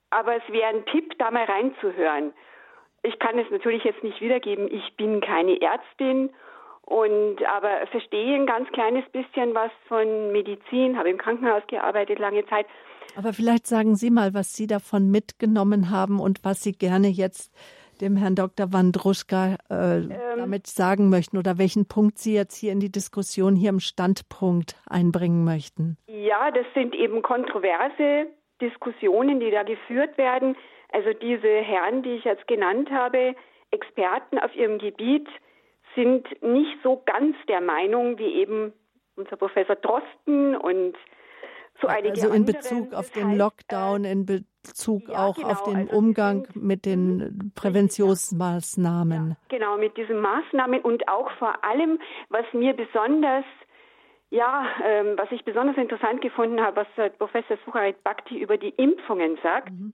aber 0.09 0.35
es 0.35 0.53
wäre 0.53 0.67
ein 0.67 0.85
Tipp, 0.85 1.17
da 1.17 1.31
mal 1.31 1.45
reinzuhören. 1.45 2.33
Ich 3.01 3.17
kann 3.19 3.37
es 3.39 3.49
natürlich 3.49 3.83
jetzt 3.83 4.03
nicht 4.03 4.21
wiedergeben. 4.21 4.71
Ich 4.71 4.95
bin 4.95 5.21
keine 5.21 5.59
Ärztin 5.59 6.29
und 6.85 7.43
aber 7.45 7.87
verstehe 7.87 8.35
ein 8.35 8.45
ganz 8.45 8.69
kleines 8.69 9.03
bisschen 9.11 9.53
was 9.55 9.71
von 9.87 10.31
Medizin, 10.31 10.97
habe 10.97 11.09
im 11.09 11.17
Krankenhaus 11.17 11.63
gearbeitet 11.67 12.19
lange 12.19 12.45
Zeit. 12.47 12.65
Aber 13.15 13.33
vielleicht 13.33 13.67
sagen 13.67 13.95
Sie 13.95 14.09
mal, 14.09 14.33
was 14.33 14.53
Sie 14.53 14.67
davon 14.67 15.09
mitgenommen 15.09 15.89
haben 15.89 16.19
und 16.19 16.43
was 16.43 16.61
Sie 16.61 16.73
gerne 16.73 17.07
jetzt 17.07 17.53
dem 18.03 18.17
Herrn 18.17 18.35
Dr. 18.35 18.73
Wandruschka 18.73 19.55
äh, 19.69 19.97
ähm, 19.97 20.11
damit 20.37 20.67
sagen 20.67 21.09
möchten 21.09 21.37
oder 21.37 21.57
welchen 21.57 21.87
Punkt 21.87 22.17
Sie 22.17 22.35
jetzt 22.35 22.55
hier 22.55 22.71
in 22.71 22.79
die 22.79 22.91
Diskussion 22.91 23.55
hier 23.55 23.69
im 23.69 23.79
Standpunkt 23.79 24.75
einbringen 24.87 25.43
möchten. 25.43 25.97
Ja, 26.07 26.51
das 26.51 26.65
sind 26.73 26.93
eben 26.93 27.21
kontroverse 27.21 28.27
Diskussionen, 28.61 29.39
die 29.39 29.51
da 29.51 29.63
geführt 29.63 30.17
werden. 30.17 30.55
Also 30.91 31.11
diese 31.13 31.47
Herren, 31.47 32.03
die 32.03 32.15
ich 32.15 32.25
jetzt 32.25 32.47
genannt 32.47 32.91
habe, 32.91 33.35
Experten 33.71 34.37
auf 34.37 34.55
ihrem 34.55 34.77
Gebiet, 34.77 35.27
sind 35.95 36.27
nicht 36.43 36.77
so 36.83 37.01
ganz 37.05 37.35
der 37.47 37.61
Meinung 37.61 38.17
wie 38.19 38.33
eben 38.35 38.73
unser 39.15 39.37
Professor 39.37 39.75
Drosten 39.75 40.55
und 40.55 40.95
Also 41.81 42.29
in. 42.29 42.45
Bezug 42.45 42.93
auf 42.93 43.09
den 43.09 43.37
Lockdown, 43.37 44.05
in 44.05 44.25
Bezug 44.25 45.09
ja, 45.09 45.25
auch 45.25 45.35
genau, 45.35 45.49
auf 45.49 45.63
den 45.63 45.75
also 45.75 45.97
Umgang 45.97 46.47
mit 46.53 46.85
den 46.85 47.51
Präventionsmaßnahmen. 47.55 49.29
Ja, 49.29 49.35
genau, 49.49 49.77
mit 49.77 49.97
diesen 49.97 50.21
Maßnahmen 50.21 50.81
und 50.81 51.07
auch 51.09 51.29
vor 51.39 51.63
allem, 51.63 51.99
was 52.29 52.45
mir 52.53 52.73
besonders 52.73 53.43
ja, 54.33 54.65
ähm, 54.83 55.15
was 55.15 55.31
ich 55.31 55.45
besonders 55.45 55.77
interessant 55.77 56.21
gefunden 56.21 56.59
habe, 56.59 56.87
was 56.97 57.11
Professor 57.19 57.55
Sucharit 57.65 58.03
Bhakti 58.03 58.39
über 58.39 58.57
die 58.57 58.69
Impfungen 58.69 59.37
sagt. 59.43 59.69
Mhm. 59.69 59.93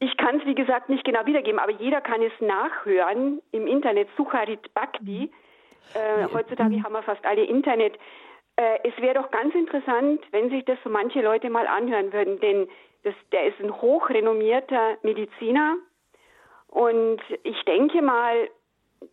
Ich 0.00 0.16
kann 0.16 0.40
es, 0.40 0.46
wie 0.46 0.54
gesagt, 0.54 0.88
nicht 0.88 1.04
genau 1.04 1.26
wiedergeben, 1.26 1.58
aber 1.58 1.72
jeder 1.72 2.00
kann 2.00 2.22
es 2.22 2.32
nachhören 2.40 3.42
im 3.52 3.66
Internet. 3.66 4.08
Sucharit 4.16 4.72
Bhakti. 4.72 5.30
Mhm. 5.30 5.30
Äh, 5.94 6.32
heutzutage 6.32 6.76
mhm. 6.76 6.84
haben 6.84 6.92
wir 6.94 7.02
fast 7.02 7.24
alle 7.26 7.44
Internet. 7.44 7.98
Äh, 8.58 8.80
es 8.82 9.00
wäre 9.00 9.14
doch 9.14 9.30
ganz 9.30 9.54
interessant, 9.54 10.20
wenn 10.32 10.50
sich 10.50 10.64
das 10.64 10.78
so 10.82 10.90
manche 10.90 11.22
Leute 11.22 11.48
mal 11.48 11.68
anhören 11.68 12.12
würden, 12.12 12.40
denn 12.40 12.68
das, 13.04 13.14
der 13.30 13.46
ist 13.46 13.60
ein 13.60 13.80
hochrenommierter 13.80 14.98
Mediziner 15.02 15.76
und 16.66 17.20
ich 17.44 17.62
denke 17.66 18.02
mal, 18.02 18.48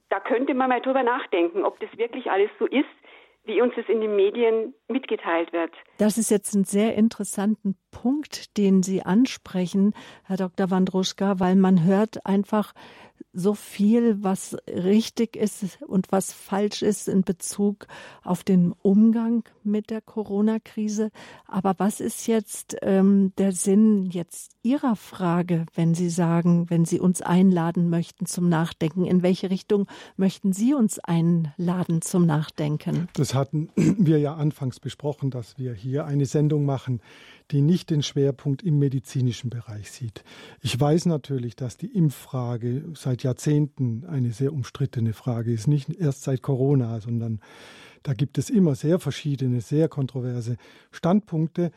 da 0.10 0.20
könnte 0.20 0.56
man 0.56 0.70
mal 0.70 0.82
drüber 0.82 1.04
nachdenken, 1.04 1.64
ob 1.64 1.80
das 1.80 1.96
wirklich 1.96 2.32
alles 2.32 2.50
so 2.58 2.66
ist, 2.66 2.90
wie 3.44 3.62
uns 3.62 3.74
es 3.78 3.88
in 3.88 4.02
den 4.02 4.16
Medien 4.16 4.74
mitgeteilt 4.88 5.54
wird. 5.54 5.72
Das 6.00 6.18
ist 6.18 6.32
jetzt 6.32 6.56
ein 6.56 6.64
sehr 6.64 6.96
interessanten 6.96 7.78
Punkt, 7.92 8.58
den 8.58 8.82
Sie 8.82 9.04
ansprechen, 9.04 9.94
Herr 10.26 10.38
Dr. 10.38 10.72
Wandruschka, 10.72 11.40
weil 11.40 11.56
man 11.56 11.86
hört 11.86 12.26
einfach, 12.26 12.74
so 13.36 13.54
viel, 13.54 14.24
was 14.24 14.56
richtig 14.68 15.36
ist 15.36 15.82
und 15.86 16.12
was 16.12 16.32
falsch 16.32 16.82
ist 16.82 17.08
in 17.08 17.24
Bezug 17.24 17.88
auf 18.24 18.44
den 18.44 18.74
Umgang 18.82 19.44
mit 19.64 19.90
der 19.90 20.02
Corona-Krise. 20.02 21.12
Aber 21.46 21.76
was 21.78 22.00
ist 22.00 22.28
jetzt 22.28 22.78
ähm, 22.82 23.34
der 23.38 23.52
Sinn 23.52 24.06
jetzt 24.06 24.54
Ihrer 24.64 24.96
Frage, 24.96 25.66
wenn 25.76 25.94
Sie 25.94 26.10
sagen, 26.10 26.70
wenn 26.70 26.86
Sie 26.86 27.00
uns 27.00 27.22
einladen 27.22 27.90
möchten 27.90 28.26
zum 28.26 28.48
Nachdenken? 28.48 29.06
In 29.06 29.22
welche 29.22 29.50
Richtung 29.50 29.88
möchten 30.16 30.54
Sie 30.54 30.74
uns 30.74 31.00
einladen 31.00 32.02
zum 32.02 32.26
Nachdenken? 32.26 33.10
Das 33.14 33.34
hatten 33.34 33.70
wir 33.76 34.20
ja 34.20 34.36
anfangs 34.36 34.80
besprochen, 34.80 35.30
dass 35.30 35.58
wir 35.58 35.74
hier 35.74 36.06
eine 36.06 36.26
Sendung 36.26 36.66
machen, 36.66 37.02
die 37.52 37.62
nicht 37.62 37.90
den 37.90 38.02
Schwerpunkt 38.02 38.64
im 38.64 38.80
medizinischen 38.80 39.50
Bereich 39.50 39.92
sieht. 39.92 40.24
Ich 40.62 40.80
weiß 40.80 41.06
natürlich, 41.06 41.56
dass 41.56 41.78
die 41.78 41.94
Impffrage 41.94 42.86
seit 43.06 43.22
Jahrzehnten 43.22 44.04
eine 44.08 44.32
sehr 44.32 44.52
umstrittene 44.52 45.14
Frage 45.14 45.54
ist, 45.54 45.68
nicht 45.68 45.90
erst 45.90 46.24
seit 46.24 46.42
Corona, 46.42 47.00
sondern 47.00 47.40
da 48.02 48.14
gibt 48.14 48.40
es 48.40 48.50
immer 48.50 48.74
sehr 48.74 49.00
verschiedene, 49.00 49.62
sehr 49.62 49.88
kontroverse 49.90 50.58
Standpunkte. 50.92 51.72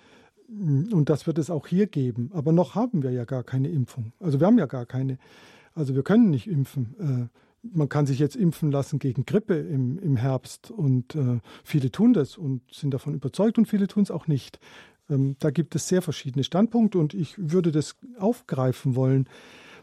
Und 0.48 1.10
das 1.10 1.26
wird 1.26 1.36
es 1.36 1.50
auch 1.50 1.66
hier 1.66 1.86
geben. 1.86 2.30
Aber 2.32 2.52
noch 2.52 2.74
haben 2.74 3.02
wir 3.02 3.10
ja 3.10 3.26
gar 3.26 3.44
keine 3.44 3.68
Impfung. 3.68 4.12
Also 4.20 4.40
wir 4.40 4.46
haben 4.46 4.58
ja 4.58 4.64
gar 4.64 4.86
keine. 4.86 5.18
Also 5.74 5.94
wir 5.94 6.02
können 6.02 6.30
nicht 6.30 6.48
impfen. 6.48 6.94
Äh, 6.98 7.38
man 7.76 7.90
kann 7.90 8.06
sich 8.06 8.18
jetzt 8.18 8.34
impfen 8.34 8.70
lassen 8.70 8.98
gegen 8.98 9.26
Grippe 9.26 9.54
im, 9.54 9.98
im 9.98 10.16
Herbst 10.16 10.70
und 10.70 11.14
äh, 11.14 11.40
viele 11.62 11.90
tun 11.90 12.14
das 12.14 12.38
und 12.38 12.62
sind 12.72 12.94
davon 12.94 13.12
überzeugt 13.12 13.58
und 13.58 13.66
viele 13.66 13.86
tun 13.86 14.02
es 14.02 14.10
auch 14.10 14.28
nicht. 14.28 14.58
Ähm, 15.10 15.36
da 15.40 15.50
gibt 15.50 15.74
es 15.74 15.88
sehr 15.88 16.00
verschiedene 16.00 16.44
Standpunkte 16.44 16.98
und 16.98 17.12
ich 17.12 17.34
würde 17.36 17.70
das 17.70 17.96
aufgreifen 18.18 18.96
wollen, 18.96 19.28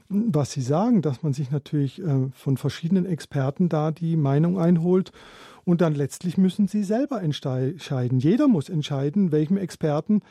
was 0.09 0.51
Sie 0.51 0.61
sagen, 0.61 1.01
dass 1.01 1.23
man 1.23 1.33
sich 1.33 1.51
natürlich 1.51 2.01
äh, 2.01 2.29
von 2.33 2.57
verschiedenen 2.57 3.05
Experten 3.05 3.69
da 3.69 3.91
die 3.91 4.15
Meinung 4.15 4.59
einholt 4.59 5.11
und 5.63 5.81
dann 5.81 5.95
letztlich 5.95 6.37
müssen 6.37 6.67
Sie 6.67 6.83
selber 6.83 7.21
entscheiden. 7.21 8.19
Jeder 8.19 8.47
muss 8.47 8.69
entscheiden, 8.69 9.31
welchem 9.31 9.57
Experten 9.57 10.21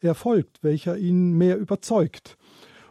er 0.00 0.14
folgt, 0.14 0.62
welcher 0.62 0.96
ihn 0.96 1.32
mehr 1.32 1.58
überzeugt. 1.58 2.36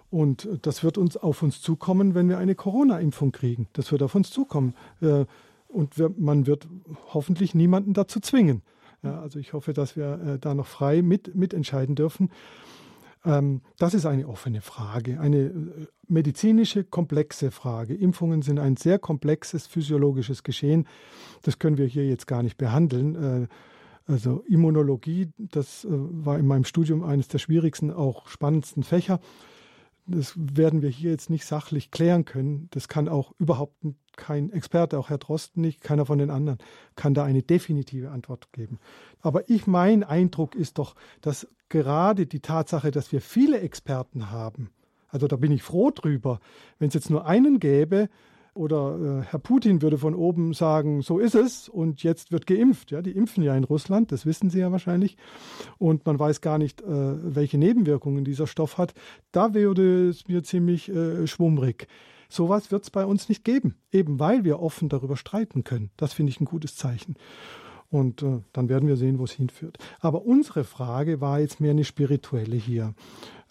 Und 0.09 0.47
das 0.61 0.83
wird 0.83 0.97
uns 0.97 1.17
auf 1.17 1.41
uns 1.41 1.61
zukommen, 1.61 2.15
wenn 2.15 2.29
wir 2.29 2.37
eine 2.37 2.55
Corona-Impfung 2.55 3.31
kriegen. 3.31 3.67
Das 3.73 3.91
wird 3.91 4.03
auf 4.03 4.15
uns 4.15 4.29
zukommen. 4.29 4.73
Äh, 5.01 5.25
und 5.67 5.95
man 6.17 6.47
wird 6.47 6.67
hoffentlich 7.13 7.53
niemanden 7.53 7.93
dazu 7.93 8.19
zwingen. 8.21 8.61
Also 9.01 9.39
ich 9.39 9.53
hoffe, 9.53 9.73
dass 9.73 9.95
wir 9.95 10.19
äh, 10.21 10.39
da 10.39 10.53
noch 10.53 10.67
frei 10.67 11.01
mit, 11.01 11.35
mitentscheiden 11.35 11.95
dürfen. 11.95 12.29
Ähm, 13.25 13.61
das 13.77 13.93
ist 13.93 14.05
eine 14.05 14.27
offene 14.27 14.61
Frage, 14.61 15.19
eine 15.19 15.37
äh, 15.37 15.53
medizinische, 16.07 16.83
komplexe 16.83 17.51
Frage. 17.51 17.95
Impfungen 17.95 18.41
sind 18.41 18.59
ein 18.59 18.77
sehr 18.77 18.99
komplexes 18.99 19.67
physiologisches 19.67 20.43
Geschehen. 20.43 20.87
Das 21.41 21.59
können 21.59 21.77
wir 21.77 21.87
hier 21.87 22.07
jetzt 22.07 22.27
gar 22.27 22.43
nicht 22.43 22.57
behandeln. 22.57 23.15
Äh, 23.15 23.47
also 24.07 24.43
Immunologie, 24.47 25.29
das 25.37 25.83
äh, 25.83 25.89
war 25.89 26.37
in 26.37 26.45
meinem 26.45 26.63
Studium 26.63 27.03
eines 27.03 27.27
der 27.27 27.39
schwierigsten, 27.39 27.91
auch 27.91 28.27
spannendsten 28.27 28.83
Fächer. 28.83 29.19
Das 30.07 30.33
werden 30.35 30.81
wir 30.81 30.89
hier 30.89 31.11
jetzt 31.11 31.29
nicht 31.29 31.45
sachlich 31.45 31.91
klären 31.91 32.25
können. 32.25 32.67
Das 32.71 32.87
kann 32.87 33.07
auch 33.07 33.33
überhaupt 33.39 33.75
kein 34.15 34.51
Experte, 34.51 34.97
auch 34.99 35.09
Herr 35.09 35.17
Drosten 35.17 35.61
nicht, 35.61 35.81
keiner 35.81 36.05
von 36.05 36.19
den 36.19 36.29
anderen, 36.29 36.59
kann 36.95 37.13
da 37.13 37.23
eine 37.23 37.43
definitive 37.43 38.11
Antwort 38.11 38.53
geben. 38.53 38.79
Aber 39.21 39.49
ich, 39.49 39.67
mein 39.67 40.03
Eindruck 40.03 40.55
ist 40.55 40.77
doch, 40.77 40.95
dass 41.21 41.47
gerade 41.69 42.25
die 42.25 42.39
Tatsache, 42.39 42.91
dass 42.91 43.11
wir 43.11 43.21
viele 43.21 43.59
Experten 43.59 44.31
haben, 44.31 44.69
also 45.09 45.27
da 45.27 45.35
bin 45.37 45.51
ich 45.51 45.63
froh 45.63 45.91
drüber, 45.91 46.39
wenn 46.77 46.89
es 46.89 46.93
jetzt 46.93 47.09
nur 47.09 47.25
einen 47.25 47.59
gäbe, 47.59 48.09
oder 48.55 49.21
äh, 49.21 49.25
Herr 49.29 49.39
Putin 49.39 49.81
würde 49.81 49.97
von 49.97 50.15
oben 50.15 50.53
sagen, 50.53 51.01
so 51.01 51.19
ist 51.19 51.35
es 51.35 51.69
und 51.69 52.03
jetzt 52.03 52.31
wird 52.31 52.47
geimpft. 52.47 52.89
Ja, 52.91 53.01
die 53.01 53.11
impfen 53.11 53.43
ja 53.43 53.55
in 53.55 53.65
Russland, 53.65 54.11
das 54.11 54.25
wissen 54.25 54.49
Sie 54.49 54.59
ja 54.59 54.71
wahrscheinlich. 54.71 55.17
Und 55.77 56.05
man 56.05 56.17
weiß 56.17 56.41
gar 56.41 56.57
nicht, 56.57 56.81
äh, 56.81 56.85
welche 56.87 57.57
Nebenwirkungen 57.57 58.23
dieser 58.23 58.47
Stoff 58.47 58.77
hat. 58.77 58.93
Da 59.31 59.53
würde 59.53 60.09
es 60.09 60.27
mir 60.27 60.43
ziemlich 60.43 60.89
äh, 60.89 61.27
schwummrig. 61.27 61.87
Sowas 62.29 62.71
wird 62.71 62.83
es 62.83 62.89
bei 62.89 63.05
uns 63.05 63.29
nicht 63.29 63.43
geben, 63.43 63.75
eben 63.91 64.19
weil 64.19 64.43
wir 64.43 64.59
offen 64.59 64.89
darüber 64.89 65.17
streiten 65.17 65.63
können. 65.63 65.91
Das 65.97 66.13
finde 66.13 66.31
ich 66.31 66.39
ein 66.39 66.45
gutes 66.45 66.75
Zeichen. 66.75 67.15
Und 67.89 68.23
äh, 68.23 68.41
dann 68.51 68.69
werden 68.69 68.87
wir 68.87 68.97
sehen, 68.97 69.19
wo 69.19 69.25
es 69.25 69.31
hinführt. 69.31 69.77
Aber 69.99 70.25
unsere 70.25 70.63
Frage 70.63 71.21
war 71.21 71.39
jetzt 71.39 71.59
mehr 71.59 71.71
eine 71.71 71.83
spirituelle 71.83 72.55
hier. 72.55 72.93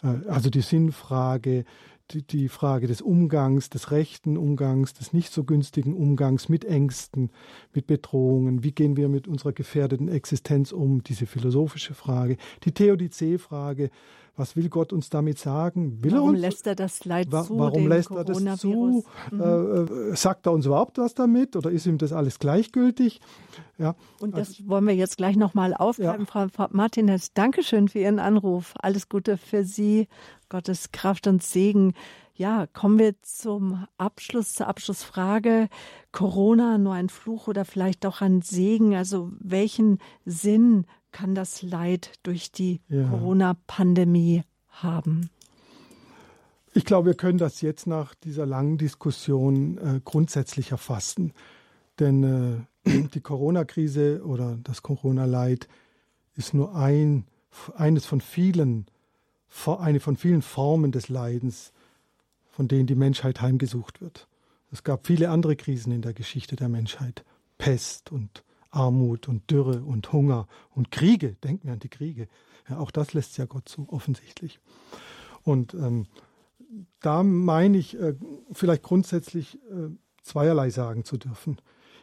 Äh, 0.03 0.27
also 0.27 0.49
die 0.49 0.61
Sinnfrage, 0.61 1.65
die, 2.11 2.21
die 2.21 2.49
Frage 2.49 2.87
des 2.87 3.01
Umgangs, 3.01 3.69
des 3.69 3.91
rechten 3.91 4.37
Umgangs, 4.37 4.93
des 4.93 5.13
nicht 5.13 5.31
so 5.31 5.43
günstigen 5.43 5.93
Umgangs 5.93 6.49
mit 6.49 6.65
Ängsten, 6.65 7.31
mit 7.73 7.87
Bedrohungen. 7.87 8.63
Wie 8.63 8.71
gehen 8.71 8.97
wir 8.97 9.09
mit 9.09 9.27
unserer 9.27 9.53
gefährdeten 9.53 10.07
Existenz 10.07 10.71
um? 10.71 11.03
Diese 11.03 11.25
philosophische 11.25 11.93
Frage. 11.93 12.37
Die 12.63 12.71
Theodizee-Frage. 12.71 13.89
Was 14.37 14.57
will 14.57 14.67
Gott 14.69 14.91
uns 14.91 15.09
damit 15.09 15.39
sagen? 15.39 16.03
Will 16.03 16.11
warum 16.11 16.29
er 16.29 16.31
uns, 16.31 16.41
lässt 16.41 16.67
er 16.67 16.75
das 16.75 17.05
Leid 17.05 17.31
wa 17.31 17.43
zu? 17.43 17.57
Warum 17.57 17.87
lässt 17.87 18.11
er 18.11 18.25
das 18.25 18.59
zu? 18.59 19.05
Mhm. 19.31 19.41
Äh, 19.41 19.45
äh, 19.45 20.15
sagt 20.15 20.45
er 20.45 20.51
uns 20.51 20.65
überhaupt 20.65 20.97
was 20.97 21.13
damit 21.13 21.55
oder 21.55 21.71
ist 21.71 21.85
ihm 21.85 21.97
das 21.97 22.11
alles 22.11 22.39
gleichgültig? 22.39 23.21
Ja. 23.77 23.95
Und 24.19 24.35
das 24.37 24.49
also, 24.49 24.67
wollen 24.67 24.87
wir 24.87 24.95
jetzt 24.95 25.15
gleich 25.17 25.37
nochmal 25.37 25.73
aufgreifen, 25.73 26.27
ja. 26.33 26.47
Frau 26.49 26.67
Martinez. 26.71 27.33
Dankeschön 27.33 27.87
für 27.87 27.99
Ihren 27.99 28.19
Anruf. 28.19 28.73
Alles 28.79 29.07
Gute 29.07 29.37
für 29.37 29.63
Sie. 29.63 30.07
Gottes 30.49 30.91
Kraft 30.91 31.27
und 31.27 31.41
Segen. 31.41 31.93
Ja, 32.33 32.67
kommen 32.67 32.99
wir 32.99 33.15
zum 33.21 33.87
Abschluss, 33.97 34.55
zur 34.55 34.67
Abschlussfrage. 34.67 35.69
Corona 36.11 36.77
nur 36.77 36.93
ein 36.93 37.07
Fluch 37.07 37.47
oder 37.47 37.63
vielleicht 37.63 38.03
doch 38.03 38.19
ein 38.19 38.41
Segen? 38.41 38.95
Also 38.95 39.31
welchen 39.39 39.99
Sinn 40.25 40.85
kann 41.15 41.33
das 41.33 41.61
Leid 41.61 42.11
durch 42.23 42.51
die 42.51 42.81
ja. 42.89 43.07
Corona-Pandemie 43.07 44.43
haben? 44.67 45.29
Ich 46.73 46.83
glaube, 46.83 47.07
wir 47.07 47.13
können 47.13 47.37
das 47.37 47.61
jetzt 47.61 47.87
nach 47.87 48.15
dieser 48.15 48.45
langen 48.45 48.77
Diskussion 48.77 49.77
äh, 49.77 50.01
grundsätzlich 50.03 50.71
erfassen. 50.71 51.31
Denn 51.99 52.67
äh, 52.85 53.07
die 53.13 53.21
Corona-Krise 53.21 54.25
oder 54.25 54.57
das 54.61 54.83
Corona-Leid 54.83 55.69
ist 56.35 56.53
nur 56.53 56.75
ein, 56.75 57.23
eines 57.77 58.05
von 58.05 58.19
vielen, 58.19 58.87
eine 59.65 60.01
von 60.01 60.17
vielen 60.17 60.41
Formen 60.41 60.91
des 60.91 61.07
Leidens, 61.07 61.71
von 62.51 62.67
denen 62.67 62.87
die 62.87 62.95
Menschheit 62.95 63.39
heimgesucht 63.39 64.01
wird. 64.01 64.27
Es 64.69 64.83
gab 64.83 65.07
viele 65.07 65.29
andere 65.29 65.55
Krisen 65.55 65.93
in 65.93 66.01
der 66.01 66.13
Geschichte 66.13 66.57
der 66.57 66.67
Menschheit. 66.67 67.23
Pest 67.57 68.11
und 68.11 68.43
Armut 68.75 69.27
und 69.27 69.49
Dürre 69.49 69.83
und 69.83 70.11
Hunger 70.11 70.47
und 70.69 70.91
Kriege. 70.91 71.35
Denken 71.43 71.67
wir 71.67 71.73
an 71.73 71.79
die 71.79 71.89
Kriege. 71.89 72.27
Ja, 72.69 72.79
auch 72.79 72.91
das 72.91 73.13
lässt 73.13 73.37
ja 73.37 73.45
Gott 73.45 73.69
zu, 73.69 73.87
offensichtlich. 73.89 74.59
Und 75.43 75.73
ähm, 75.73 76.07
da 76.99 77.23
meine 77.23 77.77
ich, 77.77 77.97
äh, 77.99 78.15
vielleicht 78.51 78.83
grundsätzlich 78.83 79.55
äh, 79.69 79.89
zweierlei 80.23 80.69
sagen 80.69 81.05
zu 81.05 81.17
dürfen. 81.17 81.57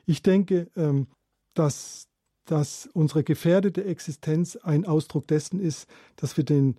Ich 0.06 0.22
denke, 0.22 0.70
ähm, 0.76 1.08
dass, 1.54 2.08
dass 2.44 2.88
unsere 2.92 3.24
gefährdete 3.24 3.84
Existenz 3.84 4.56
ein 4.56 4.86
Ausdruck 4.86 5.26
dessen 5.26 5.60
ist, 5.60 5.88
dass 6.16 6.36
wir 6.36 6.44
den, 6.44 6.76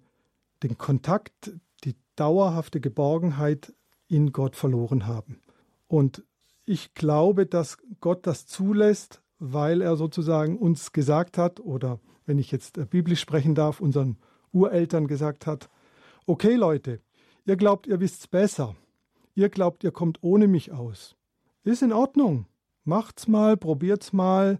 den 0.64 0.78
Kontakt, 0.78 1.54
die 1.84 1.96
dauerhafte 2.16 2.80
Geborgenheit 2.80 3.74
in 4.08 4.32
Gott 4.32 4.56
verloren 4.56 5.06
haben. 5.06 5.42
Und 5.88 6.24
ich 6.66 6.94
glaube, 6.94 7.46
dass 7.46 7.78
Gott 8.00 8.26
das 8.26 8.48
zulässt, 8.48 9.23
weil 9.40 9.82
er 9.82 9.96
sozusagen 9.96 10.58
uns 10.58 10.92
gesagt 10.92 11.38
hat, 11.38 11.60
oder 11.60 12.00
wenn 12.26 12.40
ich 12.40 12.52
jetzt 12.52 12.78
äh, 12.78 12.86
biblisch 12.86 13.20
sprechen 13.20 13.56
darf, 13.56 13.80
unseren 13.80 14.18
Ureltern 14.52 15.08
gesagt 15.08 15.48
hat, 15.48 15.70
okay 16.26 16.56
Leute, 16.56 17.02
ihr 17.46 17.56
glaubt, 17.56 17.88
ihr 17.88 18.00
wisst's 18.00 18.28
besser. 18.28 18.76
Ihr 19.36 19.50
glaubt, 19.50 19.84
ihr 19.84 19.92
kommt 19.92 20.20
ohne 20.22 20.48
mich 20.48 20.72
aus. 20.72 21.16
Ist 21.64 21.82
in 21.82 21.92
Ordnung. 21.92 22.46
Macht's 22.84 23.28
mal, 23.28 23.58
probiert's 23.58 24.14
mal. 24.14 24.60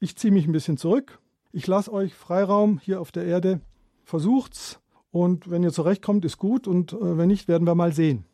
Ich 0.00 0.16
ziehe 0.16 0.32
mich 0.32 0.46
ein 0.46 0.52
bisschen 0.52 0.78
zurück. 0.78 1.20
Ich 1.52 1.66
lasse 1.66 1.92
euch 1.92 2.14
Freiraum 2.14 2.78
hier 2.78 3.00
auf 3.00 3.12
der 3.12 3.24
Erde. 3.24 3.60
Versucht's. 4.04 4.80
Und 5.12 5.50
wenn 5.50 5.62
ihr 5.62 5.72
zurechtkommt, 5.72 6.24
ist 6.24 6.38
gut. 6.38 6.66
Und 6.66 6.92
äh, 6.92 7.18
wenn 7.18 7.28
nicht, 7.28 7.48
werden 7.48 7.66
wir 7.66 7.74
mal 7.74 7.92
sehen. 7.92 8.24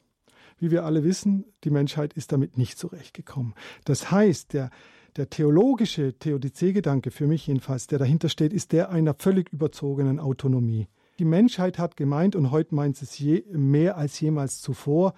Wie 0.59 0.71
wir 0.71 0.85
alle 0.85 1.05
wissen, 1.05 1.45
die 1.65 1.71
Menschheit 1.71 2.15
ist 2.15 2.33
damit 2.33 2.57
nicht 2.57 2.79
zurechtgekommen. 2.79 3.55
Das 3.85 4.11
heißt, 4.11 4.55
der, 4.55 4.71
der 5.17 5.31
theologische 5.31 6.19
Theodizee-Gedanke, 6.19 7.11
für 7.11 7.27
mich 7.27 7.47
jedenfalls, 7.47 7.87
der 7.87 7.99
dahinter 7.99 8.29
steht, 8.29 8.53
ist 8.53 8.73
der 8.73 8.91
einer 8.91 9.15
völlig 9.15 9.53
überzogenen 9.53 10.21
Autonomie. 10.21 10.89
Die 11.19 11.25
Menschheit 11.25 11.79
hat 11.79 11.97
gemeint, 11.97 12.37
und 12.37 12.51
heute 12.51 12.75
meint 12.75 13.01
es 13.01 13.19
je, 13.19 13.45
mehr 13.51 13.97
als 13.97 14.21
jemals 14.21 14.61
zuvor, 14.61 15.15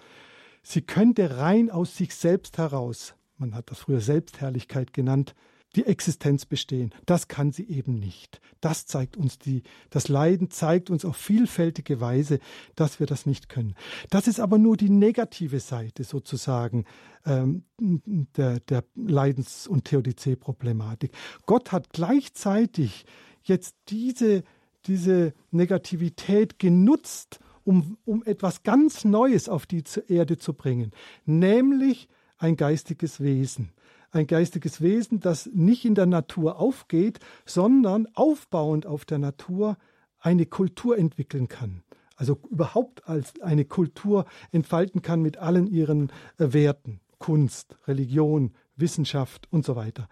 sie 0.63 0.81
könnte 0.81 1.37
rein 1.37 1.69
aus 1.69 1.95
sich 1.95 2.15
selbst 2.15 2.57
heraus, 2.57 3.15
man 3.37 3.55
hat 3.55 3.71
das 3.71 3.79
früher 3.79 4.01
Selbstherrlichkeit 4.01 4.93
genannt, 4.93 5.35
die 5.75 5.85
Existenz 5.85 6.45
bestehen. 6.45 6.93
Das 7.05 7.27
kann 7.27 7.51
sie 7.51 7.67
eben 7.69 7.99
nicht. 7.99 8.41
Das 8.59 8.85
zeigt 8.85 9.17
uns 9.17 9.37
die, 9.37 9.63
das 9.89 10.07
Leiden 10.07 10.49
zeigt 10.49 10.89
uns 10.89 11.05
auf 11.05 11.15
vielfältige 11.15 12.01
Weise, 12.01 12.39
dass 12.75 12.99
wir 12.99 13.07
das 13.07 13.25
nicht 13.25 13.49
können. 13.49 13.75
Das 14.09 14.27
ist 14.27 14.39
aber 14.39 14.57
nur 14.57 14.77
die 14.77 14.89
negative 14.89 15.59
Seite 15.59 16.03
sozusagen 16.03 16.85
ähm, 17.25 17.63
der, 17.77 18.59
der 18.61 18.83
Leidens- 18.95 19.67
und 19.67 19.85
Theodizee-Problematik. 19.85 21.11
Gott 21.45 21.71
hat 21.71 21.91
gleichzeitig 21.91 23.05
jetzt 23.43 23.75
diese, 23.89 24.43
diese 24.85 25.33
Negativität 25.51 26.57
genutzt, 26.57 27.39
um, 27.63 27.97
um 28.05 28.23
etwas 28.23 28.63
ganz 28.63 29.05
Neues 29.05 29.47
auf 29.47 29.67
die 29.67 29.83
Erde 30.07 30.37
zu 30.37 30.53
bringen, 30.53 30.91
nämlich 31.25 32.09
ein 32.39 32.55
geistiges 32.55 33.19
Wesen 33.19 33.71
ein 34.11 34.27
geistiges 34.27 34.81
Wesen, 34.81 35.19
das 35.19 35.49
nicht 35.53 35.85
in 35.85 35.95
der 35.95 36.05
Natur 36.05 36.59
aufgeht, 36.59 37.19
sondern 37.45 38.07
aufbauend 38.13 38.85
auf 38.85 39.05
der 39.05 39.19
Natur 39.19 39.77
eine 40.19 40.45
Kultur 40.45 40.97
entwickeln 40.97 41.47
kann. 41.47 41.83
Also 42.15 42.37
überhaupt 42.49 43.07
als 43.07 43.39
eine 43.41 43.63
Kultur 43.63 44.25
entfalten 44.51 45.01
kann 45.01 45.21
mit 45.21 45.37
allen 45.37 45.67
ihren 45.67 46.11
äh, 46.37 46.51
Werten, 46.51 46.99
Kunst, 47.17 47.77
Religion, 47.87 48.53
Wissenschaft 48.75 49.47
und 49.51 49.65
so 49.65 49.75
weiter. 49.75 50.09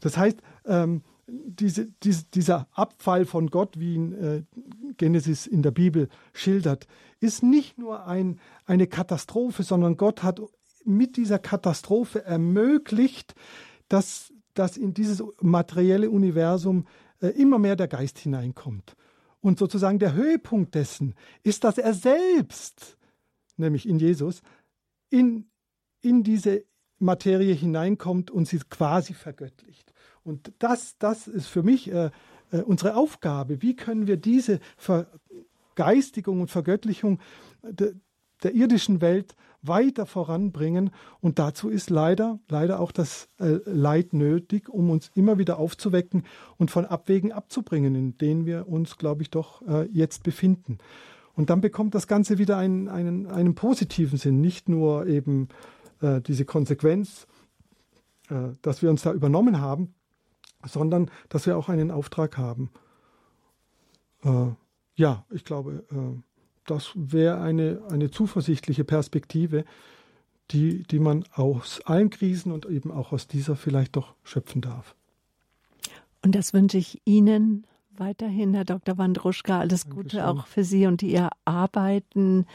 Das 0.00 0.16
heißt, 0.16 0.40
ähm, 0.66 1.02
diese, 1.26 1.86
diese, 2.02 2.24
dieser 2.26 2.68
Abfall 2.72 3.24
von 3.24 3.48
Gott, 3.48 3.78
wie 3.78 3.94
ihn 3.94 4.12
äh, 4.12 4.42
Genesis 4.96 5.46
in 5.46 5.62
der 5.62 5.70
Bibel 5.70 6.08
schildert, 6.32 6.86
ist 7.20 7.42
nicht 7.42 7.78
nur 7.78 8.06
ein, 8.06 8.38
eine 8.66 8.86
Katastrophe, 8.86 9.62
sondern 9.62 9.96
Gott 9.96 10.22
hat 10.22 10.40
mit 10.84 11.16
dieser 11.16 11.38
Katastrophe 11.38 12.24
ermöglicht, 12.24 13.34
dass, 13.88 14.32
dass 14.54 14.76
in 14.76 14.94
dieses 14.94 15.22
materielle 15.40 16.10
Universum 16.10 16.86
äh, 17.20 17.28
immer 17.28 17.58
mehr 17.58 17.76
der 17.76 17.88
Geist 17.88 18.18
hineinkommt. 18.18 18.96
Und 19.40 19.58
sozusagen 19.58 19.98
der 19.98 20.14
Höhepunkt 20.14 20.74
dessen 20.74 21.14
ist, 21.42 21.64
dass 21.64 21.78
er 21.78 21.94
selbst, 21.94 22.96
nämlich 23.56 23.88
in 23.88 23.98
Jesus, 23.98 24.42
in, 25.10 25.50
in 26.00 26.22
diese 26.22 26.64
Materie 26.98 27.52
hineinkommt 27.52 28.30
und 28.30 28.46
sie 28.46 28.60
quasi 28.70 29.14
vergöttlicht. 29.14 29.92
Und 30.22 30.52
das, 30.60 30.96
das 30.98 31.26
ist 31.26 31.48
für 31.48 31.62
mich 31.62 31.90
äh, 31.90 32.10
äh, 32.52 32.58
unsere 32.58 32.96
Aufgabe. 32.96 33.60
Wie 33.60 33.74
können 33.74 34.06
wir 34.06 34.16
diese 34.16 34.60
Vergeistigung 34.76 36.40
und 36.40 36.50
Vergöttlichung 36.50 37.18
de, 37.62 37.94
der 38.42 38.54
irdischen 38.54 39.00
Welt 39.00 39.34
weiter 39.62 40.06
voranbringen. 40.06 40.90
Und 41.20 41.38
dazu 41.38 41.68
ist 41.68 41.90
leider, 41.90 42.38
leider 42.48 42.80
auch 42.80 42.92
das 42.92 43.28
äh, 43.38 43.58
Leid 43.64 44.12
nötig, 44.12 44.68
um 44.68 44.90
uns 44.90 45.10
immer 45.14 45.38
wieder 45.38 45.58
aufzuwecken 45.58 46.24
und 46.58 46.70
von 46.70 46.84
Abwegen 46.84 47.32
abzubringen, 47.32 47.94
in 47.94 48.18
denen 48.18 48.44
wir 48.44 48.68
uns, 48.68 48.98
glaube 48.98 49.22
ich, 49.22 49.30
doch 49.30 49.62
äh, 49.62 49.88
jetzt 49.90 50.24
befinden. 50.24 50.78
Und 51.34 51.48
dann 51.48 51.60
bekommt 51.60 51.94
das 51.94 52.06
Ganze 52.06 52.38
wieder 52.38 52.58
einen, 52.58 52.88
einen, 52.88 53.26
einen 53.26 53.54
positiven 53.54 54.18
Sinn, 54.18 54.40
nicht 54.40 54.68
nur 54.68 55.06
eben 55.06 55.48
äh, 56.00 56.20
diese 56.20 56.44
Konsequenz, 56.44 57.26
dass 58.62 58.80
wir 58.80 58.88
uns 58.88 59.02
da 59.02 59.12
übernommen 59.12 59.60
haben, 59.60 59.94
sondern 60.64 61.10
dass 61.28 61.44
wir 61.44 61.58
auch 61.58 61.68
einen 61.68 61.90
Auftrag 61.90 62.38
haben. 62.38 62.70
Ja, 64.94 65.26
ich 65.28 65.44
glaube, 65.44 65.84
das 66.66 66.92
wäre 66.94 67.40
eine, 67.40 67.82
eine 67.90 68.10
zuversichtliche 68.10 68.84
Perspektive, 68.84 69.64
die, 70.50 70.82
die 70.84 70.98
man 70.98 71.24
aus 71.34 71.80
allen 71.84 72.10
Krisen 72.10 72.52
und 72.52 72.66
eben 72.66 72.90
auch 72.90 73.12
aus 73.12 73.26
dieser 73.26 73.56
vielleicht 73.56 73.96
doch 73.96 74.14
schöpfen 74.22 74.60
darf. 74.60 74.94
Und 76.22 76.34
das 76.34 76.52
wünsche 76.52 76.78
ich 76.78 77.00
Ihnen 77.04 77.66
weiterhin, 77.96 78.54
Herr 78.54 78.64
Dr. 78.64 78.98
Wandruschka. 78.98 79.60
Alles 79.60 79.84
Dankeschön. 79.84 80.02
Gute 80.02 80.28
auch 80.28 80.46
für 80.46 80.64
Sie 80.64 80.86
und 80.86 81.02
Ihr 81.02 81.30
Arbeiten. 81.44 82.46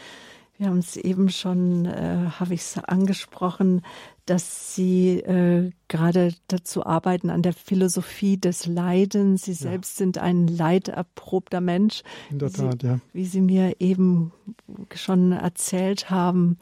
Wir 0.57 0.67
haben 0.67 0.79
es 0.79 0.97
eben 0.97 1.29
schon, 1.29 1.85
äh, 1.85 2.29
habe 2.39 2.55
ich 2.55 2.61
es 2.61 2.77
angesprochen, 2.79 3.83
dass 4.25 4.75
Sie 4.75 5.19
äh, 5.19 5.71
gerade 5.87 6.33
dazu 6.47 6.85
arbeiten 6.85 7.29
an 7.29 7.43
der 7.43 7.53
Philosophie 7.53 8.37
des 8.37 8.65
Leidens. 8.65 9.43
Sie 9.43 9.51
ja. 9.51 9.57
selbst 9.57 9.97
sind 9.97 10.17
ein 10.17 10.47
leiderprobter 10.47 11.61
Mensch. 11.61 12.01
In 12.31 12.39
der 12.39 12.51
Tat, 12.51 12.81
Sie, 12.81 12.87
ja. 12.87 12.99
Wie 13.13 13.25
Sie 13.25 13.41
mir 13.41 13.75
eben 13.79 14.33
schon 14.95 15.31
erzählt 15.31 16.09
haben, 16.09 16.57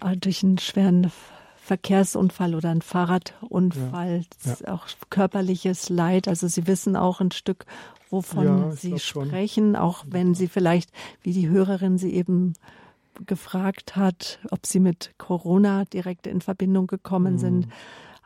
äh, 0.00 0.16
durch 0.16 0.42
einen 0.42 0.58
schweren 0.58 1.12
Verkehrsunfall 1.56 2.54
oder 2.54 2.70
einen 2.70 2.82
Fahrradunfall, 2.82 4.24
ja. 4.44 4.56
Ja. 4.64 4.74
auch 4.74 4.86
körperliches 5.10 5.90
Leid. 5.90 6.26
Also 6.26 6.48
Sie 6.48 6.66
wissen 6.66 6.96
auch 6.96 7.20
ein 7.20 7.32
Stück, 7.32 7.66
wovon 8.08 8.72
Sie 8.72 8.98
sprechen, 8.98 9.76
auch 9.76 10.04
wenn 10.08 10.34
Sie 10.34 10.48
vielleicht, 10.48 10.90
wie 11.22 11.32
die 11.32 11.48
Hörerin 11.48 11.98
Sie 11.98 12.14
eben 12.14 12.54
gefragt 13.26 13.96
hat, 13.96 14.40
ob 14.50 14.66
sie 14.66 14.80
mit 14.80 15.14
Corona 15.18 15.84
direkt 15.84 16.26
in 16.26 16.40
Verbindung 16.40 16.86
gekommen 16.86 17.34
mhm. 17.34 17.38
sind. 17.38 17.68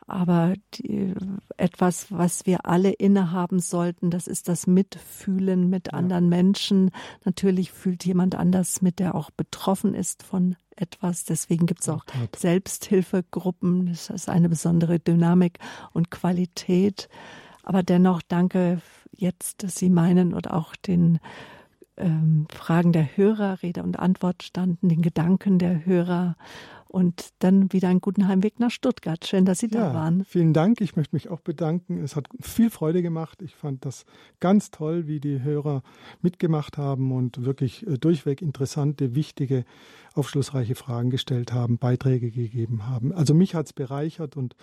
Aber 0.07 0.53
die, 0.75 1.15
etwas, 1.57 2.11
was 2.11 2.45
wir 2.45 2.67
alle 2.67 2.91
innehaben 2.91 3.59
sollten, 3.59 4.11
das 4.11 4.27
ist 4.27 4.47
das 4.47 4.67
Mitfühlen 4.67 5.69
mit 5.69 5.87
ja. 5.87 5.93
anderen 5.93 6.29
Menschen. 6.29 6.91
Natürlich 7.23 7.71
fühlt 7.71 8.05
jemand 8.05 8.35
anders 8.35 8.83
mit, 8.83 8.99
der 8.99 9.15
auch 9.15 9.31
betroffen 9.31 9.95
ist 9.95 10.21
von 10.21 10.55
etwas. 10.75 11.23
Deswegen 11.23 11.65
gibt 11.65 11.81
es 11.81 11.89
auch 11.89 12.05
Selbsthilfegruppen. 12.35 13.87
Das 13.87 14.09
ist 14.11 14.29
eine 14.29 14.49
besondere 14.49 14.99
Dynamik 14.99 15.57
und 15.91 16.11
Qualität. 16.11 17.09
Aber 17.63 17.81
dennoch 17.81 18.21
danke 18.27 18.81
jetzt, 19.11 19.63
dass 19.63 19.75
Sie 19.75 19.89
meinen 19.89 20.33
und 20.33 20.51
auch 20.51 20.75
den 20.75 21.19
ähm, 21.97 22.47
Fragen 22.53 22.91
der 22.91 23.17
Hörer 23.17 23.61
Rede 23.61 23.83
und 23.83 23.99
Antwort 23.99 24.43
standen, 24.43 24.89
den 24.89 25.01
Gedanken 25.01 25.59
der 25.59 25.85
Hörer 25.85 26.35
und 26.95 27.33
dann 27.39 27.73
wieder 27.73 27.89
einen 27.89 27.99
guten 27.99 28.29
Heimweg 28.29 28.57
nach 28.59 28.71
Stuttgart. 28.71 29.25
Schön, 29.25 29.43
dass 29.43 29.59
Sie 29.59 29.67
ja, 29.67 29.89
da 29.89 29.93
waren. 29.93 30.23
Vielen 30.23 30.53
Dank. 30.53 30.79
Ich 30.79 30.95
möchte 30.95 31.13
mich 31.13 31.27
auch 31.27 31.41
bedanken. 31.41 32.01
Es 32.01 32.15
hat 32.15 32.27
viel 32.39 32.69
Freude 32.69 33.01
gemacht. 33.01 33.41
Ich 33.41 33.53
fand 33.53 33.83
das 33.83 34.05
ganz 34.39 34.71
toll, 34.71 35.05
wie 35.05 35.19
die 35.19 35.43
Hörer 35.43 35.83
mitgemacht 36.21 36.77
haben 36.77 37.11
und 37.11 37.43
wirklich 37.43 37.85
äh, 37.85 37.97
durchweg 37.97 38.41
interessante, 38.41 39.13
wichtige, 39.13 39.65
aufschlussreiche 40.13 40.75
Fragen 40.75 41.09
gestellt 41.09 41.51
haben, 41.51 41.79
Beiträge 41.79 42.31
gegeben 42.31 42.87
haben. 42.87 43.11
Also 43.11 43.33
mich 43.33 43.55
hat 43.55 43.65
es 43.65 43.73
bereichert 43.73 44.37
und 44.37 44.55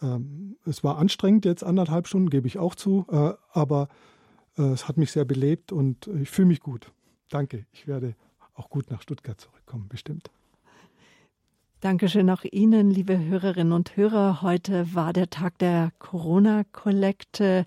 ähm, 0.00 0.56
es 0.66 0.84
war 0.84 0.98
anstrengend 0.98 1.46
jetzt 1.46 1.64
anderthalb 1.64 2.06
Stunden, 2.06 2.30
gebe 2.30 2.46
ich 2.46 2.58
auch 2.58 2.76
zu, 2.76 3.06
äh, 3.10 3.32
aber 3.52 3.88
es 4.56 4.88
hat 4.88 4.96
mich 4.96 5.12
sehr 5.12 5.24
belebt 5.24 5.72
und 5.72 6.08
ich 6.20 6.30
fühle 6.30 6.48
mich 6.48 6.60
gut. 6.60 6.92
Danke. 7.28 7.66
Ich 7.72 7.86
werde 7.86 8.14
auch 8.54 8.70
gut 8.70 8.90
nach 8.90 9.02
Stuttgart 9.02 9.40
zurückkommen, 9.40 9.88
bestimmt. 9.88 10.30
Dankeschön 11.80 12.30
auch 12.30 12.44
Ihnen, 12.44 12.90
liebe 12.90 13.18
Hörerinnen 13.18 13.72
und 13.72 13.96
Hörer. 13.96 14.40
Heute 14.40 14.94
war 14.94 15.12
der 15.12 15.28
Tag 15.28 15.58
der 15.58 15.92
Corona-Kollekte, 15.98 17.66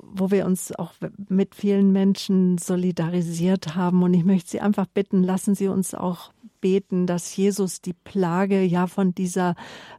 wo 0.00 0.30
wir 0.30 0.46
uns 0.46 0.72
auch 0.72 0.94
mit 1.28 1.56
vielen 1.56 1.90
Menschen 1.90 2.56
solidarisiert 2.56 3.74
haben. 3.74 4.04
Und 4.04 4.14
ich 4.14 4.24
möchte 4.24 4.50
Sie 4.50 4.60
einfach 4.60 4.86
bitten, 4.86 5.24
lassen 5.24 5.56
Sie 5.56 5.66
uns 5.66 5.92
auch 5.92 6.32
beten, 6.60 7.06
dass 7.06 7.36
Jesus 7.36 7.80
die 7.80 7.94
Plage 7.94 8.62
ja 8.62 8.86
von 8.86 9.12
dieser 9.12 9.56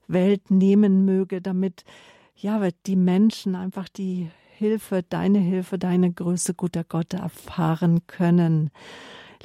Welt 0.08 0.50
nehmen 0.50 1.04
möge, 1.04 1.42
damit 1.42 1.84
ja 2.38 2.66
die 2.86 2.96
Menschen 2.96 3.56
einfach 3.56 3.90
die 3.90 4.30
Hilfe, 4.62 5.02
deine 5.02 5.40
Hilfe, 5.40 5.80
deine 5.80 6.14
Größe, 6.14 6.54
guter 6.54 6.84
Gott, 6.84 7.16
erfahren 7.16 8.06
können. 8.06 8.70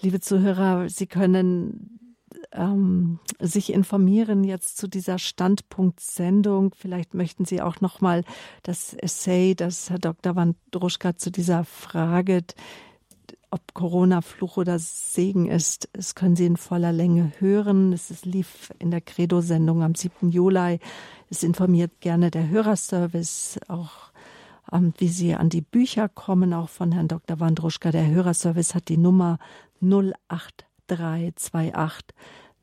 Liebe 0.02 0.20
Zuhörer, 0.20 0.90
Sie 0.90 1.06
können 1.06 1.98
ähm, 2.52 3.18
sich 3.40 3.72
informieren 3.72 4.44
jetzt 4.44 4.76
zu 4.76 4.88
dieser 4.88 5.18
Standpunktsendung. 5.18 6.74
Vielleicht 6.76 7.14
möchten 7.14 7.46
Sie 7.46 7.62
auch 7.62 7.80
noch 7.80 8.02
mal 8.02 8.24
das 8.62 8.92
Essay, 8.92 9.54
das 9.54 9.88
Herr 9.88 9.98
Dr. 9.98 10.36
Wandruschka 10.36 11.16
zu 11.16 11.30
dieser 11.30 11.64
Frage, 11.64 12.42
ob 13.50 13.72
Corona 13.72 14.20
Fluch 14.20 14.58
oder 14.58 14.78
Segen 14.78 15.46
ist, 15.46 15.88
das 15.94 16.14
können 16.14 16.36
Sie 16.36 16.44
in 16.44 16.58
voller 16.58 16.92
Länge 16.92 17.32
hören. 17.38 17.94
Es 17.94 18.22
lief 18.26 18.70
in 18.78 18.90
der 18.90 19.00
Credo-Sendung 19.00 19.82
am 19.82 19.94
7. 19.94 20.28
Juli. 20.30 20.78
Es 21.30 21.42
informiert 21.42 22.02
gerne 22.02 22.30
der 22.30 22.50
Hörerservice, 22.50 23.58
auch 23.68 24.12
wie 24.98 25.08
Sie 25.08 25.34
an 25.34 25.48
die 25.48 25.62
Bücher 25.62 26.08
kommen, 26.08 26.52
auch 26.52 26.68
von 26.68 26.92
Herrn 26.92 27.08
Dr. 27.08 27.40
Wandruschka. 27.40 27.90
Der 27.90 28.06
Hörerservice 28.06 28.74
hat 28.74 28.88
die 28.88 28.96
Nummer 28.96 29.38
08328 29.80 32.14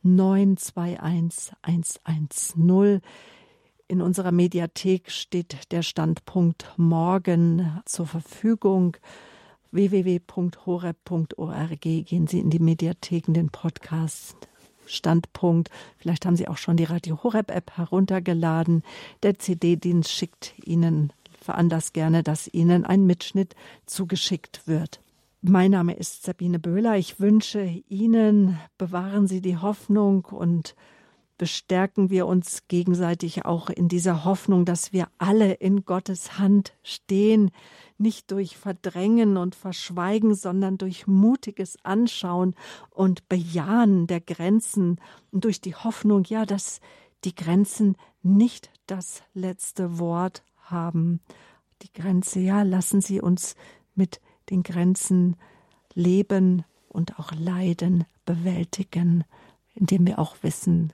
921 0.03 1.53
110. 1.61 3.01
In 3.88 4.01
unserer 4.01 4.31
Mediathek 4.31 5.11
steht 5.11 5.71
der 5.71 5.84
Standpunkt 5.84 6.73
morgen 6.77 7.81
zur 7.85 8.07
Verfügung. 8.07 8.97
www.horeb.org 9.71 11.81
gehen 11.81 12.27
Sie 12.27 12.39
in 12.39 12.49
die 12.49 12.59
Mediathek, 12.59 13.27
in 13.27 13.34
den 13.34 13.49
Podcast 13.49 14.38
Standpunkt. 14.85 15.69
Vielleicht 15.97 16.25
haben 16.25 16.35
Sie 16.35 16.47
auch 16.47 16.57
schon 16.57 16.77
die 16.77 16.84
Radio 16.84 17.23
Horeb 17.23 17.51
App 17.51 17.77
heruntergeladen. 17.77 18.84
Der 19.23 19.39
CD-Dienst 19.39 20.11
schickt 20.11 20.53
Ihnen 20.65 21.13
veranlasst 21.44 21.94
gerne, 21.94 22.24
dass 22.24 22.52
Ihnen 22.52 22.86
ein 22.86 23.06
Mitschnitt 23.06 23.56
zugeschickt 23.86 24.68
wird. 24.68 25.02
Mein 25.41 25.72
Name 25.72 25.94
ist 25.94 26.24
Sabine 26.24 26.57
Böhler. 26.57 26.98
Ich 26.98 27.20
wünsche 27.20 27.64
Ihnen, 27.90 28.57
bewahren 28.78 29.28
Sie 29.28 29.41
die 29.41 29.57
Hoffnung 29.57 30.26
und 30.26 30.76
bestärken 31.38 32.10
wir 32.10 32.28
uns 32.28 32.68
gegenseitig 32.70 33.44
auch 33.44 33.70
in 33.70 33.90
dieser 33.90 34.24
Hoffnung, 34.24 34.64
dass 34.64 34.94
wir 34.94 35.10
alle 35.18 35.53
in 35.56 35.84
Gottes 35.84 36.40
Hand 36.40 36.74
stehen, 36.84 37.52
nicht 37.98 38.32
durch 38.32 38.56
Verdrängen 38.56 39.36
und 39.36 39.53
Verschweigen, 39.53 40.36
sondern 40.36 40.78
durch 40.78 41.07
mutiges 41.07 41.78
Anschauen 41.84 42.56
und 42.90 43.28
Bejahen 43.28 44.07
der 44.07 44.22
Grenzen 44.22 45.02
und 45.32 45.44
durch 45.44 45.60
die 45.60 45.76
Hoffnung, 45.76 46.24
ja, 46.26 46.45
dass 46.45 46.80
die 47.26 47.36
Grenzen 47.36 47.98
nicht 48.22 48.70
das 48.88 49.24
letzte 49.34 49.99
Wort 49.99 50.44
haben. 50.74 51.22
Die 51.82 51.94
Grenze, 51.94 52.41
ja, 52.41 52.64
lassen 52.64 53.00
Sie 53.00 53.22
uns 53.22 53.56
mit 53.95 54.20
den 54.50 54.64
Grenzen 54.64 55.38
leben 55.94 56.66
und 56.90 57.20
auch 57.20 57.32
leiden, 57.32 58.06
bewältigen, 58.26 59.24
indem 59.74 60.06
wir 60.06 60.20
auch 60.20 60.38
wissen, 60.41 60.94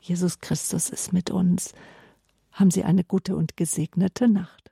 Jesus 0.00 0.40
Christus 0.40 0.88
ist 0.90 1.12
mit 1.12 1.30
uns. 1.30 1.74
Haben 2.52 2.70
Sie 2.70 2.84
eine 2.84 3.04
gute 3.04 3.36
und 3.36 3.56
gesegnete 3.56 4.28
Nacht. 4.28 4.70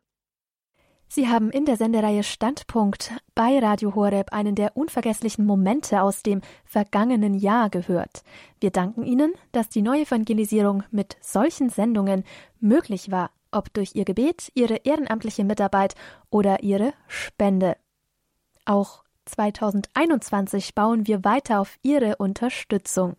Sie 1.11 1.29
haben 1.29 1.51
in 1.51 1.65
der 1.65 1.79
Sendereihe 1.79 2.23
Standpunkt 2.23 3.13
bei 3.35 3.59
Radio 3.59 3.95
Horeb 3.95 4.33
einen 4.33 4.55
der 4.55 4.77
unvergesslichen 4.77 5.47
Momente 5.47 6.03
aus 6.03 6.23
dem 6.23 6.43
vergangenen 6.67 7.33
Jahr 7.33 7.71
gehört. 7.71 8.23
Wir 8.61 8.71
danken 8.71 9.05
Ihnen, 9.05 9.33
dass 9.53 9.71
die 9.71 9.81
Neuevangelisierung 9.81 10.83
mit 10.91 11.17
solchen 11.23 11.71
Sendungen 11.71 12.25
möglich 12.61 13.11
war 13.11 13.31
ob 13.51 13.73
durch 13.75 13.95
Ihr 13.95 14.05
Gebet, 14.05 14.51
Ihre 14.55 14.77
ehrenamtliche 14.85 15.45
Mitarbeit 15.45 15.95
oder 16.31 16.62
Ihre 16.62 16.93
Spende. 17.07 17.77
Auch 18.65 19.05
2021 19.27 20.75
bauen 20.75 21.07
wir 21.07 21.25
weiter 21.25 21.61
auf 21.61 21.79
Ihre 21.83 22.16
Unterstützung. 22.16 23.16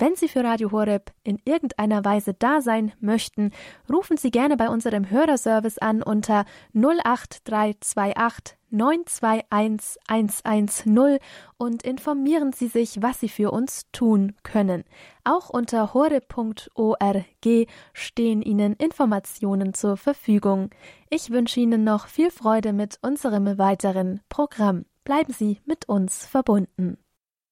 Wenn 0.00 0.16
Sie 0.16 0.28
für 0.28 0.42
Radio 0.42 0.72
Horeb 0.72 1.12
in 1.24 1.38
irgendeiner 1.44 2.02
Weise 2.06 2.32
da 2.32 2.62
sein 2.62 2.92
möchten, 3.00 3.50
rufen 3.92 4.16
Sie 4.16 4.30
gerne 4.30 4.56
bei 4.56 4.70
unserem 4.70 5.10
Hörerservice 5.10 5.76
an 5.76 6.02
unter 6.02 6.46
08328 6.72 8.56
921 8.70 10.00
110 10.08 11.18
und 11.58 11.82
informieren 11.82 12.54
Sie 12.54 12.68
sich, 12.68 13.02
was 13.02 13.20
Sie 13.20 13.28
für 13.28 13.50
uns 13.50 13.90
tun 13.92 14.32
können. 14.42 14.84
Auch 15.22 15.50
unter 15.50 15.92
horeb.org 15.92 17.68
stehen 17.92 18.40
Ihnen 18.40 18.72
Informationen 18.76 19.74
zur 19.74 19.98
Verfügung. 19.98 20.70
Ich 21.10 21.28
wünsche 21.28 21.60
Ihnen 21.60 21.84
noch 21.84 22.06
viel 22.06 22.30
Freude 22.30 22.72
mit 22.72 22.98
unserem 23.02 23.58
weiteren 23.58 24.22
Programm. 24.30 24.86
Bleiben 25.04 25.34
Sie 25.34 25.60
mit 25.66 25.90
uns 25.90 26.24
verbunden. 26.24 26.96